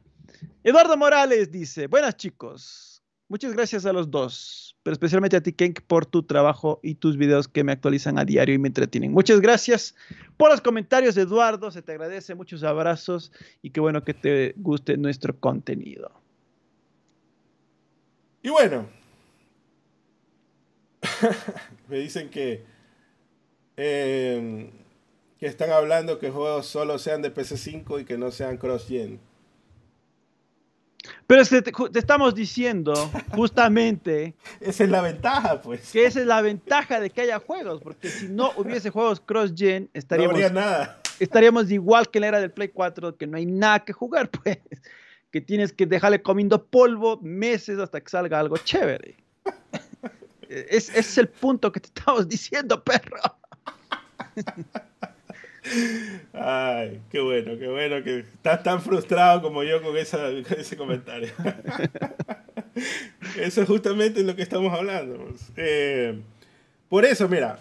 [0.63, 5.81] Eduardo Morales dice, buenas chicos, muchas gracias a los dos, pero especialmente a ti, Kenk,
[5.81, 9.11] por tu trabajo y tus videos que me actualizan a diario y me entretienen.
[9.11, 9.93] Muchas gracias
[10.35, 14.97] por los comentarios, Eduardo, se te agradece, muchos abrazos y qué bueno que te guste
[14.97, 16.09] nuestro contenido.
[18.41, 18.89] Y bueno,
[21.87, 22.65] me dicen que...
[23.77, 24.71] Eh,
[25.39, 29.19] que están hablando que juegos solo sean de PC5 y que no sean cross-gen.
[31.27, 32.93] Pero es que te, estamos diciendo
[33.35, 34.35] justamente...
[34.59, 35.91] esa es la ventaja, pues.
[35.91, 39.89] Que esa es la ventaja de que haya juegos, porque si no hubiese juegos cross-gen,
[39.93, 40.37] estaríamos...
[40.37, 41.01] No habría nada.
[41.19, 44.29] Estaríamos igual que en la era del Play 4, que no hay nada que jugar,
[44.43, 44.59] pues.
[45.31, 49.15] Que tienes que dejarle comiendo polvo meses hasta que salga algo chévere.
[50.49, 53.21] es, ese es el punto que te estamos diciendo, perro.
[56.33, 61.31] Ay, qué bueno, qué bueno que estás tan frustrado como yo con, ese comentario.
[63.39, 65.33] eso es justamente lo que estamos hablando.
[65.57, 66.19] Eh,
[66.87, 67.59] por eso, mira,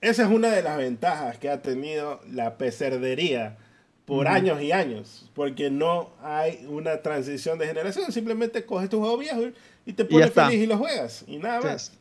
[0.00, 3.58] esa es una de las ventajas que ha tenido la pecerdería
[4.06, 9.18] por años y años, porque no hay una transición de generación, simplemente coges tu juego
[9.18, 9.40] viejo
[9.86, 11.92] y te pones feliz y lo juegas, y nada más.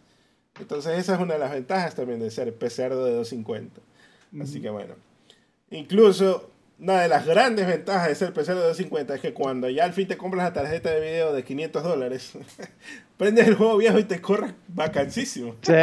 [0.60, 3.82] Entonces esa es una de las ventajas también de ser pecerdo de 250.
[4.42, 4.96] Así que bueno.
[5.72, 6.50] Incluso,
[6.80, 9.94] una de las grandes ventajas de ser PC de 250 es que cuando ya al
[9.94, 12.34] fin te compras la tarjeta de video de 500 dólares,
[13.18, 15.56] prendes el juego viejo y te corre vacancísimo.
[15.62, 15.74] Sí,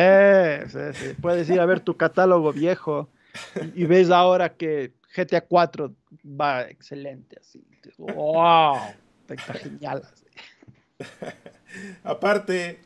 [0.68, 1.14] sí, sí.
[1.20, 3.08] Puedes ir a ver tu catálogo viejo
[3.74, 7.64] y, ves ahora que GTA 4 va excelente, así.
[7.98, 8.78] ¡Wow!
[9.28, 10.02] Está genial.
[12.04, 12.80] Aparte,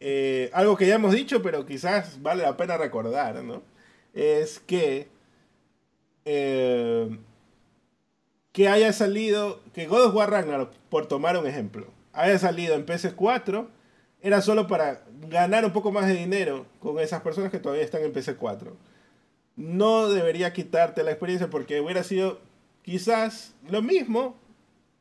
[0.00, 3.62] eh, algo que ya hemos dicho, pero quizás vale la pena recordar, ¿no?
[4.12, 5.08] Es que
[6.24, 7.18] eh,
[8.52, 12.86] que haya salido, que God of War Ragnarok, por tomar un ejemplo, haya salido en
[12.86, 13.66] PS4,
[14.22, 18.02] era solo para ganar un poco más de dinero con esas personas que todavía están
[18.02, 18.72] en PS4.
[19.56, 22.40] No debería quitarte la experiencia porque hubiera sido
[22.82, 24.36] quizás lo mismo,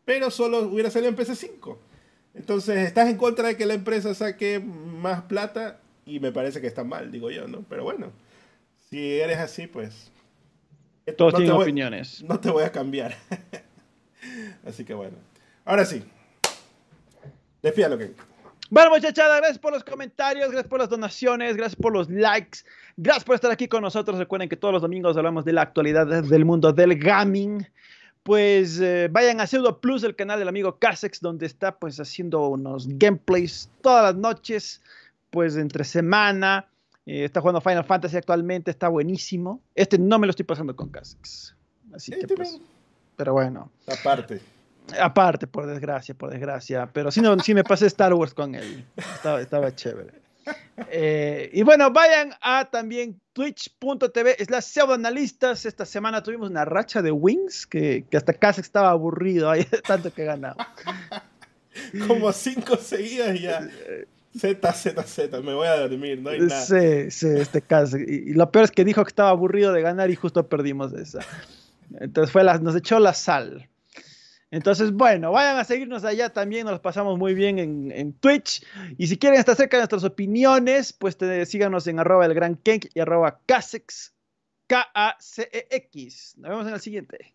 [0.06, 1.78] pero solo hubiera salido en PS5.
[2.34, 6.68] Entonces, estás en contra de que la empresa saque más plata y me parece que
[6.68, 7.64] está mal, digo yo, ¿no?
[7.70, 8.12] Pero bueno,
[8.90, 10.12] si eres así, pues
[11.12, 12.24] todos tienen opiniones.
[12.24, 13.16] No te voy a cambiar.
[14.66, 15.18] Así que bueno.
[15.66, 16.04] Ahora sí.
[17.62, 18.14] lo que.
[18.70, 22.60] Bueno, muchachada, gracias por los comentarios, gracias por las donaciones, gracias por los likes,
[22.98, 24.18] gracias por estar aquí con nosotros.
[24.18, 27.68] Recuerden que todos los domingos hablamos de la actualidad del mundo del gaming.
[28.24, 32.48] Pues eh, vayan a Pseudo Plus, el canal del amigo Casex, donde está pues haciendo
[32.48, 34.82] unos gameplays todas las noches,
[35.30, 36.68] pues entre semana.
[37.06, 39.62] Eh, está jugando Final Fantasy actualmente, está buenísimo.
[39.76, 41.56] Este no me lo estoy pasando con Casex.
[41.94, 42.60] Así que pues,
[43.16, 43.70] pero bueno.
[43.88, 44.42] Aparte.
[45.00, 46.90] Aparte, por desgracia, por desgracia.
[46.92, 48.86] Pero sí, no, sí me pasé Star Wars con él.
[48.98, 50.24] Estaba, estaba chévere.
[50.90, 55.66] Eh, y bueno, vayan a también twitch.tv es la pseudoanalistas.
[55.66, 59.50] Esta semana tuvimos una racha de wings que, que hasta Casex estaba aburrido.
[59.50, 60.74] Hay tanto que ganaba.
[62.08, 63.68] Como cinco seguidas ya.
[64.36, 66.62] Z, Z, Z, me voy a dormir, no hay nada.
[66.62, 67.98] Sí, sí, este caso.
[67.98, 71.20] Y, lo peor es que dijo que estaba aburrido de ganar y justo perdimos esa.
[72.00, 73.70] Entonces fue la, nos echó la sal.
[74.50, 77.58] Entonces, bueno, vayan a seguirnos allá también, nos pasamos muy bien
[77.92, 78.64] en, Twitch.
[79.00, 82.86] Y si quieren estar cerca de nuestras opiniones, pues síganos en arroba el gran Kenk
[82.94, 84.14] y arroba Casex,
[84.68, 86.36] K-A-C-E-X.
[86.38, 87.33] Nos vemos en el siguiente.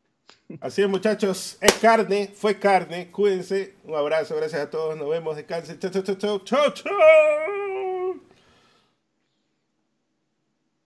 [0.61, 1.59] Así es, muchachos.
[1.61, 3.11] Es carne, fue carne.
[3.11, 3.75] Cuídense.
[3.85, 4.97] Un abrazo, gracias a todos.
[4.97, 5.37] Nos vemos.
[5.37, 5.79] Descansen.
[5.79, 7.88] Chao, chao, chao, chao, chao.